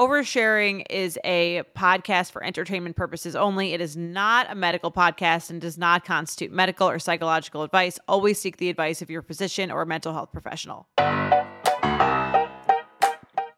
Oversharing 0.00 0.86
is 0.88 1.18
a 1.24 1.62
podcast 1.76 2.30
for 2.32 2.42
entertainment 2.42 2.96
purposes 2.96 3.36
only. 3.36 3.74
It 3.74 3.82
is 3.82 3.98
not 3.98 4.50
a 4.50 4.54
medical 4.54 4.90
podcast 4.90 5.50
and 5.50 5.60
does 5.60 5.76
not 5.76 6.06
constitute 6.06 6.50
medical 6.50 6.88
or 6.88 6.98
psychological 6.98 7.64
advice. 7.64 7.98
Always 8.08 8.40
seek 8.40 8.56
the 8.56 8.70
advice 8.70 9.02
of 9.02 9.10
your 9.10 9.20
physician 9.20 9.70
or 9.70 9.84
mental 9.84 10.14
health 10.14 10.32
professional. 10.32 10.88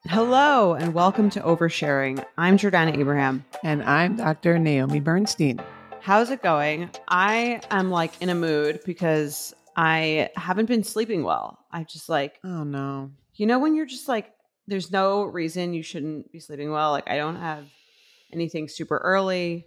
Hello 0.08 0.74
and 0.74 0.92
welcome 0.92 1.30
to 1.30 1.40
Oversharing. 1.42 2.24
I'm 2.36 2.58
Jordana 2.58 2.98
Abraham. 2.98 3.44
And 3.62 3.84
I'm 3.84 4.16
Dr. 4.16 4.58
Naomi 4.58 4.98
Bernstein. 4.98 5.60
How's 6.00 6.30
it 6.30 6.42
going? 6.42 6.90
I 7.06 7.60
am 7.70 7.92
like 7.92 8.20
in 8.20 8.30
a 8.30 8.34
mood 8.34 8.80
because 8.84 9.54
I 9.76 10.28
haven't 10.34 10.66
been 10.66 10.82
sleeping 10.82 11.22
well. 11.22 11.60
I 11.70 11.84
just 11.84 12.08
like, 12.08 12.40
Oh 12.42 12.64
no. 12.64 13.12
you 13.36 13.46
know, 13.46 13.60
when 13.60 13.76
you're 13.76 13.86
just 13.86 14.08
like, 14.08 14.32
there's 14.66 14.90
no 14.90 15.24
reason 15.24 15.74
you 15.74 15.82
shouldn't 15.82 16.30
be 16.32 16.40
sleeping 16.40 16.70
well. 16.70 16.90
Like, 16.92 17.08
I 17.08 17.16
don't 17.16 17.36
have 17.36 17.64
anything 18.32 18.68
super 18.68 18.98
early. 18.98 19.66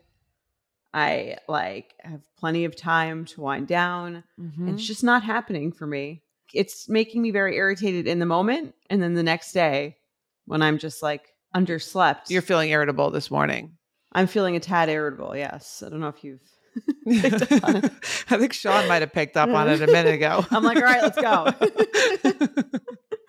I 0.94 1.37
like 1.49 1.93
have 1.99 2.21
plenty 2.37 2.63
of 2.65 2.76
time 2.76 3.26
to 3.26 3.41
wind 3.41 3.68
down. 3.68 4.24
Mhm. 4.40 4.74
It's 4.74 4.85
just 4.85 5.04
not 5.04 5.24
happening 5.24 5.71
for 5.74 5.85
me. 5.85 6.21
It's 6.54 6.87
making 6.87 7.21
me 7.21 7.32
very 7.32 7.57
irritated 7.57 8.07
in 8.07 8.20
the 8.20 8.26
moment. 8.26 8.74
And 8.90 9.02
then 9.04 9.13
the 9.13 9.24
next 9.24 9.52
day, 9.52 9.98
when 10.46 10.62
I'm 10.62 10.77
just 10.77 11.04
like 11.04 11.34
underslept, 11.54 12.30
You're 12.30 12.41
feeling 12.41 12.70
irritable 12.70 13.12
this 13.12 13.30
morning. 13.30 13.77
I'm 14.13 14.27
feeling 14.27 14.55
a 14.55 14.59
tad 14.62 14.87
irritable. 14.90 15.35
Yes. 15.35 15.84
I 15.85 15.90
don't 15.90 15.99
know 15.99 16.07
if 16.07 16.24
you've 16.24 16.40
picked 17.21 17.52
up 17.52 17.63
on 17.68 17.76
it. 17.77 17.85
I 18.30 18.37
think 18.37 18.54
Sean 18.54 18.87
might 18.87 19.02
have 19.02 19.12
picked 19.12 19.35
up 19.35 19.49
on 19.49 19.70
it 19.70 19.82
a 19.82 19.87
minute 19.87 20.13
ago. 20.15 20.46
I'm 20.52 20.63
like, 20.63 20.77
all 20.77 20.84
right, 20.84 21.02
let's 21.02 21.20
go. 21.20 21.52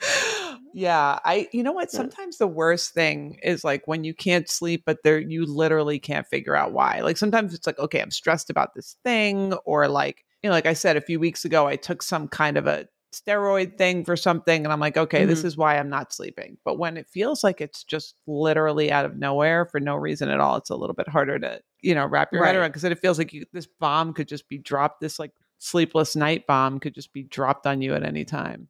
yeah, 0.73 1.19
I 1.25 1.49
you 1.53 1.63
know 1.63 1.73
what? 1.73 1.91
Sometimes 1.91 2.39
the 2.39 2.47
worst 2.47 2.93
thing 2.93 3.39
is 3.43 3.65
like 3.65 3.87
when 3.87 4.05
you 4.05 4.15
can't 4.15 4.49
sleep, 4.49 4.83
but 4.87 4.99
there 5.05 5.19
you 5.19 5.47
literally 5.47 5.99
can't 5.99 6.27
figure 6.27 6.57
out 6.57 6.73
why. 6.73 7.01
Like 7.01 7.17
sometimes 7.17 7.55
it's 7.55 7.67
like, 7.67 7.79
okay, 7.79 8.01
I'm 8.01 8.11
stressed 8.11 8.51
about 8.51 8.75
this 8.75 8.97
thing, 9.05 9.53
or 9.65 9.89
like, 9.89 10.25
you 10.43 10.51
know, 10.51 10.55
like 10.55 10.67
I 10.67 10.75
said 10.75 10.97
a 10.97 11.01
few 11.01 11.19
weeks 11.21 11.45
ago, 11.45 11.67
I 11.67 11.77
took 11.77 12.03
some 12.03 12.29
kind 12.29 12.57
of 12.57 12.67
a 12.67 12.87
steroid 13.13 13.79
thing 13.79 14.05
for 14.05 14.17
something, 14.17 14.65
and 14.65 14.73
I'm 14.73 14.81
like, 14.81 14.99
okay, 14.99 15.25
this 15.25 15.41
Mhm. 15.43 15.45
is 15.47 15.57
why 15.57 15.79
I'm 15.79 15.89
not 15.89 16.13
sleeping. 16.13 16.59
But 16.65 16.79
when 16.79 16.97
it 16.99 17.09
feels 17.09 17.43
like 17.43 17.61
it's 17.63 17.83
just 17.83 18.15
literally 18.27 18.93
out 18.93 19.07
of 19.07 19.17
nowhere 19.17 19.65
for 19.65 19.81
no 19.81 19.97
reason 19.97 20.29
at 20.29 20.41
all, 20.41 20.57
it's 20.57 20.69
a 20.71 20.77
little 20.77 20.95
bit 20.95 21.09
harder 21.09 21.39
to, 21.39 21.63
you 21.81 21.95
know, 21.95 22.05
wrap 22.07 22.31
your 22.33 22.45
head 22.45 22.57
around 22.57 22.71
because 22.71 22.85
it 22.85 22.99
feels 22.99 23.17
like 23.19 23.33
you, 23.33 23.47
this 23.55 23.67
bomb 23.67 24.13
could 24.13 24.29
just 24.29 24.49
be 24.49 24.59
dropped, 24.59 25.01
this 25.01 25.19
like 25.19 25.33
sleepless 25.59 26.15
night 26.15 26.47
bomb 26.47 26.79
could 26.79 26.95
just 26.95 27.15
be 27.15 27.23
dropped 27.23 27.67
on 27.67 27.81
you 27.81 27.95
at 27.95 28.03
any 28.03 28.25
time. 28.27 28.69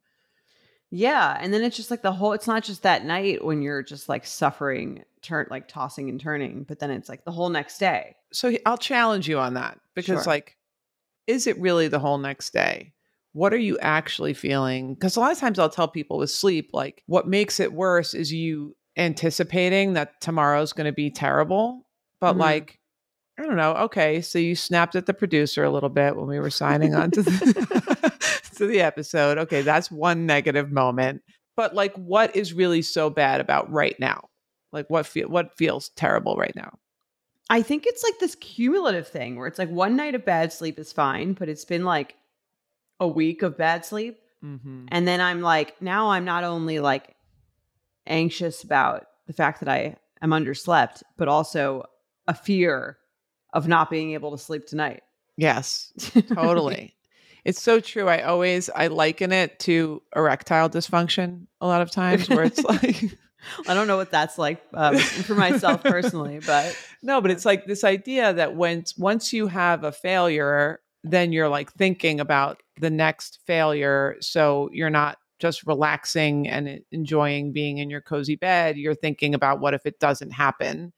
Yeah, 0.89 1.37
and 1.39 1.53
then 1.53 1.63
it's 1.63 1.75
just 1.75 1.91
like 1.91 2.01
the 2.01 2.13
whole 2.13 2.31
it's 2.33 2.47
not 2.47 2.63
just 2.63 2.83
that 2.83 3.03
night 3.05 3.43
when 3.43 3.61
you're 3.61 3.83
just 3.83 4.07
like 4.07 4.25
suffering 4.25 5.03
turn 5.21 5.47
like 5.49 5.67
tossing 5.67 6.09
and 6.09 6.19
turning, 6.19 6.63
but 6.63 6.79
then 6.79 6.91
it's 6.91 7.09
like 7.09 7.25
the 7.25 7.31
whole 7.31 7.49
next 7.49 7.77
day. 7.77 8.15
so 8.31 8.53
I'll 8.65 8.77
challenge 8.77 9.27
you 9.27 9.39
on 9.39 9.55
that 9.55 9.79
because, 9.95 10.23
Sure. 10.23 10.31
like, 10.33 10.55
is 11.27 11.45
it 11.47 11.59
really 11.59 11.87
the 11.89 11.99
whole 11.99 12.17
next 12.17 12.53
day? 12.53 12.93
What 13.33 13.53
are 13.53 13.57
you 13.57 13.77
actually 13.79 14.33
feeling? 14.33 14.93
Because 14.93 15.15
a 15.17 15.19
lot 15.19 15.31
of 15.33 15.37
times 15.37 15.59
I'll 15.59 15.69
tell 15.69 15.87
people 15.89 16.17
with 16.19 16.31
sleep, 16.31 16.69
like, 16.73 17.03
what 17.07 17.27
makes 17.27 17.59
it 17.59 17.73
worse 17.73 18.13
is 18.13 18.31
you 18.31 18.75
anticipating 18.95 19.93
that 19.93 20.19
tomorrow's 20.21 20.71
going 20.73 20.85
to 20.85 20.91
be 20.93 21.09
terrible. 21.11 21.85
But, 22.21 22.35
Mhm. 22.35 22.39
like, 22.39 22.79
I 23.39 23.43
don't 23.43 23.57
know. 23.57 23.73
Okay. 23.73 24.21
So 24.21 24.39
you 24.39 24.55
snapped 24.55 24.95
at 24.95 25.05
the 25.05 25.13
producer 25.13 25.63
a 25.63 25.69
little 25.69 25.89
bit 25.89 26.15
when 26.15 26.25
we 26.27 26.39
were 26.39 26.49
signing 26.49 26.95
on 26.95 27.11
to 27.11 27.21
the, 27.23 28.13
to 28.57 28.67
the 28.67 28.81
episode. 28.81 29.37
Okay. 29.37 29.61
That's 29.61 29.91
one 29.91 30.25
negative 30.25 30.71
moment. 30.71 31.21
But, 31.55 31.73
like, 31.73 31.95
what 31.95 32.35
is 32.35 32.53
really 32.53 32.83
so 32.83 33.09
bad 33.09 33.41
about 33.41 33.71
right 33.71 33.99
now? 33.99 34.29
Like, 34.71 34.89
what, 34.89 35.07
feel, 35.07 35.27
what 35.27 35.57
feels 35.57 35.89
terrible 35.89 36.35
right 36.35 36.55
now? 36.55 36.77
I 37.49 37.61
think 37.61 37.85
it's 37.85 38.03
like 38.03 38.19
this 38.19 38.35
cumulative 38.35 39.07
thing 39.07 39.37
where 39.37 39.47
it's 39.47 39.57
like 39.57 39.69
one 39.69 39.95
night 39.95 40.15
of 40.15 40.25
bad 40.25 40.51
sleep 40.51 40.77
is 40.77 40.91
fine, 40.91 41.33
but 41.33 41.49
it's 41.49 41.65
been 41.65 41.85
like 41.85 42.15
a 42.99 43.07
week 43.07 43.41
of 43.41 43.57
bad 43.57 43.85
sleep. 43.85 44.19
Mm-hmm. 44.43 44.85
And 44.89 45.07
then 45.07 45.21
I'm 45.21 45.41
like, 45.41 45.81
now 45.81 46.11
I'm 46.11 46.25
not 46.25 46.43
only 46.43 46.79
like 46.79 47.15
anxious 48.05 48.63
about 48.63 49.07
the 49.27 49.33
fact 49.33 49.61
that 49.61 49.69
I 49.69 49.95
am 50.21 50.31
underslept, 50.31 51.03
but 51.17 51.27
also 51.27 51.85
a 52.27 52.33
fear 52.33 52.97
of 53.53 53.67
not 53.67 53.89
being 53.89 54.11
able 54.11 54.31
to 54.31 54.37
sleep 54.37 54.65
tonight. 54.65 55.03
Yes, 55.37 55.93
totally. 56.33 56.95
It's 57.47 57.61
so 57.61 57.79
true. 57.79 58.09
I 58.09 58.23
always 58.23 58.69
I 58.69 58.87
liken 58.87 59.31
it 59.31 59.57
to 59.59 60.03
erectile 60.13 60.69
dysfunction 60.69 61.47
a 61.61 61.65
lot 61.65 61.81
of 61.81 61.89
times 61.89 62.27
where 62.27 62.43
it's 62.43 62.61
like 62.63 63.17
I 63.65 63.73
don't 63.73 63.87
know 63.87 63.95
what 63.95 64.11
that's 64.11 64.37
like 64.37 64.61
um, 64.73 64.97
for 64.97 65.33
myself 65.33 65.81
personally, 65.81 66.41
but 66.45 66.77
no, 67.01 67.21
but 67.21 67.31
it's 67.31 67.45
like 67.45 67.65
this 67.65 67.85
idea 67.85 68.33
that 68.33 68.57
when 68.57 68.83
once 68.97 69.31
you 69.31 69.47
have 69.47 69.85
a 69.85 69.93
failure, 69.93 70.81
then 71.05 71.31
you're 71.31 71.47
like 71.47 71.71
thinking 71.71 72.19
about 72.19 72.61
the 72.81 72.89
next 72.89 73.39
failure. 73.47 74.17
So 74.19 74.69
you're 74.73 74.89
not 74.89 75.17
just 75.39 75.65
relaxing 75.65 76.49
and 76.49 76.81
enjoying 76.91 77.53
being 77.53 77.77
in 77.77 77.89
your 77.89 78.01
cozy 78.01 78.35
bed. 78.35 78.75
You're 78.75 78.93
thinking 78.93 79.33
about 79.33 79.61
what 79.61 79.73
if 79.73 79.85
it 79.85 80.01
doesn't 80.01 80.31
happen. 80.31 80.91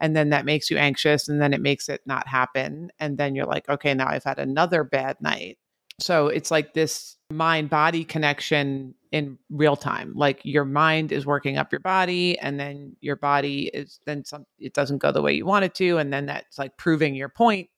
And 0.00 0.16
then 0.16 0.30
that 0.30 0.46
makes 0.46 0.68
you 0.68 0.78
anxious 0.78 1.28
and 1.28 1.40
then 1.40 1.54
it 1.54 1.60
makes 1.60 1.88
it 1.88 2.00
not 2.06 2.26
happen. 2.26 2.90
And 2.98 3.18
then 3.18 3.36
you're 3.36 3.46
like, 3.46 3.68
okay, 3.68 3.94
now 3.94 4.08
I've 4.08 4.24
had 4.24 4.40
another 4.40 4.82
bad 4.82 5.20
night. 5.20 5.58
So 6.00 6.28
it's 6.28 6.50
like 6.50 6.74
this 6.74 7.16
mind 7.30 7.70
body 7.70 8.04
connection 8.04 8.94
in 9.12 9.38
real 9.50 9.76
time. 9.76 10.12
Like 10.14 10.40
your 10.44 10.64
mind 10.64 11.12
is 11.12 11.26
working 11.26 11.58
up 11.58 11.70
your 11.70 11.80
body, 11.80 12.38
and 12.38 12.58
then 12.58 12.96
your 13.00 13.16
body 13.16 13.70
is 13.74 14.00
then 14.06 14.24
some, 14.24 14.46
it 14.58 14.74
doesn't 14.74 14.98
go 14.98 15.12
the 15.12 15.22
way 15.22 15.32
you 15.34 15.46
want 15.46 15.64
it 15.64 15.74
to. 15.76 15.98
And 15.98 16.12
then 16.12 16.26
that's 16.26 16.58
like 16.58 16.76
proving 16.76 17.14
your 17.14 17.28
point 17.28 17.68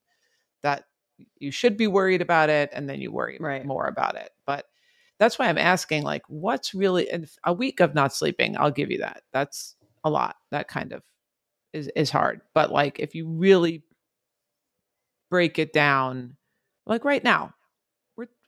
that 0.62 0.84
you 1.38 1.50
should 1.50 1.76
be 1.76 1.86
worried 1.86 2.22
about 2.22 2.50
it. 2.50 2.70
And 2.72 2.88
then 2.88 3.00
you 3.00 3.12
worry 3.12 3.36
Right. 3.40 3.64
more 3.64 3.86
about 3.86 4.16
it. 4.16 4.30
But 4.46 4.66
that's 5.18 5.38
why 5.38 5.48
I'm 5.48 5.58
asking, 5.58 6.02
like, 6.02 6.22
what's 6.28 6.74
really 6.74 7.08
a 7.44 7.52
week 7.52 7.80
of 7.80 7.94
not 7.94 8.12
sleeping? 8.14 8.56
I'll 8.56 8.70
give 8.70 8.90
you 8.90 8.98
that. 8.98 9.22
That's 9.32 9.76
a 10.02 10.10
lot. 10.10 10.36
That 10.50 10.68
kind 10.68 10.92
of 10.92 11.02
is 11.72 11.88
is 11.94 12.10
hard. 12.10 12.40
But 12.54 12.72
like, 12.72 12.98
if 12.98 13.14
you 13.14 13.28
really 13.28 13.84
break 15.30 15.58
it 15.58 15.72
down, 15.72 16.36
like 16.86 17.04
right 17.04 17.22
now, 17.22 17.54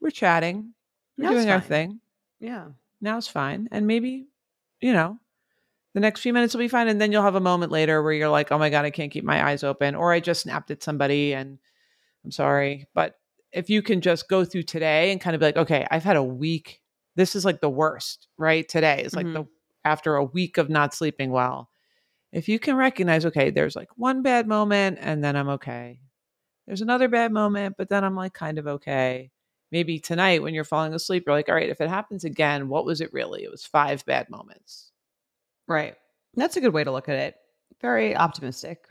we're 0.00 0.10
chatting, 0.10 0.74
we're 1.16 1.24
Now's 1.24 1.34
doing 1.34 1.50
our 1.50 1.60
fine. 1.60 1.68
thing. 1.68 2.00
yeah. 2.40 2.66
Now's 3.00 3.28
fine, 3.28 3.68
and 3.72 3.86
maybe, 3.86 4.26
you 4.80 4.92
know, 4.92 5.18
the 5.94 6.00
next 6.00 6.20
few 6.20 6.32
minutes 6.32 6.54
will 6.54 6.60
be 6.60 6.68
fine, 6.68 6.88
and 6.88 7.00
then 7.00 7.12
you'll 7.12 7.22
have 7.22 7.34
a 7.34 7.40
moment 7.40 7.70
later 7.70 8.02
where 8.02 8.12
you're 8.12 8.28
like, 8.28 8.50
oh 8.50 8.58
my 8.58 8.70
god, 8.70 8.84
I 8.84 8.90
can't 8.90 9.12
keep 9.12 9.24
my 9.24 9.46
eyes 9.46 9.62
open, 9.62 9.94
or 9.94 10.12
I 10.12 10.20
just 10.20 10.42
snapped 10.42 10.70
at 10.70 10.82
somebody, 10.82 11.34
and 11.34 11.58
I'm 12.24 12.30
sorry, 12.30 12.86
but 12.94 13.16
if 13.52 13.70
you 13.70 13.80
can 13.80 14.00
just 14.00 14.28
go 14.28 14.44
through 14.44 14.64
today 14.64 15.10
and 15.10 15.20
kind 15.20 15.34
of 15.34 15.40
be 15.40 15.46
like, 15.46 15.56
okay, 15.56 15.86
I've 15.90 16.04
had 16.04 16.16
a 16.16 16.22
week. 16.22 16.80
This 17.14 17.34
is 17.34 17.44
like 17.44 17.62
the 17.62 17.70
worst, 17.70 18.28
right? 18.36 18.68
Today 18.68 19.02
is 19.02 19.14
like 19.14 19.24
the 19.24 19.44
mm-hmm. 19.44 19.50
after 19.84 20.16
a 20.16 20.24
week 20.24 20.58
of 20.58 20.68
not 20.68 20.92
sleeping 20.92 21.30
well. 21.30 21.70
If 22.32 22.50
you 22.50 22.58
can 22.58 22.76
recognize, 22.76 23.24
okay, 23.24 23.50
there's 23.50 23.74
like 23.74 23.88
one 23.96 24.22
bad 24.22 24.46
moment 24.46 24.98
and 25.00 25.24
then 25.24 25.36
I'm 25.36 25.48
okay. 25.50 26.00
There's 26.66 26.82
another 26.82 27.08
bad 27.08 27.32
moment, 27.32 27.76
but 27.78 27.88
then 27.88 28.04
I'm 28.04 28.14
like 28.14 28.34
kind 28.34 28.58
of 28.58 28.66
okay. 28.66 29.30
Maybe 29.72 29.98
tonight 29.98 30.42
when 30.42 30.54
you're 30.54 30.64
falling 30.64 30.94
asleep, 30.94 31.24
you're 31.26 31.34
like, 31.34 31.48
all 31.48 31.54
right, 31.54 31.68
if 31.68 31.80
it 31.80 31.88
happens 31.88 32.24
again, 32.24 32.68
what 32.68 32.84
was 32.84 33.00
it 33.00 33.12
really? 33.12 33.42
It 33.42 33.50
was 33.50 33.64
five 33.64 34.04
bad 34.06 34.30
moments. 34.30 34.92
Right. 35.66 35.94
That's 36.34 36.56
a 36.56 36.60
good 36.60 36.72
way 36.72 36.84
to 36.84 36.92
look 36.92 37.08
at 37.08 37.16
it. 37.16 37.36
Very 37.80 38.16
optimistic. 38.16 38.86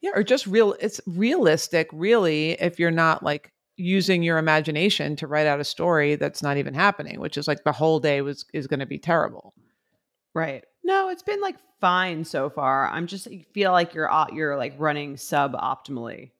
Yeah, 0.00 0.10
or 0.14 0.22
just 0.22 0.46
real 0.46 0.74
it's 0.80 1.00
realistic, 1.06 1.88
really, 1.92 2.52
if 2.52 2.78
you're 2.78 2.90
not 2.90 3.22
like 3.22 3.52
using 3.76 4.22
your 4.22 4.38
imagination 4.38 5.16
to 5.16 5.26
write 5.26 5.46
out 5.46 5.60
a 5.60 5.64
story 5.64 6.16
that's 6.16 6.42
not 6.42 6.56
even 6.56 6.74
happening, 6.74 7.20
which 7.20 7.38
is 7.38 7.48
like 7.48 7.64
the 7.64 7.72
whole 7.72 8.00
day 8.00 8.20
was 8.20 8.44
is 8.52 8.66
going 8.66 8.80
to 8.80 8.86
be 8.86 8.98
terrible. 8.98 9.54
Right. 10.34 10.64
No, 10.84 11.08
it's 11.08 11.22
been 11.22 11.40
like 11.40 11.56
fine 11.80 12.24
so 12.24 12.50
far. 12.50 12.88
I'm 12.88 13.06
just 13.06 13.28
feel 13.52 13.72
like 13.72 13.94
you're 13.94 14.10
uh, 14.10 14.26
you're 14.32 14.56
like 14.56 14.74
running 14.78 15.16
sub 15.16 15.54
optimally. 15.54 16.30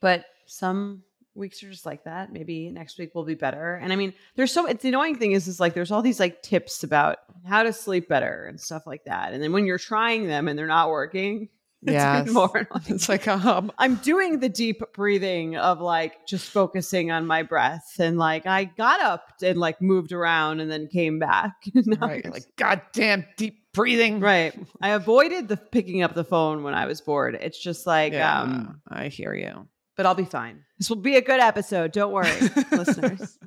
But 0.00 0.24
some 0.46 1.02
weeks 1.40 1.62
are 1.64 1.70
just 1.70 1.84
like 1.86 2.04
that. 2.04 2.32
Maybe 2.32 2.70
next 2.70 2.98
week 2.98 3.14
will 3.14 3.24
be 3.24 3.34
better. 3.34 3.74
And 3.74 3.92
I 3.92 3.96
mean, 3.96 4.12
there's 4.36 4.52
so 4.52 4.66
it's 4.66 4.82
the 4.82 4.90
annoying 4.90 5.16
thing 5.16 5.32
is 5.32 5.48
is 5.48 5.58
like 5.58 5.74
there's 5.74 5.90
all 5.90 6.02
these 6.02 6.20
like 6.20 6.42
tips 6.42 6.84
about 6.84 7.18
how 7.48 7.62
to 7.64 7.72
sleep 7.72 8.08
better 8.08 8.46
and 8.46 8.60
stuff 8.60 8.86
like 8.86 9.04
that. 9.06 9.32
And 9.32 9.42
then 9.42 9.52
when 9.52 9.66
you're 9.66 9.78
trying 9.78 10.26
them 10.28 10.46
and 10.46 10.56
they're 10.58 10.66
not 10.68 10.90
working, 10.90 11.48
it's 11.82 11.92
Yes. 11.94 12.28
more 12.30 12.50
annoying. 12.54 12.84
It's 12.94 13.08
like 13.08 13.26
um 13.26 13.72
I'm 13.78 13.96
doing 13.96 14.40
the 14.40 14.50
deep 14.50 14.82
breathing 14.92 15.56
of 15.56 15.80
like 15.80 16.26
just 16.26 16.50
focusing 16.50 17.10
on 17.10 17.26
my 17.26 17.42
breath 17.42 17.96
and 17.98 18.18
like 18.18 18.46
I 18.46 18.64
got 18.64 19.00
up 19.00 19.24
and 19.42 19.58
like 19.58 19.80
moved 19.80 20.12
around 20.12 20.60
and 20.60 20.70
then 20.70 20.86
came 20.88 21.18
back. 21.18 21.54
Right, 22.00 22.22
you're 22.22 22.32
like 22.32 22.44
goddamn 22.56 23.24
deep 23.38 23.72
breathing. 23.72 24.20
Right. 24.20 24.52
I 24.82 24.90
avoided 24.90 25.48
the 25.48 25.56
picking 25.56 26.02
up 26.02 26.14
the 26.14 26.24
phone 26.24 26.64
when 26.64 26.74
I 26.74 26.84
was 26.86 27.00
bored. 27.00 27.38
It's 27.40 27.58
just 27.58 27.86
like, 27.86 28.12
Yeah, 28.12 28.40
um, 28.42 28.80
I 28.88 29.08
hear 29.08 29.32
you. 29.32 29.66
But 30.00 30.06
I'll 30.06 30.14
be 30.14 30.24
fine. 30.24 30.64
This 30.78 30.88
will 30.88 30.96
be 30.96 31.16
a 31.16 31.20
good 31.20 31.40
episode. 31.40 31.92
Don't 31.92 32.10
worry, 32.10 32.32
listeners. 32.72 33.38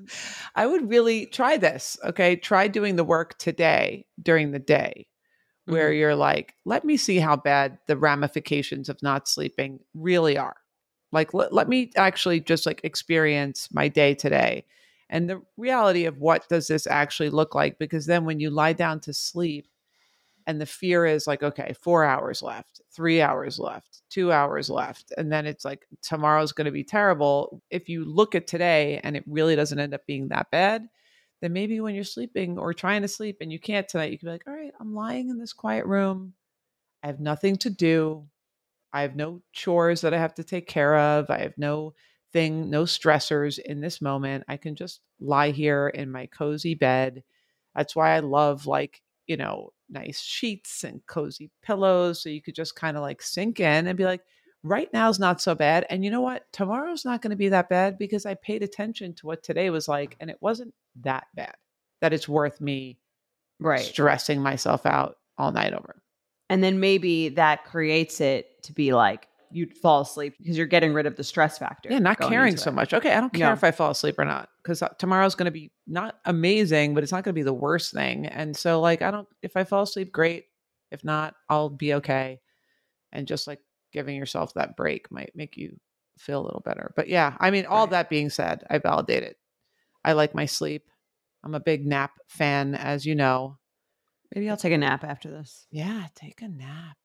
I 0.54 0.68
would 0.68 0.88
really 0.88 1.26
try 1.26 1.58
this. 1.58 1.98
Okay. 2.04 2.36
Try 2.36 2.68
doing 2.68 2.96
the 2.96 3.04
work 3.04 3.40
today 3.40 4.06
during 4.22 4.52
the 4.52 4.60
day 4.60 5.08
where 5.66 5.90
Mm-hmm. 5.90 5.98
you're 5.98 6.16
like, 6.16 6.54
let 6.64 6.86
me 6.86 6.96
see 6.96 7.18
how 7.18 7.36
bad 7.38 7.80
the 7.88 7.98
ramifications 7.98 8.88
of 8.88 9.02
not 9.02 9.28
sleeping 9.28 9.80
really 9.96 10.38
are. 10.38 10.58
Like, 11.12 11.34
let, 11.34 11.52
let 11.52 11.68
me 11.68 11.92
actually 11.96 12.40
just 12.40 12.68
like 12.68 12.82
experience 12.84 13.70
my 13.74 13.88
day 13.88 14.14
today 14.14 14.66
and 15.10 15.28
the 15.28 15.42
reality 15.58 16.06
of 16.06 16.20
what 16.20 16.48
does 16.50 16.68
this 16.68 16.86
actually 16.86 17.32
look 17.32 17.56
like? 17.56 17.80
Because 17.80 18.06
then 18.06 18.26
when 18.26 18.40
you 18.40 18.52
lie 18.52 18.74
down 18.74 19.00
to 19.00 19.12
sleep, 19.12 19.66
and 20.48 20.60
the 20.60 20.66
fear 20.66 21.06
is 21.06 21.28
like, 21.28 21.44
okay, 21.44 21.74
four 21.82 22.04
hours 22.04 22.42
left, 22.42 22.82
three 22.92 23.22
hours 23.22 23.60
left, 23.60 24.02
two 24.10 24.32
hours 24.32 24.70
left. 24.70 25.14
And 25.18 25.32
then 25.32 25.46
it's 25.46 25.66
like, 25.66 25.86
tomorrow's 26.02 26.52
going 26.52 26.66
to 26.66 26.72
be 26.72 26.84
terrible. 26.84 27.62
If 27.70 27.90
you 27.90 28.06
look 28.06 28.36
at 28.36 28.48
today 28.48 29.00
and 29.04 29.16
it 29.16 29.24
really 29.28 29.56
doesn't 29.56 29.80
end 29.80 29.94
up 29.94 30.06
being 30.06 30.30
that 30.30 30.52
bad, 30.52 30.88
then 31.42 31.54
maybe 31.54 31.82
when 31.82 31.96
you're 31.96 32.04
sleeping 32.04 32.58
or 32.58 32.74
trying 32.74 33.02
to 33.02 33.08
sleep 33.08 33.38
and 33.42 33.52
you 33.52 33.60
can't 33.60 33.88
tonight, 33.88 34.12
you 34.12 34.18
can 34.18 34.28
be 34.28 34.32
like, 34.32 34.48
all 34.48 34.54
right, 34.54 34.74
I'm 34.80 34.96
lying 34.96 35.30
in 35.30 35.40
this 35.40 35.54
quiet 35.54 35.86
room. 35.86 36.34
I 37.04 37.08
have 37.08 37.20
nothing 37.20 37.58
to 37.58 37.70
do. 37.70 38.28
I 38.94 39.02
have 39.02 39.16
no 39.16 39.42
chores 39.52 40.02
that 40.02 40.14
I 40.14 40.20
have 40.20 40.36
to 40.36 40.44
take 40.44 40.68
care 40.68 40.98
of. 40.98 41.30
I 41.30 41.40
have 41.40 41.58
no 41.58 41.94
thing, 42.32 42.70
no 42.70 42.84
stressors 42.84 43.60
in 43.60 43.82
this 43.82 44.02
moment. 44.02 44.46
I 44.48 44.58
can 44.58 44.76
just 44.76 45.02
lie 45.20 45.52
here 45.52 45.88
in 45.88 46.12
my 46.12 46.28
cozy 46.28 46.76
bed. 46.76 47.24
That's 47.76 47.96
why 47.96 48.16
I 48.16 48.20
love 48.20 48.66
like, 48.66 49.02
you 49.28 49.38
know, 49.38 49.70
nice 49.90 50.20
sheets 50.20 50.84
and 50.84 51.06
cozy 51.08 51.50
pillows. 51.62 52.22
So 52.22 52.30
you 52.30 52.42
could 52.42 52.56
just 52.56 52.76
kind 52.76 52.98
of 52.98 53.04
like 53.04 53.22
sink 53.22 53.60
in 53.60 53.88
and 53.88 53.98
be 53.98 54.06
like, 54.06 54.22
right 54.64 54.92
now 54.94 55.10
is 55.10 55.20
not 55.20 55.42
so 55.42 55.56
bad. 55.56 55.86
And 55.90 56.04
you 56.04 56.12
know 56.12 56.22
what? 56.22 56.46
Tomorrow's 56.52 57.06
not 57.06 57.22
going 57.22 57.32
to 57.32 57.38
be 57.38 57.50
that 57.50 57.70
bad 57.70 57.98
because 57.98 58.26
I 58.26 58.34
paid 58.36 58.64
attention 58.64 59.14
to 59.16 59.28
what 59.28 59.44
today 59.44 59.70
was 59.70 59.88
like 59.88 60.16
and 60.20 60.30
it 60.30 60.38
wasn't 60.42 60.74
that 61.02 61.26
bad 61.36 61.56
that 62.02 62.14
it's 62.14 62.28
worth 62.28 62.60
me 62.60 62.98
right. 63.60 63.80
stressing 63.80 64.42
myself 64.42 64.86
out 64.86 65.18
all 65.38 65.52
night 65.52 65.74
over. 65.74 66.02
And 66.50 66.64
then 66.64 66.80
maybe 66.80 67.30
that 67.30 67.66
creates 67.66 68.22
it 68.22 68.62
to 68.64 68.74
be 68.74 68.94
like 68.94 69.28
you'd 69.56 69.78
fall 69.78 70.02
asleep 70.02 70.36
because 70.40 70.58
you're 70.58 70.68
getting 70.68 70.94
rid 70.94 71.06
of 71.06 71.16
the 71.16 71.24
stress 71.24 71.58
factor. 71.58 71.90
Yeah, 71.92 72.00
not 72.00 72.20
caring 72.20 72.58
so 72.58 72.70
it. 72.70 72.74
much. 72.74 72.94
Okay, 72.94 73.12
I 73.14 73.20
don't 73.20 73.32
care 73.34 73.48
No. 73.48 73.54
if 73.54 73.64
I 73.64 73.72
fall 73.72 73.92
asleep 73.92 74.18
or 74.20 74.26
not 74.26 74.50
because 74.64 74.82
uh, 74.82 74.90
tomorrow's 75.00 75.36
going 75.36 75.46
to 75.46 75.52
be 75.52 75.72
not 75.88 76.16
amazing, 76.26 76.94
but 76.94 77.04
it's 77.04 77.12
not 77.12 77.24
going 77.24 77.34
to 77.34 77.40
be 77.40 77.44
the 77.44 77.54
worst 77.54 77.94
thing. 77.94 78.26
And 78.26 78.56
so, 78.56 78.80
like, 78.82 79.02
I 79.02 79.12
don't, 79.12 79.28
if 79.42 79.56
I 79.58 79.64
fall 79.64 79.84
asleep, 79.84 80.12
great. 80.12 80.46
If 80.92 81.04
not, 81.04 81.36
I'll 81.50 81.70
be 81.70 81.96
okay. 81.96 82.40
And 83.12 83.28
just 83.28 83.48
like 83.48 83.60
giving 83.92 84.16
yourself 84.16 84.54
that 84.56 84.76
break 84.76 85.12
might 85.12 85.32
make 85.36 85.58
you 85.58 85.78
feel 86.18 86.42
a 86.42 86.46
little 86.46 86.62
better. 86.62 86.94
But 86.96 87.08
yeah, 87.10 87.36
I 87.40 87.52
mean, 87.52 87.66
all 87.66 87.82
Right. 87.86 87.92
that 87.92 88.10
being 88.10 88.30
said, 88.30 88.64
I 88.70 88.78
validate 88.80 89.24
it. 89.24 89.38
I 90.04 90.14
like 90.14 90.36
my 90.36 90.46
sleep. 90.46 90.90
I'm 91.44 91.56
a 91.56 91.60
big 91.60 91.86
nap 91.86 92.12
fan, 92.28 92.76
as 92.76 93.06
you 93.06 93.16
know. 93.16 93.58
Maybe 94.34 94.50
I'll 94.50 94.58
take 94.58 94.74
a 94.74 94.78
nap 94.78 95.04
after 95.04 95.30
this. 95.30 95.68
Yeah, 95.72 96.08
take 96.16 96.42
a 96.42 96.48
nap. 96.48 96.98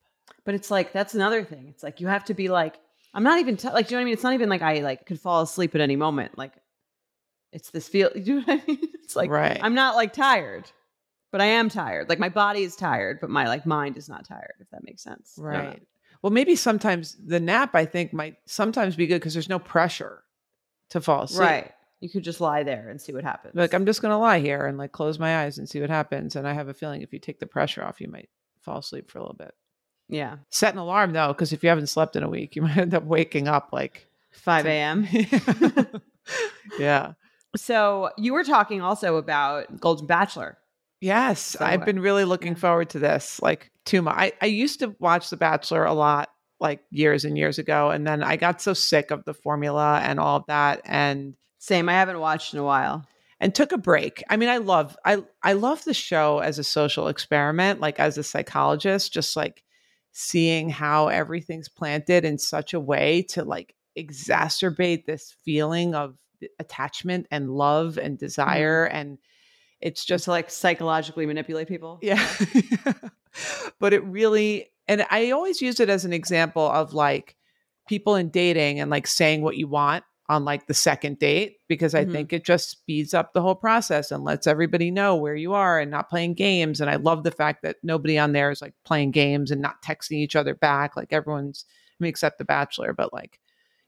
But 0.48 0.54
it's 0.54 0.70
like 0.70 0.94
that's 0.94 1.12
another 1.12 1.44
thing. 1.44 1.66
It's 1.68 1.82
like 1.82 2.00
you 2.00 2.06
have 2.06 2.24
to 2.24 2.32
be 2.32 2.48
like 2.48 2.80
I'm 3.12 3.22
not 3.22 3.38
even 3.38 3.58
t- 3.58 3.68
like 3.68 3.86
do 3.86 3.92
you 3.92 3.96
know 3.96 4.00
what 4.00 4.00
I 4.00 4.04
mean? 4.06 4.14
It's 4.14 4.22
not 4.22 4.32
even 4.32 4.48
like 4.48 4.62
I 4.62 4.78
like 4.78 5.04
could 5.04 5.20
fall 5.20 5.42
asleep 5.42 5.74
at 5.74 5.82
any 5.82 5.94
moment. 5.94 6.38
Like 6.38 6.54
it's 7.52 7.68
this 7.68 7.86
feel. 7.86 8.08
Do 8.14 8.20
you 8.24 8.34
know 8.36 8.44
what 8.46 8.62
I 8.62 8.66
mean? 8.66 8.78
It's 9.04 9.14
like 9.14 9.30
Right. 9.30 9.58
I'm 9.60 9.74
not 9.74 9.94
like 9.94 10.14
tired, 10.14 10.72
but 11.32 11.42
I 11.42 11.44
am 11.44 11.68
tired. 11.68 12.08
Like 12.08 12.18
my 12.18 12.30
body 12.30 12.62
is 12.62 12.76
tired, 12.76 13.18
but 13.20 13.28
my 13.28 13.46
like 13.46 13.66
mind 13.66 13.98
is 13.98 14.08
not 14.08 14.26
tired. 14.26 14.54
If 14.58 14.70
that 14.70 14.84
makes 14.84 15.02
sense. 15.02 15.38
I 15.38 15.42
don't 15.42 15.52
know. 15.52 15.68
Right. 15.68 15.82
Uh, 15.82 15.84
well, 16.22 16.32
maybe 16.32 16.56
sometimes 16.56 17.18
the 17.22 17.40
nap, 17.40 17.74
I 17.74 17.84
think, 17.84 18.14
might 18.14 18.36
sometimes 18.46 18.96
be 18.96 19.06
good 19.06 19.16
because 19.20 19.34
there's 19.34 19.50
no 19.50 19.58
pressure 19.58 20.22
to 20.88 21.02
fall 21.02 21.24
asleep. 21.24 21.40
Right. 21.42 21.72
You 22.00 22.08
could 22.08 22.24
just 22.24 22.40
lie 22.40 22.62
there 22.62 22.88
and 22.88 22.98
see 22.98 23.12
what 23.12 23.22
happens. 23.22 23.54
Like 23.54 23.74
I'm 23.74 23.84
just 23.84 24.00
gonna 24.00 24.18
lie 24.18 24.40
here 24.40 24.64
and 24.64 24.78
like 24.78 24.92
close 24.92 25.18
my 25.18 25.42
eyes 25.42 25.58
and 25.58 25.68
see 25.68 25.82
what 25.82 25.90
happens. 25.90 26.36
And 26.36 26.48
I 26.48 26.54
have 26.54 26.68
a 26.68 26.74
feeling 26.74 27.02
if 27.02 27.12
you 27.12 27.18
take 27.18 27.38
the 27.38 27.46
pressure 27.46 27.84
off, 27.84 28.00
you 28.00 28.08
might 28.08 28.30
fall 28.62 28.78
asleep 28.78 29.10
for 29.10 29.18
a 29.18 29.20
little 29.20 29.36
bit. 29.36 29.52
Yeah. 30.08 30.37
Set 30.50 30.72
an 30.72 30.78
alarm 30.78 31.12
though, 31.12 31.28
because 31.28 31.52
if 31.52 31.62
you 31.62 31.69
haven't 31.69 31.88
slept 31.88 32.16
in 32.16 32.22
a 32.22 32.28
week, 32.28 32.56
you 32.56 32.62
might 32.62 32.76
end 32.76 32.94
up 32.94 33.05
waking 33.05 33.49
up 33.49 33.70
like 33.72 34.06
5 34.32 34.66
a.m. 34.66 35.06
yeah. 36.78 37.12
So 37.56 38.10
you 38.16 38.32
were 38.34 38.44
talking 38.44 38.81
also 38.82 39.16
about 39.16 39.81
Golden 39.81 40.06
Bachelor. 40.06 40.58
Yes, 41.00 41.40
So, 41.40 41.64
I've 41.64 41.84
been 41.84 42.00
really 42.00 42.25
looking 42.25 42.52
yeah. 42.55 42.58
forward 42.58 42.90
to 42.90 42.99
this. 42.99 43.40
Like 43.40 43.70
too 43.84 44.02
much. 44.02 44.14
I, 44.16 44.32
I 44.43 44.46
used 44.46 44.81
to 44.81 44.94
watch 44.99 45.31
The 45.31 45.37
Bachelor 45.37 45.84
a 45.84 45.94
lot, 45.94 46.28
like 46.61 46.81
years 46.90 47.25
and 47.25 47.38
years 47.38 47.58
ago, 47.58 47.90
and 47.90 48.04
then 48.06 48.22
I 48.25 48.37
got 48.37 48.61
so 48.61 48.75
sick 48.75 49.11
of 49.12 49.25
the 49.25 49.32
formula 49.34 50.00
and 50.02 50.19
all 50.19 50.37
of 50.38 50.46
that, 50.49 50.81
and 50.84 51.34
Same. 51.58 51.88
I 51.88 51.93
haven't 51.93 52.19
watched 52.19 52.52
in 52.52 52.58
a 52.58 52.64
while. 52.64 53.06
and 53.38 53.54
took 53.54 53.70
a 53.70 53.78
break. 53.78 54.25
I 54.28 54.37
mean, 54.37 54.49
I 54.49 54.56
love 54.56 54.96
I 55.04 55.22
I 55.43 55.52
love 55.52 55.84
the 55.84 55.94
show 55.94 56.40
as 56.40 56.58
a 56.58 56.64
social 56.64 57.06
experiment, 57.06 57.78
like 57.81 58.00
as 58.00 58.19
a 58.19 58.25
psychologist, 58.25 59.12
just 59.12 59.37
like 59.37 59.62
seeing 60.12 60.69
how 60.69 61.08
everything's 61.08 61.69
planted 61.69 62.25
in 62.25 62.38
such 62.38 62.75
a 62.75 62.81
way 62.81 63.22
to 63.22 63.44
like 63.44 63.75
exacerbate 63.96 65.05
this 65.06 65.34
feeling 65.44 65.94
of 65.94 66.16
attachment 66.58 67.26
and 67.31 67.50
love 67.50 67.99
and 67.99 68.14
mm-hmm. 68.14 68.25
desire 68.25 68.84
and 68.84 69.19
it's 69.81 70.00
Just 70.00 70.08
just 70.08 70.25
to 70.25 70.31
like 70.32 70.50
psychologically 70.50 71.26
manipulate 71.26 71.69
people. 71.69 71.99
yeah. 72.02 72.26
but 73.81 73.93
it 73.93 74.05
really, 74.05 74.72
and 74.88 75.06
I 75.10 75.31
always 75.31 75.62
use 75.62 75.78
it 75.78 75.88
as 75.88 76.05
an 76.05 76.12
example 76.12 76.69
of 76.69 76.94
like 76.94 77.37
people 77.88 78.16
in 78.16 78.31
dating 78.31 78.81
and 78.81 78.90
like 78.90 79.06
saying 79.06 79.43
what 79.43 79.56
you 79.56 79.69
want 79.69 80.04
on 80.28 80.44
like 80.44 80.66
the 80.66 80.75
second 80.75 81.19
date, 81.19 81.56
because 81.69 81.94
I 81.94 82.04
Mhm. 82.04 82.12
think 82.12 82.32
it 82.32 82.44
just 82.44 82.69
speeds 82.70 83.14
up 83.14 83.32
the 83.32 83.40
whole 83.40 83.54
process 83.54 84.10
and 84.10 84.25
lets 84.25 84.46
everybody 84.46 84.90
know 84.90 85.16
where 85.16 85.34
you 85.34 85.54
are 85.54 85.80
and 85.80 85.90
not 85.90 86.10
playing 86.10 86.34
games. 86.34 86.80
And 86.80 86.90
I 86.90 86.96
love 86.96 87.25
the 87.25 87.30
fact 87.30 87.62
that 87.62 87.76
nobody 87.82 88.19
on 88.19 88.32
there 88.32 88.50
is 88.50 88.60
like 88.60 88.75
playing 88.84 89.12
games 89.12 89.50
and 89.50 89.62
not 89.62 89.82
texting 89.82 90.19
each 90.19 90.36
other 90.36 90.54
back. 90.54 90.96
Like 90.96 91.12
everyone's, 91.12 91.64
I 91.69 92.04
mean, 92.04 92.10
except 92.10 92.37
The 92.38 92.44
Bachelor, 92.44 92.92
but 92.92 93.12
like, 93.12 93.40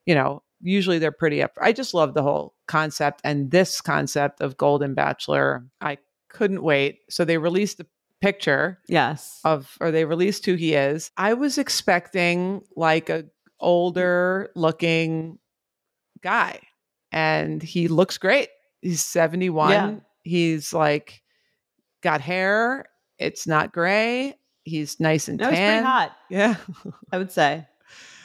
you 0.07 0.15
know, 0.15 0.43
usually 0.63 0.99
they're 0.99 1.13
pretty 1.13 1.43
up. 1.43 1.53
I 1.61 1.73
just 1.73 1.93
love 1.95 2.15
the 2.15 2.23
whole 2.23 2.55
concept 2.67 3.21
and 3.23 3.51
this 3.51 3.81
concept 3.83 4.41
of 4.41 4.57
Golden 4.57 4.95
Bachelor. 4.95 5.65
I 5.83 5.99
couldn't 6.29 6.63
wait. 6.63 7.01
So 7.11 7.25
they 7.25 7.37
released 7.39 7.81
a 7.81 7.87
picture 8.23 8.79
Yes. 8.89 9.41
of, 9.45 9.77
or 9.81 9.91
they 9.91 10.05
released 10.07 10.47
who 10.47 10.55
he 10.55 10.75
is. 10.75 11.11
I 11.17 11.35
was 11.35 11.59
expecting 11.59 12.63
like 12.77 13.11
a 13.11 13.25
older 13.59 14.51
looking 14.55 15.39
guy, 16.23 16.61
and 17.13 17.63
he 17.63 17.89
looks 17.89 18.19
great. 18.19 18.49
He's 18.83 19.05
seventy 19.05 19.51
one. 19.51 19.71
Yeah. 19.71 19.95
He's 20.23 20.73
like 20.73 21.23
got 22.03 22.21
hair. 22.21 22.87
It's 23.19 23.47
not 23.47 23.73
gray. 23.73 24.35
He's 24.65 25.01
nice 25.01 25.29
and 25.29 25.39
no, 25.39 25.51
tan. 25.51 25.83
pretty 25.83 25.87
hot. 25.87 26.17
Yeah, 26.31 26.57
I 27.13 27.19
would 27.19 27.33
say 27.33 27.67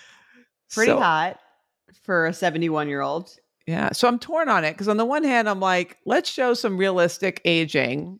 pretty 0.73 0.91
So- 0.91 0.99
hot 0.99 1.39
for 2.03 2.27
a 2.27 2.33
71 2.33 2.87
year 2.87 3.01
old. 3.01 3.35
Yeah. 3.65 3.91
So 3.93 4.07
I'm 4.07 4.19
torn 4.19 4.47
on 4.47 4.63
it 4.63 4.73
because 4.73 4.87
on 4.87 4.97
the 4.97 5.05
one 5.05 5.23
hand, 5.23 5.49
I'm 5.49 5.59
like, 5.59 5.97
let's 6.05 6.29
show 6.29 6.53
some 6.53 6.77
realistic 6.77 7.41
aging. 7.45 8.19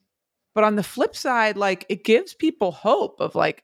But 0.55 0.63
on 0.63 0.75
the 0.75 0.81
flip 0.81 1.15
side, 1.15 1.55
like 1.55 1.85
it 1.87 2.03
gives 2.03 2.33
people 2.33 2.71
hope 2.71 3.19
of 3.19 3.35
like 3.35 3.63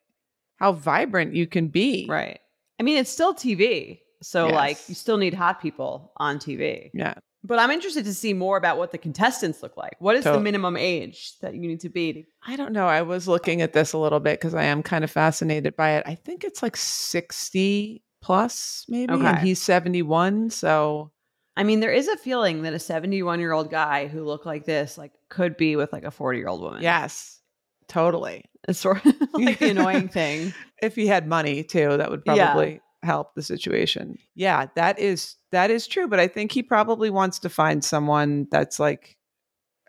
how 0.58 0.74
vibrant 0.74 1.34
you 1.34 1.48
can 1.48 1.70
be. 1.70 2.06
Right. 2.08 2.40
I 2.80 2.84
mean, 2.84 2.98
it's 2.98 3.10
still 3.10 3.34
TV. 3.34 4.02
So, 4.22 4.48
like, 4.48 4.78
you 4.88 4.96
still 4.96 5.18
need 5.18 5.34
hot 5.34 5.62
people 5.62 6.12
on 6.18 6.38
TV. 6.40 6.92
Yeah. 6.94 7.16
But 7.44 7.58
I'm 7.58 7.72
interested 7.72 8.06
to 8.06 8.14
see 8.14 8.34
more 8.34 8.56
about 8.56 8.78
what 8.78 8.92
the 8.92 9.00
contestants 9.00 9.64
look 9.64 9.76
like. 9.76 9.96
What 10.00 10.16
is 10.16 10.24
the 10.26 10.40
minimum 10.40 10.78
age 10.78 11.40
that 11.42 11.56
you 11.56 11.62
need 11.62 11.80
to 11.80 11.90
be? 11.90 12.28
I 12.46 12.56
don't 12.56 12.72
know. 12.72 12.86
I 12.86 13.02
was 13.02 13.28
looking 13.28 13.64
at 13.64 13.74
this 13.74 13.94
a 13.94 13.98
little 13.98 14.20
bit 14.20 14.40
because 14.40 14.54
I 14.54 14.66
am 14.66 14.84
kind 14.84 15.04
of 15.04 15.10
fascinated 15.10 15.76
by 15.76 15.94
it. 15.94 16.04
I 16.06 16.14
think 16.14 16.44
it's 16.44 16.62
like 16.62 16.78
60 16.78 18.04
plus, 18.22 18.86
maybe. 18.88 19.14
And 19.14 19.26
Okay. 19.28 19.42
he's 19.42 19.62
71. 19.62 20.52
So 20.52 21.12
I 21.58 21.64
mean, 21.64 21.80
there 21.80 21.92
is 21.92 22.08
a 22.08 22.16
feeling 22.18 22.62
that 22.62 22.74
a 22.74 22.80
71 22.80 23.40
year 23.40 23.52
old 23.52 23.70
guy 23.72 24.08
who 24.08 24.24
looked 24.24 24.46
like 24.46 24.66
this, 24.66 24.98
like, 24.98 25.12
could 25.30 25.58
be 25.58 25.76
with 25.76 25.92
like 25.92 26.04
a 26.04 26.12
40 26.12 26.38
year 26.38 26.48
old 26.48 26.62
woman. 26.62 26.82
yes, 26.84 27.40
totally. 27.88 28.46
It's 28.68 28.80
sort 28.80 29.04
of 29.06 29.16
like 29.34 29.60
the 29.60 29.70
annoying 29.72 30.10
thing. 30.10 30.54
If 30.82 30.96
he 30.96 31.06
had 31.08 31.28
money 31.28 31.64
too, 31.64 31.98
that 31.98 32.10
would 32.10 32.24
probably. 32.26 32.74
Yeah. 32.74 32.80
Probably 33.02 33.16
help 33.16 33.36
the 33.36 33.42
situation. 33.42 34.18
Yeah, 34.36 34.68
that 34.76 35.00
is 35.00 35.36
that 35.52 35.70
is 35.72 35.88
true, 35.88 36.08
but 36.08 36.20
I 36.20 36.28
think 36.28 36.52
he 36.52 36.64
probably 36.64 37.10
wants 37.10 37.40
to 37.40 37.50
find 37.50 37.84
someone 37.84 38.48
that's 38.52 38.80
like 38.80 39.18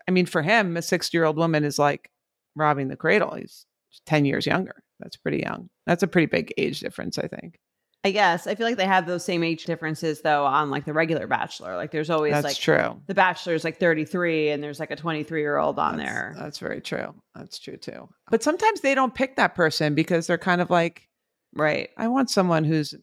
I 0.07 0.11
mean, 0.11 0.25
for 0.25 0.41
him, 0.41 0.75
a 0.75 0.81
60-year-old 0.81 1.37
woman 1.37 1.63
is 1.63 1.79
like 1.79 2.11
robbing 2.55 2.89
the 2.89 2.97
cradle. 2.97 3.35
He's 3.35 3.65
10 4.05 4.25
years 4.25 4.45
younger. 4.45 4.83
That's 4.99 5.15
pretty 5.15 5.39
young. 5.39 5.69
That's 5.87 6.03
a 6.03 6.07
pretty 6.07 6.25
big 6.25 6.53
age 6.57 6.81
difference, 6.81 7.17
I 7.17 7.27
think. 7.27 7.57
I 8.05 8.11
guess 8.11 8.47
I 8.47 8.55
feel 8.55 8.67
like 8.67 8.75
they 8.75 8.85
have 8.85 9.07
those 9.07 9.23
same 9.23 9.45
age 9.45 9.63
differences 9.63 10.21
though 10.21 10.43
on 10.45 10.69
like 10.69 10.83
the 10.83 10.91
regular 10.91 11.25
Bachelor. 11.25 11.77
Like 11.77 11.91
there's 11.91 12.09
always 12.09 12.33
That's 12.33 12.43
like 12.43 12.57
true. 12.57 12.99
the 13.07 13.13
Bachelor's 13.13 13.63
like 13.63 13.79
33 13.79 14.49
and 14.49 14.61
there's 14.61 14.77
like 14.77 14.91
a 14.91 14.97
23 14.97 15.39
year 15.39 15.57
old 15.57 15.79
on 15.79 15.95
That's- 15.95 16.13
there. 16.13 16.35
That's 16.37 16.59
very 16.59 16.81
true. 16.81 17.15
That's 17.33 17.57
true 17.59 17.77
too. 17.77 18.09
But 18.29 18.43
sometimes 18.43 18.81
they 18.81 18.93
don't 18.93 19.15
pick 19.15 19.37
that 19.37 19.55
person 19.55 19.95
because 19.95 20.27
they're 20.27 20.37
kind 20.37 20.59
of 20.59 20.69
like, 20.69 21.07
right. 21.53 21.89
I 21.97 22.07
want 22.07 22.29
someone 22.29 22.63
who's 22.63 22.95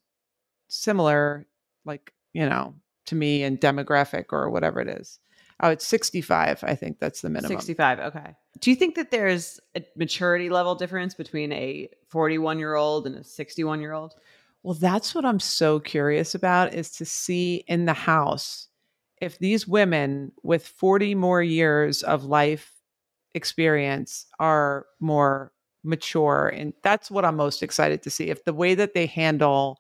similar, 0.69 1.47
like, 1.85 2.13
you 2.33 2.49
know, 2.49 2.75
to 3.07 3.15
me 3.15 3.43
and 3.43 3.61
demographic 3.61 4.27
or 4.31 4.51
whatever 4.51 4.81
it 4.81 4.89
is. 4.89 5.19
Oh, 5.63 5.69
it's 5.69 5.87
65. 5.87 6.65
I 6.65 6.75
think 6.75 6.99
that's 6.99 7.21
the 7.21 7.29
minimum. 7.29 7.59
65. 7.59 8.01
Okay. 8.01 8.35
Do 8.61 8.71
you 8.71 8.77
think 8.77 8.95
that 8.95 9.11
there's 9.11 9.61
a 9.77 9.85
maturity 9.97 10.49
level 10.49 10.75
difference 10.75 11.15
between 11.15 11.53
a 11.53 11.89
41 12.09 12.59
year 12.59 12.75
old 12.75 13.07
and 13.07 13.17
a 13.17 13.25
61 13.25 13.81
year 13.81 13.93
old? 13.93 14.15
Well, 14.63 14.75
that's 14.75 15.15
what 15.15 15.25
I'm 15.25 15.41
so 15.41 15.81
curious 15.81 16.35
about 16.35 16.75
is 16.75 16.91
to 16.93 17.05
see 17.05 17.65
in 17.67 17.87
the 17.87 17.95
house 17.95 18.69
if 19.21 19.39
these 19.39 19.69
women 19.69 20.33
with 20.43 20.67
40 20.67 21.15
more 21.15 21.43
years 21.43 22.03
of 22.03 22.25
life 22.25 22.73
experience 23.35 24.27
are 24.39 24.87
more 24.99 25.53
mature. 25.83 26.49
And 26.49 26.73
that's 26.83 27.11
what 27.11 27.25
I'm 27.25 27.37
most 27.37 27.63
excited 27.63 28.03
to 28.03 28.11
see. 28.11 28.31
If 28.31 28.45
the 28.45 28.53
way 28.53 28.75
that 28.75 28.95
they 28.95 29.07
handle 29.07 29.79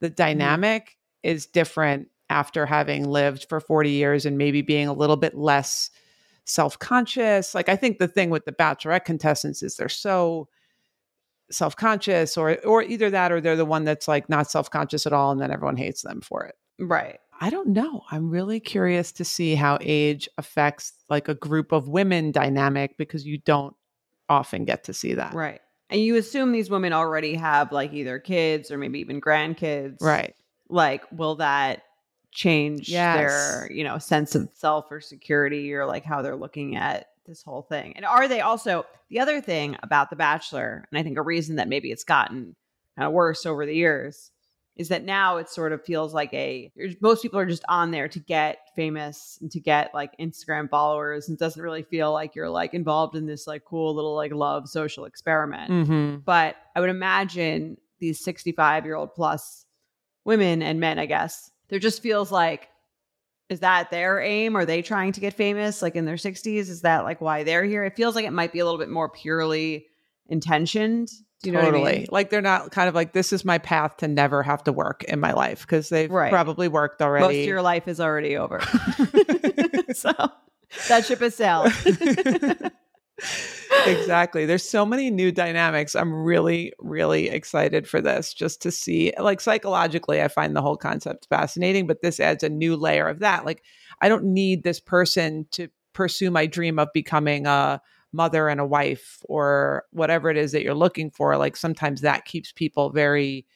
the 0.00 0.08
mm-hmm. 0.08 0.14
dynamic 0.14 0.96
is 1.22 1.46
different 1.46 2.08
after 2.30 2.66
having 2.66 3.08
lived 3.08 3.46
for 3.48 3.60
40 3.60 3.90
years 3.90 4.26
and 4.26 4.36
maybe 4.38 4.62
being 4.62 4.88
a 4.88 4.92
little 4.92 5.16
bit 5.16 5.34
less 5.34 5.90
self-conscious. 6.44 7.54
Like 7.54 7.68
I 7.68 7.76
think 7.76 7.98
the 7.98 8.08
thing 8.08 8.30
with 8.30 8.44
the 8.44 8.52
bachelorette 8.52 9.04
contestants 9.04 9.62
is 9.62 9.76
they're 9.76 9.88
so 9.88 10.48
self-conscious 11.50 12.36
or 12.36 12.58
or 12.64 12.82
either 12.82 13.08
that 13.08 13.32
or 13.32 13.40
they're 13.40 13.56
the 13.56 13.64
one 13.64 13.84
that's 13.84 14.06
like 14.06 14.28
not 14.28 14.50
self-conscious 14.50 15.06
at 15.06 15.14
all 15.14 15.30
and 15.30 15.40
then 15.40 15.50
everyone 15.50 15.76
hates 15.76 16.02
them 16.02 16.20
for 16.20 16.44
it. 16.44 16.54
Right. 16.78 17.18
I 17.40 17.50
don't 17.50 17.68
know. 17.68 18.02
I'm 18.10 18.30
really 18.30 18.60
curious 18.60 19.12
to 19.12 19.24
see 19.24 19.54
how 19.54 19.78
age 19.80 20.28
affects 20.38 20.92
like 21.08 21.28
a 21.28 21.34
group 21.34 21.72
of 21.72 21.88
women 21.88 22.32
dynamic 22.32 22.96
because 22.98 23.24
you 23.24 23.38
don't 23.38 23.74
often 24.28 24.64
get 24.64 24.84
to 24.84 24.94
see 24.94 25.14
that. 25.14 25.34
Right. 25.34 25.60
And 25.90 26.00
you 26.00 26.16
assume 26.16 26.52
these 26.52 26.70
women 26.70 26.92
already 26.92 27.34
have 27.34 27.72
like 27.72 27.92
either 27.92 28.18
kids 28.18 28.70
or 28.70 28.78
maybe 28.78 29.00
even 29.00 29.20
grandkids. 29.20 30.02
Right. 30.02 30.34
Like, 30.68 31.04
will 31.10 31.36
that 31.36 31.82
change 32.30 32.88
Yes. 32.90 33.16
their, 33.16 33.72
you 33.72 33.84
know, 33.84 33.98
sense 33.98 34.34
of 34.34 34.50
self 34.54 34.86
or 34.90 35.00
security 35.00 35.72
or 35.72 35.86
like 35.86 36.04
how 36.04 36.20
they're 36.20 36.36
looking 36.36 36.76
at 36.76 37.06
this 37.26 37.42
whole 37.42 37.62
thing? 37.62 37.94
And 37.96 38.04
are 38.04 38.28
they 38.28 38.42
also 38.42 38.84
the 39.08 39.20
other 39.20 39.40
thing 39.40 39.76
about 39.82 40.10
The 40.10 40.16
Bachelor, 40.16 40.84
and 40.90 40.98
I 40.98 41.02
think 41.02 41.16
a 41.16 41.22
reason 41.22 41.56
that 41.56 41.68
maybe 41.68 41.90
it's 41.90 42.04
gotten 42.04 42.54
kind 42.96 43.06
of 43.06 43.12
worse 43.12 43.46
over 43.46 43.64
the 43.64 43.74
years 43.74 44.30
is 44.78 44.88
that 44.88 45.04
now 45.04 45.36
it 45.38 45.48
sort 45.50 45.72
of 45.72 45.84
feels 45.84 46.14
like 46.14 46.32
a 46.32 46.70
most 47.00 47.20
people 47.20 47.38
are 47.38 47.44
just 47.46 47.64
on 47.68 47.90
there 47.90 48.08
to 48.08 48.20
get 48.20 48.58
famous 48.76 49.36
and 49.42 49.50
to 49.50 49.58
get 49.60 49.92
like 49.92 50.16
Instagram 50.18 50.70
followers 50.70 51.28
and 51.28 51.36
it 51.36 51.40
doesn't 51.40 51.60
really 51.62 51.82
feel 51.82 52.12
like 52.12 52.34
you're 52.36 52.48
like 52.48 52.72
involved 52.74 53.16
in 53.16 53.26
this 53.26 53.46
like 53.46 53.64
cool 53.64 53.94
little 53.94 54.14
like 54.14 54.32
love 54.32 54.68
social 54.68 55.04
experiment. 55.04 55.70
Mhm. 55.70 56.24
But 56.24 56.56
I 56.76 56.80
would 56.80 56.90
imagine 56.90 57.76
these 57.98 58.20
65 58.20 58.84
year 58.86 58.94
old 58.94 59.12
plus 59.14 59.66
women 60.24 60.62
and 60.62 60.78
men, 60.78 60.98
I 60.98 61.06
guess, 61.06 61.50
there 61.68 61.80
just 61.80 62.00
feels 62.00 62.30
like, 62.30 62.68
is 63.48 63.60
that 63.60 63.90
their 63.90 64.20
aim? 64.20 64.56
Are 64.56 64.64
they 64.64 64.82
trying 64.82 65.10
to 65.12 65.20
get 65.20 65.34
famous 65.34 65.82
like 65.82 65.96
in 65.96 66.04
their 66.04 66.16
60s? 66.16 66.68
Is 66.68 66.82
that 66.82 67.02
like 67.04 67.20
why 67.20 67.42
they're 67.42 67.64
here? 67.64 67.82
It 67.82 67.96
feels 67.96 68.14
like 68.14 68.26
it 68.26 68.32
might 68.32 68.52
be 68.52 68.60
a 68.60 68.64
little 68.64 68.78
bit 68.78 68.90
more 68.90 69.08
purely 69.08 69.86
intentioned. 70.28 71.08
Do 71.42 71.50
you 71.50 71.54
know 71.54 71.60
totally. 71.62 71.82
what 71.82 71.88
I 71.94 71.98
mean? 71.98 72.06
Like 72.10 72.30
they're 72.30 72.40
not 72.42 72.72
kind 72.72 72.88
of 72.88 72.94
like 72.94 73.12
this 73.12 73.32
is 73.32 73.44
my 73.44 73.58
path 73.58 73.98
to 73.98 74.08
never 74.08 74.42
have 74.42 74.64
to 74.64 74.72
work 74.72 75.04
in 75.04 75.20
my 75.20 75.32
life 75.32 75.60
because 75.60 75.88
they've 75.88 76.10
Right. 76.10 76.30
probably 76.30 76.66
worked 76.68 77.00
already. 77.00 77.26
Most 77.26 77.36
of 77.36 77.44
your 77.46 77.62
life 77.62 77.86
is 77.86 78.00
already 78.00 78.36
over. 78.36 78.60
so 79.92 80.12
that 80.88 81.04
ship 81.06 81.20
has 81.20 81.36
sailed. 81.36 81.72
exactly. 83.86 84.46
There's 84.46 84.68
so 84.68 84.84
many 84.84 85.10
new 85.10 85.32
dynamics. 85.32 85.94
I'm 85.94 86.12
really, 86.12 86.72
really 86.78 87.28
excited 87.28 87.88
for 87.88 88.00
this 88.00 88.34
just 88.34 88.62
to 88.62 88.70
see. 88.70 89.12
Like 89.18 89.40
psychologically, 89.40 90.22
I 90.22 90.28
find 90.28 90.54
the 90.54 90.62
whole 90.62 90.76
concept 90.76 91.26
fascinating, 91.28 91.86
but 91.86 92.02
this 92.02 92.20
adds 92.20 92.42
a 92.42 92.48
new 92.48 92.76
layer 92.76 93.08
of 93.08 93.20
that. 93.20 93.44
Like, 93.44 93.62
I 94.00 94.08
don't 94.08 94.24
need 94.24 94.62
this 94.62 94.80
person 94.80 95.46
to 95.52 95.68
pursue 95.92 96.30
my 96.30 96.46
dream 96.46 96.78
of 96.78 96.88
becoming 96.92 97.46
a 97.46 97.80
mother 98.12 98.48
and 98.48 98.60
a 98.60 98.66
wife 98.66 99.18
or 99.24 99.84
whatever 99.90 100.30
it 100.30 100.36
is 100.36 100.52
that 100.52 100.62
you're 100.62 100.74
looking 100.74 101.10
for. 101.10 101.36
Like, 101.36 101.56
sometimes 101.56 102.00
that 102.00 102.24
keeps 102.24 102.52
people 102.52 102.90
very, 102.90 103.46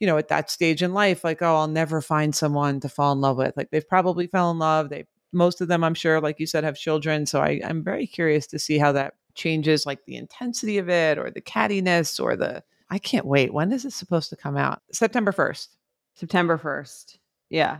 you 0.00 0.06
know, 0.06 0.16
at 0.16 0.28
that 0.28 0.50
stage 0.50 0.82
in 0.82 0.94
life, 0.94 1.24
like, 1.24 1.42
oh, 1.42 1.56
I'll 1.56 1.68
never 1.68 2.00
find 2.00 2.34
someone 2.34 2.80
to 2.80 2.88
fall 2.88 3.12
in 3.12 3.20
love 3.20 3.36
with. 3.36 3.56
Like, 3.56 3.70
they've 3.70 3.88
probably 3.88 4.26
fell 4.26 4.50
in 4.50 4.58
love. 4.58 4.90
They, 4.90 5.04
most 5.32 5.60
of 5.60 5.68
them, 5.68 5.84
I'm 5.84 5.94
sure, 5.94 6.20
like 6.20 6.40
you 6.40 6.46
said, 6.46 6.64
have 6.64 6.76
children. 6.76 7.26
So 7.26 7.40
I, 7.40 7.60
I'm 7.64 7.82
very 7.82 8.06
curious 8.06 8.46
to 8.48 8.58
see 8.58 8.78
how 8.78 8.92
that 8.92 9.14
changes 9.34 9.84
like 9.84 10.04
the 10.06 10.16
intensity 10.16 10.78
of 10.78 10.88
it 10.88 11.18
or 11.18 11.30
the 11.30 11.40
cattiness 11.40 12.22
or 12.22 12.36
the 12.36 12.62
I 12.90 12.98
can't 12.98 13.26
wait. 13.26 13.52
When 13.52 13.72
is 13.72 13.84
it 13.84 13.92
supposed 13.92 14.30
to 14.30 14.36
come 14.36 14.56
out? 14.56 14.82
September 14.92 15.32
1st. 15.32 15.68
September 16.14 16.58
1st. 16.58 17.18
Yeah. 17.50 17.78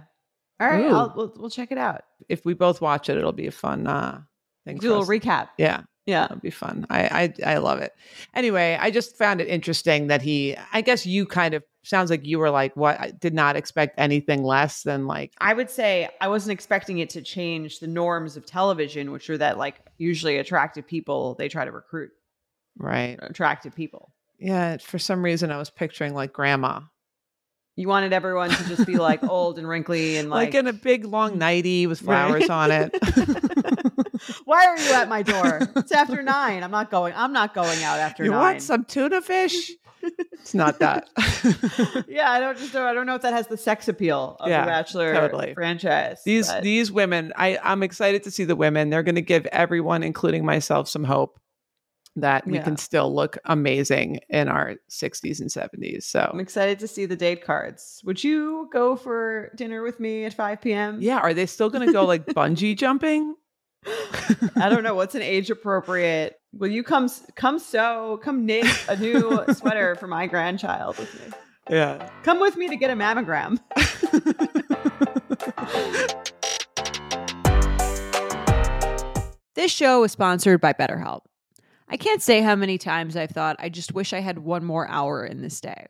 All 0.61 0.68
right. 0.68 0.87
I'll, 0.87 1.12
we'll, 1.16 1.32
we'll 1.37 1.50
check 1.50 1.73
it 1.73 1.78
out. 1.78 2.02
If 2.28 2.44
we 2.44 2.54
both 2.54 2.80
watch 2.80 3.08
it, 3.08 3.16
it'll 3.16 3.32
be 3.32 3.46
a 3.46 3.52
fun 3.52 3.87
uh 3.87 4.23
thing. 4.64 4.78
Do 4.78 4.92
a 4.92 4.99
us. 4.99 5.08
little 5.08 5.30
recap. 5.30 5.49
yeah, 5.58 5.82
Yeah. 6.06 6.26
it'd 6.26 6.42
be 6.42 6.50
fun. 6.50 6.87
I, 6.90 7.32
I 7.46 7.54
I 7.54 7.58
love 7.58 7.78
it. 7.78 7.94
Anyway, 8.34 8.76
I 8.80 8.90
just 8.90 9.16
found 9.16 9.40
it 9.40 9.49
interesting 9.49 10.08
that 10.08 10.20
he 10.23 10.56
I 10.73 10.80
guess 10.82 11.06
you 11.06 11.25
kind 11.26 11.54
of 11.54 11.62
sounds 11.82 12.11
like 12.11 12.25
you 12.26 12.38
were 12.38 12.50
like, 12.50 12.76
what 12.76 12.99
I 13.00 13.11
did 13.11 13.34
not 13.34 13.56
expect 13.56 13.94
anything 13.99 14.42
less 14.42 14.82
than 14.82 15.06
like 15.06 15.32
I 15.38 15.54
would 15.54 15.70
say 15.70 16.11
I 16.20 16.28
wasn't 16.28 16.52
expecting 16.52 16.99
it 16.99 17.11
to 17.11 17.23
change 17.23 17.78
the 17.80 17.87
norms 17.87 18.37
of 18.37 18.44
television, 18.46 19.12
which 19.12 19.30
are 19.30 19.38
that 19.38 19.58
like 19.58 19.76
usually 19.99 20.38
attractive 20.38 20.87
people, 20.87 21.34
they 21.37 21.49
try 21.49 21.64
to 21.64 21.73
recruit 21.73 22.11
right. 22.78 23.18
attractive 23.23 23.75
people. 23.75 24.12
Yeah, 24.38 24.76
for 24.78 24.99
some 24.99 25.25
reason 25.25 25.50
I 25.50 25.58
was 25.58 25.70
picturing 25.70 26.12
like 26.14 26.32
grandma. 26.32 26.80
You 27.76 27.88
wanted 27.88 28.12
everyone 28.12 28.50
to 28.50 28.64
just 28.68 28.87
be 28.87 28.99
like 28.99 29.25
old 29.25 29.58
and 29.58 29.66
wrinkly 29.68 30.16
and 30.16 30.30
Like, 30.30 30.49
like, 30.49 30.54
in 30.54 30.66
a 30.68 30.73
big 30.73 31.04
long 31.04 31.38
nightie 31.38 31.87
with 31.87 32.02
Right. 32.02 32.28
flowers 32.28 32.50
on 32.50 32.70
it. 32.70 32.94
Why 34.45 34.66
are 34.66 34.78
you 34.78 34.93
at 34.93 35.09
my 35.09 35.23
door? 35.23 35.61
It's 35.76 35.93
after 35.93 36.23
nine. 36.23 36.62
I'm 36.62 36.71
not 36.71 36.90
going. 36.90 37.12
I'm 37.16 37.33
not 37.33 37.54
going 37.54 37.83
out 37.83 37.99
after 37.99 38.25
you 38.25 38.31
nine. 38.31 38.40
want 38.40 38.62
some 38.62 38.85
tuna 38.85 39.21
fish? 39.23 39.71
it's 40.33 40.52
not 40.52 40.81
that. 40.81 41.09
yeah, 42.09 42.31
I 42.31 42.38
don't 42.40 42.59
just 42.59 42.75
I 42.76 42.93
don't 42.93 43.07
know 43.07 43.14
if 43.14 43.23
that 43.23 43.33
has 43.33 43.47
the 43.47 43.57
sex 43.57 43.88
appeal 43.88 44.37
of 44.40 44.49
Yeah, 44.50 44.61
the 44.62 44.66
Bachelor 44.66 45.14
totally. 45.14 45.54
franchise. 45.54 46.21
these 46.25 46.49
but- 46.49 46.62
these 46.62 46.93
women, 46.93 47.33
I 47.37 47.59
I'm 47.62 47.83
excited 47.83 48.23
to 48.25 48.31
see 48.31 48.45
the 48.45 48.57
women. 48.57 48.90
They're 48.90 49.02
going 49.02 49.14
to 49.14 49.23
give 49.23 49.47
everyone, 49.47 50.02
including 50.02 50.45
myself, 50.45 50.88
some 50.88 51.04
hope 51.04 51.40
that 52.16 52.47
we 52.47 52.54
Yeah. 52.54 52.62
can 52.62 52.76
still 52.76 53.12
look 53.12 53.38
amazing 53.45 54.21
in 54.28 54.47
our 54.49 54.76
60s 54.88 55.40
and 55.40 55.50
70s. 55.50 56.04
So 56.04 56.28
I'm 56.33 56.38
excited 56.38 56.78
to 56.81 56.87
see 56.87 57.07
the 57.07 57.16
date 57.16 57.45
cards. 57.45 58.00
Would 58.04 58.23
you 58.23 58.69
go 58.73 58.95
for 58.95 59.50
dinner 59.57 59.83
with 59.83 59.99
me 59.99 60.25
at 60.25 60.33
5 60.35 60.61
p.m.? 60.61 60.99
yeah, 61.00 61.16
are 61.19 61.35
they 61.35 61.47
still 61.47 61.71
going 61.71 61.85
to 61.87 61.93
go 61.93 62.04
like 62.04 62.26
bungee 62.35 62.76
jumping? 62.76 63.35
I 64.56 64.68
don't 64.68 64.82
know 64.82 64.94
what's 64.94 65.14
an 65.14 65.22
age 65.22 65.50
appropriate. 65.50 66.38
Will 66.52 66.70
you 66.70 66.82
come 66.82 67.10
come 67.34 67.58
sew, 67.58 68.20
come 68.22 68.46
knit 68.46 68.66
a 68.88 68.96
new 68.96 69.44
sweater 69.54 69.94
for 69.96 70.06
my 70.06 70.26
grandchild 70.26 70.98
with 70.98 71.14
me? 71.14 71.36
Yeah. 71.70 72.10
Come 72.22 72.40
with 72.40 72.56
me 72.56 72.68
to 72.68 72.76
get 72.76 72.90
a 72.90 72.94
mammogram. 72.94 73.58
This 79.54 79.70
show 79.70 80.02
is 80.02 80.12
sponsored 80.12 80.60
by 80.60 80.72
BetterHelp. 80.72 81.20
I 81.88 81.96
can't 81.96 82.20
say 82.20 82.42
how 82.42 82.56
many 82.56 82.76
times 82.76 83.16
I've 83.16 83.30
thought 83.30 83.56
I 83.58 83.68
just 83.68 83.94
wish 83.94 84.12
I 84.12 84.18
had 84.18 84.40
one 84.40 84.64
more 84.64 84.88
hour 84.88 85.24
in 85.24 85.42
this 85.42 85.60
day. 85.60 85.86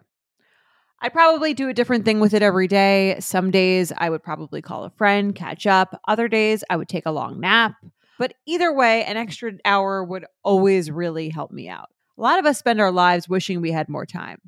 I'd 1.04 1.12
probably 1.12 1.52
do 1.52 1.68
a 1.68 1.74
different 1.74 2.06
thing 2.06 2.18
with 2.18 2.32
it 2.32 2.40
every 2.40 2.66
day. 2.66 3.16
Some 3.20 3.50
days 3.50 3.92
I 3.98 4.08
would 4.08 4.22
probably 4.22 4.62
call 4.62 4.84
a 4.84 4.90
friend, 4.90 5.34
catch 5.34 5.66
up. 5.66 6.00
Other 6.08 6.28
days 6.28 6.64
I 6.70 6.78
would 6.78 6.88
take 6.88 7.04
a 7.04 7.10
long 7.10 7.40
nap. 7.40 7.74
But 8.18 8.32
either 8.46 8.72
way, 8.72 9.04
an 9.04 9.18
extra 9.18 9.52
hour 9.66 10.02
would 10.02 10.24
always 10.42 10.90
really 10.90 11.28
help 11.28 11.50
me 11.50 11.68
out. 11.68 11.90
A 12.16 12.22
lot 12.22 12.38
of 12.38 12.46
us 12.46 12.58
spend 12.58 12.80
our 12.80 12.90
lives 12.90 13.28
wishing 13.28 13.60
we 13.60 13.70
had 13.70 13.90
more 13.90 14.06
time. 14.06 14.38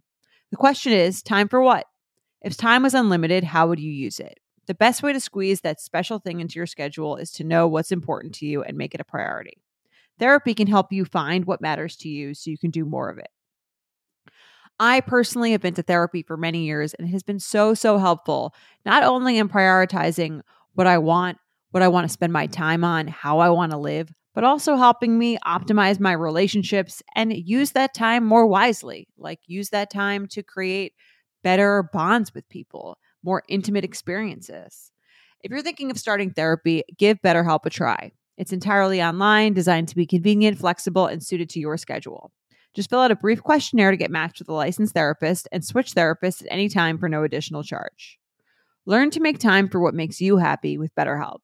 The 0.50 0.56
question 0.56 0.92
is 0.92 1.22
time 1.22 1.48
for 1.48 1.60
what? 1.60 1.84
If 2.40 2.56
time 2.56 2.84
was 2.84 2.94
unlimited, 2.94 3.44
how 3.44 3.68
would 3.68 3.78
you 3.78 3.92
use 3.92 4.18
it? 4.18 4.40
The 4.66 4.72
best 4.72 5.02
way 5.02 5.12
to 5.12 5.20
squeeze 5.20 5.60
that 5.60 5.78
special 5.78 6.20
thing 6.20 6.40
into 6.40 6.56
your 6.56 6.64
schedule 6.64 7.16
is 7.16 7.32
to 7.32 7.44
know 7.44 7.68
what's 7.68 7.92
important 7.92 8.34
to 8.36 8.46
you 8.46 8.62
and 8.62 8.78
make 8.78 8.94
it 8.94 9.00
a 9.02 9.04
priority. 9.04 9.60
Therapy 10.18 10.54
can 10.54 10.68
help 10.68 10.90
you 10.90 11.04
find 11.04 11.44
what 11.44 11.60
matters 11.60 11.96
to 11.96 12.08
you 12.08 12.32
so 12.32 12.50
you 12.50 12.56
can 12.56 12.70
do 12.70 12.86
more 12.86 13.10
of 13.10 13.18
it. 13.18 13.28
I 14.78 15.00
personally 15.00 15.52
have 15.52 15.62
been 15.62 15.75
to 15.75 15.83
therapy 15.83 16.23
for 16.23 16.37
many 16.37 16.64
years 16.64 16.95
and 16.95 17.09
it 17.09 17.12
has 17.12 17.23
been 17.23 17.40
so, 17.40 17.75
so 17.75 17.99
helpful, 17.99 18.54
not 18.85 19.02
only 19.02 19.38
in 19.38 19.49
prioritizing 19.49 20.42
what 20.75 20.87
I 20.87 20.99
want, 20.99 21.38
what 21.71 21.83
I 21.83 21.88
want 21.88 22.06
to 22.06 22.12
spend 22.12 22.33
my 22.33 22.47
time 22.47 22.85
on, 22.85 23.09
how 23.09 23.38
I 23.38 23.50
want 23.50 23.73
to 23.73 23.78
live, 23.78 24.12
but 24.35 24.45
also 24.45 24.76
helping 24.76 25.18
me 25.18 25.38
optimize 25.47 25.99
my 25.99 26.12
relationships 26.12 27.02
and 27.14 27.33
use 27.35 27.73
that 27.73 27.95
time 27.95 28.25
more 28.25 28.47
wisely, 28.47 29.09
like 29.16 29.40
use 29.47 29.71
that 29.71 29.90
time 29.90 30.26
to 30.28 30.42
create 30.42 30.92
better 31.42 31.88
bonds 31.92 32.35
with 32.35 32.49
people, 32.49 32.99
more 33.23 33.42
intimate 33.49 33.85
experiences. 33.85 34.90
If 35.42 35.50
you're 35.50 35.62
thinking 35.62 35.90
of 35.90 35.99
starting 35.99 36.33
therapy, 36.33 36.83
give 36.99 37.23
BetterHelp 37.23 37.64
a 37.64 37.71
try. 37.71 38.12
It's 38.37 38.52
entirely 38.52 39.02
online, 39.02 39.54
designed 39.54 39.88
to 39.88 39.97
be 39.97 40.06
convenient, 40.06 40.59
flexible, 40.59 41.06
and 41.06 41.23
suited 41.23 41.49
to 41.50 41.61
your 41.61 41.78
schedule. 41.78 42.30
Just 42.76 42.90
fill 42.90 43.00
out 43.00 43.11
a 43.11 43.16
brief 43.16 43.42
questionnaire 43.42 43.90
to 43.90 43.97
get 43.97 44.11
matched 44.11 44.38
with 44.38 44.50
a 44.50 44.52
licensed 44.52 44.92
therapist 44.92 45.49
and 45.50 45.64
switch 45.64 45.95
therapists 45.95 46.42
at 46.42 46.49
any 46.50 46.68
time 46.68 46.99
for 46.99 47.09
no 47.09 47.25
additional 47.25 47.62
charge. 47.62 48.18
Learn 48.85 49.11
to 49.12 49.21
make 49.21 49.38
time 49.38 49.71
for 49.71 49.80
what 49.80 49.95
makes 49.95 50.21
you 50.21 50.37
happy 50.37 50.76
with 50.76 50.95
BetterHelp. 50.95 51.38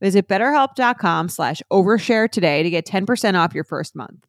Visit 0.00 0.28
betterhelp.com 0.28 1.28
slash 1.30 1.60
overshare 1.72 2.30
today 2.30 2.62
to 2.62 2.70
get 2.70 2.86
10% 2.86 3.34
off 3.34 3.54
your 3.54 3.64
first 3.64 3.96
month. 3.96 4.24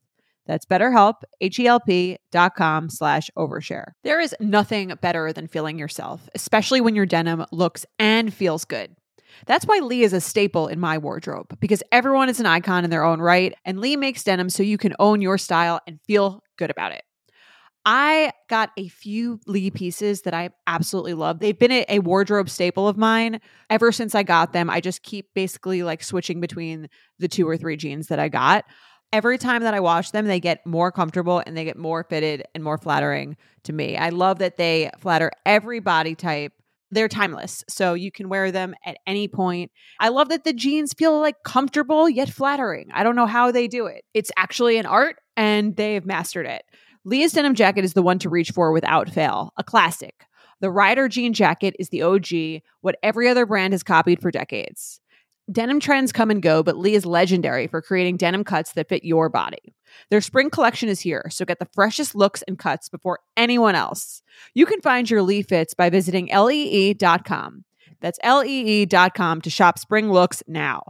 That's 0.48 0.66
betterhelp, 0.66 1.22
H-E-L-P 1.40 2.18
dot 2.32 2.56
com 2.56 2.90
slash 2.90 3.30
overshare. 3.38 3.92
There 4.04 4.20
is 4.20 4.36
nothing 4.40 4.92
better 5.00 5.32
than 5.32 5.48
feeling 5.48 5.78
yourself, 5.78 6.28
especially 6.34 6.82
when 6.82 6.96
your 6.96 7.06
denim 7.06 7.46
looks 7.52 7.86
and 8.00 8.34
feels 8.34 8.66
good. 8.66 8.96
That's 9.46 9.66
why 9.66 9.80
Lee 9.80 10.04
is 10.04 10.14
a 10.14 10.22
staple 10.22 10.68
in 10.68 10.80
my 10.80 10.98
wardrobe 10.98 11.58
because 11.60 11.84
everyone 11.92 12.30
is 12.30 12.40
an 12.40 12.46
icon 12.46 12.84
in 12.84 12.90
their 12.90 13.04
own 13.04 13.20
right, 13.20 13.54
and 13.66 13.80
Lee 13.80 13.96
makes 13.96 14.24
denim 14.24 14.50
so 14.50 14.64
you 14.64 14.78
can 14.78 14.96
own 15.00 15.22
your 15.22 15.38
style 15.38 15.80
and 15.88 16.00
feel 16.08 16.44
good 16.58 16.70
about 16.70 16.92
it. 16.92 17.04
I 17.86 18.34
got 18.50 18.72
a 18.78 18.88
few 18.88 19.40
Lee 19.48 19.72
pieces 19.72 20.22
that 20.22 20.34
I 20.34 20.50
absolutely 20.68 21.14
love. 21.14 21.40
They've 21.40 21.58
been 21.58 21.86
a, 21.88 22.00
wardrobe 22.00 22.50
staple 22.50 22.88
of 22.88 22.98
mine 22.98 23.40
ever 23.70 23.92
since 23.92 24.14
I 24.14 24.24
got 24.24 24.54
them. 24.54 24.70
I 24.70 24.82
just 24.82 25.02
keep 25.02 25.34
basically 25.34 25.82
like 25.82 26.04
switching 26.04 26.42
between 26.42 26.90
the 27.20 27.28
two 27.28 27.48
or 27.48 27.58
three 27.58 27.78
jeans 27.78 28.08
that 28.08 28.20
I 28.20 28.30
got. 28.30 28.66
Every 29.12 29.38
time 29.40 29.64
that 29.64 29.74
I 29.74 29.80
wash 29.80 30.12
them, 30.12 30.28
they 30.28 30.40
get 30.40 30.66
more 30.68 30.92
comfortable 30.92 31.42
and 31.44 31.58
they 31.58 31.64
get 31.64 31.78
more 31.78 32.04
fitted 32.04 32.44
and 32.54 32.64
more 32.64 32.78
flattering 32.78 33.38
to 33.64 33.74
me. 33.74 33.98
I 33.98 34.10
love 34.10 34.40
that 34.40 34.58
they 34.58 34.92
flatter 35.00 35.32
every 35.46 35.80
body 35.80 36.14
type. 36.14 36.54
They're 36.92 37.08
timeless, 37.08 37.64
so 37.70 37.94
you 37.94 38.12
can 38.12 38.30
wear 38.30 38.52
them 38.52 38.74
at 38.84 38.98
any 39.06 39.28
point. 39.28 39.72
I 40.00 40.10
love 40.10 40.30
that 40.30 40.44
the 40.44 40.54
jeans 40.54 40.94
feel 40.94 41.20
like 41.20 41.44
comfortable 41.44 42.10
yet 42.10 42.30
flattering. 42.30 42.90
I 42.94 43.04
don't 43.04 43.16
know 43.16 43.28
how 43.28 43.52
they 43.52 43.68
do 43.68 43.86
it. 43.86 44.04
It's 44.14 44.32
actually 44.38 44.78
an 44.78 44.88
art 44.88 45.18
and 45.38 45.76
they've 45.76 46.06
mastered 46.06 46.48
it. 46.48 46.64
Lee's 47.06 47.34
denim 47.34 47.56
jacket 47.56 47.86
is 47.86 47.94
the 47.94 48.02
one 48.02 48.20
to 48.20 48.30
reach 48.30 48.52
for 48.52 48.72
without 48.72 49.10
fail, 49.10 49.54
a 49.58 49.64
classic. 49.64 50.26
The 50.62 50.72
Rider 50.72 51.08
jean 51.08 51.34
jacket 51.34 51.76
is 51.80 51.90
the 51.90 52.02
OG, 52.02 52.64
what 52.82 52.98
every 53.02 53.30
other 53.30 53.46
brand 53.46 53.74
has 53.74 53.84
copied 53.84 54.22
for 54.22 54.32
decades. 54.32 55.00
Denim 55.52 55.80
trends 55.80 56.12
come 56.12 56.30
and 56.30 56.44
go, 56.44 56.62
but 56.62 56.78
Lee 56.78 56.94
is 56.94 57.08
legendary 57.08 57.66
for 57.66 57.82
creating 57.82 58.18
denim 58.18 58.44
cuts 58.44 58.74
that 58.74 58.88
fit 58.88 59.04
your 59.04 59.30
body. 59.30 59.74
Their 60.12 60.22
spring 60.22 60.52
collection 60.52 60.90
is 60.90 61.00
here, 61.00 61.26
so 61.32 61.44
get 61.44 61.58
the 61.58 61.68
freshest 61.74 62.14
looks 62.14 62.44
and 62.44 62.60
cuts 62.60 62.88
before 62.88 63.20
anyone 63.36 63.74
else. 63.74 64.22
You 64.54 64.68
can 64.68 64.80
find 64.82 65.10
your 65.10 65.24
Lee 65.24 65.42
fits 65.42 65.74
by 65.74 65.90
visiting 65.90 66.28
lee.com. 66.28 67.64
That's 68.00 68.20
lee.com 68.24 69.42
to 69.42 69.50
shop 69.50 69.80
spring 69.80 70.12
looks 70.12 70.44
now. 70.48 70.84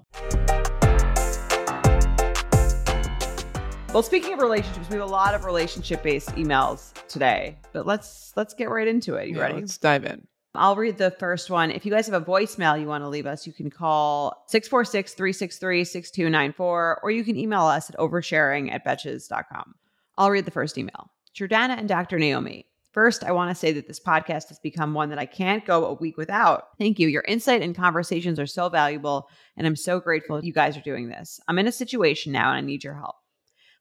Well, 3.94 4.04
speaking 4.04 4.34
of 4.34 4.39
relationships, 4.39 4.89
we 4.89 4.98
have 4.98 5.08
a 5.08 5.12
lot 5.12 5.34
of 5.36 5.46
relationship-based 5.46 6.32
emails 6.36 6.94
today, 7.08 7.58
but 7.72 7.88
let's 7.88 8.34
let's 8.36 8.54
get 8.54 8.70
right 8.70 8.88
into 8.88 9.16
it. 9.16 9.30
You 9.30 9.38
yeah, 9.38 9.42
ready? 9.42 9.62
Let's 9.62 9.78
dive 9.78 10.06
in. 10.06 10.28
I'll 10.56 10.75
read 10.75 10.98
the 10.98 11.12
first 11.12 11.51
one. 11.51 11.70
If 11.70 11.86
you 11.86 11.91
guys 11.91 12.08
have 12.08 12.20
a 12.20 12.25
voicemail 12.25 12.79
you 12.79 12.88
want 12.88 13.03
to 13.03 13.08
leave 13.08 13.27
us, 13.27 13.46
you 13.46 13.53
can 13.53 13.70
call 13.70 14.46
646-363-6294 14.51 16.60
or 16.60 17.12
you 17.12 17.24
can 17.24 17.38
email 17.38 17.62
us 17.62 17.89
at 17.89 17.98
oversharing 17.98 18.74
at 18.74 18.86
betches.com. 18.86 19.75
I'll 20.18 20.32
read 20.32 20.46
the 20.46 20.51
first 20.51 20.77
email. 20.77 21.12
Jordana 21.36 21.77
and 21.77 21.88
Dr. 21.88 22.18
Naomi. 22.18 22.65
First, 22.91 23.24
I 23.24 23.32
want 23.32 23.51
to 23.51 23.56
say 23.56 23.72
that 23.74 23.88
this 23.88 24.00
podcast 24.00 24.50
has 24.50 24.60
become 24.60 24.96
one 24.96 25.10
that 25.10 25.20
I 25.20 25.27
can't 25.27 25.63
go 25.63 25.86
a 25.86 25.94
week 25.94 26.18
without. 26.18 26.70
Thank 26.79 26.98
you. 26.98 27.08
Your 27.08 27.24
insight 27.27 27.62
and 27.62 27.75
conversations 27.75 28.40
are 28.40 28.48
so 28.48 28.68
valuable, 28.68 29.29
and 29.55 29.68
I'm 29.68 29.75
so 29.75 30.00
grateful 30.00 30.44
you 30.44 30.51
guys 30.51 30.75
are 30.75 30.81
doing 30.81 31.07
this. 31.07 31.40
I'm 31.48 31.59
in 31.59 31.68
a 31.68 31.72
situation 31.72 32.33
now 32.33 32.50
and 32.50 32.57
I 32.57 32.62
need 32.62 32.83
your 32.83 32.96
help. 32.96 33.16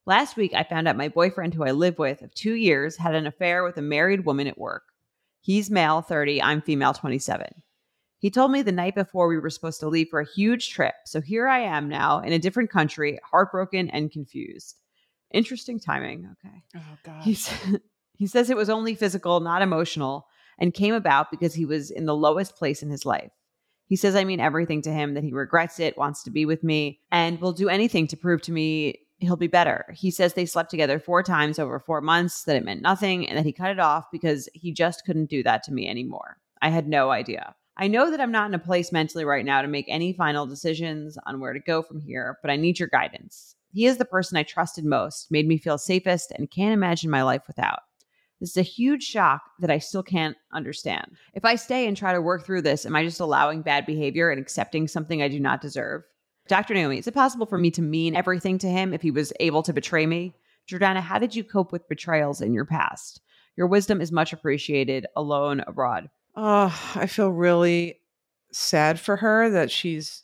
Last 0.05 0.37
week, 0.37 0.53
I 0.55 0.63
found 0.63 0.87
out 0.87 0.97
my 0.97 1.09
boyfriend, 1.09 1.55
who 1.55 1.65
I 1.65 1.71
live 1.71 1.99
with 1.99 2.21
of 2.21 2.35
two 2.35 2.53
years, 2.53 2.97
had 2.97 3.15
an 3.15 3.27
affair 3.27 3.65
with 3.65 3.79
a 3.79 3.83
married 3.83 4.27
woman 4.27 4.47
at 4.47 4.59
work. 4.59 4.83
He's 5.41 5.71
male 5.71 6.03
30, 6.03 6.43
I'm 6.43 6.63
female 6.63 6.93
27. 6.93 7.47
He 8.19 8.31
told 8.31 8.51
me 8.51 8.63
the 8.63 8.73
night 8.73 8.95
before 8.95 9.29
we 9.29 9.39
were 9.39 9.51
supposed 9.51 9.81
to 9.81 9.89
leave 9.89 10.09
for 10.11 10.21
a 10.21 10.27
huge 10.27 10.71
trip. 10.71 10.95
So 11.07 11.21
here 11.21 11.47
I 11.47 11.61
am 11.61 11.89
now 11.89 12.21
in 12.21 12.33
a 12.33 12.39
different 12.39 12.71
country, 12.71 13.19
heartbroken 13.31 13.91
and 13.91 14.11
confused. 14.11 14.77
Interesting 15.33 15.79
timing. 15.79 16.29
Okay. 16.45 16.63
Oh, 16.77 16.99
God. 17.05 17.23
He's, 17.23 17.49
he 18.15 18.27
says 18.27 18.51
it 18.51 18.57
was 18.57 18.71
only 18.71 18.95
physical, 18.95 19.41
not 19.41 19.63
emotional, 19.63 20.27
and 20.59 20.75
came 20.75 20.95
about 20.95 21.31
because 21.31 21.55
he 21.55 21.65
was 21.65 21.91
in 21.91 22.07
the 22.07 22.17
lowest 22.17 22.57
place 22.57 22.83
in 22.83 22.91
his 22.91 23.07
life. 23.07 23.31
He 23.87 23.97
says 23.97 24.17
I 24.17 24.25
mean 24.25 24.41
everything 24.41 24.83
to 24.83 24.93
him, 24.93 25.15
that 25.15 25.25
he 25.25 25.33
regrets 25.33 25.79
it, 25.81 25.97
wants 25.97 26.25
to 26.25 26.31
be 26.31 26.45
with 26.45 26.65
me, 26.65 27.01
and 27.11 27.41
will 27.41 27.53
do 27.53 27.69
anything 27.69 28.07
to 28.09 28.17
prove 28.17 28.43
to 28.43 28.53
me 28.53 28.99
he'll 29.19 29.37
be 29.37 29.47
better. 29.47 29.87
He 29.95 30.11
says 30.11 30.35
they 30.35 30.47
slept 30.47 30.71
together 30.71 30.99
four 30.99 31.23
times 31.23 31.59
over 31.59 31.79
four 31.79 32.01
months, 32.01 32.45
that 32.45 32.57
it 32.57 32.65
meant 32.65 32.83
nothing, 32.83 33.29
and 33.29 33.37
that 33.37 33.45
he 33.45 33.53
cut 33.53 33.71
it 33.71 33.81
off 33.81 34.07
because 34.11 34.49
he 34.55 34.73
just 34.73 35.05
couldn't 35.05 35.31
do 35.31 35.43
that 35.43 35.63
to 35.65 35.73
me 35.73 35.89
anymore. 35.89 36.39
I 36.63 36.71
had 36.71 36.89
no 36.89 37.11
idea. 37.11 37.55
I 37.77 37.87
know 37.87 38.11
that 38.11 38.21
I'm 38.21 38.33
not 38.33 38.49
in 38.49 38.55
a 38.55 38.59
place 38.59 38.91
mentally 38.91 39.25
right 39.25 39.45
now 39.45 39.63
to 39.63 39.69
make 39.69 39.87
any 39.89 40.13
final 40.13 40.47
decisions 40.47 41.17
on 41.27 41.39
where 41.39 41.53
to 41.53 41.61
go 41.61 41.83
from 41.83 42.01
here, 42.01 42.39
but 42.43 42.51
I 42.51 42.57
need 42.57 42.79
your 42.79 42.89
guidance. 42.89 43.55
He 43.73 43.87
is 43.87 43.99
the 43.99 44.05
person 44.05 44.37
I 44.37 44.43
trusted 44.43 44.85
most, 44.85 45.31
made 45.31 45.47
me 45.47 45.59
feel 45.59 45.79
safest, 45.79 46.33
and 46.33 46.51
can't 46.51 46.73
imagine 46.73 47.11
my 47.11 47.23
life 47.23 47.43
without. 47.47 47.81
This 48.41 48.51
is 48.51 48.57
a 48.57 48.63
huge 48.63 49.03
shock 49.03 49.43
that 49.61 49.71
I 49.71 49.79
still 49.79 50.03
can't 50.03 50.37
understand. 50.53 51.17
If 51.35 51.45
I 51.45 51.57
stay 51.57 51.87
and 51.87 51.97
try 51.97 52.13
to 52.13 52.23
work 52.23 52.45
through 52.45 52.63
this, 52.63 52.87
am 52.87 52.97
I 52.97 53.05
just 53.05 53.21
allowing 53.21 53.63
bad 53.63 53.85
behavior 53.85 54.31
and 54.31 54.41
accepting 54.41 54.89
something 54.89 55.23
I 55.23 55.29
do 55.29 55.41
not 55.41 55.61
deserve? 55.61 56.03
Dr. 56.49 56.75
Naomi, 56.75 56.99
is 56.99 57.07
it 57.07 57.15
possible 57.15 57.47
for 57.47 57.59
me 57.59 57.71
to 57.73 57.83
mean 57.83 58.17
everything 58.17 58.59
to 58.59 58.69
him 58.69 58.93
if 58.93 59.03
he 59.03 59.11
was 59.11 59.33
able 59.41 59.63
to 59.63 59.73
betray 59.73 60.07
me? 60.07 60.35
Jordana, 60.69 61.01
how 61.01 61.19
did 61.19 61.35
you 61.35 61.45
cope 61.45 61.73
with 61.73 61.89
betrayals 61.89 62.41
in 62.41 62.53
your 62.53 62.65
past? 62.65 63.21
Your 63.57 63.67
wisdom 63.67 64.01
is 64.01 64.13
much 64.13 64.33
appreciated 64.33 65.07
alone 65.17 65.61
abroad. 65.67 66.11
Oh, 66.37 66.75
I 66.95 67.07
feel 67.07 67.31
really 67.31 68.01
sad 68.53 69.01
for 69.01 69.17
her 69.17 69.51
that 69.51 69.71
she's 69.71 70.23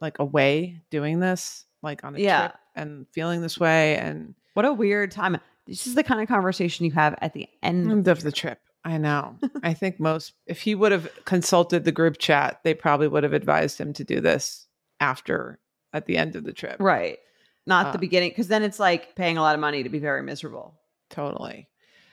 like 0.00 0.18
away 0.18 0.80
doing 0.90 1.20
this, 1.20 1.64
like 1.82 2.04
on 2.04 2.16
a 2.16 2.18
yeah. 2.18 2.40
trip 2.40 2.54
and 2.74 3.06
feeling 3.12 3.40
this 3.42 3.58
way. 3.58 3.96
And 3.96 4.34
what 4.54 4.66
a 4.66 4.72
weird 4.72 5.10
time. 5.10 5.38
This 5.66 5.86
is 5.86 5.94
the 5.94 6.04
kind 6.04 6.20
of 6.20 6.28
conversation 6.28 6.84
you 6.84 6.92
have 6.92 7.14
at 7.20 7.34
the 7.34 7.48
end, 7.62 7.90
end 7.90 8.08
of 8.08 8.22
the 8.22 8.32
trip. 8.32 8.60
I 8.84 8.98
know. 8.98 9.36
I 9.62 9.74
think 9.74 10.00
most, 10.00 10.32
if 10.46 10.60
he 10.60 10.74
would 10.74 10.92
have 10.92 11.08
consulted 11.24 11.84
the 11.84 11.92
group 11.92 12.18
chat, 12.18 12.60
they 12.64 12.74
probably 12.74 13.08
would 13.08 13.22
have 13.22 13.32
advised 13.32 13.78
him 13.78 13.92
to 13.94 14.04
do 14.04 14.20
this 14.20 14.66
after 15.02 15.58
at 15.92 16.06
the 16.06 16.16
end 16.16 16.36
of 16.36 16.44
the 16.44 16.52
trip. 16.52 16.76
Right. 16.78 17.18
Not 17.66 17.86
um, 17.86 17.92
the 17.92 17.98
beginning, 17.98 18.30
because 18.30 18.48
then 18.48 18.62
it's 18.62 18.80
like 18.80 19.14
paying 19.16 19.36
a 19.36 19.42
lot 19.42 19.54
of 19.54 19.60
money 19.60 19.82
to 19.82 19.88
be 19.88 19.98
very 19.98 20.22
miserable. 20.22 20.78
Totally. 21.10 21.68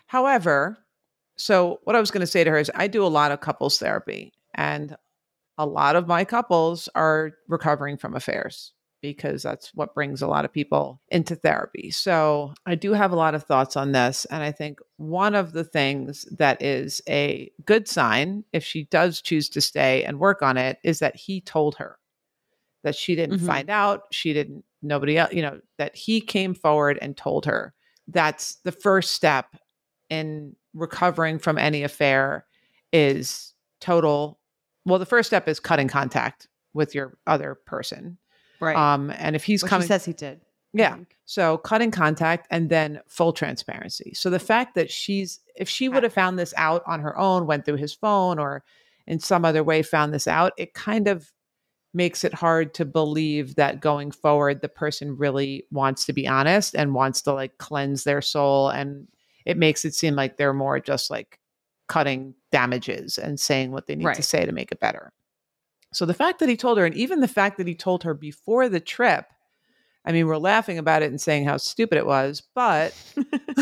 However, 0.08 0.78
so 1.38 1.80
what 1.84 1.96
I 1.96 2.00
was 2.00 2.12
going 2.12 2.22
to 2.22 2.28
say 2.28 2.44
to 2.44 2.50
her 2.50 2.58
is 2.58 2.72
I 2.76 2.88
do 2.88 3.06
a 3.06 3.08
lot 3.08 3.32
of 3.32 3.40
couples 3.40 3.78
therapy, 3.78 4.34
and 4.56 4.98
a 5.58 5.66
lot 5.66 5.96
of 5.96 6.08
my 6.08 6.26
couples 6.26 6.90
are 6.96 7.32
recovering 7.48 7.98
from 7.98 8.16
affairs 8.16 8.74
because 9.02 9.44
that's 9.44 9.74
what 9.74 9.94
brings 9.94 10.22
a 10.22 10.28
lot 10.28 10.46
of 10.46 10.52
people 10.52 11.00
into 11.10 11.36
therapy. 11.36 11.92
So 11.92 12.54
I 12.66 12.76
do 12.76 12.94
have 12.94 13.12
a 13.12 13.16
lot 13.16 13.36
of 13.36 13.44
thoughts 13.44 13.78
on 13.78 13.92
this. 13.92 14.26
And 14.26 14.44
I 14.44 14.52
think 14.52 14.80
one 14.98 15.36
of 15.36 15.54
the 15.54 15.64
things 15.64 16.26
that 16.38 16.62
is 16.62 17.02
a 17.08 17.52
good 17.66 17.88
sign, 17.88 18.44
if 18.52 18.64
she 18.64 18.86
does 18.86 19.22
choose 19.22 19.48
to 19.50 19.62
stay 19.62 20.04
and 20.04 20.20
work 20.20 20.42
on 20.42 20.58
it, 20.58 20.80
is 20.84 21.00
that 21.00 21.16
he 21.16 21.40
told 21.40 21.76
her 21.76 21.99
that 22.84 22.96
she 22.96 23.16
didn't 23.16 23.38
mm-hmm. 23.38 23.48
find 23.48 23.70
out. 23.70 24.04
She 24.12 24.34
didn't, 24.34 24.64
nobody 24.82 25.18
else, 25.18 25.34
you 25.34 25.42
know, 25.42 25.60
that 25.78 25.96
he 25.96 26.22
came 26.22 26.54
forward 26.54 26.98
and 27.02 27.16
told 27.16 27.46
her. 27.46 27.74
That's 28.08 28.56
the 28.64 28.72
first 28.72 29.12
step 29.12 29.56
in 30.10 30.56
recovering 30.74 31.40
from 31.40 31.58
any 31.58 31.84
affair 31.84 32.46
is 32.92 33.54
total. 33.82 34.40
Well, 34.86 35.00
the 35.00 35.06
first 35.06 35.28
step 35.28 35.48
is 35.48 35.60
cutting 35.60 35.88
contact 35.88 36.48
with 36.74 36.96
your 36.96 37.18
other 37.28 37.56
person. 37.66 38.18
Right. 38.60 38.76
Um, 38.76 39.12
and 39.18 39.36
if 39.36 39.44
he's 39.44 39.64
coming, 39.64 39.84
he 39.84 39.88
says 39.88 40.06
he 40.06 40.14
did. 40.14 40.42
Yeah. 40.74 40.98
So 41.26 41.58
cutting 41.58 41.92
contact 41.92 42.48
and 42.52 42.70
then 42.70 43.02
full 43.08 43.34
transparency. 43.34 44.14
So 44.14 44.30
the 44.30 44.40
fact 44.40 44.76
that 44.76 44.92
she's, 44.92 45.40
if 45.56 45.68
she 45.70 45.90
would 45.90 46.04
have 46.04 46.14
found 46.14 46.38
this 46.38 46.54
out 46.58 46.84
on 46.86 47.00
her 47.02 47.18
own, 47.18 47.48
went 47.48 47.66
through 47.66 47.78
his 47.78 47.94
phone 47.94 48.40
or 48.40 48.64
in 49.08 49.20
some 49.20 49.46
other 49.46 49.64
way 49.64 49.82
found 49.82 50.14
this 50.14 50.28
out, 50.28 50.54
it 50.58 50.74
kind 50.74 51.08
of 51.08 51.32
makes 51.94 52.24
it 52.24 52.34
hard 52.34 52.74
to 52.76 52.86
believe 52.86 53.56
that 53.56 53.82
going 53.82 54.12
forward 54.12 54.62
the 54.62 54.70
person 54.70 55.18
really 55.18 55.66
wants 55.72 56.06
to 56.06 56.14
be 56.14 56.28
honest 56.28 56.76
and 56.76 56.94
wants 56.94 57.22
to 57.22 57.34
like 57.34 57.58
cleanse 57.58 58.04
their 58.04 58.22
soul 58.22 58.70
and 58.70 59.08
it 59.46 59.58
makes 59.58 59.86
it 59.86 59.96
seem 59.96 60.16
like 60.16 60.38
they're 60.38 60.54
more 60.54 60.80
just 60.80 61.10
like 61.10 61.40
cutting 61.88 62.36
damages 62.52 63.18
and 63.18 63.40
saying 63.40 63.72
what 63.72 63.88
they 63.88 63.96
need 63.96 64.14
to 64.14 64.22
say 64.22 64.46
to 64.46 64.52
make 64.52 64.72
it 64.72 64.80
better. 64.80 65.12
So 65.92 66.06
the 66.06 66.14
fact 66.14 66.40
that 66.40 66.50
he 66.50 66.56
told 66.56 66.78
her, 66.78 66.86
and 66.86 66.96
even 66.96 67.20
the 67.20 67.28
fact 67.28 67.58
that 67.58 67.68
he 67.68 67.74
told 67.74 68.04
her 68.04 68.14
before 68.14 68.70
the 68.70 68.80
trip, 68.80 69.26
I 70.06 70.12
mean, 70.12 70.28
we're 70.28 70.38
laughing 70.38 70.78
about 70.78 71.02
it 71.02 71.10
and 71.10 71.20
saying 71.20 71.46
how 71.46 71.58
stupid 71.58 71.98
it 71.98 72.06
was, 72.06 72.44
but 72.54 72.94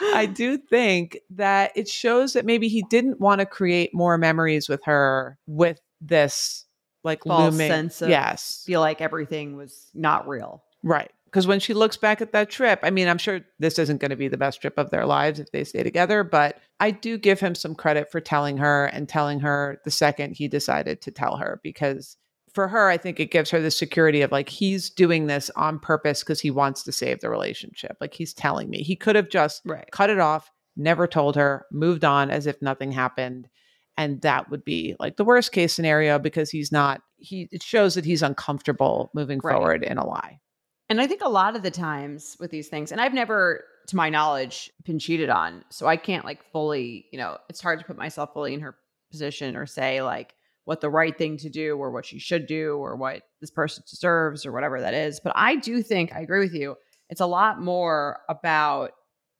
I 0.00 0.26
do 0.32 0.58
think 0.58 1.18
that 1.30 1.72
it 1.74 1.88
shows 1.88 2.34
that 2.34 2.44
maybe 2.44 2.68
he 2.68 2.82
didn't 2.90 3.18
want 3.18 3.40
to 3.40 3.46
create 3.46 3.94
more 3.94 4.18
memories 4.18 4.68
with 4.68 4.84
her 4.84 5.38
with 5.46 5.80
this 6.02 6.65
like 7.06 7.24
False 7.24 7.52
looming 7.54 7.70
sense 7.70 8.02
of 8.02 8.10
yes 8.10 8.62
feel 8.66 8.80
like 8.80 9.00
everything 9.00 9.56
was 9.56 9.90
not 9.94 10.28
real. 10.28 10.62
right 10.82 11.10
because 11.24 11.46
when 11.46 11.60
she 11.60 11.72
looks 11.74 11.96
back 11.96 12.20
at 12.20 12.32
that 12.32 12.50
trip 12.50 12.78
i 12.82 12.90
mean 12.90 13.08
i'm 13.08 13.18
sure 13.18 13.40
this 13.58 13.78
isn't 13.78 14.00
going 14.00 14.10
to 14.10 14.16
be 14.16 14.28
the 14.28 14.36
best 14.36 14.60
trip 14.60 14.74
of 14.76 14.90
their 14.90 15.06
lives 15.06 15.40
if 15.40 15.50
they 15.52 15.64
stay 15.64 15.82
together 15.82 16.22
but 16.22 16.58
i 16.80 16.90
do 16.90 17.16
give 17.16 17.40
him 17.40 17.54
some 17.54 17.74
credit 17.74 18.10
for 18.12 18.20
telling 18.20 18.58
her 18.58 18.84
and 18.86 19.08
telling 19.08 19.40
her 19.40 19.80
the 19.84 19.90
second 19.90 20.32
he 20.36 20.48
decided 20.48 21.00
to 21.00 21.10
tell 21.10 21.36
her 21.38 21.60
because 21.62 22.16
for 22.52 22.68
her 22.68 22.88
i 22.88 22.96
think 22.96 23.20
it 23.20 23.30
gives 23.30 23.50
her 23.50 23.60
the 23.60 23.70
security 23.70 24.22
of 24.22 24.32
like 24.32 24.48
he's 24.48 24.88
doing 24.90 25.26
this 25.26 25.50
on 25.56 25.78
purpose 25.78 26.22
because 26.22 26.40
he 26.40 26.50
wants 26.50 26.82
to 26.82 26.92
save 26.92 27.20
the 27.20 27.28
relationship 27.30 27.96
like 28.00 28.14
he's 28.14 28.32
telling 28.32 28.70
me 28.70 28.82
he 28.82 28.96
could 28.96 29.16
have 29.16 29.28
just 29.28 29.62
Right. 29.66 29.86
cut 29.92 30.08
it 30.10 30.18
off, 30.18 30.50
never 30.76 31.06
told 31.06 31.36
her, 31.36 31.66
moved 31.72 32.04
on 32.04 32.30
as 32.30 32.46
if 32.46 32.60
nothing 32.62 32.92
happened. 32.92 33.48
And 33.96 34.20
that 34.22 34.50
would 34.50 34.64
be 34.64 34.94
like 35.00 35.16
the 35.16 35.24
worst 35.24 35.52
case 35.52 35.72
scenario 35.72 36.18
because 36.18 36.50
he's 36.50 36.70
not, 36.70 37.00
he, 37.16 37.48
it 37.50 37.62
shows 37.62 37.94
that 37.94 38.04
he's 38.04 38.22
uncomfortable 38.22 39.10
moving 39.14 39.40
Right. 39.42 39.54
forward 39.54 39.82
in 39.82 39.98
a 39.98 40.06
lie. 40.06 40.40
And 40.88 41.00
I 41.00 41.06
think 41.06 41.22
a 41.22 41.28
lot 41.28 41.56
of 41.56 41.62
the 41.62 41.70
times 41.70 42.36
with 42.38 42.50
these 42.50 42.68
things, 42.68 42.92
and 42.92 43.00
I've 43.00 43.14
never, 43.14 43.64
to 43.88 43.96
my 43.96 44.08
knowledge, 44.08 44.70
been 44.84 44.98
cheated 44.98 45.30
on. 45.30 45.64
So 45.70 45.86
I 45.86 45.96
can't 45.96 46.24
like 46.24 46.44
fully, 46.52 47.06
you 47.10 47.18
know, 47.18 47.38
it's 47.48 47.60
hard 47.60 47.80
to 47.80 47.84
put 47.84 47.96
myself 47.96 48.32
fully 48.32 48.54
in 48.54 48.60
her 48.60 48.76
position 49.10 49.56
or 49.56 49.66
say 49.66 50.02
like 50.02 50.34
what 50.64 50.80
the 50.80 50.90
right 50.90 51.16
thing 51.16 51.38
to 51.38 51.48
do 51.48 51.76
or 51.76 51.90
what 51.90 52.04
she 52.04 52.18
should 52.18 52.46
do 52.46 52.76
or 52.76 52.96
what 52.96 53.22
this 53.40 53.50
person 53.50 53.82
deserves 53.88 54.44
or 54.44 54.52
whatever 54.52 54.80
that 54.80 54.94
is. 54.94 55.20
But 55.20 55.32
I 55.36 55.56
do 55.56 55.82
think, 55.82 56.14
I 56.14 56.20
agree 56.20 56.40
with 56.40 56.54
you, 56.54 56.76
it's 57.08 57.20
a 57.20 57.26
lot 57.26 57.60
more 57.62 58.20
about 58.28 58.92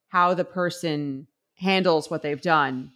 how 0.07 0.33
the 0.33 0.45
person 0.45 1.27
handles 1.55 2.09
what 2.09 2.21
they've 2.21 2.41
done 2.41 2.91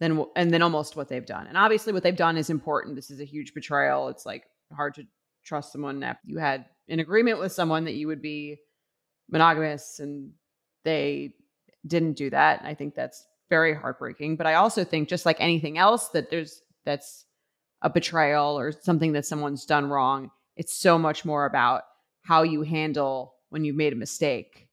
than 0.00 0.24
and 0.34 0.50
then 0.50 0.62
almost 0.62 0.96
what 0.96 1.08
they've 1.08 1.26
done. 1.26 1.46
And 1.46 1.56
obviously 1.56 1.92
what 1.92 2.02
they've 2.02 2.16
done 2.16 2.36
is 2.36 2.50
important. 2.50 2.96
This 2.96 3.10
is 3.10 3.20
a 3.20 3.24
huge 3.24 3.54
betrayal. 3.54 4.08
It's 4.08 4.26
like 4.26 4.44
hard 4.74 4.94
to 4.94 5.04
trust 5.44 5.72
someone 5.72 6.02
after 6.02 6.26
you 6.26 6.38
had 6.38 6.66
an 6.88 7.00
agreement 7.00 7.38
with 7.38 7.52
someone 7.52 7.84
that 7.84 7.94
you 7.94 8.06
would 8.08 8.22
be 8.22 8.58
monogamous 9.30 10.00
and 10.00 10.32
they 10.84 11.34
didn't 11.86 12.14
do 12.14 12.30
that. 12.30 12.60
And 12.60 12.68
I 12.68 12.74
think 12.74 12.94
that's 12.94 13.24
very 13.48 13.74
heartbreaking. 13.74 14.36
But 14.36 14.46
I 14.46 14.54
also 14.54 14.84
think 14.84 15.08
just 15.08 15.26
like 15.26 15.36
anything 15.40 15.78
else 15.78 16.08
that 16.08 16.30
there's 16.30 16.62
that's 16.84 17.26
a 17.82 17.90
betrayal 17.90 18.58
or 18.58 18.72
something 18.72 19.12
that 19.12 19.26
someone's 19.26 19.66
done 19.66 19.88
wrong, 19.88 20.30
it's 20.56 20.74
so 20.74 20.98
much 20.98 21.24
more 21.24 21.46
about 21.46 21.82
how 22.22 22.42
you 22.42 22.62
handle 22.62 23.34
when 23.50 23.64
you've 23.64 23.76
made 23.76 23.92
a 23.92 23.96
mistake 23.96 24.68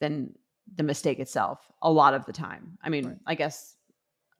than 0.00 0.34
the 0.76 0.82
mistake 0.82 1.18
itself 1.18 1.60
a 1.82 1.90
lot 1.90 2.14
of 2.14 2.26
the 2.26 2.32
time. 2.32 2.78
I 2.82 2.88
mean, 2.90 3.06
Right. 3.06 3.16
I 3.26 3.34
guess 3.34 3.76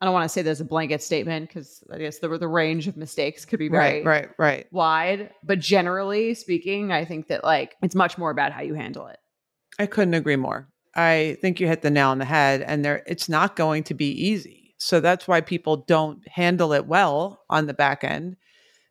I 0.00 0.06
don't 0.06 0.14
want 0.14 0.24
to 0.24 0.28
say 0.30 0.40
there's 0.40 0.62
a 0.62 0.64
blanket 0.64 1.02
statement 1.02 1.48
because 1.48 1.84
I 1.92 1.98
guess 1.98 2.18
the 2.18 2.28
the 2.38 2.48
range 2.48 2.88
of 2.88 2.96
mistakes 2.96 3.44
could 3.44 3.58
be 3.58 3.68
very 3.68 4.02
Right, 4.02 4.04
right, 4.04 4.30
right. 4.38 4.66
wide. 4.72 5.30
But 5.42 5.58
generally 5.58 6.34
speaking, 6.34 6.90
I 6.90 7.04
think 7.04 7.28
that 7.28 7.44
like 7.44 7.76
it's 7.82 7.94
much 7.94 8.16
more 8.16 8.30
about 8.30 8.52
how 8.52 8.62
you 8.62 8.74
handle 8.74 9.06
it. 9.08 9.18
I 9.78 9.86
couldn't 9.86 10.14
agree 10.14 10.36
more. 10.36 10.68
I 10.94 11.36
think 11.40 11.60
you 11.60 11.66
hit 11.66 11.82
the 11.82 11.90
nail 11.90 12.08
on 12.08 12.18
the 12.18 12.24
head 12.24 12.62
and 12.62 12.84
there 12.84 13.02
it's 13.06 13.28
not 13.28 13.56
going 13.56 13.84
to 13.84 13.94
be 13.94 14.10
easy. 14.10 14.74
So 14.78 15.00
that's 15.00 15.28
why 15.28 15.42
people 15.42 15.76
don't 15.76 16.26
handle 16.26 16.72
it 16.72 16.86
well 16.86 17.42
on 17.50 17.66
the 17.66 17.74
back 17.74 18.02
end 18.02 18.36
hmm. 18.36 18.36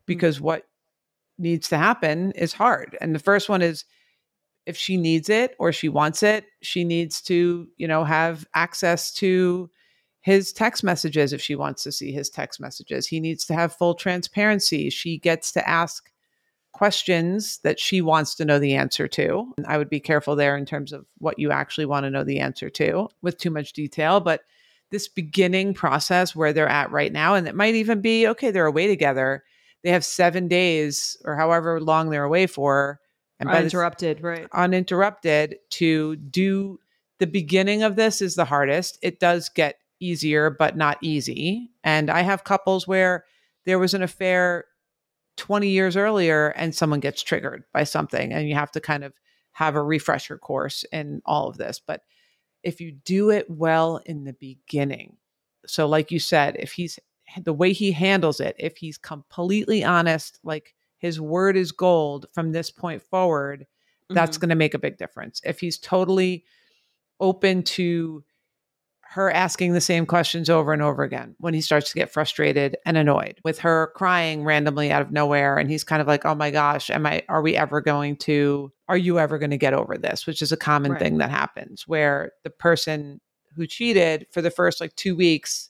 because 0.06 0.40
what 0.40 0.66
needs 1.38 1.68
to 1.70 1.78
happen 1.78 2.30
is 2.32 2.52
hard. 2.52 2.96
And 3.00 3.14
the 3.14 3.18
first 3.18 3.48
one 3.48 3.62
is 3.62 3.84
if 4.66 4.76
she 4.76 4.96
needs 4.96 5.28
it 5.28 5.56
or 5.58 5.72
she 5.72 5.88
wants 5.88 6.22
it, 6.22 6.44
she 6.62 6.84
needs 6.84 7.20
to, 7.22 7.66
you 7.76 7.88
know, 7.88 8.04
have 8.04 8.46
access 8.54 9.12
to 9.14 9.70
his 10.30 10.52
text 10.52 10.84
messages 10.84 11.32
if 11.32 11.40
she 11.40 11.56
wants 11.56 11.82
to 11.82 11.92
see 11.92 12.12
his 12.12 12.30
text 12.30 12.60
messages. 12.60 13.06
He 13.06 13.18
needs 13.18 13.44
to 13.46 13.54
have 13.54 13.74
full 13.74 13.94
transparency. 13.94 14.88
She 14.88 15.18
gets 15.18 15.50
to 15.52 15.68
ask 15.68 16.10
questions 16.72 17.58
that 17.64 17.80
she 17.80 18.00
wants 18.00 18.36
to 18.36 18.44
know 18.44 18.60
the 18.60 18.74
answer 18.74 19.08
to. 19.08 19.52
And 19.56 19.66
I 19.66 19.76
would 19.76 19.90
be 19.90 19.98
careful 19.98 20.36
there 20.36 20.56
in 20.56 20.66
terms 20.66 20.92
of 20.92 21.04
what 21.18 21.38
you 21.38 21.50
actually 21.50 21.86
want 21.86 22.04
to 22.04 22.10
know 22.10 22.22
the 22.22 22.38
answer 22.38 22.70
to 22.70 23.08
with 23.22 23.38
too 23.38 23.50
much 23.50 23.72
detail. 23.72 24.20
But 24.20 24.42
this 24.90 25.08
beginning 25.08 25.74
process 25.74 26.34
where 26.34 26.52
they're 26.52 26.68
at 26.68 26.92
right 26.92 27.12
now, 27.12 27.34
and 27.34 27.48
it 27.48 27.54
might 27.54 27.74
even 27.74 28.00
be 28.00 28.28
okay, 28.28 28.50
they're 28.52 28.66
away 28.66 28.86
together. 28.86 29.42
They 29.82 29.90
have 29.90 30.04
seven 30.04 30.46
days 30.46 31.16
or 31.24 31.36
however 31.36 31.80
long 31.80 32.10
they're 32.10 32.24
away 32.24 32.46
for. 32.46 33.00
And 33.40 33.48
Uninterrupted, 33.48 34.22
right? 34.22 34.46
uninterrupted 34.52 35.56
to 35.70 36.16
do 36.16 36.78
the 37.18 37.26
beginning 37.26 37.82
of 37.82 37.96
this 37.96 38.20
is 38.20 38.34
the 38.34 38.44
hardest. 38.44 38.98
It 39.02 39.18
does 39.18 39.48
get 39.48 39.79
easier, 40.00 40.50
but 40.50 40.76
not 40.76 40.98
easy. 41.02 41.70
And 41.84 42.10
I 42.10 42.22
have 42.22 42.44
couples 42.44 42.88
where 42.88 43.24
there 43.66 43.78
was 43.78 43.94
an 43.94 44.02
affair 44.02 44.64
20 45.36 45.68
years 45.68 45.96
earlier 45.96 46.48
and 46.48 46.74
someone 46.74 47.00
gets 47.00 47.22
triggered 47.22 47.64
by 47.72 47.84
something, 47.84 48.32
and 48.32 48.48
you 48.48 48.54
have 48.54 48.70
to 48.72 48.80
kind 48.80 49.04
of 49.04 49.12
have 49.52 49.74
a 49.76 49.82
refresher 49.82 50.38
course 50.38 50.84
in 50.92 51.22
all 51.24 51.48
of 51.48 51.56
this. 51.56 51.80
But 51.84 52.02
if 52.62 52.80
you 52.80 52.92
do 52.92 53.30
it 53.30 53.48
well 53.48 54.00
in 54.06 54.24
the 54.24 54.34
beginning, 54.34 55.16
so 55.66 55.86
like 55.86 56.10
you 56.10 56.18
said, 56.18 56.56
if 56.58 56.72
he's 56.72 56.98
the 57.44 57.52
way 57.52 57.72
he 57.72 57.92
handles 57.92 58.40
it, 58.40 58.56
if 58.58 58.76
he's 58.76 58.98
completely 58.98 59.84
honest, 59.84 60.40
like 60.42 60.74
his 60.98 61.20
word 61.20 61.56
is 61.56 61.72
gold 61.72 62.26
from 62.34 62.52
this 62.52 62.70
point 62.70 63.02
forward, 63.02 63.66
that's 64.10 64.36
Mhm. 64.36 64.40
going 64.40 64.48
to 64.50 64.54
make 64.56 64.74
a 64.74 64.78
big 64.78 64.98
difference. 64.98 65.40
If 65.44 65.60
he's 65.60 65.78
totally 65.78 66.44
open 67.20 67.62
to 67.62 68.24
her 69.12 69.28
asking 69.32 69.72
the 69.72 69.80
same 69.80 70.06
questions 70.06 70.48
over 70.48 70.72
and 70.72 70.80
over 70.82 71.02
again 71.02 71.34
when 71.38 71.52
he 71.52 71.60
starts 71.60 71.88
to 71.90 71.96
get 71.96 72.12
frustrated 72.12 72.76
and 72.86 72.96
annoyed 72.96 73.40
with 73.42 73.58
her 73.58 73.92
crying 73.96 74.44
randomly 74.44 74.92
out 74.92 75.02
of 75.02 75.10
nowhere 75.10 75.58
and 75.58 75.68
he's 75.68 75.82
kind 75.82 76.00
of 76.00 76.06
like 76.06 76.24
oh 76.24 76.34
my 76.34 76.48
gosh 76.50 76.90
am 76.90 77.04
i 77.04 77.20
are 77.28 77.42
we 77.42 77.56
ever 77.56 77.80
going 77.80 78.14
to 78.16 78.70
are 78.88 78.96
you 78.96 79.18
ever 79.18 79.36
going 79.36 79.50
to 79.50 79.56
get 79.58 79.74
over 79.74 79.98
this 79.98 80.28
which 80.28 80.40
is 80.40 80.52
a 80.52 80.56
common 80.56 80.92
Right. 80.92 81.00
thing 81.00 81.18
that 81.18 81.30
happens 81.30 81.88
where 81.88 82.30
the 82.44 82.50
person 82.50 83.20
who 83.56 83.66
cheated 83.66 84.26
for 84.30 84.42
the 84.42 84.50
first 84.50 84.80
like 84.80 84.94
2 84.94 85.16
weeks 85.16 85.69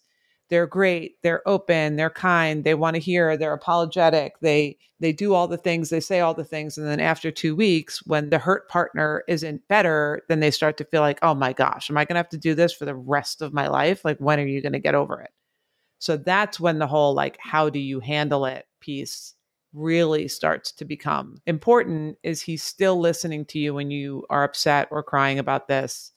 they're 0.50 0.66
great 0.66 1.16
they're 1.22 1.46
open 1.48 1.96
they're 1.96 2.10
kind 2.10 2.64
they 2.64 2.74
want 2.74 2.94
to 2.94 3.00
hear 3.00 3.36
they're 3.36 3.52
apologetic 3.52 4.34
they 4.40 4.76
they 5.00 5.12
do 5.12 5.32
all 5.32 5.48
the 5.48 5.56
things 5.56 5.88
they 5.88 6.00
say 6.00 6.20
all 6.20 6.34
the 6.34 6.44
things 6.44 6.76
and 6.76 6.86
then 6.86 7.00
after 7.00 7.30
2 7.30 7.56
weeks 7.56 8.04
when 8.06 8.30
the 8.30 8.38
hurt 8.38 8.68
partner 8.68 9.22
isn't 9.28 9.66
better 9.68 10.22
then 10.28 10.40
they 10.40 10.50
start 10.50 10.76
to 10.76 10.84
feel 10.84 11.00
like 11.00 11.18
oh 11.22 11.34
my 11.34 11.52
gosh 11.52 11.88
am 11.90 11.96
i 11.96 12.04
going 12.04 12.14
to 12.14 12.18
have 12.18 12.28
to 12.28 12.38
do 12.38 12.54
this 12.54 12.72
for 12.72 12.84
the 12.84 12.94
rest 12.94 13.42
of 13.42 13.52
my 13.52 13.68
life? 13.68 14.04
Like 14.04 14.18
when 14.18 14.40
are 14.40 14.46
you 14.46 14.62
going 14.62 14.72
to 14.72 14.78
get 14.78 14.94
over 14.94 15.20
it? 15.20 15.30
So 15.98 16.16
that's 16.16 16.58
when 16.60 16.78
the 16.78 16.86
whole 16.86 17.14
like 17.14 17.38
how 17.40 17.70
do 17.70 17.78
you 17.78 18.00
handle 18.00 18.46
it 18.46 18.66
piece 18.80 19.34
really 19.72 20.26
starts 20.26 20.72
to 20.72 20.84
become 20.84 21.40
important 21.46 22.18
is 22.24 22.42
he 22.42 22.56
still 22.56 22.98
listening 22.98 23.44
to 23.46 23.58
you 23.58 23.74
when 23.74 23.90
you 23.90 24.26
are 24.30 24.42
upset 24.42 24.88
or 24.90 25.02
crying 25.02 25.38
about 25.38 25.68
this 25.68 26.12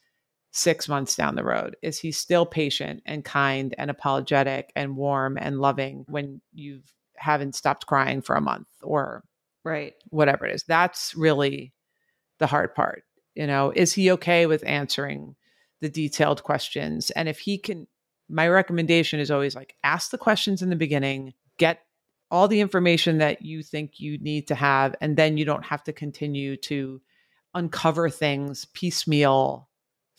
six 0.54 0.88
months 0.88 1.16
down 1.16 1.36
the 1.36 1.44
road? 1.44 1.76
Is 1.82 2.00
he 2.00 2.12
still 2.12 2.46
patient 2.46 3.02
and 3.06 3.26
kind 3.26 3.74
and 3.78 3.90
apologetic 3.90 4.72
and 4.76 4.96
warm 4.96 5.38
and 5.38 5.60
loving 5.60 6.06
when 6.08 6.42
you 6.54 6.82
haven't 7.18 7.56
stopped 7.56 7.88
crying 7.88 8.22
for 8.22 8.36
a 8.36 8.42
month 8.42 8.68
or 8.82 9.24
Right. 9.66 9.94
whatever 10.10 10.46
it 10.46 10.54
is? 10.54 10.64
That's 10.64 11.16
really 11.16 11.74
the 12.38 12.48
hard 12.48 12.76
part. 12.76 13.04
You 13.34 13.48
know, 13.48 13.74
is 13.76 13.94
he 13.94 14.12
okay 14.12 14.46
with 14.46 14.64
answering 14.66 15.36
the 15.82 15.90
detailed 15.90 16.44
questions? 16.44 17.10
And 17.12 17.28
if 17.28 17.40
he 17.40 17.58
can, 17.58 17.88
my 18.30 18.48
recommendation 18.48 19.20
is 19.20 19.32
always 19.32 19.56
like 19.56 19.76
ask 19.84 20.12
the 20.12 20.18
questions 20.20 20.62
in 20.62 20.70
the 20.70 20.76
beginning, 20.76 21.34
get 21.58 21.80
all 22.30 22.48
the 22.48 22.62
information 22.62 23.18
that 23.20 23.42
you 23.42 23.64
think 23.64 24.00
you 24.00 24.20
need 24.20 24.48
to 24.50 24.56
have, 24.56 24.96
and 25.02 25.18
then 25.18 25.38
you 25.38 25.46
don't 25.46 25.66
have 25.66 25.84
to 25.86 25.94
continue 25.94 26.58
to 26.58 27.02
uncover 27.56 28.10
things 28.10 28.66
piecemeal 28.74 29.68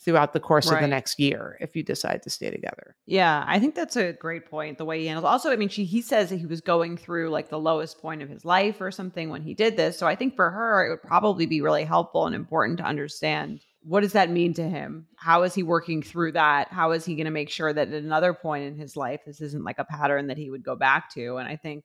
throughout 0.04 0.32
the 0.32 0.40
course 0.40 0.70
of 0.70 0.80
the 0.80 0.86
next 0.86 1.18
year 1.18 1.56
if 1.60 1.74
you 1.74 1.82
decide 1.82 2.22
to 2.22 2.30
stay 2.30 2.50
together. 2.50 2.94
Yeah, 3.06 3.44
I 3.46 3.58
think 3.58 3.74
that's 3.74 3.96
a 3.96 4.12
great 4.12 4.50
point. 4.50 4.78
The 4.78 4.84
way 4.84 5.00
he 5.00 5.06
handles. 5.06 5.24
Also, 5.24 5.50
I 5.50 5.56
mean, 5.56 5.68
she 5.68 5.84
he 5.84 6.02
says 6.02 6.28
that 6.30 6.36
he 6.36 6.46
was 6.46 6.60
going 6.60 6.96
through 6.96 7.30
like 7.30 7.48
the 7.48 7.58
lowest 7.58 8.00
point 8.00 8.22
of 8.22 8.28
his 8.28 8.44
life 8.44 8.80
or 8.80 8.90
something 8.90 9.30
when 9.30 9.42
he 9.42 9.54
did 9.54 9.76
this. 9.76 9.98
So 9.98 10.06
I 10.06 10.14
think 10.14 10.36
for 10.36 10.50
her, 10.50 10.86
it 10.86 10.90
would 10.90 11.02
probably 11.02 11.46
be 11.46 11.60
really 11.60 11.84
helpful 11.84 12.26
and 12.26 12.34
important 12.34 12.78
to 12.78 12.84
understand 12.84 13.60
what 13.82 14.00
does 14.00 14.12
that 14.12 14.30
mean 14.30 14.54
to 14.54 14.62
him. 14.62 15.06
How 15.16 15.42
is 15.42 15.54
he 15.54 15.62
working 15.62 16.02
through 16.02 16.32
that? 16.32 16.68
How 16.72 16.92
is 16.92 17.04
he 17.04 17.16
going 17.16 17.26
to 17.26 17.30
make 17.30 17.50
sure 17.50 17.72
that 17.72 17.88
at 17.88 18.02
another 18.02 18.32
point 18.32 18.64
in 18.64 18.78
his 18.78 18.96
life, 18.96 19.20
this 19.26 19.42
isn't 19.42 19.64
like 19.64 19.78
a 19.78 19.84
pattern 19.84 20.28
that 20.28 20.38
he 20.38 20.50
would 20.50 20.64
go 20.64 20.74
back 20.74 21.12
to? 21.14 21.36
And 21.36 21.46
I 21.46 21.56
think 21.56 21.84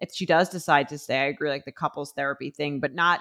if 0.00 0.10
she 0.12 0.26
does 0.26 0.50
decide 0.50 0.88
to 0.88 0.98
stay, 0.98 1.20
I 1.20 1.26
agree, 1.26 1.48
like 1.48 1.64
the 1.64 1.72
couples 1.72 2.12
therapy 2.12 2.50
thing, 2.50 2.80
but 2.80 2.94
not 2.94 3.20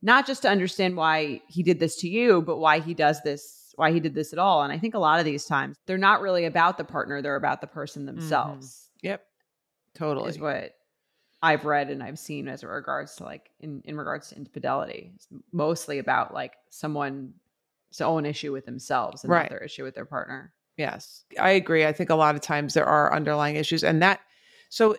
not 0.00 0.26
just 0.26 0.42
to 0.42 0.48
understand 0.48 0.96
why 0.96 1.40
he 1.48 1.64
did 1.64 1.80
this 1.80 1.96
to 1.96 2.08
you, 2.08 2.42
but 2.42 2.58
why 2.58 2.78
he 2.78 2.94
does 2.94 3.20
this 3.22 3.57
why 3.78 3.92
he 3.92 4.00
did 4.00 4.14
this 4.14 4.32
at 4.32 4.38
all. 4.38 4.62
And 4.62 4.72
I 4.72 4.78
think 4.78 4.94
a 4.94 4.98
lot 4.98 5.18
of 5.20 5.24
these 5.24 5.44
times 5.44 5.76
they're 5.86 5.96
not 5.96 6.20
really 6.20 6.44
about 6.44 6.78
the 6.78 6.84
partner, 6.84 7.22
they're 7.22 7.36
about 7.36 7.60
the 7.60 7.66
person 7.66 8.04
mm-hmm. 8.04 8.16
themselves. 8.16 8.90
Yep. 9.02 9.24
Totally. 9.94 10.30
Is 10.30 10.38
what 10.38 10.74
I've 11.40 11.64
read 11.64 11.88
and 11.88 12.02
I've 12.02 12.18
seen 12.18 12.48
as 12.48 12.62
it 12.62 12.66
regards 12.66 13.16
to 13.16 13.24
like 13.24 13.50
in, 13.60 13.82
in 13.84 13.96
regards 13.96 14.30
to 14.30 14.36
infidelity. 14.36 15.12
It's 15.14 15.28
mostly 15.52 15.98
about 15.98 16.34
like 16.34 16.54
someone's 16.70 17.32
own 18.00 18.26
issue 18.26 18.52
with 18.52 18.66
themselves 18.66 19.22
and 19.22 19.30
Right. 19.30 19.42
not 19.42 19.50
their 19.50 19.64
issue 19.64 19.84
with 19.84 19.94
their 19.94 20.04
partner. 20.04 20.52
Yes, 20.76 21.24
I 21.40 21.50
agree. 21.50 21.84
I 21.86 21.92
think 21.92 22.10
a 22.10 22.14
lot 22.14 22.34
of 22.34 22.40
times 22.40 22.74
there 22.74 22.86
are 22.86 23.14
underlying 23.14 23.56
issues. 23.56 23.82
And 23.82 24.02
that, 24.02 24.20
so 24.68 24.96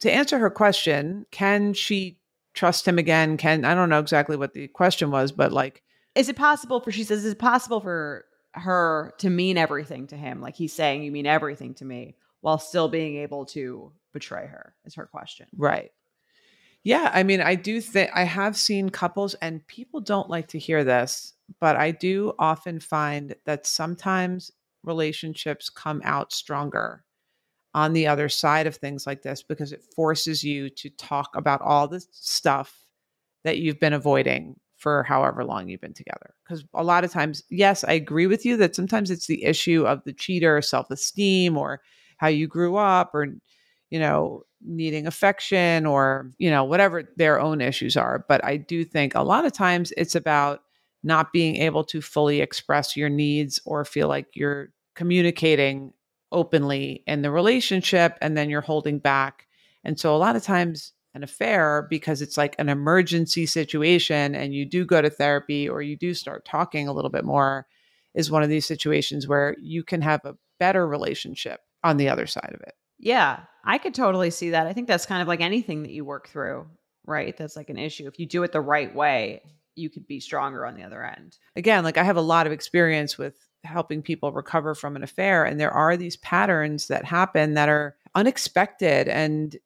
to 0.00 0.10
answer 0.12 0.38
her 0.38 0.50
question, 0.50 1.26
can 1.30 1.74
she 1.74 2.18
trust 2.54 2.86
him 2.86 2.98
again? 2.98 3.36
Can, 3.36 3.64
I 3.64 3.74
don't 3.74 3.88
know 3.88 4.00
exactly 4.00 4.36
what 4.36 4.54
the 4.54 4.68
question 4.68 5.10
was, 5.10 5.30
but 5.32 5.52
like, 5.52 5.82
Is 6.18 6.28
it 6.28 6.36
possible 6.36 6.80
for 6.80 6.90
she 6.90 7.04
says, 7.04 7.24
is 7.24 7.32
it 7.32 7.38
possible 7.38 7.80
for 7.80 8.24
her 8.52 9.14
to 9.18 9.30
mean 9.30 9.56
everything 9.56 10.08
to 10.08 10.16
him? 10.16 10.40
Like 10.40 10.56
he's 10.56 10.72
saying 10.72 11.04
you 11.04 11.12
mean 11.12 11.26
everything 11.26 11.74
to 11.74 11.84
me 11.84 12.16
while 12.40 12.58
still 12.58 12.88
being 12.88 13.16
able 13.18 13.46
to 13.46 13.92
betray 14.12 14.46
her 14.46 14.74
is 14.84 14.96
her 14.96 15.06
question. 15.06 15.46
right. 15.56 15.92
Yeah. 16.84 17.10
I 17.12 17.24
mean, 17.24 17.40
I 17.40 17.56
do 17.56 17.80
think 17.80 18.10
I 18.14 18.22
have 18.22 18.56
seen 18.56 18.88
couples, 18.88 19.34
and 19.34 19.66
people 19.66 20.00
don't 20.00 20.30
like 20.30 20.48
to 20.48 20.58
hear 20.58 20.84
this, 20.84 21.34
but 21.60 21.76
I 21.76 21.90
do 21.90 22.32
often 22.38 22.78
find 22.80 23.34
that 23.44 23.66
sometimes 23.66 24.52
relationships 24.84 25.70
come 25.70 26.00
out 26.04 26.32
stronger 26.32 27.04
on 27.74 27.92
the 27.92 28.06
other 28.06 28.28
side 28.28 28.66
of 28.66 28.76
things 28.76 29.06
like 29.06 29.22
this 29.22 29.42
because 29.42 29.72
it 29.72 29.84
forces 29.94 30.42
you 30.42 30.70
to 30.70 30.88
talk 30.90 31.30
about 31.34 31.60
all 31.62 31.88
the 31.88 32.02
stuff 32.12 32.74
that 33.44 33.58
you've 33.58 33.80
been 33.80 33.92
avoiding 33.92 34.58
for 34.78 35.02
however 35.02 35.44
long 35.44 35.68
you've 35.68 35.80
been 35.80 35.92
together. 35.92 36.34
Because 36.44 36.64
a 36.72 36.84
lot 36.84 37.04
of 37.04 37.10
times, 37.10 37.42
yes, 37.50 37.84
I 37.84 37.92
agree 37.92 38.26
with 38.26 38.46
you 38.46 38.56
that 38.58 38.74
sometimes 38.74 39.10
it's 39.10 39.26
the 39.26 39.44
issue 39.44 39.84
of 39.86 40.02
the 40.04 40.12
cheater, 40.12 40.62
self 40.62 40.90
esteem, 40.90 41.58
or 41.58 41.82
how 42.16 42.28
you 42.28 42.46
grew 42.46 42.76
up, 42.76 43.10
or, 43.12 43.26
you 43.90 43.98
know, 43.98 44.44
needing 44.64 45.06
affection, 45.06 45.84
or, 45.84 46.30
you 46.38 46.50
know, 46.50 46.64
whatever 46.64 47.04
their 47.16 47.40
own 47.40 47.60
issues 47.60 47.96
are. 47.96 48.24
But 48.28 48.44
I 48.44 48.56
do 48.56 48.84
think 48.84 49.14
a 49.14 49.22
lot 49.22 49.44
of 49.44 49.52
times 49.52 49.92
it's 49.96 50.14
about 50.14 50.62
not 51.02 51.32
being 51.32 51.56
able 51.56 51.84
to 51.84 52.00
fully 52.00 52.40
express 52.40 52.96
your 52.96 53.08
needs 53.08 53.60
or 53.64 53.84
feel 53.84 54.08
like 54.08 54.26
you're 54.34 54.70
communicating 54.94 55.92
openly 56.32 57.02
in 57.06 57.22
the 57.22 57.30
relationship 57.30 58.16
and 58.20 58.36
then 58.36 58.50
you're 58.50 58.60
holding 58.60 58.98
back. 58.98 59.46
And 59.84 59.98
so 59.98 60.14
a 60.14 60.18
lot 60.18 60.36
of 60.36 60.42
times 60.42 60.92
an 61.14 61.22
affair 61.22 61.86
because 61.88 62.22
it's 62.22 62.36
like 62.36 62.54
an 62.58 62.68
emergency 62.68 63.46
situation 63.46 64.34
and 64.34 64.54
you 64.54 64.64
do 64.64 64.84
go 64.84 65.00
to 65.00 65.10
therapy 65.10 65.68
or 65.68 65.82
you 65.82 65.96
do 65.96 66.14
start 66.14 66.44
talking 66.44 66.86
a 66.86 66.92
little 66.92 67.10
bit 67.10 67.24
more 67.24 67.66
is 68.14 68.30
one 68.30 68.42
of 68.42 68.48
these 68.48 68.66
situations 68.66 69.26
where 69.26 69.56
you 69.60 69.82
can 69.82 70.02
have 70.02 70.24
a 70.24 70.36
better 70.58 70.86
relationship 70.86 71.60
on 71.82 71.96
the 71.96 72.08
other 72.08 72.26
side 72.26 72.52
of 72.54 72.60
it. 72.60 72.74
Yeah, 72.98 73.40
I 73.64 73.78
could 73.78 73.94
totally 73.94 74.30
see 74.30 74.50
that. 74.50 74.66
I 74.66 74.72
think 74.72 74.88
that's 74.88 75.06
kind 75.06 75.22
of 75.22 75.28
like 75.28 75.40
anything 75.40 75.82
that 75.82 75.92
you 75.92 76.04
work 76.04 76.28
through, 76.28 76.66
right? 77.06 77.36
That's 77.36 77.56
like 77.56 77.70
an 77.70 77.78
issue. 77.78 78.06
If 78.08 78.18
you 78.18 78.26
do 78.26 78.42
it 78.42 78.52
the 78.52 78.60
right 78.60 78.94
way, 78.94 79.42
you 79.76 79.88
could 79.88 80.06
be 80.06 80.20
stronger 80.20 80.66
on 80.66 80.74
the 80.74 80.82
other 80.82 81.04
end. 81.04 81.38
Again, 81.54 81.84
like 81.84 81.96
I 81.96 82.02
have 82.02 82.16
a 82.16 82.22
lot 82.22 82.46
of 82.46 82.52
experience 82.52 83.16
with 83.16 83.36
helping 83.64 84.02
people 84.02 84.32
recover 84.32 84.74
from 84.74 84.96
an 84.96 85.02
affair 85.02 85.44
and 85.44 85.58
there 85.58 85.70
are 85.70 85.96
these 85.96 86.16
patterns 86.18 86.88
that 86.88 87.04
happen 87.04 87.54
that 87.54 87.68
are 87.68 87.96
unexpected 88.14 89.08
and 89.08 89.56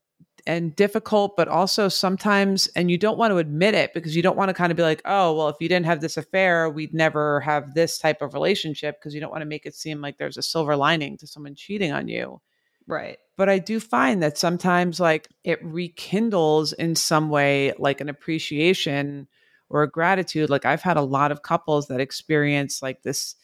and 0.46 0.74
difficult 0.76 1.36
but 1.36 1.48
also 1.48 1.88
sometimes 1.88 2.66
and 2.76 2.90
you 2.90 2.98
don't 2.98 3.18
want 3.18 3.30
to 3.30 3.38
admit 3.38 3.74
it 3.74 3.92
because 3.94 4.16
you 4.16 4.22
don't 4.22 4.36
want 4.36 4.48
to 4.48 4.54
kind 4.54 4.70
of 4.70 4.76
be 4.76 4.82
like 4.82 5.02
oh 5.04 5.34
well 5.34 5.48
if 5.48 5.56
you 5.60 5.68
didn't 5.68 5.86
have 5.86 6.00
this 6.00 6.16
affair 6.16 6.68
we'd 6.68 6.94
never 6.94 7.40
have 7.40 7.74
this 7.74 7.98
type 7.98 8.22
of 8.22 8.34
relationship 8.34 8.98
because 8.98 9.14
you 9.14 9.20
don't 9.20 9.30
want 9.30 9.42
to 9.42 9.46
make 9.46 9.66
it 9.66 9.74
seem 9.74 10.00
like 10.00 10.18
there's 10.18 10.36
a 10.36 10.42
silver 10.42 10.76
lining 10.76 11.16
to 11.16 11.26
someone 11.26 11.54
cheating 11.54 11.92
on 11.92 12.08
you 12.08 12.40
Right. 12.88 13.18
but 13.36 13.48
I 13.48 13.58
do 13.58 13.78
find 13.78 14.22
that 14.22 14.36
sometimes 14.36 14.98
like 14.98 15.28
it 15.44 15.64
rekindles 15.64 16.72
in 16.72 16.96
some 16.96 17.30
way 17.30 17.72
like 17.78 18.00
an 18.00 18.08
appreciation 18.08 19.28
or 19.72 19.82
a 19.82 19.90
gratitude. 19.90 20.50
Like 20.50 20.64
I've 20.64 20.82
had 20.82 20.98
a 20.98 21.02
lot 21.02 21.32
of 21.32 21.42
couples 21.42 21.88
that 21.88 22.00
experience 22.00 22.82
like 22.82 23.02
this 23.02 23.34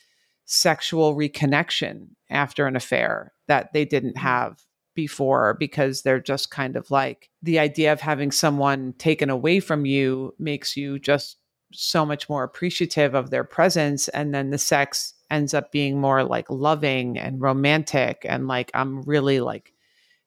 sexual 0.44 1.16
reconnection 1.16 2.08
after 2.30 2.66
an 2.66 2.76
affair 2.76 3.32
that 3.48 3.72
they 3.72 3.84
didn't 3.84 4.14
mm. 4.14 4.20
have 4.20 4.60
before 4.98 5.54
because 5.54 6.02
they're 6.02 6.18
just 6.18 6.50
kind 6.50 6.74
of 6.74 6.90
like 6.90 7.30
the 7.40 7.56
idea 7.56 7.92
of 7.92 8.00
having 8.00 8.32
someone 8.32 8.92
taken 8.98 9.30
away 9.30 9.60
from 9.60 9.86
you 9.86 10.34
makes 10.40 10.76
you 10.76 10.98
just 10.98 11.36
so 11.72 12.04
much 12.04 12.28
more 12.28 12.42
appreciative 12.42 13.14
of 13.14 13.30
their 13.30 13.44
presence 13.44 14.08
and 14.08 14.34
then 14.34 14.50
the 14.50 14.58
sex 14.58 15.14
ends 15.30 15.54
up 15.54 15.70
being 15.70 16.00
more 16.00 16.24
like 16.24 16.50
loving 16.50 17.16
and 17.16 17.40
romantic 17.40 18.26
and 18.28 18.48
like 18.48 18.72
I'm 18.74 19.02
really 19.02 19.38
like 19.38 19.72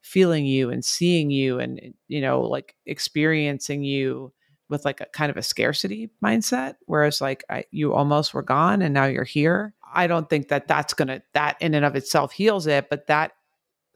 feeling 0.03 0.45
you 0.45 0.69
and 0.69 0.85
seeing 0.85 1.31
you 1.31 1.59
and 1.59 1.77
eh, 1.83 1.89
you 2.07 2.21
know 2.21 2.39
like 2.39 2.73
experiencing 2.85 3.83
you 3.83 4.31
with 4.69 4.85
like 4.85 5.01
a 5.01 5.05
kind 5.07 5.29
of 5.29 5.35
a 5.35 5.43
scarcity 5.43 6.09
mindset 6.23 6.75
whereas 6.85 7.19
like 7.19 7.43
I, 7.49 7.65
you 7.71 7.93
almost 7.93 8.33
were 8.33 8.41
gone 8.41 8.81
and 8.81 8.93
now 8.93 9.03
you're 9.03 9.25
here. 9.25 9.73
I 9.93 10.07
don't 10.07 10.29
think 10.29 10.47
that 10.47 10.69
that's 10.69 10.93
to 10.93 11.21
that 11.33 11.57
in 11.59 11.73
and 11.73 11.83
of 11.83 11.97
itself 11.97 12.31
heals 12.31 12.67
it 12.67 12.87
but 12.89 13.07
that 13.07 13.33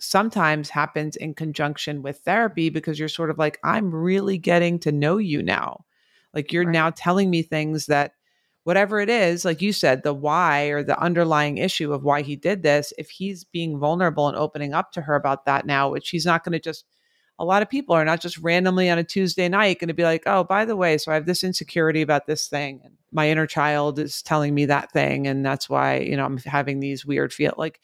sometimes 0.06 0.70
happens 0.70 1.16
in 1.16 1.34
conjunction 1.34 2.02
with 2.02 2.20
therapy 2.20 2.70
because 2.70 3.00
you're 3.00 3.10
sort 3.10 3.30
of 3.30 3.38
like 3.38 3.60
i'm 3.64 3.94
really 3.94 4.38
getting 4.38 4.80
to 4.80 4.92
know 4.92 5.18
you 5.18 5.42
now 5.42 5.84
like 6.34 6.52
you're 6.52 6.66
Right. 6.66 6.74
now 6.74 6.90
telling 6.92 7.30
me 7.30 7.42
things 7.42 7.88
that 7.88 8.14
whatever 8.64 9.00
it 9.00 9.10
is 9.10 9.46
like 9.46 9.62
you 9.62 9.74
said 9.74 10.04
the 10.04 10.14
why 10.14 10.66
or 10.66 10.84
the 10.84 11.00
underlying 11.00 11.58
issue 11.58 11.94
of 11.94 12.04
why 12.04 12.22
he 12.22 12.36
did 12.36 12.64
this 12.64 12.94
if 12.98 13.10
he's 13.10 13.44
being 13.44 13.80
vulnerable 13.80 14.28
and 14.28 14.38
opening 14.38 14.74
up 14.74 14.92
to 14.92 15.02
her 15.02 15.16
about 15.16 15.46
that 15.46 15.66
now 15.66 15.90
which 15.90 16.10
he's 16.10 16.26
not 16.26 16.44
going 16.44 16.54
to 16.54 16.60
just 16.60 16.86
a 17.38 17.46
lot 17.46 17.62
of 17.62 17.70
people 17.70 17.96
are 17.96 18.06
not 18.06 18.22
just 18.22 18.38
randomly 18.38 18.90
on 18.90 18.98
a 18.98 19.04
Tuesday 19.04 19.50
night 19.50 19.80
going 19.80 19.90
to 19.90 19.94
be 19.94 20.04
like, 20.04 20.24
oh, 20.26 20.44
by 20.44 20.64
the 20.64 20.76
way, 20.76 20.98
so 20.98 21.12
I 21.12 21.16
have 21.16 21.26
this 21.26 21.44
insecurity 21.44 22.02
about 22.02 22.28
this 22.28 22.48
thing. 22.48 22.80
And 22.84 22.94
my 23.12 23.30
inner 23.30 23.46
child 23.46 24.00
is 24.00 24.22
telling 24.22 24.56
me 24.56 24.66
that 24.68 24.92
thing. 24.92 25.28
And 25.28 25.46
that's 25.46 25.70
why, 25.70 25.98
you 25.98 26.16
know, 26.16 26.26
I'm 26.26 26.38
having 26.38 26.80
these 26.80 27.06
weird 27.06 27.34
feel 27.34 27.54
like 27.58 27.82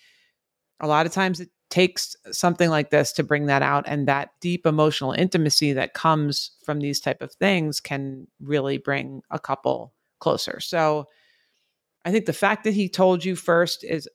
a 0.79 0.87
lot 0.87 1.05
of 1.05 1.11
times 1.11 1.39
it 1.39 1.49
takes 1.71 2.15
something 2.31 2.69
like 2.69 2.91
this 2.91 3.11
to 3.13 3.23
bring 3.23 3.47
that 3.47 3.63
out. 3.63 3.85
And 3.87 4.07
that 4.07 4.29
deep 4.41 4.67
emotional 4.67 5.13
intimacy 5.13 5.73
that 5.73 5.93
comes 5.95 6.51
from 6.63 6.79
these 6.79 6.99
type 6.99 7.21
of 7.21 7.31
things 7.33 7.79
can 7.79 8.27
really 8.39 8.77
bring 8.77 9.23
a 9.31 9.39
couple 9.39 9.93
closer. 10.19 10.59
So 10.59 11.07
I 12.05 12.11
think 12.11 12.25
the 12.27 12.33
fact 12.33 12.65
that 12.65 12.73
he 12.73 12.89
told 12.89 13.25
you 13.25 13.35
first 13.35 13.83
is 13.83 14.07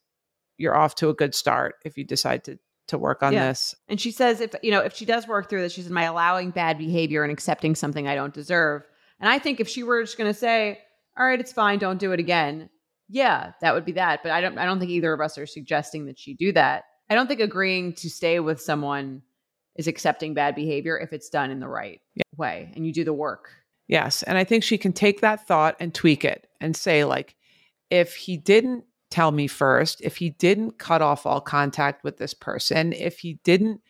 you're 0.59 0.77
off 0.77 0.95
to 0.97 1.09
a 1.09 1.15
good 1.15 1.35
start 1.35 1.77
if 1.85 1.99
you 1.99 2.05
decide 2.05 2.45
to 2.45 2.59
to 2.89 2.99
work 2.99 3.21
on 3.25 3.33
Yeah. 3.33 3.49
this. 3.49 3.75
And 3.89 4.01
she 4.01 4.13
says 4.13 4.41
if 4.41 4.55
you 4.63 4.71
know, 4.71 4.81
if 4.81 4.95
she 4.95 5.05
does 5.05 5.27
work 5.27 5.51
through 5.51 5.63
this, 5.63 5.73
she's 5.73 5.85
says 5.87 5.93
my 5.93 6.05
allowing 6.05 6.51
bad 6.53 6.79
behavior 6.79 7.25
and 7.25 7.33
accepting 7.33 7.75
something 7.75 8.07
I 8.07 8.15
don't 8.15 8.33
deserve. 8.33 8.83
And 9.19 9.29
I 9.29 9.41
think 9.41 9.59
if 9.59 9.69
she 9.69 9.83
were 9.83 10.03
just 10.05 10.17
gonna 10.17 10.33
say, 10.35 10.79
All 11.19 11.27
right, 11.27 11.41
it's 11.41 11.53
fine, 11.53 11.81
don't 11.81 11.99
do 11.99 12.13
it 12.13 12.21
again, 12.21 12.71
yeah, 13.09 13.53
that 13.61 13.75
would 13.75 13.85
be 13.85 13.93
that. 13.93 14.23
But 14.23 14.31
I 14.33 14.41
don't 14.41 14.57
I 14.59 14.65
don't 14.67 14.79
think 14.79 14.91
either 14.93 15.13
of 15.13 15.21
us 15.21 15.37
are 15.37 15.47
suggesting 15.47 16.07
that 16.07 16.19
she 16.19 16.35
do 16.35 16.53
that. 16.53 16.85
I 17.09 17.15
don't 17.15 17.27
think 17.27 17.41
agreeing 17.41 17.93
to 17.95 18.11
stay 18.11 18.41
with 18.41 18.61
someone 18.61 19.23
is 19.77 19.87
accepting 19.87 20.35
bad 20.35 20.55
behavior 20.55 20.99
if 20.99 21.13
it's 21.13 21.29
done 21.29 21.51
in 21.51 21.61
the 21.61 21.69
right 21.69 22.01
Yeah. 22.15 22.23
way 22.37 22.73
and 22.75 22.87
you 22.87 22.93
do 22.93 23.05
the 23.05 23.13
work. 23.13 23.51
Yes. 23.89 24.23
And 24.23 24.37
I 24.37 24.45
think 24.45 24.65
she 24.65 24.79
can 24.79 24.93
take 24.93 25.21
that 25.21 25.47
thought 25.47 25.77
and 25.79 25.95
tweak 25.95 26.25
it 26.25 26.49
and 26.61 26.75
say, 26.77 27.05
like, 27.05 27.37
if 27.91 28.17
he 28.17 28.37
didn't 28.37 28.85
tell 29.11 29.31
me 29.31 29.47
first, 29.47 30.01
if 30.01 30.17
he 30.17 30.31
didn't 30.31 30.79
cut 30.79 31.03
off 31.03 31.25
all 31.27 31.41
contact 31.41 32.03
with 32.03 32.17
this 32.17 32.35
person, 32.35 32.93
if 32.93 33.19
he 33.21 33.35
didn't 33.45 33.81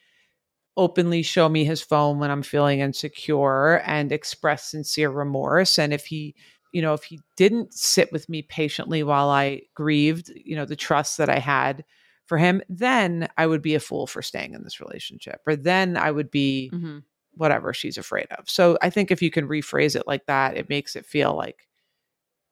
openly 0.77 1.23
show 1.23 1.49
me 1.49 1.65
his 1.65 1.81
phone 1.81 2.19
when 2.19 2.31
I'm 2.31 2.43
feeling 2.43 2.81
insecure 2.81 3.79
and 3.87 4.13
express 4.13 4.71
sincere 4.71 5.09
remorse, 5.09 5.79
and 5.79 5.95
if 5.95 6.07
he 6.07 6.35
you 6.73 6.83
know, 6.83 6.93
if 6.93 7.05
he 7.05 7.21
didn't 7.39 7.73
sit 7.73 8.13
with 8.13 8.29
me 8.29 8.43
patiently 8.43 9.03
while 9.03 9.31
I 9.31 9.63
grieved, 9.75 10.31
you 10.35 10.57
know, 10.57 10.67
the 10.67 10.77
trust 10.77 11.17
that 11.17 11.31
I 11.31 11.39
had 11.39 11.85
for 12.27 12.39
him, 12.39 12.61
then 12.69 13.29
I 13.37 13.47
would 13.47 13.63
be 13.63 13.75
a 13.75 13.81
fool 13.81 14.07
for 14.07 14.21
staying 14.23 14.55
in 14.55 14.63
this 14.65 14.81
relationship. 14.81 15.41
Or 15.47 15.57
then 15.57 15.97
I 15.97 16.11
would 16.11 16.31
be 16.31 16.71
Mm-hmm. 16.73 16.99
whatever 17.35 17.73
she's 17.73 17.99
afraid 17.99 18.27
of. 18.39 18.49
So 18.51 18.79
I 18.83 18.91
think 18.91 19.11
if 19.11 19.23
you 19.23 19.31
can 19.31 19.47
rephrase 19.49 19.95
it 19.95 20.07
like 20.07 20.27
that, 20.27 20.57
it 20.57 20.69
makes 20.69 20.97
it 20.97 21.07
feel 21.07 21.35
like, 21.37 21.69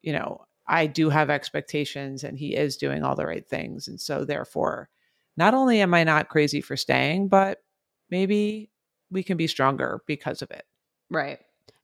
you 0.03 0.13
know, 0.13 0.45
I 0.67 0.87
do 0.87 1.11
have 1.11 1.29
expectations 1.31 2.23
and 2.25 2.39
he 2.39 2.55
is 2.55 2.77
doing 2.77 3.03
all 3.03 3.15
the 3.17 3.27
right 3.27 3.47
things. 3.47 3.89
And 3.89 4.01
so 4.01 4.25
therefore, 4.25 4.89
not 5.37 5.55
only 5.55 5.81
am 5.81 5.93
I 5.95 6.05
not 6.05 6.29
crazy 6.29 6.61
for 6.61 6.77
staying, 6.77 7.29
but 7.29 7.63
maybe 8.11 8.71
we 9.11 9.23
can 9.23 9.37
be 9.37 9.47
stronger 9.47 10.03
because 10.07 10.43
of 10.43 10.51
it. 10.51 10.65
Right. 11.11 11.39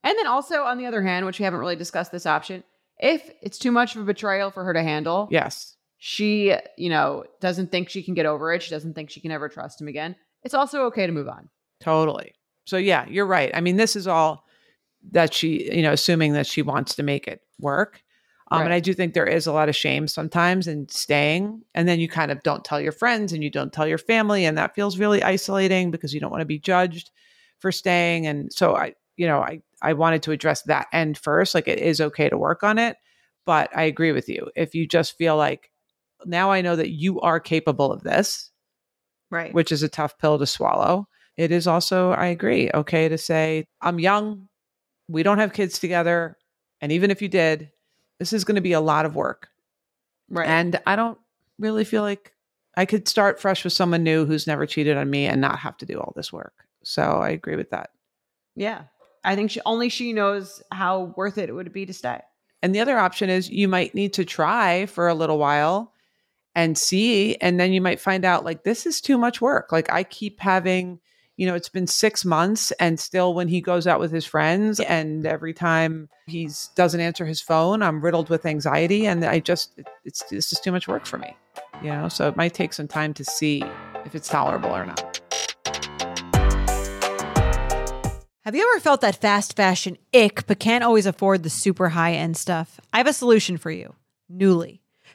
And 0.05 0.17
then 0.19 0.27
also 0.27 0.63
on 0.63 0.79
the 0.79 0.87
other 0.87 1.03
hand, 1.03 1.27
which 1.27 1.39
we 1.39 1.45
haven't 1.45 1.61
really 1.61 1.77
discussed 1.77 2.13
this 2.13 2.27
option, 2.27 2.65
if 2.99 3.31
it's 3.43 3.59
too 3.59 3.73
much 3.73 3.97
of 3.97 4.03
a 4.03 4.05
betrayal 4.05 4.51
for 4.51 4.65
her 4.65 4.73
to 4.75 4.83
handle, 4.83 5.29
Yes. 5.31 5.77
She, 6.03 6.55
you 6.79 6.89
know, 6.89 7.25
doesn't 7.41 7.71
think 7.71 7.91
she 7.91 8.03
can 8.03 8.15
get 8.15 8.25
over 8.25 8.53
it. 8.55 8.63
She 8.63 8.71
doesn't 8.71 8.95
think 8.95 9.11
she 9.11 9.21
can 9.21 9.31
ever 9.31 9.51
trust 9.51 9.81
him 9.81 9.87
again. 9.87 10.17
It's 10.43 10.55
also 10.55 10.85
okay 10.87 11.07
to 11.07 11.13
move 11.13 11.29
on. 11.29 11.51
Totally. 11.81 12.33
So 12.65 12.79
yeah, 12.79 13.07
you're 13.07 13.27
right. 13.27 13.51
I 13.55 13.61
mean, 13.61 13.77
this 13.77 13.95
is 13.95 14.07
all 14.07 14.45
that 15.13 15.35
she, 15.35 15.71
you 15.75 15.83
know, 15.83 15.93
assuming 15.93 16.33
that 16.33 16.47
she 16.47 16.63
wants 16.63 16.95
to 16.97 17.03
make 17.03 17.29
it 17.29 17.43
work. 17.59 18.03
Um, 18.51 18.63
And 18.63 18.73
I 18.73 18.81
do 18.81 18.95
think 18.95 19.13
there 19.13 19.27
is 19.27 19.47
a 19.47 19.53
lot 19.53 19.69
of 19.69 19.77
shame 19.77 20.09
sometimes 20.09 20.67
in 20.67 20.89
staying. 20.89 21.63
And 21.75 21.87
then 21.87 22.01
you 22.01 22.09
kind 22.09 22.31
of 22.33 22.43
don't 22.43 22.65
tell 22.65 22.81
your 22.81 22.93
friends 22.93 23.35
and 23.35 23.45
you 23.45 23.51
don't 23.51 23.73
tell 23.73 23.87
your 23.87 23.99
family. 23.99 24.47
And 24.47 24.57
that 24.57 24.75
feels 24.75 24.99
really 24.99 25.23
isolating 25.23 25.91
because 25.91 26.15
you 26.15 26.21
don't 26.21 26.31
want 26.31 26.41
to 26.41 26.47
be 26.47 26.59
judged 26.59 27.11
for 27.59 27.71
staying. 27.71 28.27
And 28.27 28.51
so 28.51 28.75
I, 28.75 28.95
you 29.17 29.27
know, 29.27 29.41
I, 29.41 29.61
I 29.83 29.93
wanted 29.93 30.23
to 30.23 30.33
address 30.33 30.63
that 30.63 30.87
end 30.95 31.19
first. 31.19 31.55
Like 31.55 31.69
it 31.69 31.79
is 31.79 32.01
okay 32.01 32.31
to 32.31 32.39
work 32.39 32.63
on 32.63 32.79
it. 32.79 32.97
But 33.45 33.77
I 33.77 33.83
agree 33.83 34.13
with 34.13 34.31
you. 34.31 34.51
If 34.57 34.75
you 34.75 34.87
just 34.87 35.19
feel 35.19 35.37
like 35.37 35.71
now 36.25 36.51
I 36.51 36.61
know 36.61 36.77
that 36.77 36.91
you 36.91 37.21
are 37.21 37.41
capable 37.41 37.93
of 37.93 38.03
this, 38.03 38.51
Right. 39.31 39.53
which 39.55 39.71
is 39.73 39.83
a 39.83 39.89
tough 39.89 40.19
pill 40.19 40.39
to 40.39 40.47
swallow. 40.47 41.09
It 41.37 41.53
is 41.53 41.67
also, 41.67 42.11
I 42.11 42.27
agree, 42.27 42.71
okay 42.75 43.09
to 43.09 43.17
say, 43.19 43.67
I'm 43.81 43.99
young, 44.01 44.49
we 45.09 45.23
don't 45.23 45.39
have 45.39 45.53
kids 45.53 45.79
together. 45.79 46.37
And 46.81 46.93
even 46.93 47.11
if 47.11 47.23
you 47.23 47.29
did, 47.29 47.71
this 48.19 48.33
is 48.33 48.45
going 48.45 48.57
to 48.57 48.61
be 48.61 48.73
a 48.73 48.81
lot 48.81 49.07
of 49.07 49.15
work. 49.17 49.49
Right. 50.29 50.49
And 50.49 50.81
I 50.87 50.97
don't 50.97 51.19
really 51.59 51.85
feel 51.85 52.03
like 52.03 52.33
I 52.77 52.87
could 52.87 53.09
start 53.09 53.41
fresh 53.41 53.65
with 53.65 53.73
someone 53.73 54.03
new 54.03 54.25
who's 54.27 54.47
never 54.47 54.67
cheated 54.67 54.97
on 54.97 55.09
me 55.11 55.27
and 55.27 55.41
not 55.41 55.59
have 55.59 55.77
to 55.79 55.87
do 55.87 55.99
all 55.99 56.13
this 56.17 56.33
work. 56.33 56.53
So 56.83 57.03
I 57.03 57.31
agree 57.31 57.57
with 57.57 57.71
that. 57.71 57.91
yeah. 58.55 58.83
I 59.23 59.37
think 59.37 59.51
she, 59.51 59.61
only 59.67 59.91
she 59.91 60.15
knows 60.15 60.63
how 60.73 61.13
worth 61.15 61.37
it 61.37 61.51
it 61.51 61.53
would 61.53 61.75
be 61.75 61.85
to 61.85 61.93
stay. 61.93 62.21
And 62.63 62.75
the 62.75 62.81
other 62.81 62.97
option 62.99 63.29
is 63.29 63.51
you 63.51 63.69
might 63.69 63.95
need 63.95 64.15
to 64.15 64.25
try 64.25 64.87
for 64.87 65.09
a 65.09 65.15
little 65.15 65.37
while 65.37 65.93
and 66.61 66.77
see. 66.77 67.37
And 67.37 67.59
then 67.59 67.73
you 67.73 67.81
might 67.81 68.01
find 68.01 68.25
out 68.25 68.45
like, 68.45 68.65
this 68.65 68.85
is 68.85 69.01
too 69.01 69.17
much 69.17 69.41
work. 69.41 69.73
Like, 69.73 69.91
I 69.91 70.05
keep 70.05 70.41
having, 70.41 71.01
you 71.39 71.47
know, 71.47 71.55
it's 71.55 71.71
been 71.71 71.87
six 71.87 72.23
months 72.23 72.71
and 72.73 73.01
still 73.01 73.33
when 73.33 73.49
he 73.49 73.63
goes 73.63 73.87
out 73.87 73.99
with 73.99 74.13
his 74.13 74.27
friends 74.27 74.79
and 74.81 75.25
every 75.25 75.55
time 75.55 76.11
he 76.27 76.51
doesn't 76.75 77.01
answer 77.01 77.25
his 77.25 77.41
phone, 77.41 77.83
I'm 77.83 78.03
riddled 78.03 78.29
with 78.29 78.45
anxiety. 78.45 79.07
And 79.07 79.25
I 79.25 79.41
just, 79.41 79.81
it's, 80.05 80.23
this 80.25 80.53
is 80.53 80.61
too 80.61 80.71
much 80.71 80.87
work 80.87 81.07
for 81.07 81.17
me, 81.17 81.35
you 81.83 81.89
know? 81.89 82.09
So 82.11 82.29
it 82.29 82.37
might 82.37 82.53
take 82.53 82.75
some 82.75 82.89
time 82.89 83.15
to 83.15 83.25
see 83.25 83.65
if 84.05 84.15
it's 84.15 84.29
tolerable 84.29 84.71
or 84.71 84.85
not. 84.85 85.21
Have 88.45 88.55
you 88.55 88.69
ever 88.71 88.81
felt 88.81 89.01
that 89.01 89.17
fast 89.17 89.57
fashion 89.57 89.97
ick, 90.13 90.47
but 90.47 90.59
can't 90.59 90.85
always 90.85 91.07
afford 91.07 91.43
the 91.43 91.51
super 91.51 91.89
high 91.91 92.13
end 92.13 92.37
stuff? 92.37 92.81
I 92.93 92.99
have 92.99 93.07
a 93.07 93.15
solution 93.15 93.57
for 93.57 93.71
you 93.71 93.95
Nuuly. 94.31 94.81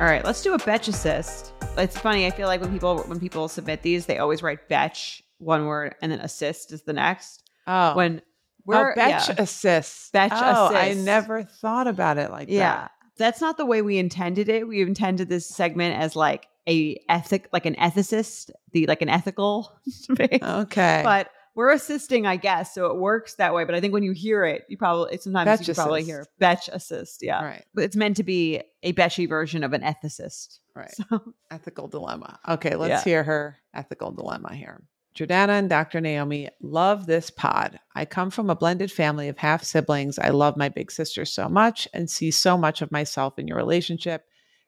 All 0.00 0.06
right, 0.06 0.24
let's 0.24 0.40
do 0.40 0.54
a 0.54 0.58
betch 0.58 0.88
assist. 0.88 1.52
It's 1.76 1.98
funny. 1.98 2.24
I 2.24 2.30
feel 2.30 2.48
like 2.48 2.62
when 2.62 2.72
people 2.72 3.02
when 3.02 3.20
people 3.20 3.48
submit 3.48 3.82
these, 3.82 4.06
they 4.06 4.16
always 4.16 4.42
write 4.42 4.66
betch 4.66 5.22
one 5.36 5.66
word 5.66 5.94
and 6.00 6.10
then 6.10 6.20
assist 6.20 6.72
is 6.72 6.84
the 6.84 6.94
next. 6.94 7.42
Oh, 7.66 7.94
When 7.94 8.22
we're 8.64 8.82
we're 8.82 8.94
betch 8.94 9.28
yeah, 9.28 9.34
assist. 9.36 10.10
Betch 10.14 10.32
oh, 10.34 10.74
I 10.74 10.94
never 10.94 11.42
thought 11.42 11.86
about 11.86 12.16
it 12.16 12.30
like 12.30 12.48
yeah, 12.48 12.76
that. 12.76 12.90
that's 13.18 13.42
not 13.42 13.58
the 13.58 13.66
way 13.66 13.82
we 13.82 13.98
intended 13.98 14.48
it. 14.48 14.66
We 14.66 14.80
intended 14.80 15.28
this 15.28 15.46
segment 15.46 16.00
as 16.00 16.16
like 16.16 16.46
a 16.66 16.98
ethic, 17.10 17.48
like 17.52 17.66
an 17.66 17.74
ethicist, 17.74 18.48
the 18.72 18.86
like 18.86 19.02
an 19.02 19.10
ethical. 19.10 19.70
Okay. 20.18 21.02
But 21.04 21.28
we're 21.54 21.70
assisting, 21.72 22.26
I 22.26 22.36
guess, 22.36 22.74
so 22.74 22.86
it 22.86 22.96
works 22.96 23.34
that 23.34 23.52
way. 23.54 23.64
But 23.64 23.74
I 23.74 23.80
think 23.80 23.92
when 23.92 24.02
you 24.02 24.12
hear 24.12 24.44
it, 24.44 24.64
you 24.68 24.76
probably 24.76 25.16
sometimes 25.18 25.46
Betch 25.46 25.68
you 25.68 25.74
probably 25.74 26.04
hear 26.04 26.24
betch 26.38 26.68
assist. 26.72 27.22
Yeah, 27.22 27.42
right. 27.44 27.64
but 27.74 27.84
it's 27.84 27.96
meant 27.96 28.16
to 28.18 28.22
be 28.22 28.62
a 28.82 28.92
betchy 28.92 29.28
version 29.28 29.64
of 29.64 29.72
an 29.72 29.82
ethicist. 29.82 30.58
Right. 30.74 30.92
So 30.92 31.34
Ethical 31.50 31.88
dilemma. 31.88 32.38
Okay, 32.48 32.76
let's 32.76 33.04
Yeah. 33.04 33.10
hear 33.10 33.22
her 33.24 33.58
ethical 33.74 34.12
dilemma 34.12 34.54
here. 34.54 34.82
Jordana 35.16 35.58
and 35.58 35.68
Dr. 35.68 36.00
Naomi 36.00 36.48
love 36.62 37.06
this 37.06 37.30
pod. 37.30 37.80
I 37.96 38.04
come 38.04 38.30
from 38.30 38.48
a 38.48 38.54
blended 38.54 38.92
family 38.92 39.28
of 39.28 39.36
half 39.36 39.64
siblings. 39.64 40.20
I 40.20 40.28
love 40.28 40.56
my 40.56 40.68
big 40.68 40.92
sister 40.92 41.24
so 41.24 41.48
much 41.48 41.88
and 41.92 42.08
see 42.08 42.30
so 42.30 42.56
much 42.56 42.80
of 42.80 42.92
myself 42.92 43.36
in 43.36 43.48
your 43.48 43.56
relationship. 43.56 44.24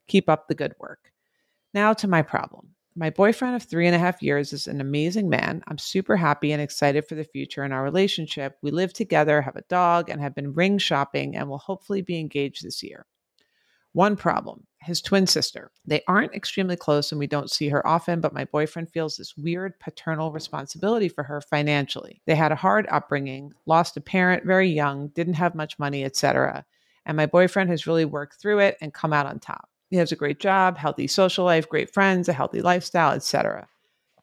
Keep 0.08 0.28
up 0.28 0.48
the 0.48 0.56
good 0.56 0.74
work. 0.80 1.12
Now 1.72 1.92
to 1.94 2.08
my 2.08 2.22
problem. 2.22 2.70
My 2.94 3.08
boyfriend 3.08 3.56
of 3.56 3.62
three 3.62 3.86
and 3.86 3.96
a 3.96 3.98
half 3.98 4.22
years 4.22 4.52
is 4.52 4.66
an 4.66 4.80
amazing 4.80 5.30
man. 5.30 5.62
I'm 5.66 5.78
super 5.78 6.16
happy 6.16 6.52
and 6.52 6.60
excited 6.60 7.08
for 7.08 7.14
the 7.14 7.24
future 7.24 7.64
in 7.64 7.72
our 7.72 7.82
relationship. 7.82 8.58
We 8.60 8.70
live 8.70 8.92
together, 8.92 9.40
have 9.40 9.56
a 9.56 9.62
dog, 9.62 10.10
and 10.10 10.20
have 10.20 10.34
been 10.34 10.52
ring 10.52 10.76
shopping 10.76 11.34
and 11.34 11.48
will 11.48 11.58
hopefully 11.58 12.02
be 12.02 12.18
engaged 12.18 12.62
this 12.62 12.82
year. 12.82 13.06
One 13.92 14.16
problem 14.16 14.66
his 14.82 15.00
twin 15.00 15.26
sister. 15.26 15.70
They 15.86 16.02
aren't 16.08 16.34
extremely 16.34 16.74
close 16.74 17.12
and 17.12 17.18
we 17.18 17.28
don't 17.28 17.50
see 17.50 17.68
her 17.68 17.86
often, 17.86 18.20
but 18.20 18.34
my 18.34 18.44
boyfriend 18.46 18.90
feels 18.90 19.16
this 19.16 19.36
weird 19.36 19.78
paternal 19.78 20.32
responsibility 20.32 21.08
for 21.08 21.22
her 21.22 21.40
financially. 21.40 22.20
They 22.26 22.34
had 22.34 22.50
a 22.50 22.56
hard 22.56 22.88
upbringing, 22.90 23.52
lost 23.64 23.96
a 23.96 24.00
parent 24.00 24.44
very 24.44 24.68
young, 24.68 25.08
didn't 25.08 25.34
have 25.34 25.54
much 25.54 25.78
money, 25.78 26.04
etc. 26.04 26.64
And 27.06 27.16
my 27.16 27.26
boyfriend 27.26 27.70
has 27.70 27.86
really 27.86 28.04
worked 28.04 28.40
through 28.40 28.58
it 28.58 28.76
and 28.80 28.92
come 28.92 29.12
out 29.12 29.26
on 29.26 29.38
top. 29.38 29.68
He 29.92 29.98
has 29.98 30.10
a 30.10 30.16
great 30.16 30.40
job, 30.40 30.78
healthy 30.78 31.06
social 31.06 31.44
life, 31.44 31.68
great 31.68 31.92
friends, 31.92 32.26
a 32.26 32.32
healthy 32.32 32.62
lifestyle, 32.62 33.12
etc. 33.12 33.68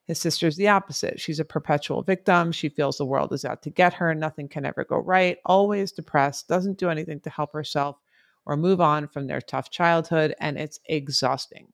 His 0.06 0.20
sister's 0.20 0.58
the 0.58 0.68
opposite. 0.68 1.20
She's 1.20 1.40
a 1.40 1.46
perpetual 1.46 2.02
victim. 2.02 2.52
She 2.52 2.70
feels 2.70 2.98
the 2.98 3.06
world 3.06 3.32
is 3.34 3.46
out 3.46 3.62
to 3.62 3.70
get 3.70 3.94
her. 3.94 4.16
Nothing 4.16 4.48
can 4.50 4.66
ever 4.66 4.84
go 4.84 4.98
right. 4.98 5.38
Always 5.46 5.92
depressed, 5.92 6.48
doesn't 6.48 6.80
do 6.80 6.90
anything 6.90 7.20
to 7.20 7.30
help 7.30 7.54
herself 7.54 7.98
or 8.48 8.58
move 8.58 8.82
on 8.82 9.10
from 9.10 9.28
their 9.28 9.42
tough 9.42 9.70
childhood, 9.70 10.34
and 10.40 10.58
it's 10.58 10.80
exhausting. 10.86 11.68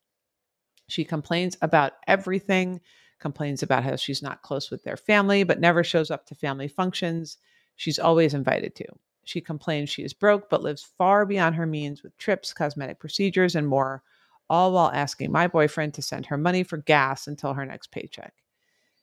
She 0.89 1.05
complains 1.05 1.55
about 1.62 1.93
everything, 2.05 2.81
complains 3.21 3.63
about 3.63 3.86
how 3.86 3.95
she's 3.95 4.21
not 4.21 4.41
close 4.41 4.69
with 4.69 4.84
their 4.84 4.97
family, 4.97 5.43
but 5.45 5.62
never 5.62 5.86
shows 5.86 6.12
up 6.12 6.25
to 6.25 6.36
family 6.36 6.67
functions 6.67 7.38
she's 7.77 7.97
always 7.97 8.34
invited 8.34 8.75
to. 8.75 8.86
She 9.25 9.41
complains 9.41 9.89
she 9.89 10.03
is 10.03 10.13
broke, 10.13 10.49
but 10.49 10.63
lives 10.63 10.83
far 10.97 11.25
beyond 11.25 11.55
her 11.55 11.65
means 11.65 12.03
with 12.03 12.17
trips, 12.17 12.53
cosmetic 12.53 12.99
procedures, 12.99 13.55
and 13.55 13.67
more, 13.67 14.03
all 14.49 14.71
while 14.71 14.91
asking 14.93 15.31
my 15.31 15.47
boyfriend 15.47 15.93
to 15.95 16.01
send 16.01 16.27
her 16.27 16.38
money 16.38 16.63
for 16.63 16.77
gas 16.77 17.27
until 17.27 17.53
her 17.53 17.65
next 17.65 17.91
paycheck. 17.91 18.33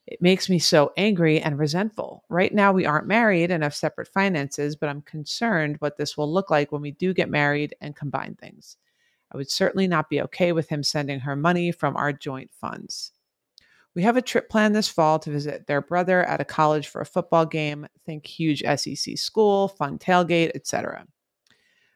It 0.07 0.23
makes 0.23 0.49
me 0.49 0.59
so 0.59 0.93
angry 0.97 1.41
and 1.41 1.59
resentful. 1.59 2.25
Right 2.29 2.53
now, 2.53 2.73
we 2.73 2.87
aren't 2.87 3.07
married 3.07 3.51
and 3.51 3.63
have 3.63 3.75
separate 3.75 4.09
finances, 4.09 4.75
but 4.75 4.89
I'm 4.89 5.03
concerned 5.03 5.77
what 5.79 5.97
this 5.97 6.17
will 6.17 6.33
look 6.33 6.51
like 6.51 6.73
when 6.73 6.83
we 6.83 6.91
do 6.91 7.15
get 7.15 7.31
married 7.31 7.75
and 7.81 7.95
combine 7.95 8.35
things. 8.35 8.77
I 9.33 9.37
would 9.37 9.51
certainly 9.51 9.87
not 9.87 10.11
be 10.11 10.21
okay 10.23 10.53
with 10.53 10.69
him 10.69 10.83
sending 10.83 11.21
her 11.21 11.37
money 11.37 11.73
from 11.73 11.97
our 11.97 12.13
joint 12.13 12.51
funds. 12.53 13.12
We 13.95 14.03
have 14.03 14.17
a 14.17 14.23
trip 14.23 14.49
planned 14.49 14.75
this 14.75 14.89
fall 14.89 15.19
to 15.19 15.31
visit 15.31 15.67
their 15.67 15.83
brother 15.83 16.25
at 16.25 16.41
a 16.41 16.47
college 16.47 16.89
for 16.89 17.03
a 17.03 17.07
football 17.07 17.45
game. 17.45 17.87
Think 18.07 18.27
huge 18.27 18.63
SEC 18.63 19.19
school, 19.19 19.69
fun 19.69 19.99
tailgate, 19.99 20.53
etc. 20.55 21.07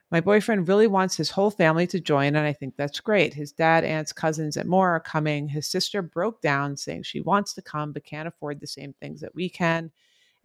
My 0.09 0.21
boyfriend 0.21 0.69
really 0.69 0.87
wants 0.87 1.17
his 1.17 1.31
whole 1.31 1.49
family 1.49 1.85
to 1.87 1.99
join, 1.99 2.35
and 2.35 2.47
I 2.47 2.53
think 2.53 2.77
that's 2.77 3.01
great. 3.01 3.33
His 3.33 3.51
dad, 3.51 3.83
aunts, 3.83 4.13
cousins, 4.13 4.55
and 4.55 4.69
more 4.69 4.89
are 4.89 5.01
coming. 5.01 5.49
His 5.49 5.67
sister 5.67 6.01
broke 6.01 6.41
down 6.41 6.77
saying 6.77 7.03
she 7.03 7.19
wants 7.19 7.53
to 7.55 7.61
come 7.61 7.91
but 7.91 8.05
can't 8.05 8.27
afford 8.27 8.61
the 8.61 8.67
same 8.67 8.93
things 8.93 9.19
that 9.21 9.35
we 9.35 9.49
can, 9.49 9.91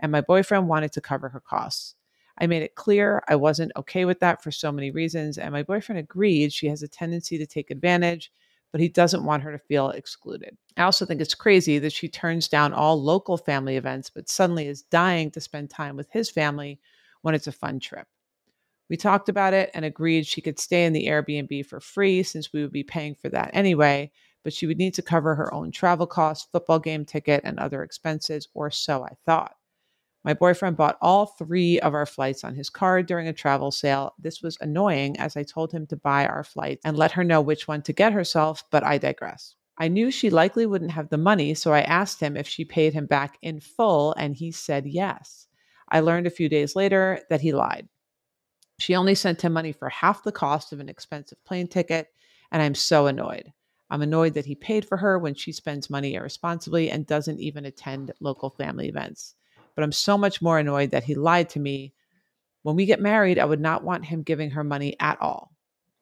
and 0.01 0.11
my 0.11 0.21
boyfriend 0.21 0.69
wanted 0.69 0.93
to 0.93 1.01
cover 1.01 1.29
her 1.29 1.41
costs. 1.41 1.95
I 2.39 2.47
made 2.47 2.63
it 2.63 2.75
clear 2.75 3.23
I 3.29 3.37
wasn't 3.37 3.73
okay 3.77 4.05
with 4.05 4.19
that 4.21 4.43
for 4.43 4.51
so 4.51 4.73
many 4.73 4.91
reasons, 4.91 5.39
and 5.39 5.53
my 5.53 5.63
boyfriend 5.63 5.99
agreed 5.99 6.53
she 6.53 6.67
has 6.69 6.83
a 6.83 6.89
tendency 6.89 7.39
to 7.39 7.47
take 7.47 7.71
advantage, 7.71 8.33
but 8.73 8.81
he 8.81 8.89
doesn't 8.89 9.25
want 9.25 9.43
her 9.43 9.53
to 9.53 9.59
feel 9.59 9.91
excluded. 9.91 10.57
I 10.77 10.83
also 10.83 11.05
think 11.05 11.21
it's 11.21 11.35
crazy 11.35 11.79
that 11.79 11.93
she 11.93 12.09
turns 12.09 12.49
down 12.49 12.73
all 12.73 13.01
local 13.01 13.37
family 13.37 13.77
events, 13.77 14.11
but 14.11 14.29
suddenly 14.29 14.67
is 14.67 14.83
dying 14.83 15.31
to 15.33 15.41
spend 15.41 15.71
time 15.71 15.95
with 15.95 16.09
his 16.11 16.31
family 16.31 16.81
when 17.21 17.35
it's 17.35 17.47
a 17.47 17.53
fun 17.53 17.79
trip. 17.79 18.07
We 18.89 18.97
talked 18.97 19.29
about 19.29 19.55
it 19.55 19.71
and 19.75 19.85
agreed 19.85 20.27
she 20.27 20.41
could 20.41 20.59
stay 20.59 20.85
in 20.85 20.93
the 20.93 21.07
Airbnb 21.07 21.67
for 21.67 21.81
free 21.81 22.23
since 22.23 22.53
we 22.53 22.63
would 22.63 22.73
be 22.73 22.83
paying 22.83 23.15
for 23.15 23.29
that 23.29 23.51
anyway, 23.53 24.11
but 24.43 24.53
she 24.53 24.67
would 24.67 24.79
need 24.79 24.95
to 24.95 25.03
cover 25.03 25.35
her 25.35 25.53
own 25.55 25.71
travel 25.71 26.07
costs, 26.07 26.49
football 26.51 26.79
game 26.79 27.05
ticket, 27.05 27.43
and 27.45 27.59
other 27.59 27.83
expenses, 27.83 28.49
or 28.55 28.71
so 28.71 29.05
I 29.05 29.15
thought. 29.25 29.55
My 30.25 30.35
boyfriend 30.35 30.77
bought 30.77 30.99
all 31.01 31.27
three 31.27 31.81
of 31.81 31.95
our 31.95 32.07
flights 32.07 32.45
on 32.45 32.55
his 32.55 32.71
card 32.71 33.07
during 33.07 33.27
a 33.27 33.33
travel 33.33 33.73
sale. 33.73 34.15
This 34.21 34.41
was 34.41 34.57
annoying 34.61 35.19
as 35.19 35.37
I 35.37 35.43
told 35.43 35.73
him 35.73 35.85
to 35.89 35.97
buy 35.97 36.27
our 36.27 36.45
flights 36.45 36.83
and 36.85 36.97
let 36.97 37.13
her 37.13 37.25
know 37.25 37.41
which 37.41 37.67
one 37.67 37.83
to 37.83 37.93
get 37.93 38.13
herself, 38.13 38.63
but 38.71 38.85
I 38.85 38.99
digress. 38.99 39.57
I 39.79 39.89
knew 39.89 40.13
she 40.13 40.31
likely 40.31 40.65
wouldn't 40.65 40.93
have 40.93 41.09
the 41.09 41.19
money, 41.19 41.55
so 41.55 41.73
I 41.73 41.81
asked 41.81 42.21
him 42.21 42.37
if 42.37 42.47
she 42.47 42.65
paid 42.65 42.93
him 42.93 43.07
back 43.07 43.37
in 43.43 43.59
full, 43.59 44.15
and 44.17 44.37
he 44.37 44.53
said 44.53 44.87
yes. 44.87 45.49
I 45.89 46.01
learned 46.01 46.29
a 46.29 46.31
few 46.31 46.49
days 46.49 46.77
later 46.77 47.21
that 47.29 47.41
he 47.41 47.53
lied. 47.53 47.89
She 48.79 48.95
only 48.95 49.17
sent 49.17 49.43
him 49.43 49.53
money 49.53 49.73
for 49.73 49.89
half 49.89 50.23
the 50.23 50.31
cost 50.31 50.73
of 50.73 50.79
an 50.79 50.89
expensive 50.89 51.43
plane 51.45 51.67
ticket, 51.67 52.09
and 52.53 52.63
I'm 52.63 52.77
so 52.77 53.09
annoyed. 53.09 53.53
I'm 53.91 54.03
annoyed 54.03 54.35
that 54.35 54.47
he 54.47 54.55
paid 54.55 54.87
for 54.87 54.99
her 54.99 55.19
when 55.19 55.35
she 55.35 55.51
spends 55.51 55.91
money 55.91 56.15
irresponsibly 56.15 56.91
and 56.91 57.07
doesn't 57.07 57.41
even 57.41 57.65
attend 57.65 58.13
local 58.21 58.51
family 58.51 58.89
events 58.89 59.35
but 59.75 59.85
I'm 59.85 59.93
so 59.93 60.19
much 60.19 60.43
more 60.43 60.59
annoyed 60.59 60.91
that 60.91 61.05
he 61.05 61.15
lied 61.15 61.49
to 61.51 61.61
me. 61.61 61.95
When 62.63 62.77
we 62.77 62.87
get 62.87 63.01
married, 63.01 63.39
I 63.39 63.45
would 63.45 63.61
not 63.61 63.85
want 63.85 64.05
him 64.05 64.23
giving 64.23 64.51
her 64.51 64.65
money 64.65 64.97
at 65.01 65.21
all. 65.21 65.53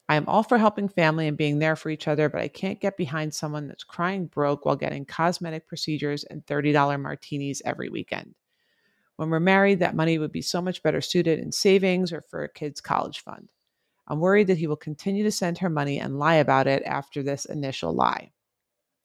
I 0.08 0.16
am 0.16 0.26
all 0.26 0.42
for 0.42 0.58
helping 0.58 0.88
family 0.88 1.28
and 1.28 1.36
being 1.36 1.60
there 1.60 1.76
for 1.76 1.88
each 1.88 2.08
other, 2.08 2.28
but 2.28 2.40
I 2.40 2.48
can't 2.48 2.80
get 2.80 2.96
behind 2.96 3.32
someone 3.32 3.68
that's 3.68 3.84
crying 3.84 4.26
broke 4.26 4.64
while 4.64 4.74
getting 4.74 5.04
cosmetic 5.04 5.68
procedures 5.68 6.24
and 6.24 6.44
$30 6.46 7.00
martinis 7.00 7.62
every 7.64 7.88
weekend. 7.88 8.34
When 9.14 9.30
we're 9.30 9.38
married, 9.38 9.78
that 9.78 9.94
money 9.94 10.18
would 10.18 10.32
be 10.32 10.42
so 10.42 10.60
much 10.60 10.82
better 10.82 11.00
suited 11.00 11.38
in 11.38 11.52
savings 11.52 12.12
or 12.12 12.22
for 12.22 12.42
a 12.42 12.48
kid's 12.48 12.80
college 12.80 13.20
fund. 13.20 13.50
I'm 14.08 14.18
worried 14.18 14.48
that 14.48 14.58
he 14.58 14.66
will 14.66 14.74
continue 14.74 15.22
to 15.22 15.30
send 15.30 15.58
her 15.58 15.70
money 15.70 16.00
and 16.00 16.18
lie 16.18 16.34
about 16.36 16.66
it 16.66 16.82
after 16.84 17.22
this 17.22 17.44
initial 17.44 17.94
lie. 17.94 18.32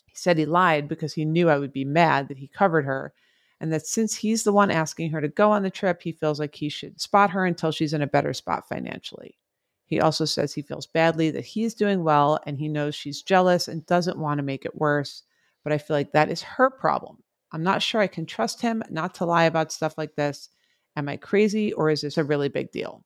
He 0.07 0.15
said 0.15 0.39
he 0.39 0.45
lied 0.45 0.87
because 0.87 1.13
he 1.13 1.25
knew 1.25 1.49
I 1.49 1.59
would 1.59 1.73
be 1.73 1.85
mad 1.85 2.29
that 2.29 2.39
he 2.39 2.47
covered 2.47 2.85
her 2.85 3.13
and 3.59 3.71
that 3.71 3.87
since 3.87 4.15
he's 4.15 4.43
the 4.43 4.51
one 4.51 4.71
asking 4.71 5.11
her 5.11 5.21
to 5.21 5.27
go 5.27 5.51
on 5.51 5.63
the 5.63 5.69
trip, 5.69 6.01
he 6.01 6.11
feels 6.11 6.39
like 6.39 6.55
he 6.55 6.69
should 6.69 6.99
spot 6.99 7.29
her 7.31 7.45
until 7.45 7.71
she's 7.71 7.93
in 7.93 8.01
a 8.01 8.07
better 8.07 8.33
spot 8.33 8.67
financially. 8.67 9.37
He 9.85 10.01
also 10.01 10.25
says 10.25 10.53
he 10.53 10.61
feels 10.61 10.87
badly 10.87 11.29
that 11.31 11.45
he's 11.45 11.73
doing 11.73 12.03
well 12.03 12.39
and 12.45 12.57
he 12.57 12.67
knows 12.67 12.95
she's 12.95 13.21
jealous 13.21 13.67
and 13.67 13.85
doesn't 13.85 14.17
want 14.17 14.39
to 14.39 14.43
make 14.43 14.65
it 14.65 14.75
worse. 14.75 15.23
But 15.63 15.73
I 15.73 15.77
feel 15.77 15.95
like 15.95 16.11
that 16.11 16.29
is 16.29 16.41
her 16.41 16.69
problem. 16.69 17.23
I'm 17.51 17.63
not 17.63 17.81
sure 17.81 18.01
I 18.01 18.07
can 18.07 18.25
trust 18.25 18.61
him 18.61 18.83
not 18.89 19.15
to 19.15 19.25
lie 19.25 19.45
about 19.45 19.71
stuff 19.71 19.97
like 19.97 20.15
this. 20.15 20.49
Am 20.95 21.07
I 21.07 21.17
crazy 21.17 21.71
or 21.73 21.89
is 21.89 22.01
this 22.01 22.17
a 22.17 22.23
really 22.23 22.49
big 22.49 22.71
deal? 22.71 23.03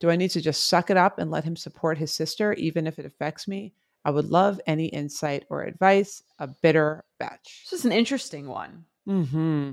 Do 0.00 0.10
I 0.10 0.16
need 0.16 0.30
to 0.30 0.40
just 0.40 0.68
suck 0.68 0.90
it 0.90 0.96
up 0.96 1.18
and 1.18 1.30
let 1.30 1.44
him 1.44 1.56
support 1.56 1.98
his 1.98 2.12
sister, 2.12 2.52
even 2.54 2.86
if 2.86 2.98
it 2.98 3.06
affects 3.06 3.48
me? 3.48 3.74
I 4.04 4.10
would 4.10 4.30
love 4.30 4.60
any 4.66 4.86
insight 4.86 5.44
or 5.50 5.62
advice. 5.62 6.22
A 6.38 6.46
bitter 6.46 7.04
batch. 7.18 7.66
This 7.70 7.80
is 7.80 7.84
an 7.86 7.92
interesting 7.92 8.48
one. 8.48 8.84
Hmm. 9.04 9.72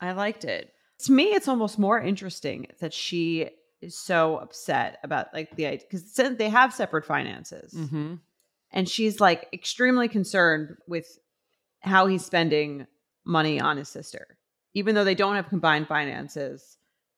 I 0.00 0.12
liked 0.12 0.44
it. 0.44 0.72
To 1.04 1.12
me, 1.12 1.24
it's 1.34 1.48
almost 1.48 1.78
more 1.78 2.00
interesting 2.00 2.66
that 2.80 2.92
she 2.92 3.48
is 3.80 3.96
so 3.96 4.36
upset 4.38 4.98
about 5.02 5.32
like 5.32 5.56
the 5.56 5.66
idea 5.66 5.86
because 5.90 6.12
they 6.36 6.48
have 6.48 6.72
separate 6.74 7.04
finances, 7.06 7.72
Mm-hmm. 7.74 8.14
and 8.72 8.88
she's 8.88 9.20
like 9.20 9.48
extremely 9.52 10.08
concerned 10.08 10.76
with 10.86 11.18
how 11.80 12.06
he's 12.06 12.24
spending 12.24 12.86
money 13.24 13.58
on 13.60 13.76
his 13.78 13.88
sister, 13.88 14.36
even 14.74 14.94
though 14.94 15.04
they 15.04 15.14
don't 15.14 15.36
have 15.36 15.48
combined 15.48 15.88
finances. 15.88 16.76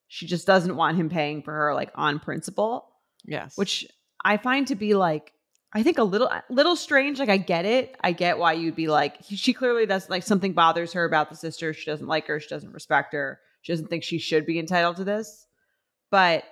She 0.09 0.27
just 0.27 0.47
doesn't 0.47 0.77
want 0.77 0.97
him 0.99 1.09
paying 1.09 1.43
for 1.43 1.53
her 1.53 1.75
like 1.75 1.91
on 1.97 2.21
principle, 2.21 2.89
Yes. 3.25 3.57
which 3.57 3.87
I 4.25 4.37
find 4.37 4.67
to 4.69 4.75
be 4.77 4.95
like 4.95 5.33
I 5.75 5.83
think 5.83 5.99
a 5.99 6.05
little 6.05 6.31
little 6.51 6.77
strange. 6.77 7.19
Like 7.19 7.29
I 7.31 7.39
get 7.39 7.65
it. 7.65 7.97
I 8.03 8.13
get 8.13 8.39
why 8.39 8.53
you'd 8.53 8.77
be 8.77 8.89
like 8.89 9.17
she 9.29 9.53
clearly 9.53 9.87
does 9.87 10.11
like 10.11 10.23
something 10.23 10.53
bothers 10.53 10.93
her 10.93 11.05
about 11.05 11.31
the 11.31 11.37
sister. 11.37 11.73
She 11.73 11.87
doesn't 11.91 12.07
like 12.07 12.27
her. 12.27 12.39
She 12.41 12.49
doesn't 12.49 12.73
respect 12.73 13.13
her. 13.15 13.41
She 13.63 13.73
doesn't 13.73 13.89
think 13.89 14.03
she 14.03 14.19
should 14.19 14.45
be 14.45 14.59
entitled 14.59 14.97
to 14.97 15.05
this. 15.05 15.47
But 16.11 16.45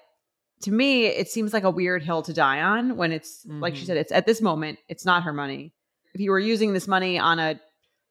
to 0.62 0.72
me, 0.72 1.06
it 1.06 1.28
seems 1.28 1.52
like 1.52 1.64
a 1.64 1.70
weird 1.70 2.02
hill 2.02 2.22
to 2.22 2.32
die 2.32 2.60
on 2.60 2.96
when 2.96 3.12
it's 3.12 3.44
like 3.46 3.76
she 3.76 3.82
Mhm. 3.82 3.86
said, 3.86 3.96
it's 3.96 4.12
at 4.12 4.26
this 4.26 4.40
moment, 4.40 4.78
it's 4.88 5.04
not 5.04 5.22
her 5.24 5.32
money. 5.32 5.72
If 6.14 6.20
you 6.20 6.30
were 6.30 6.38
using 6.38 6.72
this 6.72 6.86
money 6.88 7.18
on 7.18 7.38
a 7.38 7.60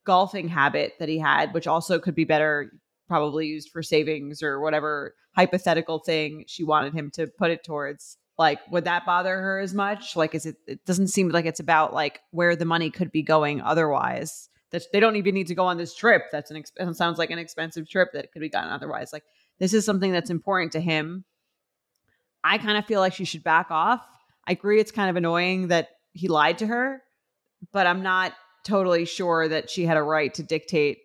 golfing 0.06 0.48
habit 0.48 0.94
that 1.00 1.10
he 1.10 1.20
had, 1.20 1.54
which 1.54 1.68
also 1.68 2.00
could 2.00 2.16
be 2.16 2.24
better 2.24 2.72
probably 3.08 3.48
used 3.48 3.70
for 3.70 3.82
savings 3.84 4.42
or 4.44 4.60
whatever 4.60 5.16
hypothetical 5.36 6.00
thing 6.00 6.44
she 6.48 6.64
wanted 6.64 6.94
him 6.94 7.10
to 7.12 7.28
put 7.28 7.52
it 7.52 7.64
towards 7.64 8.18
like 8.40 8.60
would 8.72 8.86
that 8.86 9.06
bother 9.06 9.40
her 9.40 9.60
as 9.60 9.76
much? 9.76 10.16
Like 10.16 10.34
is 10.34 10.48
it 10.48 10.56
it 10.66 10.84
doesn't 10.86 11.10
seem 11.10 11.30
like 11.30 11.46
it's 11.46 11.60
about 11.60 11.94
like 11.94 12.22
where 12.32 12.56
the 12.56 12.66
money 12.66 12.90
could 12.90 13.12
be 13.12 13.22
going 13.22 13.62
otherwise. 13.62 14.50
That 14.72 14.84
they 14.92 15.00
don't 15.00 15.16
even 15.16 15.36
need 15.36 15.48
to 15.48 15.56
go 15.56 15.66
on 15.66 15.78
this 15.78 15.96
trip. 15.96 16.24
That's 16.32 16.50
an 16.50 16.58
ex- 16.58 16.72
it 16.76 16.96
sounds 16.96 17.20
like 17.20 17.30
an 17.30 17.40
expensive 17.40 17.88
trip 17.88 18.10
that 18.14 18.32
could 18.32 18.40
be 18.40 18.50
gotten 18.50 18.72
otherwise. 18.72 19.14
Like 19.14 19.24
this 19.60 19.74
is 19.74 19.86
something 19.86 20.12
that's 20.12 20.32
important 20.32 20.72
to 20.72 20.80
him. 20.80 21.26
I 22.44 22.58
kind 22.58 22.78
of 22.78 22.86
feel 22.86 23.00
like 23.00 23.14
she 23.14 23.26
should 23.26 23.44
back 23.44 23.70
off. 23.70 24.04
I 24.48 24.54
agree 24.54 24.80
it's 24.80 24.92
kind 24.92 25.10
of 25.10 25.16
annoying 25.16 25.68
that 25.68 25.90
he 26.14 26.28
lied 26.28 26.58
to 26.60 26.68
her 26.68 27.04
but 27.72 27.88
i'm 27.88 28.04
not 28.04 28.34
totally 28.64 29.06
sure 29.06 29.48
that 29.48 29.70
she 29.70 29.86
had 29.86 29.98
a 29.98 30.04
right 30.04 30.34
to 30.34 30.44
dictate 30.44 31.00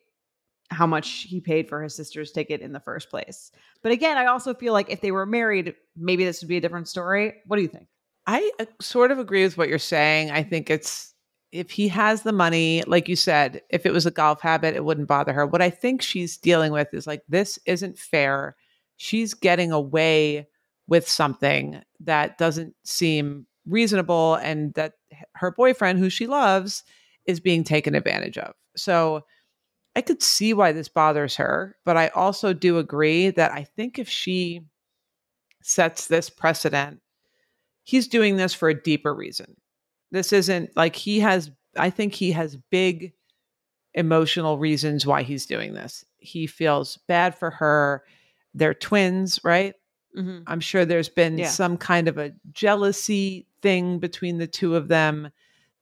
how 0.75 0.87
much 0.87 1.23
he 1.23 1.41
paid 1.41 1.69
for 1.69 1.83
his 1.83 1.95
sister's 1.95 2.33
ticket 2.33 2.61
in 2.61 2.73
the 2.73 2.81
first 2.81 3.11
place. 3.11 3.51
But 3.83 3.93
again, 3.93 4.19
I 4.19 4.27
also 4.27 4.55
feel 4.55 4.73
like 4.73 4.91
if 4.91 5.01
they 5.01 5.13
were 5.13 5.27
married, 5.27 5.75
maybe 5.97 6.25
this 6.25 6.43
would 6.43 6.49
be 6.49 6.57
a 6.57 6.61
different 6.61 6.89
story. 6.89 7.35
What 7.47 7.57
do 7.57 7.63
you 7.63 7.69
think? 7.69 7.89
I 8.27 8.51
uh, 8.59 8.67
sort 8.81 9.11
of 9.11 9.19
agree 9.19 9.45
with 9.45 9.57
what 9.57 9.69
you're 9.69 9.79
saying. 9.79 10.31
I 10.31 10.43
think 10.43 10.71
it's 10.71 11.15
if 11.53 11.71
he 11.71 11.87
has 11.89 12.23
the 12.23 12.33
money, 12.33 12.83
like 12.87 13.09
you 13.09 13.15
said, 13.15 13.63
if 13.71 13.87
it 13.87 13.93
was 13.93 14.07
a 14.07 14.11
golf 14.11 14.41
habit, 14.41 14.75
it 14.75 14.85
wouldn't 14.85 15.07
bother 15.07 15.33
her. 15.33 15.47
What 15.47 15.63
I 15.63 15.71
think 15.71 16.03
she's 16.03 16.37
dealing 16.37 16.73
with 16.73 16.93
is 16.93 17.07
like, 17.07 17.23
this 17.29 17.59
isn't 17.65 17.97
fair. 17.97 18.57
She's 18.97 19.35
getting 19.35 19.71
away 19.71 20.49
with 20.89 21.09
something 21.09 21.81
that 22.01 22.39
doesn't 22.39 22.75
seem 22.85 23.47
reasonable 23.67 24.35
and 24.37 24.75
that 24.75 24.95
her 25.35 25.53
boyfriend, 25.53 26.01
who 26.01 26.11
she 26.11 26.27
loves, 26.27 26.83
is 27.27 27.39
being 27.39 27.63
taken 27.63 27.95
advantage 27.95 28.37
of. 28.37 28.55
So 28.77 29.25
I 29.97 30.01
could 30.01 30.23
see 30.23 30.55
why 30.55 30.73
this 30.73 30.89
bothers 30.89 31.37
her, 31.37 31.77
but 31.85 31.97
I 31.97 32.09
also 32.09 32.53
do 32.53 32.79
agree 32.79 33.31
that 33.31 33.53
I 33.53 33.65
think 33.65 33.99
if 33.99 34.09
she 34.09 34.63
sets 35.63 36.09
this 36.09 36.29
precedent, 36.31 37.01
he's 37.85 38.09
doing 38.09 38.37
this 38.37 38.55
for 38.55 38.69
a 38.69 38.81
deeper 38.83 39.15
reason. 39.15 39.57
This 40.11 40.33
isn't 40.33 40.77
like 40.77 40.97
he 40.97 41.21
has, 41.21 41.51
I 41.77 41.91
think 41.91 42.15
he 42.15 42.33
has 42.33 42.57
big 42.71 43.13
emotional 43.95 44.59
reasons 44.59 45.07
why 45.07 45.23
he's 45.23 45.47
doing 45.47 45.75
this. 45.75 46.05
He 46.19 46.47
feels 46.47 46.99
bad 47.07 47.37
for 47.37 47.51
her. 47.51 48.03
They're 48.53 48.75
twins, 48.75 49.39
right? 49.45 49.75
Mm-hmm. 50.17 50.43
I'm 50.47 50.61
sure 50.61 50.85
there's 50.85 51.09
been 51.09 51.39
Yeah. 51.39 51.49
some 51.49 51.77
kind 51.77 52.09
of 52.09 52.19
a 52.19 52.33
jealousy 52.53 53.47
thing 53.63 53.99
between 53.99 54.39
the 54.39 54.47
two 54.47 54.75
of 54.77 54.89
them 54.89 55.31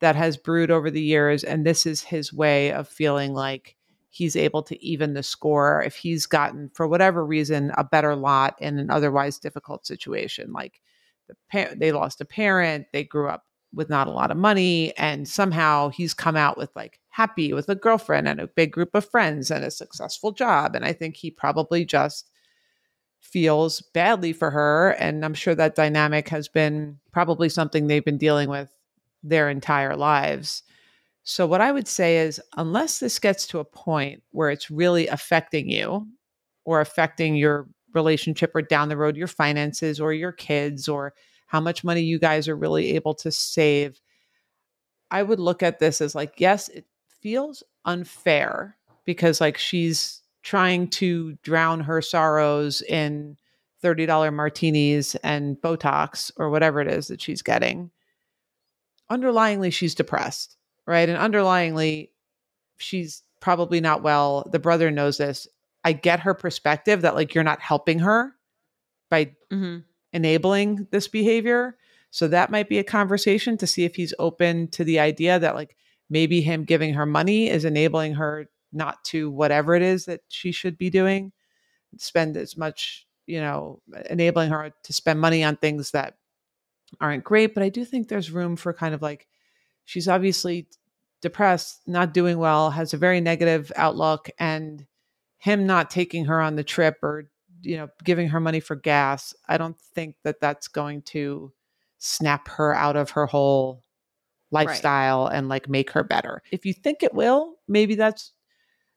that 0.00 0.16
has 0.16 0.36
brewed 0.36 0.70
over 0.70 0.90
the 0.90 1.02
years. 1.02 1.44
And 1.44 1.64
this 1.64 1.86
is 1.86 2.02
his 2.02 2.32
way 2.32 2.72
of 2.72 2.88
feeling 2.88 3.32
like 3.34 3.76
he's 4.12 4.36
able 4.36 4.62
to 4.62 4.84
even 4.84 5.14
the 5.14 5.22
score 5.22 5.82
if 5.82 5.96
he's 5.96 6.26
gotten, 6.26 6.70
for 6.74 6.86
whatever 6.86 7.24
reason, 7.24 7.72
a 7.78 7.82
better 7.82 8.14
lot 8.14 8.54
in 8.60 8.78
an 8.78 8.90
otherwise 8.90 9.38
difficult 9.38 9.86
situation. 9.86 10.52
Like 10.52 10.82
the 11.28 11.34
par- 11.50 11.74
they 11.74 11.92
lost 11.92 12.20
a 12.20 12.26
parent, 12.26 12.86
they 12.92 13.04
grew 13.04 13.28
up 13.28 13.46
with 13.72 13.88
not 13.88 14.08
a 14.08 14.12
lot 14.12 14.30
of 14.30 14.36
money, 14.36 14.94
and 14.98 15.26
somehow 15.26 15.88
he's 15.88 16.12
come 16.12 16.36
out 16.36 16.58
with 16.58 16.68
like 16.76 17.00
happy 17.08 17.54
with 17.54 17.70
a 17.70 17.74
girlfriend 17.74 18.28
and 18.28 18.38
a 18.38 18.46
big 18.46 18.70
group 18.70 18.94
of 18.94 19.08
friends 19.08 19.50
and 19.50 19.64
a 19.64 19.70
successful 19.70 20.30
job. 20.30 20.76
And 20.76 20.84
I 20.84 20.92
think 20.92 21.16
he 21.16 21.30
probably 21.30 21.86
just 21.86 22.30
feels 23.18 23.80
badly 23.94 24.34
for 24.34 24.50
her. 24.50 24.90
And 24.98 25.24
I'm 25.24 25.32
sure 25.32 25.54
that 25.54 25.74
dynamic 25.74 26.28
has 26.28 26.48
been 26.48 26.98
probably 27.12 27.48
something 27.48 27.86
they've 27.86 28.04
been 28.04 28.18
dealing 28.18 28.50
with 28.50 28.68
their 29.22 29.48
entire 29.48 29.96
lives. 29.96 30.64
So, 31.24 31.46
what 31.46 31.60
I 31.60 31.70
would 31.70 31.86
say 31.86 32.18
is, 32.18 32.40
unless 32.56 32.98
this 32.98 33.18
gets 33.18 33.46
to 33.48 33.60
a 33.60 33.64
point 33.64 34.22
where 34.30 34.50
it's 34.50 34.70
really 34.70 35.06
affecting 35.06 35.68
you 35.68 36.06
or 36.64 36.80
affecting 36.80 37.36
your 37.36 37.68
relationship 37.94 38.52
or 38.54 38.62
down 38.62 38.88
the 38.88 38.96
road, 38.96 39.16
your 39.16 39.28
finances 39.28 40.00
or 40.00 40.12
your 40.12 40.32
kids 40.32 40.88
or 40.88 41.14
how 41.46 41.60
much 41.60 41.84
money 41.84 42.00
you 42.00 42.18
guys 42.18 42.48
are 42.48 42.56
really 42.56 42.94
able 42.94 43.14
to 43.14 43.30
save, 43.30 44.00
I 45.10 45.22
would 45.22 45.38
look 45.38 45.62
at 45.62 45.78
this 45.78 46.00
as 46.00 46.14
like, 46.14 46.34
yes, 46.38 46.68
it 46.68 46.86
feels 47.20 47.62
unfair 47.84 48.76
because 49.04 49.40
like 49.40 49.58
she's 49.58 50.22
trying 50.42 50.88
to 50.88 51.34
drown 51.42 51.80
her 51.80 52.00
sorrows 52.00 52.80
in 52.82 53.36
$30 53.84 54.32
martinis 54.32 55.14
and 55.16 55.56
Botox 55.56 56.32
or 56.36 56.50
whatever 56.50 56.80
it 56.80 56.88
is 56.88 57.08
that 57.08 57.20
she's 57.20 57.42
getting, 57.42 57.90
underlyingly, 59.10 59.72
she's 59.72 59.94
depressed, 59.94 60.56
right? 60.86 61.08
And 61.08 61.18
underlyingly, 61.18 62.10
she's 62.78 63.22
probably 63.40 63.80
not 63.80 64.02
well. 64.02 64.48
The 64.50 64.58
brother 64.58 64.90
knows 64.90 65.18
this. 65.18 65.48
I 65.84 65.92
get 65.92 66.20
her 66.20 66.34
perspective 66.34 67.02
that, 67.02 67.14
like, 67.14 67.34
you're 67.34 67.44
not 67.44 67.60
helping 67.60 68.00
her 68.00 68.34
by 69.10 69.34
Mm-hmm. 69.52 69.80
enabling 70.14 70.86
this 70.90 71.08
behavior. 71.08 71.76
So 72.10 72.28
that 72.28 72.50
might 72.50 72.68
be 72.68 72.78
a 72.78 72.84
conversation 72.84 73.58
to 73.58 73.66
see 73.66 73.84
if 73.84 73.94
he's 73.94 74.14
open 74.18 74.68
to 74.68 74.84
the 74.84 74.98
idea 74.98 75.38
that 75.38 75.54
like 75.54 75.76
maybe 76.08 76.40
him 76.40 76.64
giving 76.64 76.94
her 76.94 77.04
money 77.06 77.48
is 77.48 77.64
enabling 77.64 78.14
her 78.14 78.48
not 78.72 79.04
to 79.04 79.30
whatever 79.30 79.74
it 79.74 79.82
is 79.82 80.06
that 80.06 80.20
she 80.28 80.52
should 80.52 80.78
be 80.78 80.88
doing, 80.88 81.32
spend 81.98 82.36
as 82.38 82.56
much, 82.56 83.06
you 83.26 83.40
know, 83.40 83.80
enabling 84.08 84.50
her 84.50 84.72
to 84.84 84.92
spend 84.92 85.20
money 85.20 85.44
on 85.44 85.56
things 85.56 85.90
that 85.90 86.16
aren't 87.00 87.24
great. 87.24 87.52
But 87.52 87.62
I 87.62 87.68
do 87.68 87.84
think 87.84 88.08
there's 88.08 88.30
room 88.30 88.56
for 88.56 88.72
kind 88.72 88.94
of 88.94 89.02
like 89.02 89.26
she's 89.84 90.08
obviously 90.08 90.66
depressed, 91.20 91.82
not 91.86 92.14
doing 92.14 92.38
well, 92.38 92.70
has 92.70 92.92
a 92.94 92.98
very 92.98 93.20
negative 93.20 93.70
outlook, 93.76 94.30
and 94.38 94.86
him 95.38 95.66
not 95.66 95.90
taking 95.90 96.26
her 96.26 96.40
on 96.40 96.56
the 96.56 96.64
trip 96.64 96.98
or 97.02 97.30
you 97.62 97.76
know 97.76 97.88
giving 98.02 98.28
her 98.28 98.40
money 98.40 98.58
for 98.58 98.74
gas 98.74 99.32
i 99.48 99.56
don't 99.56 99.78
think 99.94 100.16
that 100.24 100.40
that's 100.40 100.66
going 100.66 101.00
to 101.00 101.52
snap 101.98 102.48
her 102.48 102.74
out 102.74 102.96
of 102.96 103.10
her 103.10 103.26
whole 103.26 103.84
lifestyle 104.52 105.26
and 105.26 105.48
like 105.48 105.68
make 105.68 105.90
her 105.92 106.04
better. 106.04 106.42
If 106.52 106.66
you 106.66 106.74
think 106.74 107.02
it 107.02 107.14
will 107.14 107.54
maybe 107.66 107.94
that's 107.94 108.32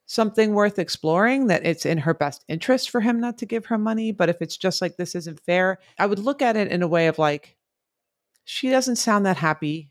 something 0.07 0.53
worth 0.53 0.77
exploring 0.77 1.47
that 1.47 1.65
it's 1.65 1.85
in 1.85 1.99
her 1.99 2.13
best 2.13 2.43
interest 2.47 2.89
for 2.89 3.01
him 3.01 3.19
not 3.19 3.39
to 3.39 3.45
give 3.45 3.65
her 3.65 3.77
money 3.77 4.11
but 4.11 4.29
if 4.29 4.39
it's 4.39 4.55
just 4.55 4.79
like 4.79 4.97
this 4.97 5.15
isn't 5.15 5.39
fair 5.39 5.79
i 5.97 6.05
would 6.05 6.19
look 6.19 6.43
at 6.43 6.55
it 6.55 6.67
in 6.67 6.83
a 6.83 6.87
way 6.87 7.07
of 7.07 7.17
like 7.17 7.57
she 8.43 8.69
doesn't 8.69 8.97
sound 8.97 9.25
that 9.25 9.37
happy 9.37 9.89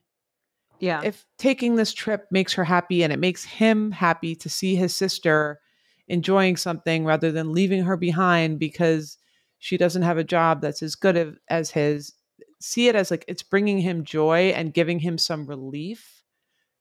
Yeah. 0.81 1.03
if 1.03 1.25
taking 1.39 1.77
this 1.77 1.93
trip 1.93 2.27
makes 2.31 2.53
her 2.55 2.65
happy 2.65 3.03
and 3.03 3.13
it 3.13 3.19
makes 3.19 3.45
him 3.45 3.93
happy 3.93 4.35
to 4.37 4.49
see 4.49 4.75
his 4.77 4.95
sister 4.95 5.61
enjoying 6.09 6.57
something 6.57 7.05
rather 7.05 7.33
than 7.33 7.53
leaving 7.53 7.85
her 7.85 7.97
behind 7.97 8.59
because 8.59 9.19
she 9.59 9.77
doesn't 9.77 10.03
have 10.03 10.19
a 10.19 10.25
job 10.25 10.61
that's 10.61 10.83
as 10.83 10.95
good 10.95 11.39
as 11.49 11.71
his 11.71 12.13
see 12.61 12.89
it 12.89 12.97
as 12.97 13.11
like 13.11 13.25
it's 13.29 13.43
bringing 13.43 13.79
him 13.79 14.05
joy 14.05 14.53
and 14.57 14.75
giving 14.75 14.99
him 14.99 15.19
some 15.19 15.47
relief 15.47 16.23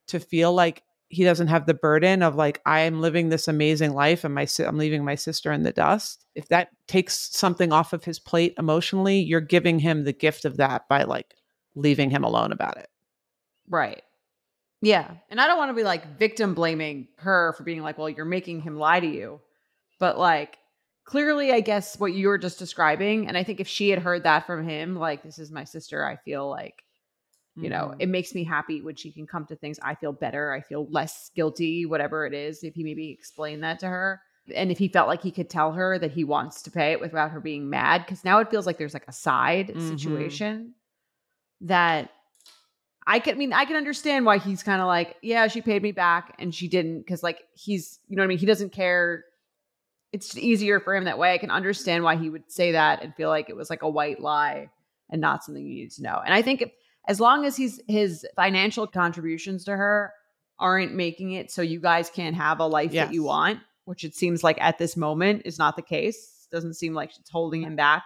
to 0.07 0.19
feel 0.19 0.53
like 0.53 0.83
he 1.09 1.23
doesn't 1.23 1.47
have 1.47 1.65
the 1.65 1.73
burden 1.73 2.23
of 2.23 2.35
like 2.35 2.59
I'm 2.65 2.99
living 2.99 3.29
this 3.29 3.47
amazing 3.47 3.93
life 3.93 4.23
and 4.23 4.33
my 4.33 4.47
I'm 4.59 4.77
leaving 4.77 5.05
my 5.05 5.15
sister 5.15 5.51
in 5.51 5.63
the 5.63 5.71
dust. 5.71 6.25
If 6.35 6.47
that 6.47 6.69
takes 6.87 7.29
something 7.37 7.71
off 7.71 7.93
of 7.93 8.03
his 8.03 8.19
plate 8.19 8.55
emotionally, 8.57 9.19
you're 9.19 9.39
giving 9.41 9.79
him 9.79 10.03
the 10.03 10.13
gift 10.13 10.43
of 10.43 10.57
that 10.57 10.87
by 10.89 11.03
like 11.03 11.35
leaving 11.75 12.09
him 12.09 12.23
alone 12.23 12.51
about 12.51 12.77
it. 12.77 12.87
Right. 13.69 14.01
Yeah. 14.81 15.11
And 15.29 15.39
I 15.39 15.47
don't 15.47 15.57
want 15.57 15.69
to 15.69 15.73
be 15.75 15.83
like 15.83 16.17
victim 16.17 16.53
blaming 16.53 17.07
her 17.17 17.53
for 17.57 17.63
being 17.63 17.81
like, 17.81 17.97
well, 17.97 18.09
you're 18.09 18.25
making 18.25 18.61
him 18.61 18.77
lie 18.77 18.99
to 18.99 19.07
you. 19.07 19.39
But 19.99 20.17
like, 20.19 20.57
clearly, 21.05 21.51
I 21.51 21.61
guess 21.61 21.97
what 21.99 22.13
you 22.13 22.27
were 22.27 22.37
just 22.37 22.59
describing, 22.59 23.27
and 23.27 23.37
I 23.37 23.43
think 23.43 23.59
if 23.59 23.67
she 23.67 23.89
had 23.89 23.99
heard 23.99 24.23
that 24.23 24.45
from 24.45 24.67
him, 24.67 24.95
like, 24.95 25.23
this 25.23 25.39
is 25.39 25.51
my 25.51 25.63
sister, 25.63 26.05
I 26.05 26.17
feel 26.17 26.49
like, 26.49 26.83
you 27.55 27.69
know, 27.69 27.93
Mhm. 27.93 27.95
it 27.99 28.09
makes 28.09 28.33
me 28.35 28.43
happy 28.43 28.81
when 28.81 28.95
she 28.95 29.11
can 29.11 29.27
come 29.27 29.45
to 29.45 29.55
things. 29.55 29.79
I 29.81 29.95
feel 29.95 30.11
better. 30.11 30.51
I 30.51 30.61
feel 30.61 30.87
less 30.89 31.29
guilty, 31.35 31.85
whatever 31.85 32.25
it 32.25 32.33
is. 32.33 32.63
If 32.63 32.73
he 32.75 32.83
maybe 32.83 33.11
explained 33.11 33.63
that 33.63 33.79
to 33.79 33.87
her. 33.87 34.21
And 34.55 34.71
if 34.71 34.77
he 34.77 34.87
felt 34.89 35.07
like 35.07 35.21
he 35.21 35.31
could 35.31 35.49
tell 35.49 35.71
her 35.73 35.97
that 35.99 36.11
he 36.11 36.23
wants 36.25 36.61
to 36.63 36.71
pay 36.71 36.91
it 36.91 36.99
without 36.99 37.31
her 37.31 37.39
being 37.39 37.69
mad, 37.69 38.05
because 38.05 38.25
now 38.25 38.39
it 38.39 38.49
feels 38.49 38.65
like 38.65 38.77
there's 38.77 38.93
like 38.93 39.07
a 39.07 39.13
side 39.13 39.69
Mhm. 39.69 39.81
situation 39.81 40.73
that 41.61 42.11
I 43.05 43.19
can 43.19 43.35
I 43.35 43.37
mean 43.37 43.53
I 43.53 43.65
can 43.65 43.75
understand 43.75 44.25
why 44.25 44.37
he's 44.37 44.63
kind 44.63 44.81
of 44.81 44.87
like, 44.87 45.17
yeah, 45.21 45.47
she 45.47 45.61
paid 45.61 45.81
me 45.81 45.91
back 45.91 46.35
and 46.39 46.53
she 46.53 46.67
didn't 46.67 46.99
because 46.99 47.23
like 47.23 47.43
he's 47.53 47.99
you 48.07 48.15
know 48.15 48.21
what 48.21 48.25
I 48.25 48.29
mean, 48.29 48.37
he 48.37 48.45
doesn't 48.45 48.71
care. 48.71 49.25
It's 50.11 50.37
easier 50.37 50.79
for 50.79 50.95
him 50.95 51.05
that 51.05 51.17
way. 51.17 51.33
I 51.33 51.37
can 51.39 51.49
understand 51.49 52.03
why 52.03 52.15
he 52.15 52.29
would 52.29 52.51
say 52.51 52.73
that 52.73 53.03
and 53.03 53.15
feel 53.15 53.29
like 53.29 53.49
it 53.49 53.55
was 53.55 53.69
like 53.69 53.81
a 53.81 53.89
white 53.89 54.21
lie 54.21 54.69
and 55.09 55.19
not 55.19 55.43
something 55.43 55.65
you 55.65 55.75
need 55.75 55.91
to 55.91 56.03
know. 56.03 56.21
And 56.23 56.33
I 56.33 56.41
think 56.41 56.61
if, 56.61 56.71
as 57.07 57.19
long 57.19 57.45
as 57.45 57.57
he's 57.57 57.81
his 57.87 58.25
financial 58.35 58.87
contributions 58.87 59.65
to 59.65 59.75
her 59.75 60.13
aren't 60.59 60.93
making 60.93 61.31
it 61.31 61.51
so 61.51 61.61
you 61.61 61.79
guys 61.79 62.09
can't 62.09 62.35
have 62.35 62.59
a 62.59 62.67
life 62.67 62.91
that 62.93 63.13
you 63.13 63.23
want, 63.23 63.59
which 63.85 64.03
it 64.03 64.15
seems 64.15 64.43
like 64.43 64.57
at 64.61 64.77
this 64.77 64.95
moment 64.95 65.41
is 65.45 65.57
not 65.57 65.75
the 65.75 65.81
case. 65.81 66.47
Doesn't 66.51 66.75
seem 66.75 66.93
like 66.93 67.11
it's 67.19 67.29
holding 67.29 67.63
him 67.63 67.75
back 67.75 68.03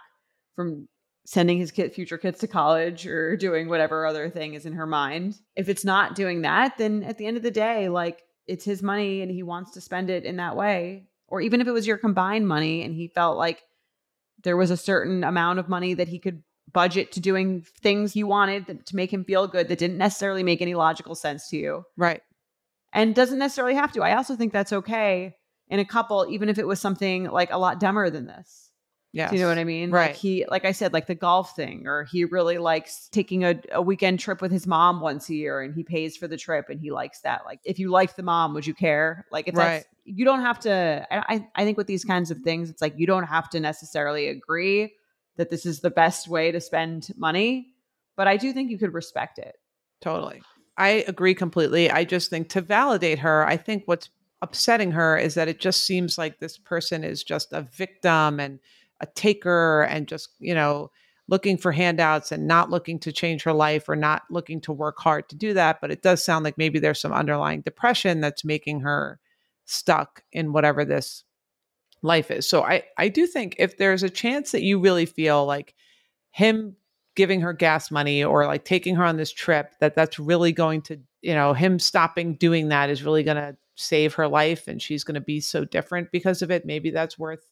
from 0.56 0.88
sending 1.30 1.58
his 1.58 1.70
kid 1.70 1.92
future 1.92 2.16
kids 2.16 2.38
to 2.40 2.46
college 2.46 3.06
or 3.06 3.36
doing 3.36 3.68
whatever 3.68 4.06
other 4.06 4.30
thing 4.30 4.54
is 4.54 4.64
in 4.64 4.72
her 4.72 4.86
mind. 4.86 5.36
If 5.56 5.68
it's 5.68 5.84
not 5.84 6.14
doing 6.14 6.40
that, 6.40 6.78
then 6.78 7.02
at 7.02 7.18
the 7.18 7.26
end 7.26 7.36
of 7.36 7.42
the 7.42 7.50
day, 7.50 7.90
like 7.90 8.22
it's 8.46 8.64
his 8.64 8.82
money 8.82 9.20
and 9.20 9.30
he 9.30 9.42
wants 9.42 9.72
to 9.72 9.82
spend 9.82 10.08
it 10.08 10.24
in 10.24 10.36
that 10.36 10.56
way. 10.56 11.04
Or 11.26 11.42
even 11.42 11.60
if 11.60 11.66
it 11.66 11.72
was 11.72 11.86
your 11.86 11.98
combined 11.98 12.48
money 12.48 12.82
and 12.82 12.94
he 12.94 13.08
felt 13.08 13.36
like 13.36 13.62
there 14.42 14.56
was 14.56 14.70
a 14.70 14.76
certain 14.78 15.22
amount 15.22 15.58
of 15.58 15.68
money 15.68 15.92
that 15.92 16.08
he 16.08 16.18
could 16.18 16.42
budget 16.72 17.12
to 17.12 17.20
doing 17.20 17.60
things 17.82 18.14
he 18.14 18.24
wanted 18.24 18.64
that- 18.64 18.86
to 18.86 18.96
make 18.96 19.12
him 19.12 19.22
feel 19.24 19.46
good 19.46 19.68
that 19.68 19.78
didn't 19.78 19.98
necessarily 19.98 20.42
make 20.42 20.62
any 20.62 20.74
logical 20.74 21.14
sense 21.14 21.50
to 21.50 21.58
you 21.58 21.84
Right. 21.98 22.22
and 22.94 23.14
doesn't 23.14 23.38
necessarily 23.38 23.74
have 23.74 23.92
to. 23.92 24.02
I 24.02 24.16
also 24.16 24.34
think 24.34 24.54
that's 24.54 24.72
okay 24.72 25.34
in 25.68 25.78
a 25.78 25.84
couple, 25.84 26.26
even 26.30 26.48
if 26.48 26.58
it 26.58 26.66
was 26.66 26.80
something 26.80 27.24
like 27.24 27.52
a 27.52 27.58
lot 27.58 27.80
dumber 27.80 28.08
than 28.08 28.26
this. 28.26 28.67
Yes. 29.12 29.30
Do 29.30 29.36
you 29.36 29.42
know 29.42 29.48
what 29.48 29.58
I 29.58 29.64
mean? 29.64 29.90
Right. 29.90 30.08
Like 30.10 30.16
he, 30.16 30.44
like 30.50 30.64
I 30.66 30.72
said, 30.72 30.92
like 30.92 31.06
the 31.06 31.14
golf 31.14 31.56
thing, 31.56 31.86
or 31.86 32.04
he 32.04 32.24
really 32.24 32.58
likes 32.58 33.08
taking 33.08 33.42
a, 33.44 33.58
a 33.72 33.80
weekend 33.80 34.20
trip 34.20 34.42
with 34.42 34.52
his 34.52 34.66
mom 34.66 35.00
once 35.00 35.28
a 35.30 35.34
year 35.34 35.62
and 35.62 35.74
he 35.74 35.82
pays 35.82 36.16
for 36.16 36.28
the 36.28 36.36
trip 36.36 36.68
and 36.68 36.78
he 36.80 36.90
likes 36.90 37.20
that. 37.22 37.42
Like 37.46 37.60
if 37.64 37.78
you 37.78 37.90
like 37.90 38.16
the 38.16 38.22
mom, 38.22 38.52
would 38.54 38.66
you 38.66 38.74
care? 38.74 39.24
Like 39.32 39.48
if 39.48 39.54
that's, 39.54 39.86
you 40.04 40.24
don't 40.26 40.42
have 40.42 40.58
to, 40.60 41.06
I- 41.10 41.46
I 41.54 41.64
think 41.64 41.78
with 41.78 41.86
these 41.86 42.04
kinds 42.04 42.30
of 42.30 42.38
things, 42.40 42.68
it's 42.68 42.82
like 42.82 42.94
you 42.98 43.06
don't 43.06 43.24
have 43.24 43.48
to 43.50 43.60
necessarily 43.60 44.28
agree 44.28 44.94
that 45.36 45.48
this 45.48 45.64
is 45.64 45.80
the 45.80 45.90
best 45.90 46.28
way 46.28 46.52
to 46.52 46.60
spend 46.60 47.08
money, 47.16 47.68
but 48.16 48.28
I 48.28 48.36
do 48.36 48.52
think 48.52 48.70
you 48.70 48.78
could 48.78 48.92
respect 48.92 49.38
it. 49.38 49.56
Totally. 50.02 50.42
I 50.76 51.04
agree 51.08 51.34
completely. 51.34 51.90
I 51.90 52.04
just 52.04 52.28
think 52.28 52.50
to 52.50 52.60
validate 52.60 53.20
her, 53.20 53.46
I 53.46 53.56
think 53.56 53.84
what's 53.86 54.10
upsetting 54.42 54.92
her 54.92 55.16
is 55.16 55.34
that 55.34 55.48
it 55.48 55.58
just 55.60 55.86
seems 55.86 56.18
like 56.18 56.38
this 56.38 56.58
person 56.58 57.04
is 57.04 57.24
just 57.24 57.52
a 57.52 57.62
victim 57.62 58.38
and 58.38 58.60
a 59.00 59.06
taker 59.06 59.82
and 59.82 60.08
just, 60.08 60.30
you 60.38 60.54
know, 60.54 60.90
looking 61.28 61.58
for 61.58 61.72
handouts 61.72 62.32
and 62.32 62.46
not 62.46 62.70
looking 62.70 62.98
to 62.98 63.12
change 63.12 63.42
her 63.42 63.52
life 63.52 63.88
or 63.88 63.96
not 63.96 64.22
looking 64.30 64.60
to 64.62 64.72
work 64.72 64.98
hard 64.98 65.28
to 65.28 65.36
do 65.36 65.52
that. 65.54 65.80
But 65.80 65.90
it 65.90 66.02
does 66.02 66.24
sound 66.24 66.44
like 66.44 66.58
maybe 66.58 66.78
there's 66.78 67.00
some 67.00 67.12
underlying 67.12 67.60
depression 67.60 68.20
that's 68.20 68.44
making 68.44 68.80
her 68.80 69.20
stuck 69.66 70.22
in 70.32 70.52
whatever 70.52 70.84
this 70.84 71.24
life 72.02 72.30
is. 72.30 72.48
So 72.48 72.62
I, 72.62 72.84
I 72.96 73.08
do 73.08 73.26
think 73.26 73.56
if 73.58 73.76
there's 73.76 74.02
a 74.02 74.10
chance 74.10 74.52
that 74.52 74.62
you 74.62 74.78
really 74.78 75.06
feel 75.06 75.44
like 75.44 75.74
him 76.30 76.76
giving 77.18 77.40
her 77.40 77.52
gas 77.52 77.90
money 77.90 78.22
or 78.22 78.46
like 78.46 78.64
taking 78.64 78.94
her 78.94 79.04
on 79.04 79.16
this 79.16 79.32
trip 79.32 79.72
that 79.80 79.96
that's 79.96 80.20
really 80.20 80.52
going 80.52 80.80
to 80.80 81.00
you 81.20 81.34
know 81.34 81.52
him 81.52 81.80
stopping 81.80 82.34
doing 82.34 82.68
that 82.68 82.90
is 82.90 83.02
really 83.02 83.24
going 83.24 83.36
to 83.36 83.56
save 83.74 84.14
her 84.14 84.28
life 84.28 84.68
and 84.68 84.80
she's 84.80 85.02
going 85.02 85.16
to 85.16 85.20
be 85.20 85.40
so 85.40 85.64
different 85.64 86.12
because 86.12 86.42
of 86.42 86.50
it 86.52 86.64
maybe 86.64 86.90
that's 86.90 87.18
worth 87.18 87.44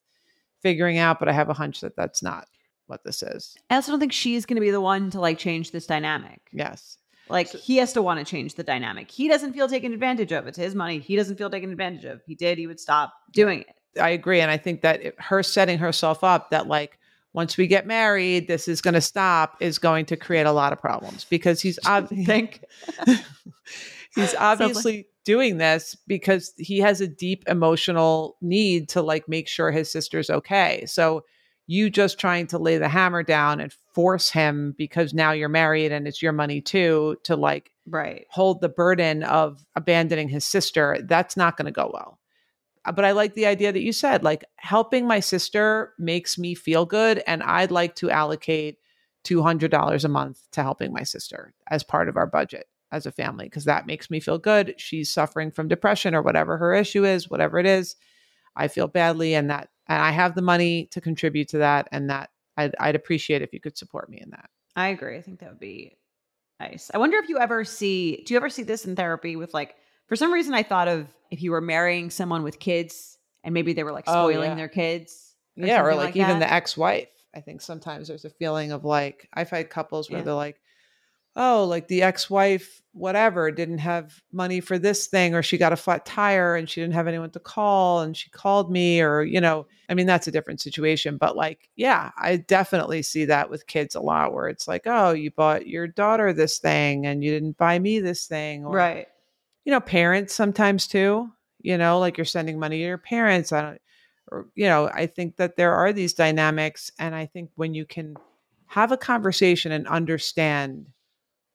figuring 0.67 0.99
out 0.99 1.19
but 1.21 1.29
i 1.29 1.33
have 1.33 1.49
a 1.49 1.55
hunch 1.55 1.81
that 1.81 1.95
that's 1.97 2.23
not 2.23 2.47
what 2.89 3.03
this 3.05 3.23
is 3.23 3.57
I 3.71 3.75
also 3.77 3.91
don't 3.93 4.01
think 4.01 4.13
she's 4.13 4.47
going 4.47 4.55
to 4.57 4.61
be 4.61 4.71
the 4.71 4.81
one 4.81 5.11
to 5.11 5.21
like 5.21 5.39
change 5.39 5.71
this 5.73 5.87
dynamic. 5.87 6.41
yes 6.53 6.99
Like 7.29 7.49
So- 7.49 7.59
he 7.59 7.79
has 7.79 7.93
to 7.95 8.03
want 8.03 8.19
to 8.21 8.25
change 8.25 8.55
the 8.55 8.63
dynamic. 8.63 9.11
He 9.11 9.27
doesn't 9.29 9.55
feel 9.55 9.69
taken 9.69 9.93
advantage 9.93 10.31
of. 10.31 10.47
It's 10.47 10.57
his 10.57 10.75
money. 10.77 11.01
He 11.01 11.17
doesn't 11.17 11.37
feel 11.37 11.51
taken 11.51 11.71
advantage 11.73 12.05
of. 12.05 12.21
He 12.29 12.35
did, 12.37 12.59
he 12.59 12.67
would 12.69 12.79
stop 12.79 13.13
doing 13.33 13.59
it. 13.63 14.01
i 14.01 14.11
agree 14.11 14.41
and 14.41 14.51
i 14.53 14.57
think 14.57 14.83
that 14.83 15.03
it- 15.03 15.17
her 15.19 15.43
setting 15.43 15.79
herself 15.79 16.23
up 16.23 16.51
that 16.51 16.69
like 16.69 16.93
once 17.33 17.57
we 17.57 17.67
get 17.67 17.87
married 17.87 18.47
this 18.47 18.69
is 18.69 18.81
going 18.81 18.95
to 18.95 19.01
stop 19.15 19.57
is 19.61 19.79
going 19.79 20.05
to 20.07 20.17
create 20.17 20.47
a 20.47 20.53
lot 20.53 20.73
of 20.73 20.79
problems 20.81 21.25
because 21.29 21.61
he's 21.61 21.79
ob- 21.87 22.09
Think 22.33 22.63
he's 24.15 24.35
obviously 24.51 25.07
doing 25.27 25.59
this 25.59 25.97
because 26.07 26.55
he 26.57 26.79
has 26.79 27.01
a 27.01 27.09
deep 27.09 27.45
emotional 27.49 28.37
need 28.41 28.89
to 28.89 29.03
like 29.03 29.29
make 29.29 29.49
sure 29.49 29.71
his 29.71 29.91
sister's 29.91 30.31
okay. 30.31 30.85
So 30.87 31.25
you 31.67 31.91
just 31.91 32.19
trying 32.19 32.47
to 32.47 32.59
lay 32.59 32.79
the 32.79 32.89
hammer 32.89 33.25
down 33.25 33.61
and 33.61 33.75
force 33.93 34.31
him 34.31 34.73
because 34.79 35.13
now 35.13 35.33
you're 35.33 35.49
married 35.49 35.91
and 35.91 36.07
it's 36.07 36.23
your 36.23 36.33
money 36.33 36.61
too 36.61 37.17
to 37.25 37.35
like 37.35 37.73
right. 37.89 38.25
hold 38.31 38.61
the 38.61 38.69
burden 38.69 39.25
of 39.25 39.67
abandoning 39.75 40.29
his 40.29 40.45
sister, 40.45 40.97
that's 41.03 41.37
not 41.37 41.57
going 41.57 41.67
to 41.67 41.73
go 41.73 41.91
well. 41.93 42.21
Uh, 42.85 42.93
But 42.93 43.05
I 43.05 43.11
like 43.11 43.35
the 43.35 43.47
idea 43.47 43.73
that 43.73 43.83
you 43.83 43.93
said, 43.93 44.23
like 44.23 44.45
helping 44.59 45.09
my 45.09 45.19
sister 45.19 45.93
makes 45.99 46.39
me 46.39 46.55
feel 46.55 46.87
good. 46.87 47.21
And 47.27 47.43
I'd 47.43 47.73
like 47.73 47.97
to 47.97 48.11
allocate 48.13 48.79
$200 49.25 50.05
a 50.05 50.09
month 50.09 50.41
to 50.53 50.63
helping 50.63 50.93
my 50.93 51.03
sister 51.03 51.53
as 51.69 51.83
part 51.83 52.09
of 52.09 52.17
our 52.17 52.29
budget 52.29 52.67
as 52.97 53.07
a 53.07 53.13
family, 53.13 53.47
because 53.47 53.65
that 53.65 53.87
makes 53.87 54.11
me 54.11 54.19
feel 54.21 54.39
good. 54.39 54.75
She's 54.79 55.13
suffering 55.13 55.51
from 55.51 55.69
depression 55.69 56.15
or 56.15 56.23
whatever 56.23 56.57
her 56.59 56.75
issue 56.75 57.05
is, 57.05 57.31
whatever 57.31 57.59
it 57.59 57.67
is. 57.67 57.97
I 58.57 58.69
feel 58.69 58.89
badly 58.89 59.35
and 59.35 59.51
that, 59.51 59.69
and 59.87 60.03
I 60.03 60.11
have 60.11 60.35
the 60.35 60.43
money 60.43 60.87
to 60.93 61.01
contribute 61.01 61.49
to 61.51 61.59
that. 61.59 61.89
And 61.93 62.11
that 62.11 62.31
I'd, 62.57 62.75
I'd 62.81 62.97
appreciate 62.97 63.43
if 63.43 63.53
you 63.53 63.61
could 63.61 63.77
support 63.79 64.09
me 64.11 64.21
in 64.21 64.31
that. 64.31 64.49
I 64.75 64.89
agree. 64.89 65.17
I 65.17 65.23
think 65.23 65.41
that 65.41 65.51
would 65.51 65.61
be 65.61 65.97
nice. 66.59 66.91
I 66.93 66.99
wonder 66.99 67.19
if 67.19 67.29
you 67.29 67.39
ever 67.39 67.65
see, 67.65 68.23
do 68.27 68.35
you 68.35 68.39
ever 68.39 68.49
see 68.51 68.63
this 68.63 68.85
in 68.87 68.97
therapy 68.97 69.37
with 69.37 69.53
like, 69.55 69.75
for 70.09 70.17
some 70.17 70.33
reason, 70.33 70.55
I 70.55 70.63
thought 70.63 70.89
of 70.89 71.07
if 71.31 71.43
you 71.43 71.51
were 71.51 71.61
marrying 71.61 72.11
someone 72.11 72.43
with 72.43 72.59
kids 72.59 73.19
and 73.45 73.53
maybe 73.53 73.73
they 73.73 73.85
were 73.85 73.93
like 73.93 74.05
Oh, 74.07 74.29
spoiling 74.31 74.51
yeah. 74.51 74.55
their 74.57 74.69
kids. 74.69 75.35
yeah, 75.57 75.83
or 75.83 75.95
like, 75.95 76.07
like 76.07 76.17
even 76.17 76.39
that. 76.39 76.49
the 76.49 76.53
ex-wife. 76.53 77.09
I 77.35 77.41
think 77.41 77.61
sometimes 77.61 78.09
there's 78.09 78.25
a 78.25 78.31
feeling 78.31 78.73
of 78.73 78.85
like 78.85 79.29
I've 79.35 79.51
had 79.51 79.69
couples 79.69 80.09
where 80.09 80.21
Yeah. 80.21 80.25
they're 80.25 80.35
like, 80.35 80.59
oh, 81.37 81.65
like 81.65 81.87
the 81.87 82.03
ex-wife, 82.03 82.83
whatever, 82.93 83.51
didn't 83.51 83.79
have 83.79 84.23
money 84.33 84.61
for 84.61 84.79
this 84.79 85.07
thing, 85.07 85.35
or 85.35 85.43
she 85.43 85.59
got 85.59 85.73
a 85.73 85.77
flat 85.77 86.07
tire 86.07 86.57
and 86.57 86.69
she 86.69 86.81
didn't 86.81 86.95
have 86.95 87.07
anyone 87.07 87.31
to 87.31 87.39
call, 87.39 88.01
and 88.01 88.17
she 88.17 88.31
called 88.31 88.73
me, 88.73 89.01
or 89.01 89.23
you 89.23 89.41
know, 89.41 89.67
I 89.89 89.95
mean, 89.95 90.07
that's 90.07 90.27
a 90.27 90.33
different 90.33 90.61
situation. 90.61 91.19
But 91.19 91.37
like, 91.37 91.69
yeah, 91.77 92.11
I 92.19 92.37
definitely 92.39 93.03
see 93.03 93.27
that 93.27 93.51
with 93.51 93.67
kids 93.67 93.95
a 93.95 94.01
lot, 94.01 94.33
where 94.33 94.49
it's 94.49 94.67
like, 94.67 94.83
oh, 94.87 95.13
you 95.13 95.31
bought 95.31 95.67
your 95.67 95.87
daughter 95.87 96.33
this 96.33 96.59
thing 96.59 97.07
and 97.07 97.23
you 97.23 97.31
didn't 97.31 97.59
buy 97.59 97.79
me 97.79 98.01
this 98.01 98.27
thing, 98.27 98.65
or 98.65 98.75
Right. 98.75 99.07
you 99.65 99.73
know, 99.73 99.81
parents 99.81 100.35
sometimes 100.35 100.87
too, 100.87 101.31
you 101.61 101.77
know, 101.77 101.99
like 101.99 102.17
you're 102.17 102.25
sending 102.25 102.59
money 102.59 102.79
to 102.79 102.85
your 102.85 102.99
parents. 102.99 103.53
I 103.53 103.61
don't, 103.63 103.81
or, 104.33 104.47
you 104.55 104.67
know, 104.67 104.89
I 104.93 105.07
think 105.07 105.37
that 105.37 105.57
there 105.57 105.75
are 105.75 105.93
these 105.93 106.15
dynamics. 106.15 106.91
And 106.99 107.15
I 107.15 107.27
think 107.27 107.51
when 107.55 107.75
you 107.75 107.85
can 107.85 108.17
have 108.67 108.91
a 108.91 108.97
conversation 108.97 109.71
and 109.71 109.87
understand 109.87 110.87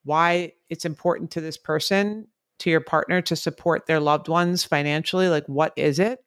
why 0.04 0.54
it's 0.70 0.86
important 0.86 1.32
to 1.32 1.41
this 1.41 1.58
person, 1.58 2.28
to 2.60 2.70
your 2.70 2.82
partner, 2.82 3.22
to 3.22 3.36
support 3.36 3.86
their 3.86 3.99
loved 3.99 4.28
ones 4.28 4.64
financially, 4.64 5.28
like 5.28 5.45
what 5.47 5.74
is 5.76 5.99
it? 5.99 6.20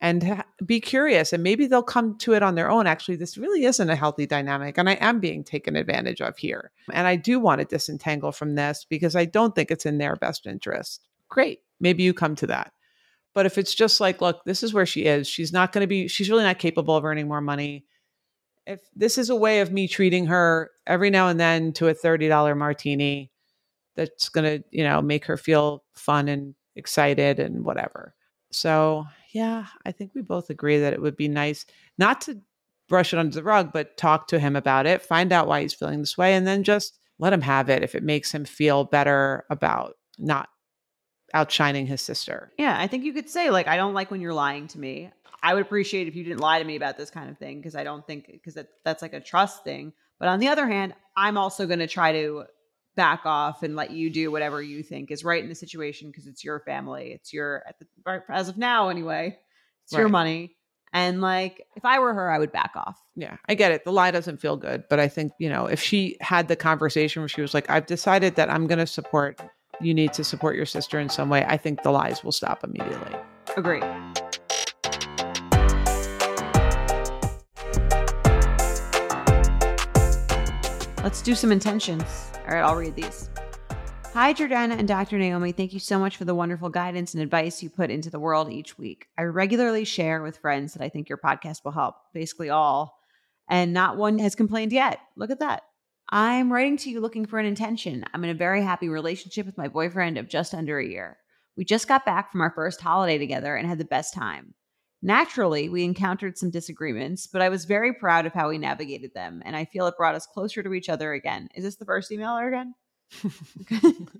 And 0.00 0.44
be 0.64 0.78
curious, 0.80 1.32
and 1.32 1.42
maybe 1.42 1.66
they'll 1.66 1.82
come 1.82 2.18
to 2.18 2.34
it 2.34 2.42
on 2.42 2.54
their 2.54 2.70
own. 2.70 2.86
Actually, 2.86 3.16
this 3.16 3.38
really 3.38 3.64
isn't 3.64 3.88
a 3.88 3.96
healthy 3.96 4.26
dynamic, 4.26 4.76
and 4.76 4.90
I 4.90 4.94
am 4.94 5.20
being 5.20 5.42
taken 5.42 5.74
advantage 5.74 6.20
of 6.20 6.36
here. 6.36 6.70
And 6.92 7.06
I 7.06 7.16
do 7.16 7.40
want 7.40 7.60
to 7.60 7.64
disentangle 7.64 8.32
from 8.32 8.56
this 8.56 8.86
because 8.88 9.16
I 9.16 9.24
don't 9.24 9.54
think 9.54 9.70
it's 9.70 9.86
in 9.86 9.96
their 9.96 10.14
best 10.16 10.46
interest. 10.46 11.06
Great. 11.30 11.60
Maybe 11.80 12.02
you 12.02 12.12
come 12.12 12.36
to 12.36 12.46
that. 12.48 12.72
But 13.32 13.46
if 13.46 13.56
it's 13.56 13.74
just 13.74 13.98
like, 13.98 14.20
look, 14.20 14.44
this 14.44 14.62
is 14.62 14.74
where 14.74 14.86
she 14.86 15.06
is, 15.06 15.26
she's 15.26 15.52
not 15.52 15.72
going 15.72 15.82
to 15.82 15.88
be, 15.88 16.08
she's 16.08 16.30
really 16.30 16.44
not 16.44 16.58
capable 16.58 16.94
of 16.94 17.04
earning 17.04 17.28
more 17.28 17.40
money. 17.40 17.86
If 18.66 18.80
this 18.94 19.16
is 19.16 19.30
a 19.30 19.36
way 19.36 19.60
of 19.60 19.72
me 19.72 19.86
treating 19.86 20.26
her 20.26 20.70
every 20.86 21.10
now 21.10 21.28
and 21.28 21.38
then 21.38 21.72
to 21.74 21.88
a 21.88 21.94
$30 21.94 22.56
martini 22.56 23.30
that's 23.94 24.28
going 24.28 24.44
to, 24.44 24.64
you 24.70 24.84
know, 24.84 25.00
make 25.00 25.24
her 25.26 25.36
feel 25.36 25.84
fun 25.94 26.28
and 26.28 26.54
excited 26.74 27.38
and 27.38 27.64
whatever. 27.64 28.14
So, 28.52 29.06
yeah, 29.32 29.66
I 29.84 29.92
think 29.92 30.12
we 30.14 30.22
both 30.22 30.50
agree 30.50 30.78
that 30.80 30.92
it 30.92 31.00
would 31.00 31.16
be 31.16 31.28
nice 31.28 31.66
not 31.98 32.20
to 32.22 32.40
brush 32.88 33.12
it 33.12 33.18
under 33.18 33.34
the 33.34 33.42
rug, 33.42 33.72
but 33.72 33.96
talk 33.96 34.28
to 34.28 34.38
him 34.38 34.56
about 34.56 34.86
it, 34.86 35.02
find 35.02 35.32
out 35.32 35.48
why 35.48 35.62
he's 35.62 35.74
feeling 35.74 36.00
this 36.00 36.16
way, 36.16 36.34
and 36.34 36.46
then 36.46 36.62
just 36.62 36.98
let 37.18 37.32
him 37.32 37.40
have 37.40 37.68
it 37.68 37.82
if 37.82 37.94
it 37.94 38.02
makes 38.02 38.32
him 38.32 38.44
feel 38.44 38.84
better 38.84 39.44
about 39.50 39.94
not 40.18 40.48
outshining 41.36 41.86
his 41.86 42.00
sister. 42.00 42.50
Yeah, 42.58 42.76
I 42.78 42.86
think 42.86 43.04
you 43.04 43.12
could 43.12 43.28
say 43.28 43.50
like 43.50 43.68
I 43.68 43.76
don't 43.76 43.92
like 43.92 44.10
when 44.10 44.22
you're 44.22 44.34
lying 44.34 44.68
to 44.68 44.80
me. 44.80 45.10
I 45.42 45.52
would 45.52 45.62
appreciate 45.62 46.08
if 46.08 46.16
you 46.16 46.24
didn't 46.24 46.40
lie 46.40 46.58
to 46.58 46.64
me 46.64 46.76
about 46.76 46.96
this 46.96 47.10
kind 47.10 47.28
of 47.30 47.36
thing 47.36 47.58
because 47.58 47.76
I 47.76 47.84
don't 47.84 48.04
think 48.06 48.26
because 48.32 48.54
that, 48.54 48.68
that's 48.84 49.02
like 49.02 49.12
a 49.12 49.20
trust 49.20 49.62
thing. 49.62 49.92
But 50.18 50.28
on 50.28 50.40
the 50.40 50.48
other 50.48 50.66
hand, 50.66 50.94
I'm 51.14 51.36
also 51.36 51.66
going 51.66 51.80
to 51.80 51.86
try 51.86 52.12
to 52.12 52.44
back 52.96 53.26
off 53.26 53.62
and 53.62 53.76
let 53.76 53.90
you 53.90 54.08
do 54.08 54.32
whatever 54.32 54.62
you 54.62 54.82
think 54.82 55.10
is 55.10 55.22
right 55.22 55.42
in 55.42 55.50
the 55.50 55.54
situation 55.54 56.08
because 56.08 56.26
it's 56.26 56.42
your 56.42 56.60
family. 56.60 57.12
It's 57.12 57.34
your 57.34 57.62
at 57.68 57.78
the 57.78 58.22
as 58.30 58.48
of 58.48 58.56
now 58.56 58.88
anyway. 58.88 59.38
It's 59.84 59.92
your 59.92 60.08
money. 60.08 60.56
And 60.92 61.20
like 61.20 61.66
if 61.76 61.84
I 61.84 61.98
were 61.98 62.14
her, 62.14 62.30
I 62.30 62.38
would 62.38 62.52
back 62.52 62.72
off. 62.74 62.98
Yeah, 63.14 63.36
I 63.48 63.54
get 63.54 63.72
it. 63.72 63.84
The 63.84 63.92
lie 63.92 64.10
doesn't 64.10 64.40
feel 64.40 64.56
good, 64.56 64.84
but 64.88 64.98
I 64.98 65.08
think, 65.08 65.32
you 65.38 65.50
know, 65.50 65.66
if 65.66 65.80
she 65.80 66.16
had 66.22 66.48
the 66.48 66.56
conversation 66.56 67.20
where 67.20 67.28
she 67.28 67.42
was 67.42 67.52
like, 67.52 67.68
I've 67.68 67.86
decided 67.86 68.36
that 68.36 68.50
I'm 68.50 68.66
going 68.66 68.78
to 68.78 68.86
support, 68.86 69.40
you 69.80 69.92
need 69.94 70.12
to 70.14 70.24
support 70.24 70.56
your 70.56 70.66
sister 70.66 70.98
in 70.98 71.08
some 71.08 71.28
way, 71.28 71.44
I 71.44 71.56
think 71.56 71.82
the 71.82 71.90
lies 71.90 72.24
will 72.24 72.32
stop 72.32 72.64
immediately. 72.64 73.14
Agree. 73.56 73.80
Let's 81.02 81.22
do 81.22 81.34
some 81.34 81.52
intentions. 81.52 82.32
All 82.48 82.54
right, 82.54 82.62
I'll 82.62 82.74
read 82.74 82.96
these. 82.96 83.30
Hi, 84.12 84.32
Jordana 84.32 84.78
and 84.78 84.88
Dr. 84.88 85.18
Naomi. 85.18 85.52
Thank 85.52 85.72
you 85.72 85.78
so 85.78 85.98
much 85.98 86.16
for 86.16 86.24
the 86.24 86.34
wonderful 86.34 86.70
guidance 86.70 87.12
and 87.14 87.22
advice 87.22 87.62
you 87.62 87.70
put 87.70 87.90
into 87.90 88.10
the 88.10 88.18
world 88.18 88.50
each 88.50 88.78
week. 88.78 89.06
I 89.16 89.24
regularly 89.24 89.84
share 89.84 90.22
with 90.22 90.38
friends 90.38 90.72
that 90.72 90.82
I 90.82 90.88
think 90.88 91.08
your 91.08 91.18
podcast 91.18 91.64
will 91.64 91.72
help, 91.72 91.96
basically 92.14 92.48
all, 92.48 92.98
and 93.48 93.72
not 93.72 93.98
one 93.98 94.18
has 94.18 94.34
complained 94.34 94.72
yet. 94.72 94.98
Look 95.16 95.30
at 95.30 95.40
that. 95.40 95.64
I'm 96.08 96.52
writing 96.52 96.76
to 96.78 96.90
you 96.90 97.00
looking 97.00 97.26
for 97.26 97.38
an 97.38 97.46
intention. 97.46 98.04
I'm 98.14 98.22
in 98.22 98.30
a 98.30 98.34
very 98.34 98.62
happy 98.62 98.88
relationship 98.88 99.44
with 99.44 99.58
my 99.58 99.66
boyfriend 99.66 100.18
of 100.18 100.28
just 100.28 100.54
under 100.54 100.78
a 100.78 100.86
year. 100.86 101.18
We 101.56 101.64
just 101.64 101.88
got 101.88 102.06
back 102.06 102.30
from 102.30 102.42
our 102.42 102.52
first 102.54 102.80
holiday 102.80 103.18
together 103.18 103.56
and 103.56 103.66
had 103.66 103.78
the 103.78 103.84
best 103.84 104.14
time. 104.14 104.54
Naturally, 105.02 105.68
we 105.68 105.84
encountered 105.84 106.38
some 106.38 106.50
disagreements, 106.50 107.26
but 107.26 107.42
I 107.42 107.48
was 107.48 107.64
very 107.64 107.92
proud 107.92 108.24
of 108.24 108.32
how 108.32 108.48
we 108.48 108.58
navigated 108.58 109.14
them, 109.14 109.42
and 109.44 109.56
I 109.56 109.64
feel 109.64 109.86
it 109.86 109.96
brought 109.96 110.14
us 110.14 110.26
closer 110.26 110.62
to 110.62 110.74
each 110.74 110.88
other 110.88 111.12
again. 111.12 111.48
Is 111.54 111.64
this 111.64 111.76
the 111.76 111.84
first 111.84 112.10
emailer 112.10 112.48
again? 112.48 112.74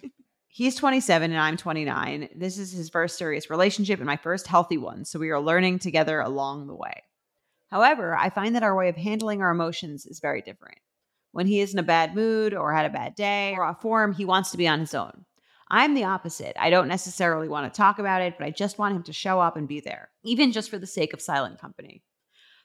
He's 0.49 0.75
27 0.77 1.31
and 1.31 1.41
I'm 1.41 1.57
29. 1.57 2.31
This 2.35 2.57
is 2.59 2.73
his 2.73 2.89
first 2.89 3.19
serious 3.19 3.51
relationship 3.51 3.99
and 3.99 4.07
my 4.07 4.17
first 4.17 4.47
healthy 4.47 4.79
one, 4.79 5.05
so 5.05 5.19
we 5.19 5.31
are 5.31 5.41
learning 5.41 5.79
together 5.81 6.21
along 6.21 6.67
the 6.67 6.75
way. 6.75 7.03
However, 7.69 8.17
I 8.17 8.31
find 8.31 8.55
that 8.55 8.63
our 8.63 8.75
way 8.75 8.89
of 8.89 8.97
handling 8.97 9.43
our 9.43 9.51
emotions 9.51 10.07
is 10.07 10.21
very 10.21 10.41
different. 10.41 10.79
When 11.37 11.47
he 11.47 11.61
is 11.61 11.75
in 11.75 11.79
a 11.79 11.83
bad 11.83 12.15
mood 12.15 12.55
or 12.55 12.73
had 12.73 12.87
a 12.87 12.89
bad 12.89 13.15
day 13.15 13.53
or 13.59 13.63
off 13.63 13.83
form, 13.83 14.15
he 14.15 14.25
wants 14.25 14.53
to 14.53 14.57
be 14.57 14.67
on 14.67 14.81
his 14.81 14.95
own. 14.95 15.27
I'm 15.69 15.93
the 15.93 16.05
opposite. 16.05 16.57
I 16.59 16.71
don't 16.71 16.89
necessarily 16.89 17.47
want 17.47 17.71
to 17.71 17.77
talk 17.77 17.99
about 17.99 18.23
it, 18.23 18.39
but 18.39 18.47
I 18.47 18.51
just 18.51 18.79
want 18.79 18.97
him 18.97 19.03
to 19.03 19.13
show 19.13 19.39
up 19.39 19.55
and 19.55 19.69
be 19.69 19.81
there, 19.81 20.09
even 20.25 20.51
just 20.51 20.71
for 20.71 20.79
the 20.79 20.87
sake 20.87 21.13
of 21.13 21.21
silent 21.21 21.61
company. 21.61 22.03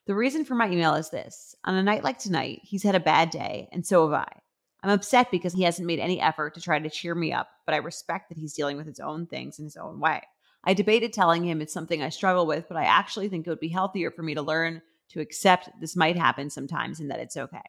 The 0.07 0.15
reason 0.15 0.45
for 0.45 0.55
my 0.55 0.69
email 0.69 0.93
is 0.93 1.09
this 1.09 1.53
on 1.65 1.75
a 1.75 1.83
night 1.83 2.05
like 2.05 2.17
tonight, 2.17 2.61
he's 2.63 2.83
had 2.83 2.95
a 2.95 3.01
bad 3.01 3.29
day, 3.29 3.67
and 3.73 3.85
so 3.85 4.09
have 4.09 4.21
I. 4.21 4.39
I'm 4.83 4.91
upset 4.91 5.31
because 5.31 5.51
he 5.51 5.63
hasn't 5.63 5.85
made 5.85 5.99
any 5.99 6.21
effort 6.21 6.53
to 6.53 6.61
try 6.61 6.79
to 6.79 6.89
cheer 6.89 7.13
me 7.13 7.33
up, 7.33 7.49
but 7.65 7.75
I 7.75 7.79
respect 7.79 8.29
that 8.29 8.37
he's 8.37 8.53
dealing 8.53 8.77
with 8.77 8.87
his 8.87 9.01
own 9.01 9.27
things 9.27 9.59
in 9.59 9.65
his 9.65 9.75
own 9.75 9.99
way. 9.99 10.21
I 10.63 10.75
debated 10.75 11.11
telling 11.11 11.43
him 11.43 11.59
it's 11.59 11.73
something 11.73 12.01
I 12.01 12.07
struggle 12.07 12.47
with, 12.47 12.69
but 12.69 12.77
I 12.77 12.85
actually 12.85 13.27
think 13.27 13.45
it 13.45 13.49
would 13.49 13.59
be 13.59 13.67
healthier 13.67 14.11
for 14.11 14.23
me 14.23 14.33
to 14.35 14.41
learn 14.41 14.81
to 15.09 15.19
accept 15.19 15.69
this 15.81 15.97
might 15.97 16.15
happen 16.15 16.49
sometimes 16.49 17.01
and 17.01 17.11
that 17.11 17.19
it's 17.19 17.35
okay. 17.35 17.59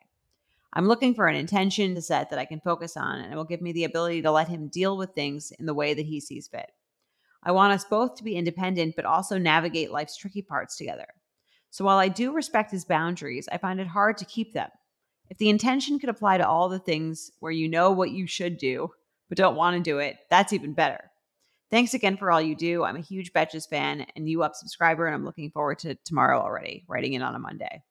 I'm 0.75 0.89
looking 0.89 1.15
for 1.15 1.27
an 1.27 1.37
intention 1.37 1.95
to 1.95 2.03
set 2.03 2.31
that 2.31 2.39
I 2.39 2.47
can 2.47 2.61
focus 2.61 2.97
on, 2.97 3.21
and 3.21 3.33
it 3.33 3.37
will 3.37 3.45
give 3.45 3.61
me 3.61 3.73
the 3.73 3.85
ability 3.85 4.23
to 4.23 4.31
let 4.31 4.49
him 4.49 4.69
deal 4.69 4.97
with 4.97 5.11
things 5.11 5.53
in 5.59 5.67
the 5.67 5.75
way 5.75 5.93
that 5.93 6.07
he 6.07 6.19
sees 6.19 6.49
fit. 6.49 6.71
I 7.43 7.53
want 7.53 7.75
us 7.75 7.85
both 7.85 8.15
to 8.17 8.25
be 8.25 8.37
independent, 8.37 8.97
but 8.97 9.05
also 9.05 9.37
navigate 9.37 9.91
life's 9.91 10.17
tricky 10.17 10.41
parts 10.41 10.77
together. 10.77 11.07
So 11.71 11.85
while 11.85 11.99
I 11.99 12.09
do 12.09 12.33
respect 12.33 12.71
his 12.71 12.85
boundaries, 12.85 13.49
I 13.51 13.59
find 13.59 13.81
it 13.81 13.87
hard 13.87 14.17
to 14.19 14.25
keep 14.25 14.53
them. 14.55 14.71
If 15.29 15.39
the 15.39 15.51
intention 15.51 15.99
could 15.99 16.09
apply 16.09 16.39
to 16.39 16.49
all 16.49 16.69
the 16.69 16.79
things 16.79 17.31
where 17.41 17.53
you 17.53 17.69
know 17.69 17.91
what 17.91 18.11
you 18.11 18.27
should 18.27 18.59
do, 18.59 18.91
but 19.29 19.39
don't 19.39 19.57
want 19.57 19.77
to 19.77 19.83
do 19.83 19.99
it, 19.99 20.17
that's 20.31 20.53
even 20.53 20.73
better. 20.73 21.11
Thanks 21.71 21.95
again 21.95 22.19
for 22.19 22.31
all 22.31 22.41
you 22.41 22.55
do. 22.55 22.85
I'm 22.85 22.97
a 22.97 23.01
huge 23.01 23.33
Betches 23.33 23.69
fan 23.69 24.07
and 24.15 24.29
U 24.29 24.43
Up 24.43 24.55
subscriber, 24.55 25.07
and 25.07 25.15
I'm 25.15 25.25
looking 25.25 25.51
forward 25.51 25.79
to 25.81 25.95
tomorrow 26.05 26.41
already, 26.41 26.85
writing 26.87 27.15
in 27.15 27.23
on 27.23 27.35
a 27.35 27.39
Monday. 27.39 27.83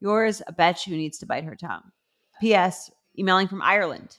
Yours, 0.00 0.40
a 0.46 0.52
betch 0.52 0.84
who 0.84 0.96
needs 0.96 1.18
to 1.18 1.26
bite 1.26 1.44
her 1.44 1.56
tongue. 1.56 1.82
P.S. 2.40 2.90
Emailing 3.18 3.48
from 3.48 3.62
Ireland. 3.62 4.18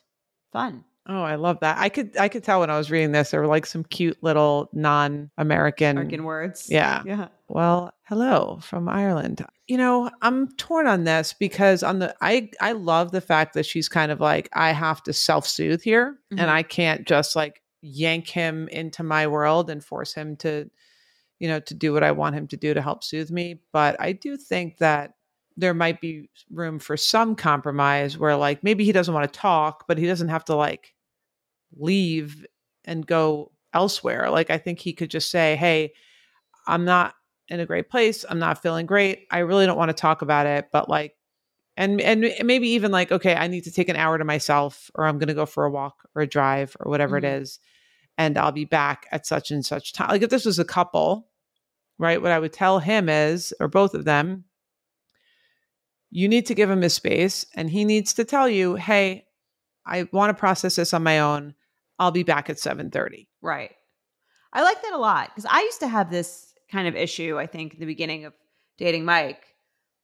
Fun. 0.51 0.83
Oh, 1.07 1.23
I 1.23 1.35
love 1.35 1.59
that. 1.61 1.77
I 1.79 1.89
could 1.89 2.15
I 2.17 2.27
could 2.29 2.43
tell 2.43 2.59
when 2.59 2.69
I 2.69 2.77
was 2.77 2.91
reading 2.91 3.11
this 3.13 3.31
there 3.31 3.39
were 3.41 3.47
like 3.47 3.65
some 3.65 3.83
cute 3.83 4.17
little 4.21 4.69
non-American 4.73 5.97
American 5.97 6.23
words. 6.23 6.67
Yeah. 6.69 7.01
Yeah. 7.05 7.29
Well, 7.47 7.93
hello 8.03 8.59
from 8.61 8.87
Ireland. 8.87 9.43
You 9.67 9.77
know, 9.77 10.11
I'm 10.21 10.49
torn 10.57 10.85
on 10.85 11.05
this 11.05 11.33
because 11.33 11.81
on 11.81 11.99
the 11.99 12.15
I 12.21 12.51
I 12.61 12.73
love 12.73 13.11
the 13.11 13.21
fact 13.21 13.53
that 13.55 13.65
she's 13.65 13.89
kind 13.89 14.11
of 14.11 14.19
like 14.19 14.49
I 14.53 14.71
have 14.71 15.01
to 15.03 15.13
self-soothe 15.13 15.81
here 15.81 16.19
Mhm. 16.31 16.41
and 16.41 16.51
I 16.51 16.61
can't 16.63 17.07
just 17.07 17.35
like 17.35 17.61
yank 17.81 18.27
him 18.27 18.67
into 18.67 19.01
my 19.01 19.25
world 19.25 19.69
and 19.69 19.83
force 19.83 20.13
him 20.13 20.35
to 20.37 20.69
you 21.39 21.47
know, 21.47 21.61
to 21.61 21.73
do 21.73 21.93
what 21.93 22.03
I 22.03 22.11
want 22.11 22.35
him 22.35 22.47
to 22.49 22.57
do 22.57 22.73
to 22.73 22.81
help 22.81 23.01
soothe 23.01 23.31
me, 23.31 23.61
but 23.71 23.95
I 23.97 24.11
do 24.11 24.35
think 24.35 24.77
that 24.79 25.13
there 25.59 25.73
might 25.73 26.01
be 26.01 26.29
room 26.51 26.79
for 26.79 26.97
some 26.97 27.35
compromise 27.35 28.17
where 28.17 28.35
like 28.35 28.63
maybe 28.63 28.85
he 28.85 28.91
doesn't 28.93 29.13
want 29.13 29.31
to 29.31 29.39
talk, 29.39 29.85
but 29.87 29.97
he 29.97 30.07
doesn't 30.07 30.29
have 30.29 30.45
to 30.45 30.55
like 30.55 30.93
leave 31.75 32.45
and 32.85 33.05
go 33.05 33.51
elsewhere. 33.73 34.29
Like 34.29 34.49
I 34.49 34.57
think 34.57 34.79
he 34.79 34.93
could 34.93 35.11
just 35.11 35.29
say, 35.31 35.55
"Hey, 35.55 35.93
I'm 36.67 36.85
not 36.85 37.15
in 37.49 37.59
a 37.59 37.65
great 37.65 37.89
place. 37.89 38.25
I'm 38.29 38.39
not 38.39 38.61
feeling 38.61 38.85
great. 38.85 39.27
I 39.31 39.39
really 39.39 39.65
don't 39.65 39.77
want 39.77 39.89
to 39.89 39.93
talk 40.01 40.21
about 40.21 40.45
it, 40.47 40.69
but 40.71 40.89
like 40.89 41.15
and 41.77 42.01
and 42.01 42.21
maybe 42.43 42.69
even 42.69 42.91
like, 42.91 43.11
okay, 43.11 43.35
I 43.35 43.47
need 43.47 43.65
to 43.65 43.71
take 43.71 43.89
an 43.89 43.95
hour 43.97 44.17
to 44.17 44.25
myself 44.25 44.91
or 44.95 45.05
I'm 45.05 45.19
going 45.19 45.29
to 45.29 45.33
go 45.35 45.45
for 45.47 45.65
a 45.65 45.71
walk 45.71 46.07
or 46.15 46.23
a 46.23 46.27
drive 46.27 46.75
or 46.79 46.89
whatever 46.91 47.15
Mhm. 47.21 47.25
it 47.25 47.41
is 47.43 47.59
and 48.17 48.37
I'll 48.37 48.51
be 48.53 48.65
back 48.65 49.07
at 49.11 49.25
such 49.27 49.51
and 49.51 49.65
such 49.65 49.93
time." 49.93 50.09
Like 50.09 50.23
if 50.23 50.29
this 50.31 50.45
was 50.45 50.59
a 50.59 50.65
couple, 50.65 51.29
right? 51.99 52.21
What 52.21 52.31
I 52.31 52.39
would 52.39 52.53
tell 52.53 52.79
him 52.79 53.09
is 53.09 53.53
or 53.59 53.67
both 53.69 53.93
of 53.95 54.05
them 54.05 54.45
you 56.11 56.27
need 56.27 56.45
to 56.47 56.55
give 56.55 56.69
him 56.69 56.81
his 56.81 56.93
space 56.93 57.45
and 57.55 57.69
he 57.69 57.85
needs 57.85 58.13
to 58.15 58.23
tell 58.25 58.49
you, 58.49 58.75
"Hey, 58.75 59.25
I 59.85 60.07
want 60.11 60.29
to 60.35 60.39
process 60.39 60.75
this 60.75 60.93
on 60.93 61.03
my 61.03 61.19
own. 61.19 61.55
I'll 61.97 62.11
be 62.11 62.23
back 62.23 62.49
at 62.49 62.59
7:30." 62.59 63.27
Right. 63.41 63.75
I 64.53 64.63
like 64.63 64.81
that 64.81 64.93
a 64.93 64.97
lot 64.97 65.29
because 65.29 65.45
I 65.49 65.61
used 65.61 65.79
to 65.81 65.87
have 65.87 66.09
this 66.09 66.53
kind 66.71 66.87
of 66.87 66.95
issue, 66.95 67.37
I 67.37 67.45
think, 67.47 67.73
in 67.75 67.79
the 67.79 67.85
beginning 67.85 68.25
of 68.25 68.33
dating 68.77 69.05
Mike, 69.05 69.43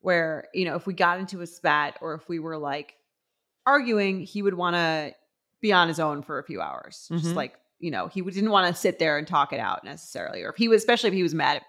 where, 0.00 0.48
you 0.54 0.64
know, 0.64 0.76
if 0.76 0.86
we 0.86 0.94
got 0.94 1.18
into 1.18 1.40
a 1.40 1.46
spat 1.46 1.98
or 2.00 2.14
if 2.14 2.28
we 2.28 2.38
were 2.38 2.56
like 2.58 2.94
arguing, 3.66 4.20
he 4.20 4.42
would 4.42 4.54
want 4.54 4.76
to 4.76 5.14
be 5.60 5.72
on 5.72 5.88
his 5.88 5.98
own 5.98 6.22
for 6.22 6.38
a 6.38 6.44
few 6.44 6.60
hours. 6.60 7.08
Mhm. 7.10 7.20
Just 7.20 7.34
like, 7.34 7.54
you 7.78 7.90
know, 7.90 8.06
he 8.06 8.20
didn't 8.22 8.50
want 8.50 8.72
to 8.72 8.80
sit 8.80 8.98
there 8.98 9.18
and 9.18 9.26
talk 9.26 9.52
it 9.52 9.60
out 9.60 9.82
necessarily. 9.84 10.42
Or 10.42 10.50
if 10.50 10.56
he 10.56 10.68
was, 10.68 10.82
especially 10.82 11.08
if 11.08 11.14
he 11.14 11.22
was 11.22 11.34
mad 11.34 11.62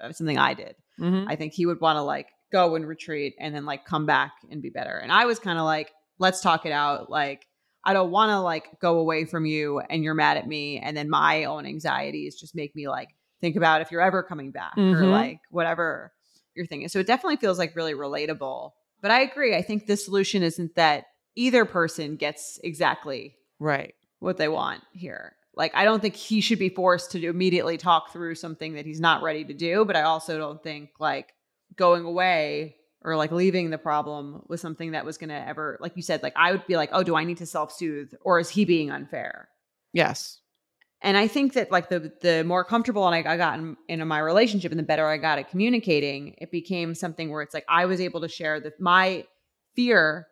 at 0.00 0.16
something 0.16 0.38
I 0.38 0.54
did, 0.54 0.76
Mhm. 0.98 1.26
I 1.28 1.36
think 1.36 1.52
he 1.52 1.66
would 1.66 1.80
want 1.80 1.96
to 1.96 2.02
like 2.02 2.28
go 2.54 2.76
and 2.76 2.86
retreat 2.86 3.34
and 3.40 3.52
then 3.54 3.66
like 3.66 3.84
come 3.84 4.06
back 4.06 4.32
and 4.50 4.62
be 4.62 4.70
better. 4.70 4.96
And 4.96 5.10
I 5.10 5.24
was 5.26 5.38
kind 5.40 5.58
of 5.58 5.64
like, 5.64 5.90
let's 6.20 6.40
talk 6.40 6.64
it 6.66 6.72
out. 6.72 7.10
Like, 7.10 7.48
I 7.84 7.92
don't 7.92 8.12
want 8.12 8.30
to 8.30 8.38
like 8.38 8.78
go 8.80 8.98
away 8.98 9.24
from 9.24 9.44
you 9.44 9.80
and 9.80 10.04
you're 10.04 10.14
mad 10.14 10.36
at 10.36 10.46
me. 10.46 10.78
And 10.78 10.96
then 10.96 11.10
my 11.10 11.44
own 11.44 11.66
anxieties 11.66 12.36
just 12.38 12.54
make 12.54 12.74
me 12.76 12.88
like 12.88 13.08
think 13.40 13.56
about 13.56 13.80
if 13.82 13.90
you're 13.90 14.00
ever 14.00 14.22
coming 14.22 14.52
back 14.52 14.76
or 14.78 15.02
Mhm. 15.02 15.10
like 15.10 15.40
whatever 15.50 16.12
your 16.54 16.64
thing 16.66 16.82
is. 16.82 16.92
So 16.92 17.00
it 17.00 17.06
definitely 17.08 17.36
feels 17.36 17.58
like 17.58 17.74
really 17.74 17.94
relatable. 17.94 18.70
But 19.02 19.10
I 19.10 19.20
agree. 19.22 19.54
I 19.56 19.62
think 19.62 19.86
the 19.86 19.96
solution 19.96 20.42
isn't 20.44 20.76
that 20.76 21.06
either 21.34 21.64
person 21.64 22.14
gets 22.16 22.60
exactly 22.62 23.34
Right. 23.58 23.94
what 24.20 24.36
they 24.36 24.48
want 24.48 24.82
here. 24.92 25.34
Like, 25.56 25.72
I 25.74 25.84
don't 25.84 26.00
think 26.00 26.14
he 26.14 26.40
should 26.40 26.58
be 26.60 26.68
forced 26.68 27.10
to 27.12 27.26
immediately 27.26 27.76
talk 27.76 28.12
through 28.12 28.36
something 28.36 28.74
that 28.74 28.86
he's 28.86 29.00
not 29.00 29.22
ready 29.22 29.44
to 29.44 29.52
do. 29.54 29.84
But 29.84 29.96
I 29.96 30.02
also 30.02 30.38
don't 30.38 30.62
think 30.62 30.90
like 31.00 31.34
going 31.76 32.04
away 32.04 32.76
or 33.02 33.16
like 33.16 33.32
leaving 33.32 33.70
the 33.70 33.78
problem 33.78 34.42
was 34.48 34.60
something 34.60 34.92
that 34.92 35.04
was 35.04 35.18
going 35.18 35.28
to 35.28 35.48
ever, 35.48 35.78
like 35.80 35.92
you 35.96 36.02
said, 36.02 36.22
like 36.22 36.32
I 36.36 36.52
would 36.52 36.66
be 36.66 36.76
like, 36.76 36.90
oh, 36.92 37.02
do 37.02 37.16
I 37.16 37.24
need 37.24 37.38
to 37.38 37.46
self 37.46 37.72
soothe 37.72 38.12
or 38.22 38.40
is 38.40 38.48
he 38.48 38.64
being 38.64 38.90
unfair? 38.90 39.48
Yes. 39.92 40.40
And 41.02 41.18
I 41.18 41.28
think 41.28 41.52
that 41.52 41.70
like 41.70 41.90
the 41.90 42.12
the 42.22 42.44
more 42.44 42.64
comfortable 42.64 43.06
and 43.06 43.14
I, 43.14 43.34
I 43.34 43.36
got 43.36 43.58
in, 43.58 43.76
in 43.88 44.06
my 44.08 44.18
relationship 44.18 44.72
and 44.72 44.78
the 44.78 44.84
better 44.84 45.06
I 45.06 45.18
got 45.18 45.38
at 45.38 45.50
communicating, 45.50 46.34
it 46.38 46.50
became 46.50 46.94
something 46.94 47.30
where 47.30 47.42
it's 47.42 47.52
like 47.52 47.66
I 47.68 47.84
was 47.84 48.00
able 48.00 48.22
to 48.22 48.28
share 48.28 48.58
that 48.60 48.80
my 48.80 49.26
fear 49.76 50.26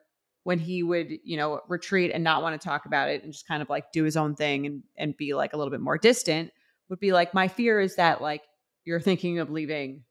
when 0.45 0.59
he 0.59 0.83
would, 0.83 1.11
you 1.25 1.37
know, 1.37 1.61
retreat 1.69 2.11
and 2.13 2.25
not 2.25 2.43
want 2.43 2.59
to 2.59 2.65
talk 2.65 2.87
about 2.87 3.11
it 3.11 3.23
and 3.23 3.33
just 3.33 3.47
kind 3.47 3.63
of 3.63 3.69
like 3.69 3.93
do 3.93 4.03
his 4.03 4.17
own 4.17 4.35
thing 4.35 4.65
and 4.65 4.83
and 4.97 5.17
be 5.17 5.35
like 5.35 5.53
a 5.53 5.59
little 5.59 5.71
bit 5.71 5.81
more 5.81 5.99
distant 5.99 6.51
would 6.89 7.01
be 7.01 7.13
like 7.13 7.35
my 7.35 7.49
fear 7.49 7.79
is 7.79 7.97
that 7.97 8.23
like 8.23 8.43
you're 8.85 9.01
thinking 9.01 9.39
of 9.41 9.51
leaving 9.51 10.05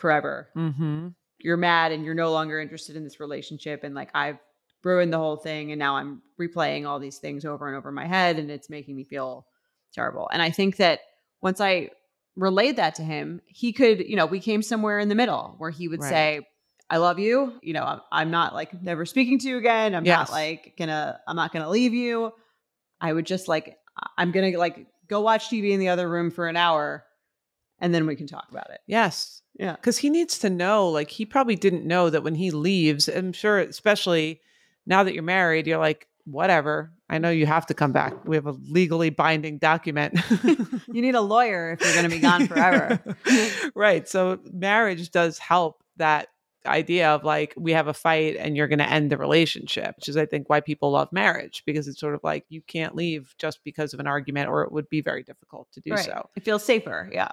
forever. 0.00 0.48
Mhm. 0.56 1.14
You're 1.38 1.56
mad 1.56 1.92
and 1.92 2.04
you're 2.04 2.14
no 2.14 2.32
longer 2.32 2.60
interested 2.60 2.96
in 2.96 3.04
this 3.04 3.20
relationship 3.20 3.84
and 3.84 3.94
like 3.94 4.10
I've 4.14 4.38
ruined 4.82 5.12
the 5.12 5.18
whole 5.18 5.36
thing 5.36 5.72
and 5.72 5.78
now 5.78 5.96
I'm 5.96 6.22
replaying 6.40 6.86
all 6.86 6.98
these 6.98 7.18
things 7.18 7.44
over 7.44 7.66
and 7.68 7.76
over 7.76 7.88
in 7.90 7.94
my 7.94 8.06
head 8.06 8.38
and 8.38 8.50
it's 8.50 8.68
making 8.70 8.96
me 8.96 9.04
feel 9.04 9.46
terrible. 9.92 10.28
And 10.32 10.42
I 10.42 10.50
think 10.50 10.76
that 10.76 11.00
once 11.42 11.60
I 11.60 11.90
relayed 12.36 12.76
that 12.76 12.94
to 12.96 13.02
him, 13.02 13.40
he 13.46 13.72
could, 13.72 14.00
you 14.00 14.16
know, 14.16 14.26
we 14.26 14.40
came 14.40 14.62
somewhere 14.62 14.98
in 14.98 15.08
the 15.08 15.14
middle 15.14 15.54
where 15.58 15.70
he 15.70 15.88
would 15.88 16.00
Right. 16.00 16.08
say, 16.08 16.40
I 16.88 16.96
love 16.96 17.18
you. 17.18 17.58
You 17.62 17.74
know, 17.74 17.84
I'm, 17.84 18.00
I'm 18.10 18.30
not 18.30 18.54
like 18.54 18.82
never 18.82 19.04
speaking 19.06 19.38
to 19.40 19.48
you 19.48 19.58
again. 19.58 19.94
I'm 19.94 20.04
Yes. 20.04 20.28
not 20.28 20.30
like 20.30 20.74
gonna, 20.78 21.20
I'm 21.26 21.36
not 21.36 21.52
gonna 21.52 21.68
leave 21.70 21.94
you. 21.94 22.32
I 23.00 23.12
would 23.12 23.26
just 23.26 23.48
like, 23.48 23.76
I'm 24.18 24.30
gonna 24.32 24.56
like 24.58 24.86
go 25.08 25.20
watch 25.20 25.48
TV 25.50 25.70
in 25.72 25.80
the 25.80 25.88
other 25.88 26.08
room 26.08 26.30
for 26.30 26.48
an 26.48 26.56
hour 26.56 27.04
and 27.80 27.94
then 27.94 28.06
we 28.06 28.16
can 28.16 28.26
talk 28.26 28.46
about 28.50 28.70
it. 28.70 28.80
Yes. 28.86 29.42
Yeah. 29.60 29.72
Because 29.76 29.98
he 29.98 30.08
needs 30.08 30.38
to 30.38 30.48
know, 30.48 30.88
like, 30.88 31.10
he 31.10 31.26
probably 31.26 31.54
didn't 31.54 31.84
know 31.84 32.08
that 32.08 32.22
when 32.22 32.34
he 32.34 32.50
leaves, 32.50 33.08
I'm 33.08 33.34
sure, 33.34 33.58
especially 33.58 34.40
now 34.86 35.04
that 35.04 35.12
you're 35.12 35.22
married, 35.22 35.66
you're 35.66 35.78
like, 35.78 36.08
whatever. 36.24 36.92
I 37.10 37.18
know 37.18 37.28
you 37.28 37.44
have 37.44 37.66
to 37.66 37.74
come 37.74 37.92
back. 37.92 38.24
We 38.24 38.36
have 38.36 38.46
a 38.46 38.52
legally 38.52 39.10
binding 39.10 39.58
document. 39.58 40.18
You 40.92 41.02
need 41.02 41.14
a 41.14 41.20
lawyer 41.20 41.72
if 41.72 41.84
you're 41.84 41.94
gonna 41.94 42.08
be 42.08 42.18
gone 42.18 42.48
forever. 42.48 43.00
right. 43.76 44.08
So 44.08 44.40
marriage 44.52 45.12
does 45.12 45.38
help 45.38 45.84
that 45.98 46.26
idea 46.66 47.10
of 47.10 47.22
like, 47.22 47.54
we 47.56 47.72
have 47.72 47.86
a 47.86 47.94
fight 47.94 48.36
and 48.36 48.56
you're 48.56 48.66
going 48.66 48.80
to 48.80 48.90
end 48.90 49.10
the 49.10 49.16
relationship, 49.16 49.94
which 49.96 50.08
is, 50.08 50.16
I 50.16 50.26
think, 50.26 50.50
why 50.50 50.60
people 50.60 50.90
love 50.90 51.12
marriage 51.12 51.62
because 51.64 51.86
it's 51.86 52.00
sort 52.00 52.14
of 52.14 52.20
like 52.24 52.44
you 52.48 52.60
can't 52.60 52.96
leave 52.96 53.34
just 53.38 53.62
because 53.62 53.94
of 53.94 54.00
an 54.00 54.06
argument 54.08 54.48
or 54.48 54.62
it 54.62 54.72
would 54.72 54.88
be 54.88 55.00
very 55.00 55.22
difficult 55.22 55.68
to 55.72 55.80
do 55.80 55.92
Right. 55.92 56.04
so. 56.04 56.28
It 56.34 56.42
feels 56.44 56.64
safer. 56.64 57.08
Yeah. 57.12 57.30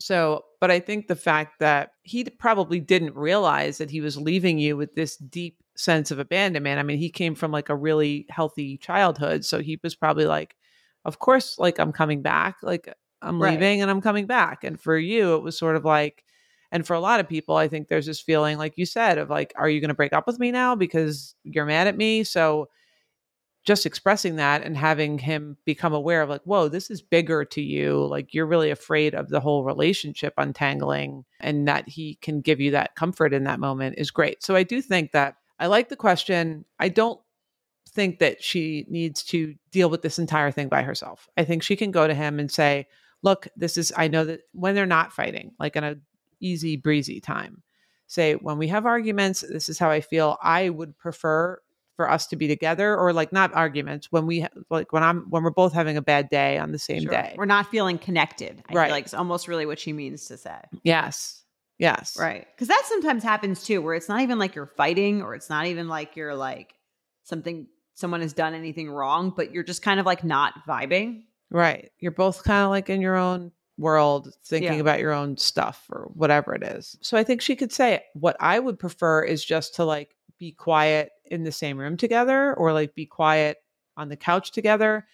So, 0.00 0.44
but 0.60 0.70
I 0.70 0.78
think 0.80 1.06
the 1.08 1.16
fact 1.16 1.58
that 1.58 1.90
he 2.02 2.24
probably 2.24 2.80
didn't 2.80 3.14
realize 3.14 3.78
that 3.78 3.90
he 3.90 4.00
was 4.00 4.16
leaving 4.16 4.58
you 4.58 4.76
with 4.76 4.94
this 4.94 5.16
deep 5.16 5.58
sense 5.76 6.10
of 6.10 6.18
abandonment. 6.18 6.78
I 6.78 6.82
mean, 6.84 6.98
he 6.98 7.10
came 7.10 7.34
from 7.34 7.50
like 7.50 7.68
a 7.68 7.76
really 7.76 8.26
healthy 8.30 8.78
childhood. 8.78 9.44
So 9.44 9.60
he 9.60 9.78
was 9.82 9.94
probably 9.96 10.26
like, 10.26 10.54
of 11.04 11.18
course, 11.18 11.58
like 11.58 11.78
I'm 11.78 11.92
coming 11.92 12.22
back. 12.22 12.56
Like 12.62 12.92
I'm 13.22 13.38
Right. 13.38 13.50
leaving 13.60 13.82
and 13.82 13.90
I'm 13.90 14.00
coming 14.00 14.26
back. 14.26 14.62
And 14.64 14.80
for 14.80 14.96
you, 14.96 15.34
it 15.34 15.42
was 15.42 15.58
sort 15.58 15.76
of 15.76 15.84
like, 15.84 16.24
and 16.70 16.86
for 16.86 16.94
a 16.94 17.00
lot 17.00 17.18
of 17.20 17.28
people, 17.28 17.56
I 17.56 17.66
think 17.68 17.88
there's 17.88 18.06
this 18.06 18.20
feeling, 18.20 18.58
like 18.58 18.76
you 18.76 18.86
said, 18.86 19.18
of 19.18 19.30
like, 19.30 19.52
are 19.56 19.68
you 19.68 19.80
going 19.80 19.88
to 19.88 19.94
break 19.94 20.12
up 20.12 20.26
with 20.26 20.38
me 20.38 20.52
now 20.52 20.74
because 20.76 21.34
you're 21.42 21.64
mad 21.64 21.86
at 21.86 21.96
me? 21.96 22.24
So 22.24 22.68
just 23.68 23.84
expressing 23.84 24.36
that 24.36 24.62
and 24.62 24.78
having 24.78 25.18
him 25.18 25.58
become 25.66 25.92
aware 25.92 26.22
of 26.22 26.30
like, 26.30 26.40
whoa, 26.44 26.68
this 26.68 26.90
is 26.90 27.02
bigger 27.02 27.44
to 27.44 27.60
you. 27.60 28.06
Like 28.06 28.32
you're 28.32 28.46
really 28.46 28.70
afraid 28.70 29.14
of 29.14 29.28
the 29.28 29.40
whole 29.40 29.62
relationship 29.62 30.32
untangling 30.38 31.26
and 31.38 31.68
that 31.68 31.86
he 31.86 32.14
can 32.22 32.40
give 32.40 32.60
you 32.60 32.70
that 32.70 32.96
comfort 32.96 33.34
in 33.34 33.44
that 33.44 33.60
moment 33.60 33.96
is 33.98 34.10
great. 34.10 34.42
So 34.42 34.56
I 34.56 34.62
do 34.62 34.80
think 34.80 35.12
that 35.12 35.36
I 35.58 35.66
like 35.66 35.90
the 35.90 35.96
question. 35.96 36.64
I 36.78 36.88
don't 36.88 37.20
think 37.90 38.20
that 38.20 38.42
she 38.42 38.86
needs 38.88 39.22
to 39.24 39.54
deal 39.70 39.90
with 39.90 40.00
this 40.00 40.18
entire 40.18 40.50
thing 40.50 40.70
by 40.70 40.80
herself. 40.80 41.28
I 41.36 41.44
think 41.44 41.62
she 41.62 41.76
can 41.76 41.90
go 41.90 42.06
to 42.06 42.14
him 42.14 42.40
and 42.40 42.50
say, 42.50 42.86
look, 43.22 43.48
this 43.54 43.76
is, 43.76 43.92
I 43.94 44.08
know 44.08 44.24
that 44.24 44.40
when 44.52 44.74
they're 44.74 44.86
not 44.86 45.12
fighting, 45.12 45.52
like 45.60 45.76
in 45.76 45.84
a 45.84 45.96
easy 46.40 46.76
breezy 46.76 47.20
time, 47.20 47.62
say, 48.06 48.32
when 48.32 48.56
we 48.56 48.68
have 48.68 48.86
arguments, 48.86 49.42
this 49.42 49.68
is 49.68 49.78
how 49.78 49.90
I 49.90 50.00
feel. 50.00 50.38
I 50.42 50.70
would 50.70 50.96
prefer 50.96 51.60
for 51.98 52.08
us 52.08 52.28
to 52.28 52.36
be 52.36 52.46
together 52.46 52.96
or 52.96 53.12
like 53.12 53.32
not 53.32 53.52
arguments 53.54 54.12
when 54.12 54.24
we 54.24 54.46
like 54.70 54.92
when 54.92 55.02
I'm 55.02 55.22
when 55.30 55.42
we're 55.42 55.50
both 55.50 55.72
having 55.72 55.96
a 55.96 56.00
bad 56.02 56.28
day 56.30 56.56
on 56.56 56.70
the 56.70 56.78
same 56.78 57.02
Sure. 57.02 57.10
day. 57.10 57.34
We're 57.36 57.44
not 57.44 57.68
feeling 57.72 57.98
connected. 57.98 58.62
I 58.70 58.72
Right. 58.72 58.84
feel 58.86 58.94
like 58.94 59.04
it's 59.06 59.14
almost 59.14 59.48
really 59.48 59.66
what 59.66 59.80
she 59.80 59.92
means 59.92 60.26
to 60.26 60.36
say. 60.36 60.60
Yes. 60.84 61.42
Yes. 61.76 62.16
Right. 62.16 62.46
Because 62.54 62.68
that 62.68 62.84
sometimes 62.86 63.24
happens 63.24 63.64
too, 63.64 63.82
where 63.82 63.94
it's 63.96 64.08
not 64.08 64.20
even 64.20 64.38
like 64.38 64.54
you're 64.54 64.70
fighting 64.76 65.22
or 65.22 65.34
it's 65.34 65.50
not 65.50 65.66
even 65.66 65.88
like 65.88 66.14
you're 66.14 66.36
like 66.36 66.74
something, 67.24 67.66
someone 67.94 68.20
has 68.20 68.32
done 68.32 68.54
anything 68.54 68.88
wrong, 68.88 69.32
but 69.36 69.50
you're 69.52 69.64
just 69.64 69.82
kind 69.82 69.98
of 69.98 70.06
like 70.06 70.22
not 70.22 70.54
vibing. 70.68 71.24
Right. 71.50 71.90
You're 71.98 72.12
both 72.12 72.44
kind 72.44 72.62
of 72.62 72.70
like 72.70 72.88
in 72.88 73.00
your 73.00 73.16
own 73.16 73.50
world 73.76 74.32
thinking 74.44 74.74
Yeah. 74.74 74.78
about 74.80 75.00
your 75.00 75.12
own 75.12 75.36
stuff 75.36 75.84
or 75.90 76.08
whatever 76.14 76.54
it 76.54 76.62
is. 76.62 76.96
So 77.00 77.16
I 77.18 77.24
think 77.24 77.40
she 77.40 77.56
could 77.56 77.72
say 77.72 78.04
what 78.14 78.36
I 78.38 78.60
would 78.60 78.78
prefer 78.78 79.24
is 79.24 79.44
just 79.44 79.74
to 79.76 79.84
like 79.84 80.14
be 80.38 80.52
quiet 80.52 81.10
in 81.30 81.44
the 81.44 81.52
same 81.52 81.78
room 81.78 81.96
together 81.96 82.54
or 82.54 82.72
like 82.72 82.94
be 82.94 83.06
quiet 83.06 83.58
on 83.96 84.08
the 84.08 84.16
couch 84.16 84.52
together. 84.52 85.06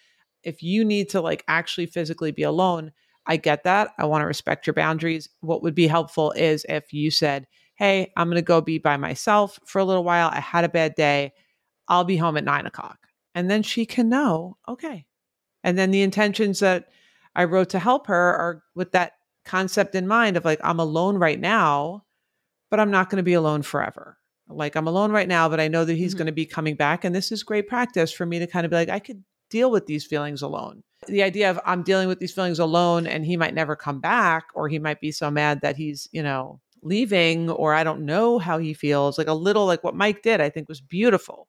If 0.43 0.61
you 0.61 0.85
need 0.85 1.09
to 1.09 1.21
like 1.21 1.43
actually 1.47 1.87
physically 1.87 2.31
be 2.31 2.43
alone, 2.43 2.91
I 3.25 3.37
get 3.37 3.63
that. 3.63 3.91
I 3.97 4.05
want 4.05 4.21
to 4.21 4.27
respect 4.27 4.67
your 4.67 4.73
boundaries. 4.73 5.29
What 5.41 5.63
would 5.63 5.75
be 5.75 5.87
helpful 5.87 6.31
is 6.31 6.65
if 6.69 6.93
you 6.93 7.11
said, 7.11 7.47
Hey, 7.75 8.13
I'm 8.15 8.27
going 8.27 8.35
to 8.35 8.41
go 8.41 8.61
be 8.61 8.77
by 8.77 8.97
myself 8.97 9.59
for 9.65 9.79
a 9.79 9.85
little 9.85 10.03
while. 10.03 10.29
I 10.31 10.39
had 10.39 10.63
a 10.63 10.69
bad 10.69 10.95
day. 10.95 11.33
I'll 11.87 12.05
be 12.05 12.17
home 12.17 12.37
at 12.37 12.43
nine 12.43 12.65
o'clock. 12.65 12.99
And 13.33 13.49
then 13.49 13.63
she 13.63 13.85
can 13.85 14.07
know, 14.07 14.57
okay. 14.67 15.05
And 15.63 15.77
then 15.77 15.91
the 15.91 16.01
intentions 16.01 16.59
that 16.59 16.87
I 17.35 17.43
wrote 17.43 17.69
to 17.71 17.79
help 17.79 18.07
her 18.07 18.15
are 18.15 18.63
with 18.75 18.93
that 18.93 19.13
concept 19.43 19.93
in 19.93 20.07
mind 20.07 20.37
of 20.37 20.45
like, 20.45 20.59
I'm 20.63 20.79
alone 20.79 21.17
right 21.17 21.39
now, 21.39 22.05
but 22.71 22.79
I'm 22.79 22.91
not 22.91 23.09
going 23.09 23.17
to 23.17 23.23
be 23.23 23.33
alone 23.33 23.61
forever. 23.61 24.17
Like, 24.47 24.75
I'm 24.75 24.87
alone 24.87 25.11
right 25.11 25.27
now, 25.27 25.49
but 25.49 25.59
I 25.59 25.67
know 25.67 25.85
that 25.85 25.95
he's 25.95 26.13
Mhm. 26.13 26.17
going 26.19 26.25
to 26.27 26.31
be 26.33 26.45
coming 26.45 26.75
back. 26.75 27.03
And 27.03 27.15
this 27.15 27.31
is 27.31 27.43
great 27.43 27.67
practice 27.67 28.11
for 28.11 28.25
me 28.25 28.39
to 28.39 28.47
kind 28.47 28.65
of 28.65 28.69
be 28.69 28.75
like, 28.75 28.89
I 28.89 28.99
could 28.99 29.23
deal 29.49 29.71
with 29.71 29.85
these 29.87 30.05
feelings 30.05 30.41
alone. 30.41 30.83
The 31.07 31.23
idea 31.23 31.49
of 31.49 31.59
I'm 31.65 31.83
dealing 31.83 32.07
with 32.07 32.19
these 32.19 32.33
feelings 32.33 32.59
alone 32.59 33.05
and 33.07 33.25
he 33.25 33.37
might 33.37 33.53
never 33.53 33.75
come 33.75 33.99
back, 33.99 34.45
or 34.53 34.67
he 34.69 34.79
might 34.79 34.99
be 35.01 35.11
so 35.11 35.29
mad 35.31 35.61
that 35.61 35.75
he's, 35.77 36.07
you 36.11 36.21
know, 36.23 36.59
leaving, 36.81 37.49
or 37.49 37.73
I 37.73 37.83
don't 37.83 38.05
know 38.05 38.37
how 38.39 38.57
he 38.59 38.73
feels. 38.73 39.17
Like 39.17 39.27
a 39.27 39.33
little 39.33 39.65
like 39.65 39.83
what 39.83 39.95
Mike 39.95 40.21
did, 40.21 40.41
I 40.41 40.49
think 40.49 40.69
was 40.69 40.81
beautiful. 40.81 41.47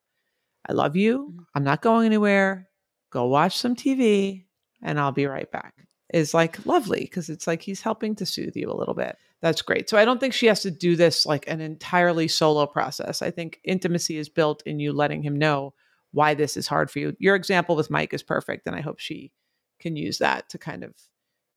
I 0.68 0.72
love 0.72 0.97
you. 0.97 1.32
Mhm. 1.34 1.44
I'm 1.55 1.64
not 1.64 1.82
going 1.82 2.07
anywhere. 2.07 2.68
Go 3.11 3.26
watch 3.26 3.57
some 3.57 3.76
TV 3.76 4.44
and 4.82 4.99
I'll 4.99 5.12
be 5.12 5.26
right 5.26 5.51
back. 5.51 5.74
Is 6.14 6.32
like 6.34 6.64
lovely 6.66 7.01
because 7.01 7.28
it's 7.28 7.47
like 7.47 7.62
he's 7.62 7.80
helping 7.82 8.14
to 8.16 8.26
soothe 8.26 8.57
you 8.57 8.70
a 8.70 8.76
little 8.76 8.94
bit. 8.94 9.16
That's 9.43 9.62
great. 9.62 9.89
So 9.91 9.99
I 9.99 10.05
don't 10.05 10.18
think 10.18 10.32
she 10.32 10.47
has 10.47 10.62
to 10.62 10.70
do 10.70 10.97
this 10.97 11.26
like 11.26 11.47
an 11.47 11.61
entirely 11.61 12.26
solo 12.28 12.66
process. 12.66 13.22
I 13.22 13.30
think 13.30 13.61
intimacy 13.64 14.16
is 14.16 14.28
built 14.28 14.62
in 14.64 14.80
you 14.80 14.93
letting 14.93 15.22
him 15.22 15.37
know 15.37 15.74
why 16.12 16.34
this 16.34 16.57
is 16.57 16.66
hard 16.66 16.91
for 16.91 16.99
you. 16.99 17.14
Your 17.18 17.34
example 17.34 17.76
with 17.76 17.91
Mike 17.91 18.14
is 18.14 18.22
perfect. 18.22 18.66
And 18.66 18.74
I 18.74 18.80
hope 18.80 18.99
she 18.99 19.32
can 19.78 19.97
use 19.97 20.18
that 20.18 20.49
to 20.51 20.59
kind 20.59 20.82
of 20.82 20.95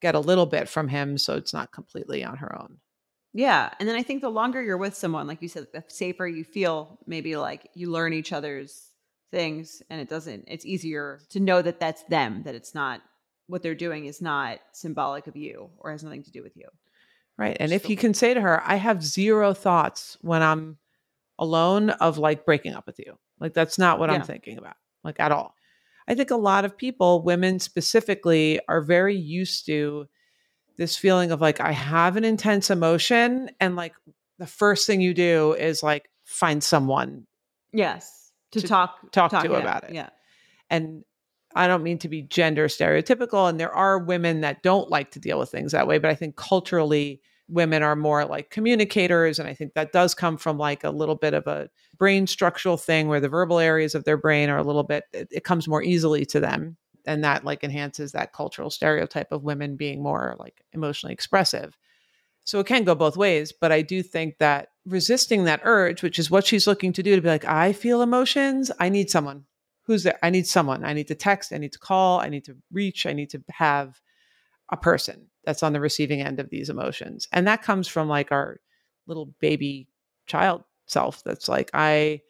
get 0.01 0.15
a 0.15 0.19
little 0.19 0.45
bit 0.45 0.67
from 0.67 0.89
him 0.89 1.17
so 1.17 1.35
it's 1.35 1.53
not 1.53 1.71
completely 1.71 2.23
on 2.23 2.37
her 2.37 2.59
own. 2.59 2.77
Yeah. 3.33 3.69
And 3.79 3.87
then 3.87 3.95
I 3.95 4.03
think 4.03 4.21
the 4.21 4.29
longer 4.29 4.61
you're 4.61 4.77
with 4.77 4.95
someone, 4.95 5.27
like 5.27 5.41
you 5.41 5.47
said, 5.47 5.67
the 5.71 5.83
safer 5.87 6.27
you 6.27 6.43
feel, 6.43 6.99
maybe 7.05 7.35
like 7.37 7.69
you 7.75 7.89
learn 7.91 8.11
each 8.11 8.33
other's 8.33 8.91
things 9.31 9.81
and 9.89 10.01
it 10.01 10.09
doesn't, 10.09 10.45
it's 10.47 10.65
easier 10.65 11.21
to 11.29 11.39
know 11.39 11.61
that 11.61 11.79
that's 11.79 12.03
them, 12.03 12.43
that 12.43 12.55
it's 12.55 12.73
not 12.73 13.01
what 13.47 13.63
they're 13.63 13.75
doing 13.75 14.05
is 14.05 14.21
not 14.21 14.59
symbolic 14.73 15.27
of 15.27 15.35
you 15.35 15.69
or 15.77 15.91
has 15.91 16.03
nothing 16.03 16.23
to 16.23 16.31
do 16.31 16.43
with 16.43 16.57
you. 16.57 16.65
Right. 17.39 17.55
And 17.59 17.71
Just 17.71 17.85
if 17.85 17.89
you 17.89 17.95
can 17.95 18.13
say 18.13 18.33
to 18.33 18.41
her, 18.41 18.61
I 18.65 18.75
have 18.75 19.01
zero 19.01 19.53
thoughts 19.53 20.17
when 20.19 20.43
I'm 20.43 20.77
alone 21.39 21.89
of 21.89 22.17
like 22.17 22.45
breaking 22.45 22.73
up 22.73 22.85
with 22.85 22.99
you. 22.99 23.17
Like 23.39 23.53
that's 23.53 23.77
not 23.79 23.97
what 23.97 24.09
I'm 24.09 24.23
thinking 24.23 24.57
about, 24.57 24.75
like 25.05 25.21
at 25.21 25.31
all. 25.31 25.55
I 26.05 26.15
think 26.15 26.31
a 26.31 26.35
lot 26.35 26.65
of 26.65 26.77
people, 26.77 27.23
women 27.23 27.59
specifically, 27.59 28.59
are 28.67 28.81
very 28.81 29.15
used 29.15 29.65
to 29.67 30.07
this 30.75 30.97
feeling 30.97 31.31
of 31.31 31.39
like, 31.39 31.61
I 31.61 31.71
have 31.71 32.17
an 32.17 32.25
intense 32.25 32.69
emotion. 32.69 33.49
And 33.61 33.77
like 33.77 33.93
the 34.37 34.47
first 34.47 34.85
thing 34.85 34.99
you 34.99 35.13
do 35.13 35.53
is 35.53 35.81
like 35.81 36.09
find 36.25 36.61
someone 36.61 37.25
Yes. 37.71 38.31
To, 38.51 38.61
To 38.61 38.67
talk, 38.67 39.11
talk 39.11 39.31
to 39.31 39.37
it 39.37 39.45
out. 39.45 39.61
about 39.61 39.83
it. 39.85 39.93
Yeah. 39.93 40.09
and 40.69 41.05
I 41.55 41.67
don't 41.67 41.83
mean 41.83 41.97
to 41.99 42.09
be 42.09 42.21
gender 42.21 42.67
stereotypical, 42.67 43.49
and 43.49 43.59
there 43.59 43.73
are 43.73 43.99
women 43.99 44.41
that 44.41 44.63
don't 44.63 44.89
like 44.89 45.11
to 45.11 45.19
deal 45.19 45.39
with 45.39 45.49
things 45.49 45.71
that 45.71 45.87
way, 45.87 45.97
but 45.97 46.11
I 46.11 46.15
think 46.15 46.35
culturally, 46.35 47.21
women 47.49 47.83
are 47.83 47.95
more 47.95 48.25
like 48.25 48.49
communicators. 48.51 49.39
And 49.39 49.47
I 49.47 49.53
think 49.53 49.73
that 49.73 49.91
does 49.91 50.13
come 50.13 50.37
from 50.37 50.57
like 50.57 50.83
a 50.83 50.91
little 50.91 51.15
bit 51.15 51.33
of 51.33 51.47
a 51.47 51.69
brain 51.97 52.27
structural 52.27 52.77
thing 52.77 53.07
where 53.07 53.19
the 53.19 53.29
verbal 53.29 53.59
areas 53.59 53.95
of 53.95 54.03
their 54.03 54.17
brain 54.17 54.49
are 54.49 54.57
a 54.57 54.63
little 54.63 54.83
bit, 54.83 55.03
it, 55.13 55.27
it 55.31 55.43
comes 55.43 55.67
more 55.67 55.83
easily 55.83 56.25
to 56.27 56.39
them. 56.39 56.77
And 57.05 57.23
that 57.23 57.43
like 57.43 57.63
enhances 57.63 58.11
that 58.11 58.33
cultural 58.33 58.69
stereotype 58.69 59.31
of 59.31 59.43
women 59.43 59.75
being 59.75 60.03
more 60.03 60.35
like 60.37 60.63
emotionally 60.73 61.13
expressive. 61.13 61.75
So 62.45 62.59
it 62.59 62.67
can 62.67 62.83
go 62.83 62.95
both 62.95 63.17
ways, 63.17 63.51
but 63.51 63.71
I 63.71 63.81
do 63.81 64.01
think 64.01 64.37
that 64.39 64.69
resisting 64.85 65.43
that 65.43 65.61
urge, 65.63 66.01
which 66.01 66.17
is 66.19 66.31
what 66.31 66.45
she's 66.45 66.67
looking 66.67 66.93
to 66.93 67.03
do, 67.03 67.15
to 67.15 67.21
be 67.21 67.27
like, 67.27 67.45
I 67.45 67.73
feel 67.73 68.01
emotions, 68.01 68.71
I 68.79 68.89
need 68.89 69.09
someone. 69.09 69.45
Who's 69.89 70.03
there? 70.03 70.19
I 70.21 70.29
need 70.29 70.45
someone. 70.45 70.85
I 70.85 70.93
need 70.93 71.07
to 71.07 71.15
text, 71.15 71.51
I 71.51 71.57
need 71.57 71.73
to 71.73 71.79
call, 71.79 72.19
I 72.19 72.29
need 72.29 72.45
to 72.45 72.55
reach, 72.71 73.07
I 73.07 73.13
need 73.13 73.31
to 73.31 73.41
have 73.49 73.99
a 74.71 74.77
person 74.77 75.25
that's 75.45 75.63
on 75.63 75.73
the 75.73 75.79
receiving 75.79 76.21
end 76.21 76.39
of 76.39 76.51
these 76.51 76.69
emotions. 76.69 77.27
And 77.33 77.47
that 77.47 77.63
comes 77.63 77.87
from 77.87 78.07
like 78.07 78.31
our 78.31 78.59
little 79.07 79.33
baby 79.39 79.87
child 80.27 80.63
self 80.85 81.23
that's 81.23 81.49
like, 81.49 81.71
I 81.73 82.21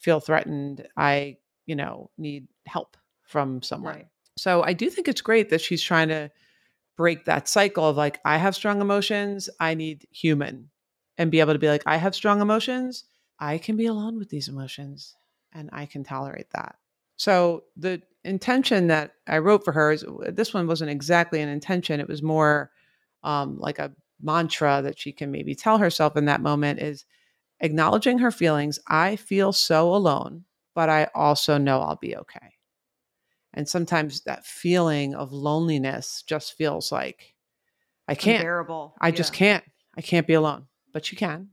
feel 0.00 0.18
threatened. 0.18 0.88
I, 0.96 1.36
you 1.66 1.76
know, 1.76 2.10
need 2.18 2.48
help 2.66 2.96
from 3.22 3.62
someone. 3.62 3.94
Right. 3.94 4.08
So 4.36 4.64
I 4.64 4.72
do 4.72 4.90
think 4.90 5.06
it's 5.06 5.20
great 5.20 5.50
that 5.50 5.60
she's 5.60 5.84
trying 5.84 6.08
to 6.08 6.32
break 6.96 7.26
that 7.26 7.46
cycle 7.46 7.88
of 7.88 7.96
like, 7.96 8.18
I 8.24 8.38
have 8.38 8.56
strong 8.56 8.80
emotions, 8.80 9.48
I 9.60 9.74
need 9.74 10.08
human, 10.10 10.70
and 11.16 11.30
be 11.30 11.38
able 11.38 11.52
to 11.52 11.60
be 11.60 11.68
like, 11.68 11.84
I 11.86 11.96
have 11.96 12.16
strong 12.16 12.40
emotions, 12.40 13.04
I 13.38 13.58
can 13.58 13.76
be 13.76 13.86
alone 13.86 14.18
with 14.18 14.30
these 14.30 14.48
emotions 14.48 15.14
and 15.52 15.70
I 15.72 15.86
can 15.86 16.02
tolerate 16.02 16.50
that. 16.54 16.74
So 17.16 17.64
the 17.76 18.02
intention 18.24 18.88
that 18.88 19.12
I 19.26 19.38
wrote 19.38 19.64
for 19.64 19.72
her 19.72 19.92
is 19.92 20.04
this 20.28 20.54
one 20.54 20.66
wasn't 20.66 20.90
exactly 20.90 21.40
an 21.40 21.48
intention, 21.48 22.00
it 22.00 22.08
was 22.08 22.22
more 22.22 22.70
um, 23.22 23.58
like 23.58 23.78
a 23.78 23.92
mantra 24.20 24.80
that 24.82 24.98
she 24.98 25.12
can 25.12 25.30
maybe 25.30 25.54
tell 25.54 25.78
herself 25.78 26.16
in 26.16 26.26
that 26.26 26.40
moment 26.40 26.80
is 26.80 27.04
acknowledging 27.60 28.18
her 28.18 28.30
feelings. 28.30 28.78
I 28.86 29.16
feel 29.16 29.52
so 29.52 29.94
alone, 29.94 30.44
but 30.74 30.88
I 30.88 31.08
also 31.14 31.58
know 31.58 31.80
I'll 31.80 31.96
be 31.96 32.16
okay. 32.16 32.54
And 33.52 33.68
sometimes 33.68 34.22
that 34.22 34.44
feeling 34.44 35.14
of 35.14 35.32
loneliness 35.32 36.24
just 36.26 36.56
feels 36.56 36.90
like 36.90 37.34
I 38.08 38.14
can't. 38.14 38.40
Unbearable. 38.40 38.94
I 39.00 39.10
just 39.12 39.32
can't. 39.32 39.64
I 39.96 40.02
can't 40.02 40.26
be 40.26 40.34
alone. 40.34 40.66
But 40.92 41.06
she 41.06 41.16
can. 41.16 41.50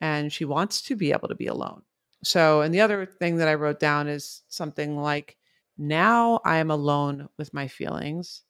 And 0.00 0.32
she 0.32 0.44
wants 0.44 0.82
to 0.82 0.96
be 0.96 1.12
able 1.12 1.28
to 1.28 1.34
be 1.34 1.46
alone. 1.46 1.82
So, 2.24 2.62
and 2.62 2.74
the 2.74 2.80
other 2.80 3.06
thing 3.06 3.36
that 3.36 3.48
I 3.48 3.54
wrote 3.54 3.78
down 3.78 4.08
is 4.08 4.42
something 4.48 4.96
like, 4.96 5.36
now 5.76 6.40
I 6.44 6.58
am 6.58 6.70
alone 6.70 7.28
with 7.36 7.52
my 7.52 7.68
feelings, 7.68 8.42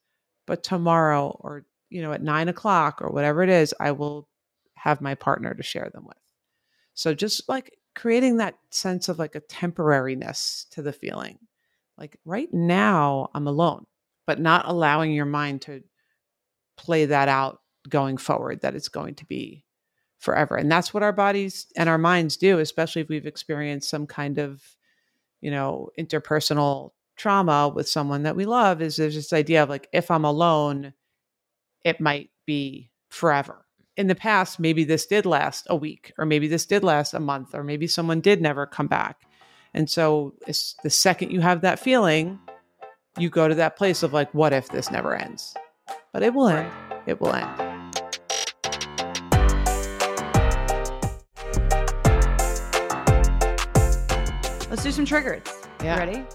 but 0.46 0.62
tomorrow 0.62 1.36
or, 1.40 1.64
you 1.90 2.02
know, 2.02 2.12
at 2.12 2.22
nine 2.22 2.48
o'clock 2.48 3.00
or 3.02 3.10
whatever 3.10 3.42
it 3.42 3.48
is, 3.48 3.74
I 3.80 3.92
will 3.92 4.28
have 4.74 5.00
my 5.00 5.14
partner 5.14 5.54
to 5.54 5.62
share 5.62 5.90
them 5.92 6.04
with. 6.04 6.16
So 6.94 7.14
just 7.14 7.48
like 7.48 7.76
creating 7.94 8.36
that 8.36 8.58
sense 8.70 9.08
of 9.08 9.18
like 9.18 9.34
a 9.34 9.40
temporariness 9.40 10.68
to 10.70 10.82
the 10.82 10.92
feeling. 10.92 11.38
Like 11.96 12.18
right 12.24 12.52
now, 12.52 13.30
I'm 13.34 13.46
alone, 13.46 13.86
but 14.26 14.40
not 14.40 14.66
allowing 14.68 15.12
your 15.12 15.26
mind 15.26 15.62
to 15.62 15.82
play 16.76 17.06
that 17.06 17.28
out 17.28 17.60
going 17.88 18.16
forward, 18.16 18.60
that 18.62 18.74
it's 18.74 18.88
going 18.88 19.14
to 19.16 19.26
be 19.26 19.64
forever. 20.24 20.56
And 20.56 20.72
that's 20.72 20.94
what 20.94 21.02
our 21.02 21.12
bodies 21.12 21.66
and 21.76 21.88
our 21.88 21.98
minds 21.98 22.36
do, 22.36 22.58
especially 22.58 23.02
if 23.02 23.08
we've 23.08 23.26
experienced 23.26 23.90
some 23.90 24.06
kind 24.06 24.38
of, 24.38 24.62
you 25.42 25.50
know, 25.50 25.90
interpersonal 25.98 26.92
trauma 27.16 27.68
with 27.68 27.88
someone 27.88 28.22
that 28.22 28.34
we 28.34 28.46
love, 28.46 28.80
is 28.80 28.96
there's 28.96 29.14
this 29.14 29.32
idea 29.32 29.62
of 29.62 29.68
like, 29.68 29.88
if 29.92 30.10
I'm 30.10 30.24
alone, 30.24 30.94
it 31.84 32.00
might 32.00 32.30
be 32.46 32.90
forever. 33.10 33.66
In 33.96 34.06
the 34.06 34.14
past, 34.14 34.58
maybe 34.58 34.82
this 34.82 35.06
did 35.06 35.26
last 35.26 35.66
a 35.68 35.76
week, 35.76 36.12
or 36.18 36.24
maybe 36.24 36.48
this 36.48 36.66
did 36.66 36.82
last 36.82 37.14
a 37.14 37.20
month, 37.20 37.54
or 37.54 37.62
maybe 37.62 37.86
someone 37.86 38.20
did 38.20 38.40
never 38.40 38.66
come 38.66 38.88
back. 38.88 39.20
And 39.74 39.88
so 39.90 40.34
it's 40.46 40.74
the 40.82 40.90
second 40.90 41.30
you 41.30 41.40
have 41.40 41.60
that 41.60 41.78
feeling, 41.78 42.40
you 43.18 43.28
go 43.28 43.46
to 43.46 43.54
that 43.56 43.76
place 43.76 44.02
of 44.02 44.12
like, 44.12 44.32
what 44.32 44.52
if 44.52 44.68
this 44.70 44.90
never 44.90 45.14
ends? 45.14 45.54
But 46.12 46.22
it 46.22 46.32
will 46.32 46.48
end. 46.48 46.72
It 47.06 47.20
will 47.20 47.34
end. 47.34 47.73
Do 54.84 54.92
some 54.92 55.06
triggers. 55.06 55.40
You 55.80 55.86
Yeah. 55.86 55.98
ready? 55.98 56.26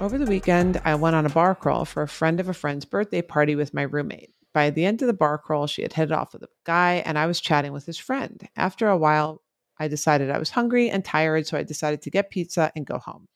Over 0.00 0.18
the 0.18 0.26
weekend, 0.26 0.80
I 0.84 0.96
went 0.96 1.14
on 1.14 1.26
a 1.26 1.28
bar 1.28 1.54
crawl 1.54 1.84
for 1.84 2.02
a 2.02 2.08
friend 2.08 2.40
of 2.40 2.48
a 2.48 2.52
friend's 2.52 2.84
birthday 2.84 3.22
party 3.22 3.54
with 3.54 3.72
my 3.72 3.82
roommate. 3.82 4.34
By 4.52 4.70
the 4.70 4.84
end 4.84 5.00
of 5.00 5.06
the 5.06 5.14
bar 5.14 5.38
crawl, 5.38 5.68
she 5.68 5.82
had 5.82 5.92
headed 5.92 6.10
off 6.10 6.32
with 6.32 6.42
a 6.42 6.48
guy, 6.64 7.04
and 7.06 7.16
I 7.16 7.26
was 7.26 7.40
chatting 7.40 7.72
with 7.72 7.86
his 7.86 7.96
friend. 7.96 8.48
After 8.56 8.88
a 8.88 8.96
while, 8.96 9.42
I 9.78 9.86
decided 9.86 10.28
I 10.28 10.38
was 10.38 10.50
hungry 10.50 10.90
and 10.90 11.04
tired, 11.04 11.46
so 11.46 11.56
I 11.56 11.62
decided 11.62 12.02
to 12.02 12.10
get 12.10 12.30
pizza 12.30 12.72
and 12.74 12.84
go 12.84 12.98
home. 12.98 13.28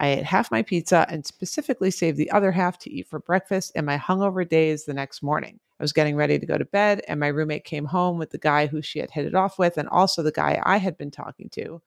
I 0.00 0.08
ate 0.08 0.24
half 0.24 0.50
my 0.50 0.62
pizza 0.62 1.06
and 1.08 1.24
specifically 1.24 1.92
saved 1.92 2.18
the 2.18 2.32
other 2.32 2.50
half 2.50 2.80
to 2.80 2.92
eat 2.92 3.06
for 3.06 3.20
breakfast 3.20 3.70
in 3.76 3.84
my 3.84 3.96
hungover 3.96 4.48
days 4.48 4.86
the 4.86 4.94
next 4.94 5.22
morning. 5.22 5.60
I 5.78 5.84
was 5.84 5.92
getting 5.92 6.16
ready 6.16 6.40
to 6.40 6.46
go 6.46 6.58
to 6.58 6.64
bed, 6.64 7.02
and 7.06 7.20
my 7.20 7.28
roommate 7.28 7.64
came 7.64 7.84
home 7.84 8.18
with 8.18 8.30
the 8.30 8.38
guy 8.38 8.66
who 8.66 8.82
she 8.82 8.98
had 8.98 9.12
hit 9.12 9.24
it 9.24 9.36
off 9.36 9.56
with, 9.56 9.78
and 9.78 9.88
also 9.88 10.24
the 10.24 10.32
guy 10.32 10.60
I 10.64 10.78
had 10.78 10.98
been 10.98 11.12
talking 11.12 11.48
to. 11.50 11.80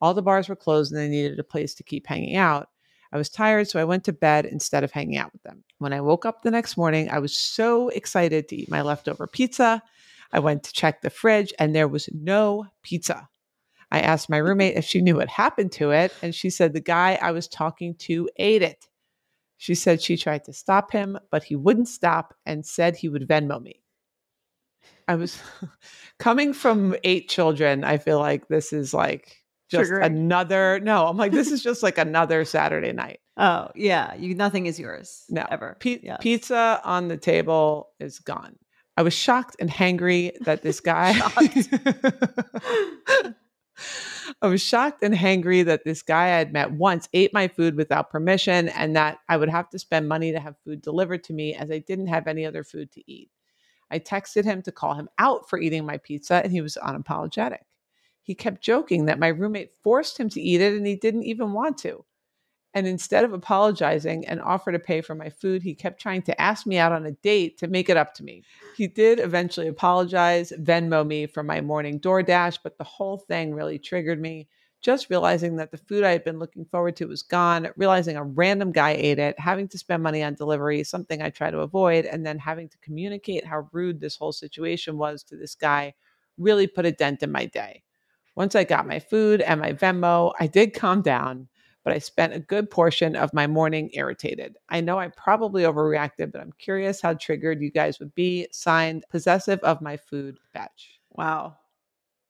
All 0.00 0.14
the 0.14 0.22
bars 0.22 0.48
were 0.48 0.56
closed, 0.56 0.92
and 0.92 1.00
they 1.00 1.08
needed 1.08 1.38
a 1.38 1.44
place 1.44 1.74
to 1.74 1.82
keep 1.82 2.06
hanging 2.06 2.36
out. 2.36 2.68
I 3.12 3.16
was 3.16 3.28
tired, 3.28 3.68
so 3.68 3.80
I 3.80 3.84
went 3.84 4.04
to 4.04 4.12
bed 4.12 4.44
instead 4.44 4.82
of 4.82 4.90
hanging 4.90 5.16
out 5.16 5.32
with 5.32 5.42
them. 5.42 5.62
When 5.78 5.92
I 5.92 6.00
woke 6.00 6.26
up 6.26 6.42
the 6.42 6.50
next 6.50 6.76
morning, 6.76 7.08
I 7.10 7.20
was 7.20 7.32
so 7.32 7.88
excited 7.90 8.48
to 8.48 8.56
eat 8.56 8.70
my 8.70 8.82
leftover 8.82 9.26
pizza. 9.26 9.82
I 10.32 10.40
went 10.40 10.64
to 10.64 10.72
check 10.72 11.00
the 11.00 11.10
fridge, 11.10 11.52
and 11.58 11.74
there 11.74 11.88
was 11.88 12.08
no 12.12 12.66
pizza. 12.82 13.28
I 13.92 14.00
asked 14.00 14.28
my 14.28 14.36
roommate 14.38 14.76
if 14.76 14.84
she 14.84 15.00
knew 15.00 15.16
what 15.16 15.28
happened 15.28 15.72
to 15.72 15.92
it, 15.92 16.12
and 16.22 16.34
she 16.34 16.50
said 16.50 16.72
the 16.72 16.80
guy 16.80 17.18
I 17.22 17.30
was 17.30 17.46
talking 17.46 17.94
to 18.00 18.28
ate 18.36 18.62
it. 18.62 18.88
She 19.58 19.74
said 19.74 20.02
she 20.02 20.16
tried 20.16 20.44
to 20.44 20.52
stop 20.52 20.90
him, 20.90 21.18
but 21.30 21.44
he 21.44 21.56
wouldn't 21.56 21.88
stop 21.88 22.34
and 22.44 22.66
said 22.66 22.96
he 22.96 23.08
would 23.08 23.28
Venmo 23.28 23.62
me. 23.62 23.82
I 25.06 25.14
was 25.14 25.40
coming 26.18 26.52
from 26.52 26.96
eight 27.04 27.28
children. 27.28 27.84
I 27.84 27.98
feel 27.98 28.18
like 28.18 28.48
this 28.48 28.72
is 28.72 28.92
like 28.92 29.43
just 29.68 29.90
Triggering. 29.90 30.04
another. 30.06 30.80
No, 30.84 31.06
I'm 31.06 31.16
like, 31.16 31.32
this 31.32 31.50
is 31.50 31.62
just 31.62 31.82
like 31.82 31.98
another 31.98 32.44
Saturday 32.44 32.92
night. 32.92 33.20
Oh, 33.36 33.68
yeah. 33.74 34.14
You 34.14 34.34
nothing 34.34 34.66
is 34.66 34.78
yours. 34.78 35.24
No, 35.30 35.44
Ever. 35.50 35.76
Pi- 35.80 36.00
Yeah. 36.02 36.16
Pizza 36.18 36.80
on 36.84 37.08
the 37.08 37.16
table 37.16 37.88
is 37.98 38.18
gone. 38.18 38.56
I 38.96 39.02
was 39.02 39.12
shocked 39.14 39.56
and 39.58 39.68
hangry 39.68 40.32
that 40.44 40.62
this 40.62 40.78
guy. 40.92 41.14
I 44.40 44.46
was 44.46 44.62
shocked 44.62 45.02
and 45.02 45.12
hangry 45.14 45.64
that 45.64 45.84
this 45.84 46.02
guy 46.02 46.26
I 46.26 46.38
had 46.38 46.52
met 46.52 46.70
once 46.72 47.08
ate 47.12 47.34
my 47.34 47.48
food 47.48 47.74
without 47.76 48.08
permission 48.10 48.68
and 48.68 48.94
that 48.94 49.18
I 49.28 49.36
would 49.36 49.48
have 49.48 49.68
to 49.70 49.78
spend 49.80 50.08
money 50.08 50.30
to 50.32 50.38
have 50.40 50.54
food 50.64 50.80
delivered 50.80 51.24
to 51.24 51.32
me 51.32 51.54
as 51.54 51.70
I 51.70 51.78
didn't 51.78 52.06
have 52.06 52.26
any 52.28 52.46
other 52.46 52.62
food 52.62 52.92
to 52.92 53.02
eat. 53.10 53.30
I 53.90 53.98
texted 53.98 54.44
him 54.44 54.62
to 54.62 54.72
call 54.72 54.94
him 54.94 55.08
out 55.18 55.48
for 55.48 55.58
eating 55.58 55.84
my 55.84 55.98
pizza 55.98 56.36
and 56.36 56.52
he 56.52 56.60
was 56.60 56.78
unapologetic. 56.82 57.58
He 58.24 58.34
kept 58.34 58.62
joking 58.62 59.04
that 59.04 59.18
my 59.18 59.28
roommate 59.28 59.72
forced 59.82 60.18
him 60.18 60.30
to 60.30 60.40
eat 60.40 60.62
it 60.62 60.72
and 60.72 60.86
he 60.86 60.96
didn't 60.96 61.24
even 61.24 61.52
want 61.52 61.76
to. 61.78 62.04
And 62.72 62.88
instead 62.88 63.22
of 63.24 63.32
apologizing 63.32 64.26
and 64.26 64.40
offer 64.40 64.72
to 64.72 64.80
pay 64.80 65.00
for 65.02 65.14
my 65.14 65.30
food, 65.30 65.62
he 65.62 65.74
kept 65.74 66.00
trying 66.00 66.22
to 66.22 66.40
ask 66.40 66.66
me 66.66 66.76
out 66.78 66.90
on 66.90 67.06
a 67.06 67.12
date 67.12 67.58
to 67.58 67.68
make 67.68 67.88
it 67.88 67.96
up 67.96 68.14
to 68.14 68.24
me. 68.24 68.42
He 68.76 68.88
did 68.88 69.20
eventually 69.20 69.68
apologize, 69.68 70.52
Venmo 70.58 71.06
me 71.06 71.26
for 71.26 71.44
my 71.44 71.60
morning 71.60 72.00
DoorDash, 72.00 72.58
but 72.64 72.76
the 72.76 72.82
whole 72.82 73.18
thing 73.18 73.54
really 73.54 73.78
triggered 73.78 74.20
me. 74.20 74.48
Just 74.80 75.08
realizing 75.08 75.56
that 75.56 75.70
the 75.70 75.78
food 75.78 76.02
I 76.02 76.10
had 76.10 76.24
been 76.24 76.40
looking 76.40 76.64
forward 76.64 76.96
to 76.96 77.06
was 77.06 77.22
gone, 77.22 77.68
realizing 77.76 78.16
a 78.16 78.24
random 78.24 78.72
guy 78.72 78.90
ate 78.90 79.20
it, 79.20 79.38
having 79.38 79.68
to 79.68 79.78
spend 79.78 80.02
money 80.02 80.22
on 80.22 80.34
delivery, 80.34 80.82
something 80.82 81.22
I 81.22 81.30
try 81.30 81.50
to 81.52 81.60
avoid, 81.60 82.06
and 82.06 82.26
then 82.26 82.38
having 82.38 82.68
to 82.70 82.78
communicate 82.78 83.46
how 83.46 83.68
rude 83.70 84.00
this 84.00 84.16
whole 84.16 84.32
situation 84.32 84.98
was 84.98 85.22
to 85.24 85.36
this 85.36 85.54
guy 85.54 85.94
really 86.38 86.66
put 86.66 86.86
a 86.86 86.92
dent 86.92 87.22
in 87.22 87.30
my 87.30 87.46
day. 87.46 87.83
Once 88.36 88.54
I 88.54 88.64
got 88.64 88.86
my 88.86 88.98
food 88.98 89.40
and 89.40 89.60
my 89.60 89.72
Venmo, 89.72 90.32
I 90.40 90.46
did 90.46 90.74
calm 90.74 91.02
down, 91.02 91.48
but 91.84 91.92
I 91.92 91.98
spent 91.98 92.32
a 92.32 92.40
good 92.40 92.70
portion 92.70 93.14
of 93.14 93.32
my 93.32 93.46
morning 93.46 93.90
irritated. 93.92 94.56
I 94.68 94.80
know 94.80 94.98
I 94.98 95.08
probably 95.08 95.62
overreacted, 95.62 96.32
but 96.32 96.40
I'm 96.40 96.52
curious 96.58 97.00
how 97.00 97.14
triggered 97.14 97.60
you 97.60 97.70
guys 97.70 98.00
would 98.00 98.14
be. 98.14 98.48
Signed, 98.50 99.04
possessive 99.10 99.60
of 99.60 99.80
my 99.80 99.96
food, 99.96 100.38
Betch. 100.52 101.00
Wow. 101.10 101.56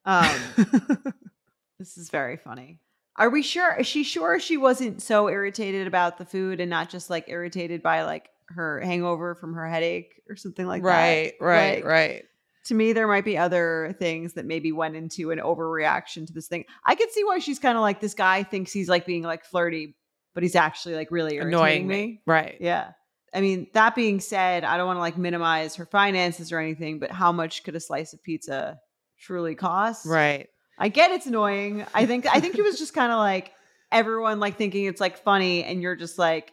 Um, 0.05 0.37
this 1.79 1.97
is 1.97 2.11
very 2.11 2.37
funny. 2.37 2.81
Are 3.17 3.31
we 3.31 3.43
sure? 3.43 3.77
Is 3.77 3.87
she 3.87 4.03
sure 4.03 4.41
she 4.41 4.57
wasn't 4.57 5.01
so 5.01 5.29
irritated 5.29 5.87
about 5.87 6.19
the 6.19 6.25
food 6.25 6.61
and 6.61 6.69
not 6.69 6.91
just 6.91 7.11
like 7.11 7.29
irritated 7.29 7.83
by 7.83 8.03
like 8.03 8.29
her 8.49 8.81
hangover 8.81 9.35
from 9.35 9.55
her 9.55 9.69
headache 9.69 10.21
or 10.29 10.37
something 10.37 10.67
like 10.67 10.83
right, 10.83 11.35
that? 11.39 11.45
right, 11.45 11.77
Like, 11.77 11.85
right. 11.85 12.25
To 12.67 12.75
me, 12.75 12.93
there 12.93 13.07
might 13.07 13.25
be 13.25 13.37
other 13.37 13.95
things 13.99 14.35
that 14.35 14.47
maybe 14.47 14.73
went 14.73 14.97
into 14.97 15.31
an 15.31 15.39
overreaction 15.39 16.27
to 16.27 16.33
this 16.33 16.49
thing. 16.49 16.65
I 16.85 16.95
could 16.95 17.11
see 17.11 17.25
why 17.25 17.39
she's 17.39 17.59
kind 17.59 17.77
of 17.77 17.83
like 17.83 18.01
this 18.01 18.15
guy 18.15 18.43
thinks 18.43 18.73
he's 18.73 18.89
like 18.89 19.05
being 19.05 19.23
like 19.23 19.45
flirty, 19.45 19.97
but 20.33 20.43
he's 20.43 20.57
actually 20.57 20.95
like 20.95 21.11
really 21.11 21.39
Annoying 21.39 21.87
me. 21.87 21.95
me. 21.95 22.23
Right. 22.27 22.57
Yeah. 22.61 22.93
I 23.35 23.41
mean, 23.41 23.67
that 23.75 23.95
being 23.95 24.21
said, 24.21 24.65
I 24.65 24.77
don't 24.77 24.87
want 24.87 24.97
to 24.97 25.01
like 25.01 25.19
minimize 25.19 25.75
her 25.77 25.87
finances 25.87 26.53
or 26.53 26.59
anything, 26.59 27.01
but 27.01 27.11
how 27.11 27.33
much 27.33 27.65
could 27.65 27.75
a 27.75 27.81
slice 27.81 28.13
of 28.13 28.23
pizza 28.23 28.79
truly 29.19 29.55
cost? 29.55 30.07
Right. 30.07 30.49
I 30.79 30.89
get 30.89 31.11
it's 31.11 31.27
annoying. 31.27 31.85
I 31.95 32.07
think 32.07 32.27
I 32.27 32.41
think 32.41 32.57
it 32.59 32.63
was 32.63 32.79
just 32.79 32.95
kind 32.95 33.13
of 33.13 33.19
like 33.19 33.53
everyone 33.93 34.41
like 34.41 34.57
thinking 34.57 34.87
it's 34.87 35.01
like 35.01 35.19
funny 35.19 35.65
and 35.65 35.83
you're 35.83 35.97
just 35.97 36.19
like 36.19 36.53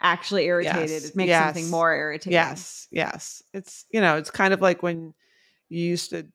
actually 0.00 0.44
irritated. 0.44 0.90
Yes, 0.90 1.04
It 1.06 1.16
makes 1.16 1.28
yes, 1.28 1.44
something 1.44 1.70
more 1.70 1.94
irritating. 1.94 2.32
Yes, 2.32 2.86
yes. 2.90 3.42
It's 3.52 3.84
you 3.90 4.00
know, 4.00 4.16
it's 4.16 4.30
kind 4.30 4.54
of 4.54 4.60
like 4.60 4.82
when 4.82 5.14
you 5.68 5.84
used 5.84 6.10
to 6.10 6.26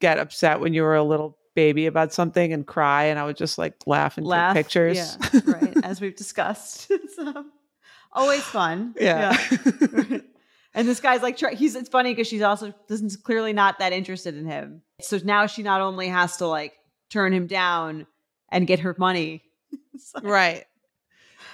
get 0.00 0.18
upset 0.18 0.60
when 0.60 0.74
you 0.74 0.82
were 0.82 0.94
a 0.94 1.02
little 1.02 1.36
baby 1.54 1.86
about 1.86 2.12
something 2.12 2.52
and 2.52 2.66
cry, 2.66 3.04
and 3.04 3.18
I 3.18 3.24
would 3.24 3.36
just 3.36 3.58
like 3.58 3.74
laugh 3.86 4.16
and 4.16 4.26
Laugh. 4.26 4.54
take 4.54 4.64
pictures. 4.66 4.96
Yeah, 4.96 5.40
right. 5.46 5.76
As 5.84 6.00
we've 6.00 6.14
discussed. 6.14 6.86
it's 6.90 7.18
um, 7.18 7.50
always 8.12 8.42
fun. 8.42 8.94
yeah. 9.00 9.36
And 10.74 10.86
this 10.86 11.00
guy's 11.00 11.22
like, 11.22 11.38
he's. 11.56 11.74
It's 11.74 11.88
funny 11.88 12.12
because 12.12 12.28
she's 12.28 12.42
also 12.42 12.72
doesn't 12.86 13.22
clearly 13.24 13.52
not 13.52 13.80
that 13.80 13.92
interested 13.92 14.36
in 14.36 14.46
him. 14.46 14.82
So 15.00 15.18
now 15.24 15.46
she 15.46 15.62
not 15.62 15.80
only 15.80 16.06
has 16.08 16.36
to 16.36 16.46
like 16.46 16.74
turn 17.10 17.32
him 17.32 17.48
down 17.48 18.06
and 18.50 18.66
get 18.66 18.80
her 18.80 18.94
money. 18.96 19.42
Like- 20.14 20.24
right. 20.24 20.64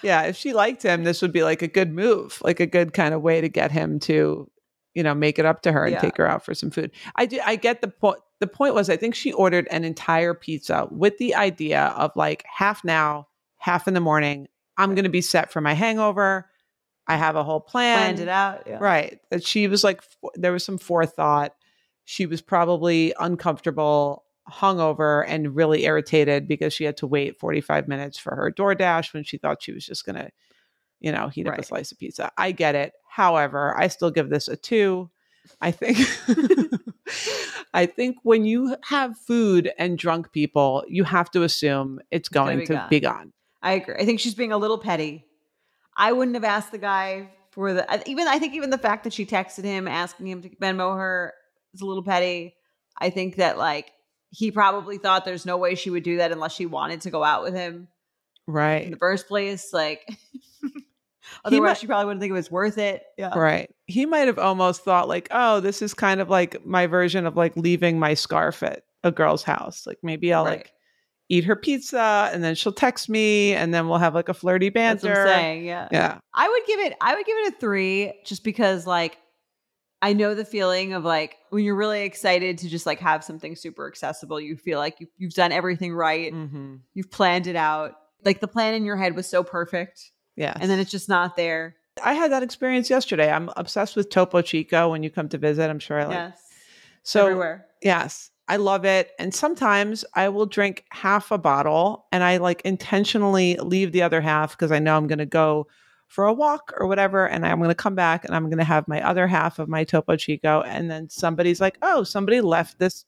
Yeah. 0.04 0.22
If 0.22 0.36
she 0.36 0.52
liked 0.52 0.82
him, 0.82 1.04
this 1.04 1.22
would 1.22 1.32
be 1.32 1.42
like 1.42 1.62
a 1.62 1.68
good 1.68 1.92
move, 1.92 2.38
like 2.42 2.60
a 2.60 2.66
good 2.66 2.92
kind 2.92 3.14
of 3.14 3.22
way 3.22 3.40
to 3.40 3.48
get 3.48 3.72
him 3.72 3.98
to, 4.00 4.50
you 4.94 5.02
know, 5.02 5.14
make 5.14 5.38
it 5.38 5.46
up 5.46 5.62
to 5.62 5.72
her 5.72 5.84
and 5.84 5.94
Yeah. 5.94 6.00
take 6.00 6.16
her 6.18 6.26
out 6.28 6.44
for 6.44 6.54
some 6.54 6.70
food. 6.70 6.90
I 7.16 7.26
do. 7.26 7.40
I 7.44 7.56
get 7.56 7.80
the 7.80 7.88
point. 7.88 8.18
The 8.40 8.46
point 8.46 8.74
was, 8.74 8.90
I 8.90 8.96
think 8.96 9.14
she 9.14 9.32
ordered 9.32 9.66
an 9.70 9.84
entire 9.84 10.34
pizza 10.34 10.86
with 10.90 11.16
the 11.18 11.34
idea 11.34 11.86
of 11.96 12.10
like 12.16 12.44
half 12.52 12.84
now, 12.84 13.28
half 13.58 13.88
in 13.88 13.94
the 13.94 14.00
morning. 14.00 14.48
I'm 14.76 14.94
going 14.94 15.04
to 15.04 15.08
be 15.10 15.20
set 15.22 15.50
for 15.52 15.60
my 15.60 15.72
hangover. 15.72 16.50
I 17.06 17.16
have 17.16 17.36
a 17.36 17.44
whole 17.44 17.60
plan. 17.60 17.98
planned 17.98 18.20
it 18.20 18.28
out. 18.28 18.64
Yeah. 18.66 18.78
Right. 18.80 19.20
That 19.30 19.44
she 19.44 19.68
was 19.68 19.84
like, 19.84 19.98
f- 19.98 20.30
there 20.34 20.52
was 20.52 20.64
some 20.64 20.78
forethought. 20.78 21.54
She 22.04 22.26
was 22.26 22.42
probably 22.42 23.14
uncomfortable, 23.18 24.23
hungover, 24.50 25.24
and 25.26 25.54
really 25.54 25.84
irritated 25.84 26.46
because 26.46 26.72
she 26.72 26.84
had 26.84 26.96
to 26.98 27.06
wait 27.06 27.38
45 27.38 27.88
minutes 27.88 28.18
for 28.18 28.34
her 28.34 28.52
DoorDash 28.52 29.14
when 29.14 29.24
she 29.24 29.38
thought 29.38 29.62
she 29.62 29.72
was 29.72 29.86
just 29.86 30.04
going 30.04 30.16
to, 30.16 30.30
you 31.00 31.12
know, 31.12 31.28
heat 31.28 31.48
up 31.48 31.58
a 31.58 31.62
slice 31.62 31.92
of 31.92 31.98
pizza. 31.98 32.30
I 32.36 32.52
get 32.52 32.74
it. 32.74 32.92
However, 33.08 33.74
I 33.76 33.88
still 33.88 34.10
give 34.10 34.28
this 34.28 34.48
a 34.48 34.56
two. 34.56 35.10
I 35.60 35.70
think, 35.70 35.98
I 37.74 37.86
think 37.86 38.18
when 38.22 38.44
you 38.44 38.76
have 38.84 39.16
food 39.18 39.70
and 39.78 39.98
drunk 39.98 40.32
people, 40.32 40.84
you 40.88 41.04
have 41.04 41.30
to 41.32 41.42
assume 41.42 42.00
it's 42.10 42.28
gonna 42.28 42.52
going 42.52 42.58
be 42.60 42.66
to 42.66 42.72
gone. 42.74 42.88
be 42.88 43.00
gone. 43.00 43.32
I 43.62 43.72
agree. 43.72 43.96
I 43.98 44.04
think 44.04 44.20
she's 44.20 44.34
being 44.34 44.52
a 44.52 44.58
little 44.58 44.78
petty. 44.78 45.24
I 45.96 46.12
wouldn't 46.12 46.34
have 46.34 46.44
asked 46.44 46.72
the 46.72 46.78
guy 46.78 47.30
for 47.50 47.72
the 47.72 48.02
even. 48.08 48.26
I 48.26 48.38
think 48.38 48.54
even 48.54 48.70
the 48.70 48.78
fact 48.78 49.04
that 49.04 49.12
she 49.12 49.24
texted 49.24 49.64
him 49.64 49.86
asking 49.88 50.28
him 50.28 50.42
to 50.42 50.48
Venmo 50.50 50.96
her 50.96 51.32
is 51.72 51.80
a 51.80 51.86
little 51.86 52.02
petty. 52.02 52.54
I 52.98 53.10
think 53.10 53.36
that 53.36 53.58
like 53.58 53.92
he 54.34 54.50
probably 54.50 54.98
thought 54.98 55.24
there's 55.24 55.46
no 55.46 55.56
way 55.56 55.74
she 55.74 55.90
would 55.90 56.02
do 56.02 56.16
that 56.16 56.32
unless 56.32 56.52
she 56.52 56.66
wanted 56.66 57.00
to 57.02 57.10
go 57.10 57.22
out 57.22 57.42
with 57.42 57.54
him 57.54 57.88
Right. 58.46 58.84
in 58.84 58.90
the 58.90 58.96
first 58.98 59.28
place. 59.28 59.72
Like 59.72 60.06
otherwise, 61.44 61.68
might- 61.70 61.78
she 61.78 61.86
probably 61.86 62.06
wouldn't 62.06 62.20
think 62.20 62.30
it 62.30 62.34
was 62.34 62.50
worth 62.50 62.78
it. 62.78 63.02
Yeah. 63.16 63.36
Right. 63.38 63.70
He 63.86 64.06
might 64.06 64.26
have 64.26 64.38
almost 64.38 64.82
thought 64.84 65.08
like, 65.08 65.28
oh, 65.30 65.60
this 65.60 65.82
is 65.82 65.94
kind 65.94 66.20
of 66.20 66.28
like 66.30 66.64
my 66.66 66.86
version 66.86 67.26
of 67.26 67.36
like 67.36 67.56
leaving 67.56 67.98
my 67.98 68.14
scarf 68.14 68.62
at 68.62 68.82
a 69.02 69.10
girl's 69.12 69.42
house. 69.42 69.86
Like 69.86 69.98
maybe 70.02 70.32
I'll 70.32 70.44
Right. 70.44 70.58
like 70.58 70.72
eat 71.30 71.44
her 71.44 71.56
pizza 71.56 72.30
and 72.32 72.44
then 72.44 72.54
she'll 72.54 72.72
text 72.72 73.08
me 73.08 73.54
and 73.54 73.72
then 73.72 73.88
we'll 73.88 73.98
have 73.98 74.14
like 74.14 74.28
a 74.28 74.34
flirty 74.34 74.68
That's 74.68 75.02
banter. 75.02 75.20
what 75.24 75.28
I'm 75.32 75.38
saying. 75.38 75.64
Yeah. 75.64 75.88
Yeah. 75.90 76.18
I 76.34 76.48
would 76.48 76.62
give 76.66 76.80
it 76.80 76.94
I 77.00 77.14
would 77.14 77.24
give 77.26 77.36
it 77.38 77.54
a 77.54 77.56
3 77.58 78.20
just 78.26 78.44
because 78.44 78.86
like 78.86 79.16
I 80.04 80.12
know 80.12 80.34
the 80.34 80.44
feeling 80.44 80.92
of 80.92 81.02
like 81.02 81.38
when 81.48 81.64
you're 81.64 81.74
really 81.74 82.02
excited 82.02 82.58
to 82.58 82.68
just 82.68 82.84
like 82.84 83.00
have 83.00 83.24
something 83.24 83.56
super 83.56 83.88
accessible, 83.88 84.38
you 84.38 84.54
feel 84.54 84.78
like 84.78 85.00
you, 85.00 85.06
you've 85.16 85.32
done 85.32 85.50
everything 85.50 85.94
right. 85.94 86.30
Mm-hmm. 86.30 86.74
You've 86.92 87.10
planned 87.10 87.46
it 87.46 87.56
out. 87.56 87.94
Like 88.22 88.40
the 88.40 88.46
plan 88.46 88.74
in 88.74 88.84
your 88.84 88.98
head 88.98 89.16
was 89.16 89.26
so 89.26 89.42
perfect 89.42 90.10
Yeah. 90.36 90.52
and 90.60 90.70
then 90.70 90.78
it's 90.78 90.90
just 90.90 91.08
not 91.08 91.36
there. 91.36 91.76
I 92.02 92.12
had 92.12 92.32
that 92.32 92.42
experience 92.42 92.90
yesterday. 92.90 93.32
I'm 93.32 93.48
obsessed 93.56 93.96
with 93.96 94.10
Topo 94.10 94.42
Chico 94.42 94.90
when 94.90 95.02
you 95.02 95.08
come 95.08 95.30
to 95.30 95.38
visit. 95.38 95.70
I'm 95.70 95.78
sure 95.78 95.98
I 95.98 96.04
like 96.04 96.14
yes. 96.14 96.38
so 97.02 97.22
everywhere. 97.22 97.64
Yes, 97.80 98.30
I 98.46 98.56
love 98.56 98.84
it. 98.84 99.10
And 99.18 99.34
sometimes 99.34 100.04
I 100.12 100.28
will 100.28 100.44
drink 100.44 100.84
half 100.90 101.30
a 101.30 101.38
bottle 101.38 102.04
and 102.12 102.22
I 102.22 102.36
like 102.36 102.60
intentionally 102.66 103.56
leave 103.56 103.92
the 103.92 104.02
other 104.02 104.20
half 104.20 104.50
because 104.50 104.70
I 104.70 104.80
know 104.80 104.98
I'm 104.98 105.06
going 105.06 105.18
to 105.18 105.24
go 105.24 105.66
for 106.06 106.26
a 106.26 106.32
walk 106.32 106.72
or 106.78 106.86
whatever. 106.86 107.26
And 107.26 107.46
I'm 107.46 107.58
going 107.58 107.70
to 107.70 107.74
come 107.74 107.94
back 107.94 108.24
and 108.24 108.34
I'm 108.34 108.44
going 108.44 108.58
to 108.58 108.64
have 108.64 108.88
my 108.88 109.06
other 109.06 109.26
half 109.26 109.58
of 109.58 109.68
my 109.68 109.84
Topo 109.84 110.16
Chico. 110.16 110.62
And 110.62 110.90
then 110.90 111.08
somebody's 111.08 111.60
like, 111.60 111.78
oh, 111.82 112.04
somebody 112.04 112.40
left 112.40 112.78
this 112.78 113.04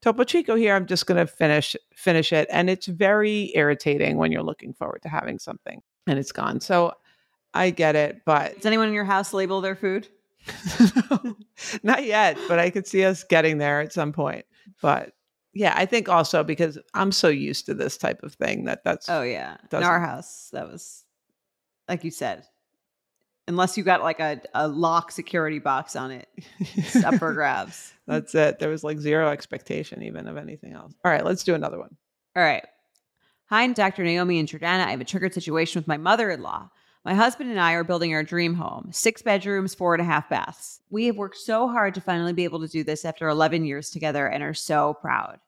Topo 0.00 0.24
Chico 0.24 0.54
here. 0.54 0.74
I'm 0.74 0.86
just 0.86 1.06
going 1.06 1.24
to 1.24 1.30
finish 1.30 1.74
finish 1.94 2.32
it. 2.32 2.48
And 2.50 2.70
it's 2.70 2.86
very 2.86 3.52
irritating 3.54 4.16
when 4.16 4.30
you're 4.30 4.42
looking 4.42 4.72
forward 4.72 5.02
to 5.02 5.08
having 5.08 5.38
something 5.38 5.82
and 6.06 6.18
it's 6.18 6.32
gone. 6.32 6.60
So 6.60 6.94
I 7.54 7.70
get 7.70 7.96
it, 7.96 8.22
but 8.24 8.56
Does 8.56 8.66
anyone 8.66 8.88
in 8.88 8.94
your 8.94 9.04
house 9.04 9.32
label 9.32 9.60
their 9.60 9.74
food? 9.74 10.08
not 11.82 12.04
yet, 12.04 12.38
but 12.46 12.58
I 12.58 12.70
could 12.70 12.86
see 12.86 13.04
us 13.04 13.24
getting 13.24 13.58
there 13.58 13.80
at 13.80 13.92
some 13.92 14.12
point. 14.12 14.44
But 14.80 15.12
yeah, 15.52 15.74
I 15.76 15.86
think 15.86 16.08
also 16.08 16.44
because 16.44 16.78
I'm 16.94 17.10
so 17.10 17.28
used 17.28 17.66
to 17.66 17.74
this 17.74 17.96
type 17.96 18.22
of 18.22 18.34
thing 18.34 18.64
that 18.64 18.84
that's 18.84 19.08
Oh 19.08 19.22
yeah. 19.22 19.56
In 19.72 19.82
our 19.82 20.00
house, 20.00 20.50
that 20.52 20.70
was 20.70 21.04
like 21.88 22.04
you 22.04 22.10
said. 22.10 22.44
Unless 23.46 23.78
you 23.78 23.82
got 23.82 24.02
like 24.02 24.20
a, 24.20 24.42
a 24.54 24.68
lock 24.68 25.10
security 25.10 25.58
box 25.58 25.96
on 25.96 26.10
it, 26.10 26.28
it's 26.58 26.96
up 26.96 27.14
for 27.14 27.32
grabs. 27.32 27.92
that's 28.06 28.34
it. 28.34 28.58
There 28.58 28.68
was 28.68 28.84
like 28.84 28.98
zero 28.98 29.30
expectation 29.30 30.02
even 30.02 30.28
of 30.28 30.36
anything 30.36 30.74
else. 30.74 30.92
All 31.04 31.10
right, 31.10 31.24
let's 31.24 31.44
do 31.44 31.54
another 31.54 31.78
one. 31.78 31.96
All 32.36 32.42
right. 32.42 32.64
Hi, 33.46 33.62
I'm 33.62 33.72
Dr. 33.72 34.04
Naomi 34.04 34.38
and 34.38 34.46
Jordana. 34.46 34.84
I 34.84 34.90
have 34.90 35.00
a 35.00 35.04
triggered 35.04 35.32
situation 35.32 35.80
with 35.80 35.88
my 35.88 35.96
mother 35.96 36.30
in 36.30 36.42
law. 36.42 36.68
My 37.04 37.14
husband 37.14 37.50
and 37.50 37.58
I 37.58 37.72
are 37.72 37.84
building 37.84 38.12
our 38.12 38.22
dream 38.22 38.52
home 38.52 38.90
six 38.92 39.22
bedrooms, 39.22 39.74
four 39.74 39.94
and 39.94 40.02
a 40.02 40.04
half 40.04 40.28
baths. 40.28 40.82
We 40.90 41.06
have 41.06 41.16
worked 41.16 41.38
so 41.38 41.66
hard 41.66 41.94
to 41.94 42.02
finally 42.02 42.34
be 42.34 42.44
able 42.44 42.60
to 42.60 42.68
do 42.68 42.84
this 42.84 43.06
after 43.06 43.28
11 43.28 43.64
years 43.64 43.88
together 43.88 44.26
and 44.26 44.42
are 44.42 44.52
so 44.52 44.92
proud. 45.00 45.40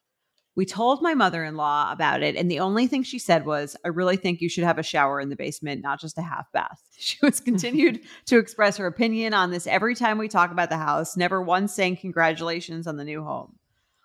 We 0.57 0.67
told 0.67 1.01
my 1.01 1.15
mother 1.15 1.45
in 1.45 1.55
law 1.55 1.93
about 1.93 2.23
it, 2.23 2.37
and 2.37 2.51
the 2.51 2.61
only 2.61 2.87
thing 2.87 3.03
she 3.03 3.19
said 3.19 3.47
was, 3.47 3.77
I 3.85 3.89
really 3.89 4.17
think 4.17 4.41
you 4.41 4.49
should 4.49 4.65
have 4.65 4.79
a 4.79 4.83
shower 4.83 5.21
in 5.21 5.29
the 5.29 5.37
basement, 5.37 5.83
not 5.83 6.01
just 6.01 6.19
a 6.19 6.23
half 6.23 6.51
bath. 6.53 6.83
She 6.99 7.17
was 7.23 7.41
continued 7.41 8.01
to 8.27 8.37
express 8.37 8.77
her 8.77 8.87
opinion 8.87 9.33
on 9.33 9.51
this 9.51 9.67
every 9.67 9.95
time 9.95 10.19
we 10.19 10.29
talk 10.29 10.51
about 10.51 10.69
the 10.69 10.77
house, 10.77 11.17
never 11.17 11.41
once 11.41 11.73
saying 11.73 11.97
congratulations 11.97 12.87
on 12.87 12.99
the 12.99 13.05
new 13.05 13.25
home. 13.25 13.57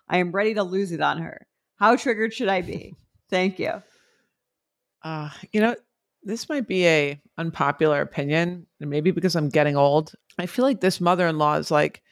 I 0.08 0.18
am 0.18 0.32
ready 0.32 0.54
to 0.54 0.62
lose 0.62 0.92
it 0.92 1.02
on 1.02 1.18
her. 1.18 1.46
How 1.76 1.96
triggered 1.96 2.32
should 2.32 2.48
I 2.48 2.62
be? 2.62 2.94
Thank 3.30 3.58
you. 3.58 3.82
Uh, 5.02 5.30
you 5.52 5.60
know, 5.60 5.76
this 6.22 6.48
might 6.48 6.66
be 6.66 6.86
a 6.86 7.20
unpopular 7.36 8.00
opinion, 8.00 8.66
and 8.80 8.88
maybe 8.88 9.10
because 9.10 9.36
I'm 9.36 9.48
getting 9.48 9.76
old. 9.76 10.14
I 10.38 10.46
feel 10.46 10.64
like 10.64 10.80
this 10.80 11.00
mother-in-law 11.00 11.56
is 11.56 11.70
like, 11.70 12.02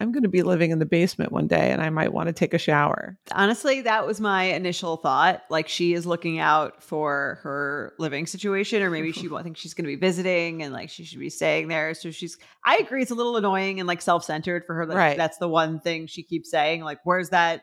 I'm 0.00 0.12
going 0.12 0.22
to 0.22 0.28
be 0.28 0.42
living 0.42 0.70
in 0.70 0.78
the 0.78 0.86
basement 0.86 1.30
one 1.30 1.46
day, 1.46 1.70
and 1.70 1.82
I 1.82 1.90
might 1.90 2.12
want 2.12 2.28
to 2.28 2.32
take 2.32 2.54
a 2.54 2.58
shower. 2.58 3.18
Honestly, 3.32 3.82
that 3.82 4.06
was 4.06 4.20
my 4.20 4.44
initial 4.44 4.96
thought. 4.96 5.42
Like 5.50 5.68
she 5.68 5.92
is 5.92 6.06
looking 6.06 6.38
out 6.38 6.82
for 6.82 7.38
her 7.42 7.92
living 7.98 8.26
situation, 8.26 8.82
or 8.82 8.90
maybe 8.90 9.12
she 9.12 9.28
thinks 9.42 9.60
she's 9.60 9.74
going 9.74 9.84
to 9.84 9.88
be 9.94 10.00
visiting 10.00 10.62
and 10.62 10.72
like 10.72 10.88
she 10.90 11.04
should 11.04 11.20
be 11.20 11.30
staying 11.30 11.68
there. 11.68 11.92
So 11.94 12.10
she's. 12.10 12.38
I 12.64 12.76
agree. 12.78 13.02
It's 13.02 13.10
a 13.10 13.14
little 13.14 13.36
annoying 13.36 13.78
and 13.78 13.86
like 13.86 14.00
self-centered 14.02 14.64
for 14.66 14.74
her. 14.74 14.86
That 14.86 14.96
Right. 14.96 15.16
That's 15.16 15.38
the 15.38 15.48
one 15.48 15.80
thing 15.80 16.06
she 16.06 16.22
keeps 16.22 16.50
saying. 16.50 16.82
Like, 16.82 16.98
where's 17.04 17.28
that? 17.30 17.62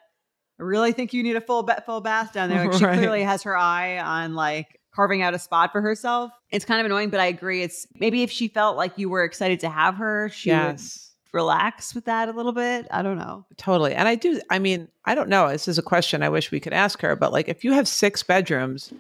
I 0.59 0.63
really 0.63 0.91
think 0.91 1.13
you 1.13 1.23
need 1.23 1.35
a 1.35 1.41
full 1.41 1.63
ba- 1.63 1.83
full 1.85 2.01
bath 2.01 2.33
down 2.33 2.49
there. 2.49 2.65
Like 2.65 2.77
she 2.77 2.85
Right. 2.85 2.97
clearly 2.97 3.23
has 3.23 3.43
her 3.43 3.55
eye 3.57 3.99
on 3.99 4.33
like 4.35 4.79
carving 4.95 5.21
out 5.21 5.35
a 5.35 5.39
spot 5.39 5.71
for 5.71 5.81
herself. 5.81 6.31
It's 6.51 6.65
kind 6.65 6.79
of 6.79 6.85
annoying, 6.87 7.09
but 7.11 7.19
I 7.19 7.25
agree. 7.27 7.61
It's 7.61 7.85
maybe 7.99 8.23
if 8.23 8.31
she 8.31 8.47
felt 8.47 8.75
like 8.77 8.97
you 8.97 9.09
were 9.09 9.23
excited 9.23 9.59
to 9.59 9.69
have 9.69 9.95
her, 9.95 10.29
she 10.29 10.49
would 10.49 10.55
yes. 10.55 11.06
Relax 11.33 11.93
with 11.93 12.05
that 12.05 12.29
a 12.29 12.31
little 12.31 12.51
bit. 12.51 12.87
I 12.91 13.01
don't 13.01 13.17
know. 13.17 13.45
Totally. 13.57 13.93
And 13.93 14.07
I 14.07 14.15
do, 14.15 14.41
I 14.49 14.59
mean, 14.59 14.87
I 15.05 15.15
don't 15.15 15.29
know. 15.29 15.49
This 15.49 15.67
is 15.67 15.77
a 15.77 15.83
question 15.83 16.23
I 16.23 16.29
wish 16.29 16.51
we 16.51 16.59
could 16.59 16.73
ask 16.73 17.01
her, 17.01 17.15
but 17.15 17.31
like 17.31 17.47
if 17.47 17.63
you 17.63 17.73
have 17.73 17.87
six 17.87 18.23
bedrooms, 18.23 18.93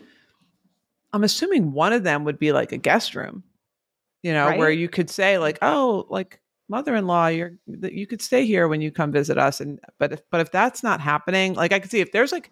I'm 1.13 1.23
assuming 1.23 1.71
one 1.71 1.93
of 1.93 2.03
them 2.03 2.23
would 2.25 2.39
be 2.39 2.51
like 2.51 2.71
a 2.71 2.77
guest 2.77 3.15
room, 3.15 3.43
you 4.23 4.33
know, 4.33 4.57
where 4.57 4.71
you 4.71 4.89
could 4.89 5.09
say 5.09 5.37
like, 5.37 5.57
oh, 5.61 6.05
like 6.09 6.41
mother-in-law, 6.69 7.27
you're 7.27 7.53
that 7.67 7.93
you 7.93 8.05
could 8.05 8.21
stay 8.21 8.45
here 8.45 8.67
when 8.67 8.81
you 8.81 8.91
come 8.91 9.11
visit 9.11 9.37
us. 9.37 9.61
And 9.61 9.79
but 9.99 10.13
if 10.13 10.21
but 10.29 10.41
if 10.41 10.51
that's 10.51 10.83
not 10.83 10.99
happening, 10.99 11.53
like 11.53 11.71
I 11.71 11.79
could 11.79 11.91
see 11.91 12.01
if 12.01 12.11
there's 12.11 12.31
like 12.31 12.51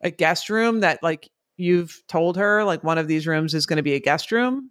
a 0.00 0.10
guest 0.10 0.50
room 0.50 0.80
that 0.80 1.02
like 1.02 1.30
you've 1.56 2.02
told 2.08 2.36
her 2.36 2.64
like 2.64 2.84
one 2.84 2.98
of 2.98 3.08
these 3.08 3.26
rooms 3.26 3.54
is 3.54 3.66
going 3.66 3.78
to 3.78 3.82
be 3.82 3.94
a 3.94 4.00
guest 4.00 4.32
room, 4.32 4.70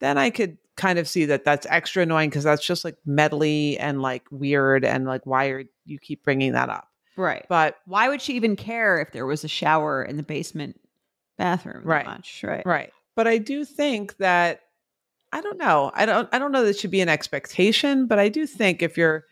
then 0.00 0.18
I 0.18 0.30
could 0.30 0.58
kind 0.76 0.98
of 0.98 1.08
see 1.08 1.24
that 1.26 1.44
that's 1.44 1.66
extra 1.70 2.02
annoying 2.02 2.30
because 2.30 2.44
that's 2.44 2.66
just 2.66 2.84
like 2.84 2.96
medley 3.06 3.78
and 3.78 4.02
like 4.02 4.24
weird 4.30 4.84
and 4.84 5.06
like 5.06 5.24
why 5.24 5.46
are 5.46 5.64
you 5.84 5.98
keep 5.98 6.24
bringing 6.24 6.52
that 6.52 6.68
up? 6.68 6.88
Right. 7.16 7.46
But 7.48 7.76
Why 7.86 8.08
would 8.08 8.20
she 8.20 8.34
even 8.34 8.56
care 8.56 9.00
if 9.00 9.12
there 9.12 9.26
was 9.26 9.44
a 9.44 9.48
shower 9.48 10.02
in 10.02 10.16
the 10.16 10.22
basement 10.22 10.80
bathroom? 11.38 11.84
Right. 11.84 12.06
Much? 12.06 12.42
Right. 12.42 12.66
Right. 12.66 12.92
But 13.14 13.28
I 13.28 13.38
do 13.38 13.64
think 13.64 14.16
that 14.16 14.60
I 15.32 15.40
don't 15.40 15.58
know. 15.58 15.90
I 15.94 16.06
don't 16.06 16.28
I 16.32 16.38
don't 16.38 16.52
know 16.52 16.62
that 16.62 16.70
it 16.70 16.78
should 16.78 16.90
be 16.90 17.00
an 17.00 17.08
expectation, 17.08 18.06
but 18.06 18.18
I 18.18 18.28
do 18.28 18.46
think 18.46 18.82
if 18.82 18.96
you're 18.96 19.24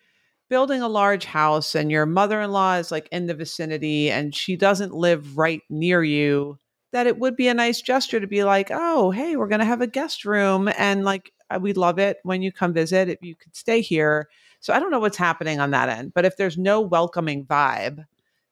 building 0.48 0.82
a 0.82 0.88
large 0.88 1.24
house 1.24 1.74
and 1.74 1.90
your 1.90 2.04
mother-in-law 2.04 2.74
is 2.74 2.90
like 2.90 3.08
in 3.10 3.26
the 3.26 3.34
vicinity 3.34 4.10
and 4.10 4.34
she 4.34 4.54
doesn't 4.56 4.92
live 4.92 5.38
right 5.38 5.62
near 5.70 6.04
you, 6.04 6.58
that 6.92 7.06
it 7.06 7.18
would 7.18 7.36
be 7.36 7.48
a 7.48 7.54
nice 7.54 7.80
gesture 7.80 8.20
to 8.20 8.26
be 8.26 8.44
like, 8.44 8.70
"Oh, 8.72 9.10
hey, 9.10 9.36
we're 9.36 9.48
going 9.48 9.60
to 9.60 9.64
have 9.66 9.80
a 9.80 9.86
guest 9.86 10.24
room 10.24 10.70
and 10.78 11.04
like 11.04 11.32
uh, 11.50 11.58
we 11.60 11.72
love 11.72 11.98
it 11.98 12.18
when 12.22 12.42
you 12.42 12.52
come 12.52 12.72
visit 12.72 13.08
if 13.08 13.18
you 13.22 13.34
could 13.36 13.56
stay 13.56 13.80
here." 13.80 14.28
So 14.60 14.72
I 14.72 14.78
don't 14.80 14.90
know 14.90 15.00
what's 15.00 15.16
happening 15.16 15.60
on 15.60 15.70
that 15.72 15.88
end, 15.88 16.12
but 16.14 16.24
if 16.24 16.36
there's 16.36 16.58
no 16.58 16.80
welcoming 16.80 17.44
vibe, 17.46 18.04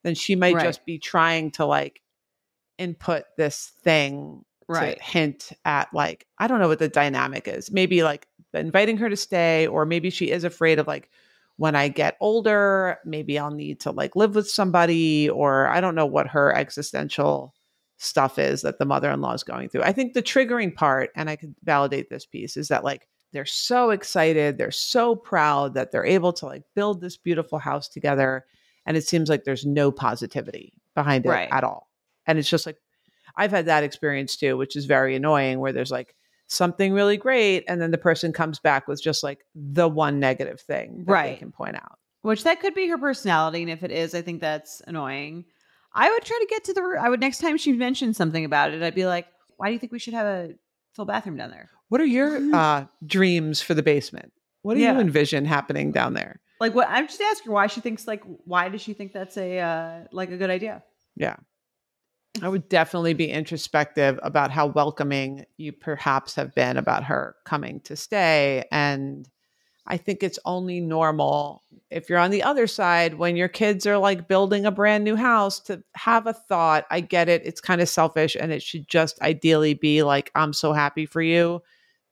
then 0.02 0.14
she 0.14 0.34
might 0.36 0.54
Right. 0.54 0.64
just 0.64 0.84
be 0.86 0.98
trying 0.98 1.50
to 1.52 1.66
like 1.66 2.02
input 2.78 3.24
this 3.36 3.72
thing 3.82 4.44
Right. 4.68 4.98
to 4.98 5.02
hint 5.02 5.52
at 5.64 5.92
like 5.92 6.26
I 6.38 6.46
don't 6.46 6.60
know 6.60 6.68
what 6.68 6.78
the 6.78 6.88
dynamic 6.88 7.48
is. 7.48 7.70
Maybe 7.70 8.02
like 8.02 8.26
inviting 8.54 8.96
her 8.98 9.08
to 9.10 9.16
stay, 9.16 9.66
or 9.66 9.84
maybe 9.84 10.10
she 10.10 10.30
is 10.30 10.44
afraid 10.44 10.78
of 10.78 10.86
like 10.86 11.10
when 11.56 11.74
I 11.76 11.88
get 11.88 12.16
older, 12.20 12.98
maybe 13.04 13.38
I'll 13.38 13.50
need 13.50 13.80
to 13.80 13.90
like 13.90 14.16
live 14.16 14.34
with 14.34 14.48
somebody, 14.48 15.28
or 15.28 15.66
I 15.68 15.80
don't 15.80 15.94
know 15.94 16.06
what 16.06 16.28
her 16.28 16.54
existential 16.54 17.54
stuff 18.02 18.38
is 18.38 18.62
that 18.62 18.78
the 18.78 18.84
mother-in-law 18.86 19.34
is 19.34 19.42
going 19.44 19.68
through. 19.68 19.82
I 19.82 19.92
think 19.92 20.14
the 20.14 20.22
triggering 20.22 20.74
part, 20.74 21.10
and 21.14 21.28
I 21.28 21.36
could 21.36 21.54
validate 21.62 22.08
this 22.08 22.24
piece, 22.24 22.56
is 22.56 22.68
that 22.68 22.82
like 22.82 23.06
they're 23.32 23.44
so 23.46 23.90
excited, 23.90 24.58
they're 24.58 24.70
so 24.70 25.14
proud 25.14 25.74
that 25.74 25.92
they're 25.92 26.06
able 26.06 26.32
to 26.34 26.46
like 26.46 26.62
build 26.74 27.00
this 27.00 27.16
beautiful 27.16 27.58
house 27.58 27.88
together. 27.88 28.44
And 28.86 28.96
it 28.96 29.06
seems 29.06 29.28
like 29.28 29.44
there's 29.44 29.66
no 29.66 29.92
positivity 29.92 30.72
behind 30.94 31.26
it 31.26 31.28
Right. 31.28 31.48
at 31.52 31.62
all. 31.62 31.88
And 32.26 32.38
it's 32.38 32.48
just 32.48 32.66
like 32.66 32.76
I've 33.36 33.50
had 33.52 33.66
that 33.66 33.84
experience 33.84 34.36
too, 34.36 34.56
which 34.56 34.74
is 34.76 34.86
very 34.86 35.14
annoying 35.14 35.60
where 35.60 35.72
there's 35.72 35.90
like 35.90 36.16
something 36.48 36.92
really 36.92 37.16
great 37.16 37.64
and 37.68 37.80
then 37.80 37.90
the 37.92 37.98
person 37.98 38.32
comes 38.32 38.58
back 38.58 38.88
with 38.88 39.00
just 39.00 39.22
like 39.22 39.44
the 39.54 39.88
one 39.88 40.18
negative 40.18 40.60
thing 40.60 41.04
that 41.06 41.06
they 41.32 41.36
can 41.36 41.52
point 41.52 41.76
out. 41.76 41.98
Which 42.22 42.44
that 42.44 42.60
could 42.60 42.74
be 42.74 42.88
her 42.88 42.98
personality, 42.98 43.62
and 43.62 43.70
if 43.70 43.82
it 43.82 43.90
is, 43.90 44.14
I 44.14 44.20
think 44.20 44.40
that's 44.40 44.82
annoying. 44.86 45.44
I 45.92 46.10
would 46.10 46.22
try 46.24 46.38
to 46.40 46.46
get 46.48 46.64
to 46.64 46.72
the. 46.74 46.96
I 47.00 47.08
would 47.08 47.20
next 47.20 47.38
time 47.38 47.56
she 47.56 47.72
mentioned 47.72 48.16
something 48.16 48.44
about 48.44 48.72
it, 48.72 48.82
I'd 48.82 48.94
be 48.94 49.06
like, 49.06 49.26
"Why 49.56 49.68
do 49.68 49.72
you 49.72 49.78
think 49.78 49.92
we 49.92 49.98
should 49.98 50.14
have 50.14 50.26
a 50.26 50.54
full 50.94 51.04
bathroom 51.04 51.36
down 51.36 51.50
there?" 51.50 51.68
What 51.88 52.00
are 52.00 52.06
your 52.06 52.54
uh, 52.54 52.86
dreams 53.04 53.60
for 53.60 53.74
the 53.74 53.82
basement? 53.82 54.32
What 54.62 54.74
do 54.74 54.80
Yeah. 54.80 54.94
you 54.94 55.00
envision 55.00 55.44
happening 55.44 55.90
down 55.90 56.14
there? 56.14 56.40
Like, 56.60 56.74
what? 56.74 56.86
I'm 56.88 57.06
just 57.08 57.20
asking 57.20 57.46
her 57.46 57.52
why 57.54 57.66
she 57.66 57.80
thinks 57.80 58.06
like. 58.06 58.22
Why 58.44 58.68
does 58.68 58.80
she 58.80 58.92
think 58.92 59.12
that's 59.12 59.36
a 59.36 59.58
uh, 59.58 60.04
like 60.12 60.30
a 60.30 60.36
good 60.36 60.50
idea? 60.50 60.82
Yeah. 61.16 61.36
I 62.42 62.48
would 62.48 62.68
definitely 62.68 63.12
be 63.14 63.28
introspective 63.28 64.18
about 64.22 64.50
how 64.52 64.66
welcoming 64.66 65.44
you 65.56 65.72
perhaps 65.72 66.36
have 66.36 66.54
been 66.54 66.76
about 66.76 67.04
her 67.04 67.34
coming 67.44 67.80
to 67.80 67.96
stay. 67.96 68.64
And 68.70 69.28
I 69.90 69.96
think 69.96 70.22
it's 70.22 70.38
only 70.44 70.80
normal 70.80 71.62
if 71.90 72.08
you're 72.08 72.20
on 72.20 72.30
the 72.30 72.44
other 72.44 72.68
side 72.68 73.14
when 73.14 73.34
your 73.34 73.48
kids 73.48 73.86
are 73.86 73.98
like 73.98 74.28
building 74.28 74.64
a 74.64 74.70
brand 74.70 75.02
new 75.02 75.16
house 75.16 75.58
to 75.62 75.82
have 75.96 76.28
a 76.28 76.32
thought. 76.32 76.86
I 76.92 77.00
get 77.00 77.28
it. 77.28 77.42
It's 77.44 77.60
kind 77.60 77.80
of 77.80 77.88
selfish 77.88 78.36
and 78.38 78.52
it 78.52 78.62
should 78.62 78.86
just 78.86 79.20
ideally 79.20 79.74
be 79.74 80.04
like, 80.04 80.30
I'm 80.36 80.52
so 80.52 80.72
happy 80.72 81.06
for 81.06 81.20
you. 81.20 81.60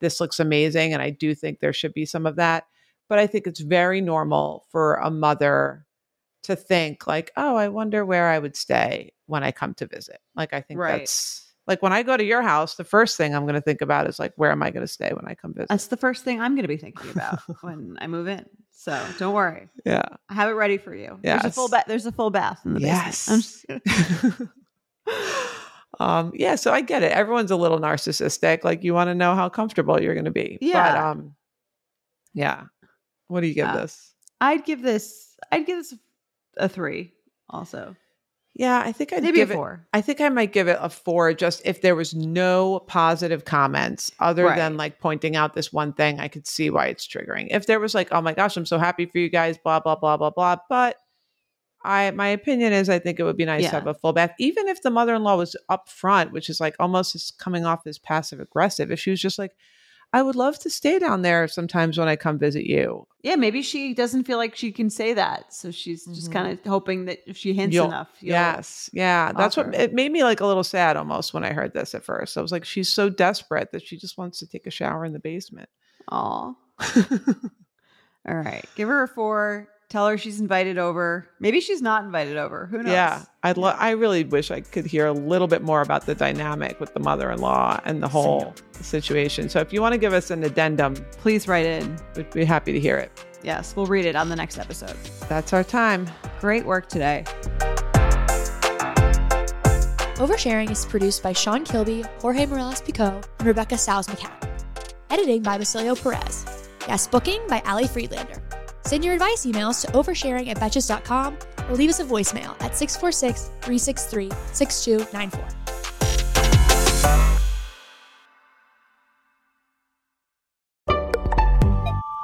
This 0.00 0.20
looks 0.20 0.40
amazing. 0.40 0.92
And 0.92 1.00
I 1.00 1.10
do 1.10 1.36
think 1.36 1.60
there 1.60 1.72
should 1.72 1.94
be 1.94 2.04
some 2.04 2.26
of 2.26 2.34
that. 2.34 2.66
But 3.08 3.20
I 3.20 3.28
think 3.28 3.46
it's 3.46 3.60
very 3.60 4.00
normal 4.00 4.66
for 4.70 4.96
a 4.96 5.08
mother 5.08 5.86
to 6.42 6.56
think 6.56 7.06
like, 7.06 7.30
oh, 7.36 7.54
I 7.54 7.68
wonder 7.68 8.04
where 8.04 8.26
I 8.28 8.40
would 8.40 8.56
stay 8.56 9.12
when 9.26 9.44
I 9.44 9.52
come 9.52 9.74
to 9.74 9.86
visit. 9.86 10.18
Like 10.34 10.52
I 10.52 10.62
think 10.62 10.80
Right. 10.80 10.98
that's 11.02 11.47
like 11.68 11.82
when 11.82 11.92
I 11.92 12.02
go 12.02 12.16
to 12.16 12.24
your 12.24 12.42
house, 12.42 12.74
the 12.74 12.82
first 12.84 13.16
thing 13.16 13.34
I'm 13.34 13.42
going 13.42 13.54
to 13.54 13.60
think 13.60 13.80
about 13.82 14.08
is 14.08 14.18
like, 14.18 14.32
where 14.36 14.50
am 14.50 14.62
I 14.62 14.70
going 14.70 14.82
to 14.84 14.92
stay 14.92 15.10
when 15.12 15.26
I 15.28 15.34
come 15.34 15.52
visit? 15.54 15.68
That's 15.68 15.86
the 15.86 15.96
first 15.96 16.24
thing 16.24 16.40
I'm 16.40 16.54
going 16.54 16.62
to 16.62 16.68
be 16.68 16.76
thinking 16.78 17.10
about 17.10 17.38
when 17.60 17.96
I 18.00 18.06
move 18.08 18.26
in. 18.26 18.46
So 18.72 19.00
don't 19.18 19.34
worry, 19.34 19.68
yeah. 19.84 20.02
I 20.28 20.34
have 20.34 20.48
it 20.48 20.54
ready 20.54 20.78
for 20.78 20.94
you. 20.94 21.18
There's 21.22 21.44
a 21.44 21.50
full 21.50 21.68
bath. 21.68 21.84
There's 21.86 22.06
a 22.06 22.12
full 22.12 22.30
bath 22.30 22.60
in 22.64 22.74
the 22.74 22.80
Yes. 22.80 23.28
basement. 23.28 23.82
Kidding. 23.84 24.48
um, 26.00 26.32
yeah. 26.34 26.54
So 26.54 26.72
I 26.72 26.80
get 26.80 27.02
it. 27.02 27.12
Everyone's 27.12 27.50
a 27.50 27.56
little 27.56 27.78
narcissistic. 27.80 28.64
Like 28.64 28.84
you 28.84 28.94
want 28.94 29.08
to 29.08 29.14
know 29.14 29.34
how 29.34 29.48
comfortable 29.48 30.00
you're 30.00 30.14
going 30.14 30.24
to 30.26 30.30
be. 30.30 30.58
But, 30.60 30.66
Yeah. 30.66 31.10
um, 31.10 31.34
yeah. 32.34 32.64
What 33.26 33.40
do 33.40 33.46
you 33.46 33.54
give 33.54 33.66
Yeah. 33.66 33.76
this? 33.76 34.14
I'd 34.40 34.64
give 34.64 34.80
this. 34.82 35.36
I'd 35.50 35.66
give 35.66 35.78
this 35.78 35.94
a 36.56 36.68
three. 36.68 37.12
Also, 37.50 37.96
Yeah, 38.58 38.82
I 38.84 38.90
think 38.92 39.12
I'd 39.12 39.22
maybe 39.22 39.40
a 39.40 39.42
give 39.42 39.52
it. 39.52 39.54
four. 39.54 39.86
I 39.92 40.00
think 40.00 40.20
I 40.20 40.28
might 40.28 40.52
give 40.52 40.66
it 40.66 40.76
a 40.80 40.90
four 40.90 41.32
just 41.32 41.62
if 41.64 41.80
there 41.80 41.94
was 41.94 42.12
no 42.12 42.80
positive 42.88 43.44
comments 43.44 44.10
other 44.18 44.46
Right. 44.46 44.56
than 44.56 44.76
like 44.76 44.98
pointing 44.98 45.36
out 45.36 45.54
this 45.54 45.72
one 45.72 45.92
thing, 45.92 46.18
I 46.18 46.26
could 46.26 46.44
see 46.46 46.68
why 46.68 46.86
it's 46.88 47.06
triggering. 47.06 47.46
If 47.52 47.66
there 47.66 47.78
was 47.78 47.94
like, 47.94 48.08
oh 48.10 48.20
my 48.20 48.34
gosh, 48.34 48.56
I'm 48.56 48.66
so 48.66 48.76
happy 48.78 49.06
for 49.06 49.18
you 49.18 49.28
guys, 49.30 49.56
blah, 49.58 49.78
blah, 49.78 49.94
blah, 49.94 50.16
blah, 50.16 50.30
blah. 50.30 50.56
But 50.68 50.96
I 51.84 52.10
my 52.10 52.26
opinion 52.28 52.72
is 52.72 52.88
I 52.88 52.98
think 52.98 53.20
it 53.20 53.22
would 53.22 53.36
be 53.36 53.44
nice 53.44 53.62
Yeah. 53.62 53.70
to 53.70 53.76
have 53.76 53.86
a 53.86 53.94
full 53.94 54.12
bath. 54.12 54.32
Even 54.40 54.66
if 54.66 54.82
the 54.82 54.90
mother-in-law 54.90 55.36
was 55.36 55.54
up 55.68 55.88
front, 55.88 56.32
which 56.32 56.50
is 56.50 56.58
like 56.60 56.74
almost 56.80 57.38
coming 57.38 57.64
off 57.64 57.86
as 57.86 57.98
passive 57.98 58.40
aggressive. 58.40 58.90
If 58.90 58.98
she 58.98 59.10
was 59.10 59.20
just 59.22 59.38
like, 59.38 59.52
I 60.12 60.22
would 60.22 60.36
love 60.36 60.58
to 60.60 60.70
stay 60.70 60.98
down 60.98 61.20
there 61.22 61.46
sometimes 61.48 61.98
when 61.98 62.08
I 62.08 62.16
come 62.16 62.38
visit 62.38 62.64
you. 62.64 63.06
Yeah, 63.22 63.36
maybe 63.36 63.60
she 63.60 63.92
doesn't 63.92 64.24
feel 64.24 64.38
like 64.38 64.56
she 64.56 64.72
can 64.72 64.88
say 64.88 65.12
that, 65.12 65.52
so 65.52 65.70
she's 65.70 66.06
just 66.06 66.30
Mhm. 66.30 66.32
kind 66.32 66.52
of 66.58 66.64
hoping 66.64 67.04
that 67.06 67.18
if 67.26 67.36
she 67.36 67.52
hints 67.52 67.74
You'll- 67.74 67.86
enough, 67.88 68.08
you'll- 68.20 68.30
Yes. 68.32 68.88
Yeah. 68.94 69.32
That's 69.32 69.56
what 69.56 69.74
it 69.74 69.92
made 69.92 70.10
me 70.10 70.24
like 70.24 70.40
a 70.40 70.46
little 70.46 70.64
sad 70.64 70.96
almost 70.96 71.34
when 71.34 71.44
I 71.44 71.52
heard 71.52 71.74
this 71.74 71.94
at 71.94 72.04
first. 72.04 72.38
I 72.38 72.40
was 72.40 72.52
like, 72.52 72.64
she's 72.64 72.88
so 72.88 73.10
desperate 73.10 73.70
that 73.72 73.86
she 73.86 73.98
just 73.98 74.16
wants 74.16 74.38
to 74.38 74.46
take 74.46 74.66
a 74.66 74.70
shower 74.70 75.04
in 75.04 75.12
the 75.12 75.18
basement. 75.18 75.68
Aw. 76.10 76.54
All 78.28 78.34
right, 78.34 78.64
give 78.76 78.88
her 78.88 79.02
a 79.02 79.08
four. 79.08 79.68
Tell 79.90 80.06
her 80.06 80.18
she's 80.18 80.38
invited 80.38 80.76
over. 80.76 81.26
Maybe 81.40 81.60
she's 81.60 81.80
not 81.80 82.04
invited 82.04 82.36
over. 82.36 82.66
Who 82.66 82.82
knows? 82.82 82.92
yeah. 82.92 83.24
I'd 83.42 83.56
lo- 83.56 83.74
I 83.78 83.92
really 83.92 84.22
wish 84.22 84.50
I 84.50 84.60
could 84.60 84.84
hear 84.84 85.06
a 85.06 85.12
little 85.14 85.48
bit 85.48 85.62
more 85.62 85.80
about 85.80 86.04
the 86.04 86.14
dynamic 86.14 86.78
with 86.78 86.92
the 86.92 87.00
mother 87.00 87.30
in 87.30 87.40
law 87.40 87.80
and 87.86 88.02
the 88.02 88.08
whole 88.08 88.54
situation. 88.72 89.48
So 89.48 89.60
if 89.60 89.72
you 89.72 89.80
want 89.80 89.94
to 89.94 89.98
give 89.98 90.12
us 90.12 90.30
an 90.30 90.44
addendum, 90.44 90.94
Please 91.12 91.48
write 91.48 91.64
in. 91.64 91.96
we'd 92.16 92.28
be 92.30 92.44
happy 92.44 92.72
to 92.72 92.80
hear 92.80 92.98
it. 92.98 93.10
Yes, 93.42 93.74
we'll 93.76 93.86
read 93.86 94.04
it 94.04 94.14
on 94.14 94.28
the 94.28 94.36
next 94.36 94.58
episode. 94.58 94.94
That's 95.26 95.54
our 95.54 95.64
time. 95.64 96.06
Great 96.38 96.66
work 96.66 96.90
today. 96.90 97.24
Oversharing 100.18 100.70
is 100.70 100.84
produced 100.84 101.22
by 101.22 101.32
Sean 101.32 101.64
Kilby, 101.64 102.04
Jorge 102.20 102.44
Morales 102.44 102.82
Pico, 102.82 103.22
and 103.38 103.46
Rebecca 103.48 103.76
Sals 103.76 104.06
McCann. 104.08 104.34
Editing 105.08 105.42
by 105.42 105.56
Basilio 105.56 105.94
Perez. 105.94 106.68
Guest 106.86 107.10
booking 107.10 107.40
by 107.48 107.62
Ali 107.64 107.86
Friedlander. 107.86 108.42
Send 108.82 109.04
your 109.04 109.14
advice 109.14 109.46
emails 109.46 109.80
to 109.84 109.92
oversharing 109.92 110.48
at 110.48 110.58
betches.com 110.58 111.38
or 111.68 111.74
leave 111.74 111.90
us 111.90 112.00
a 112.00 112.04
voicemail 112.04 112.60
at 112.62 112.76
646 112.76 113.50
363 113.62 114.30
6294. 114.52 115.58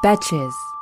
Betches. 0.04 0.73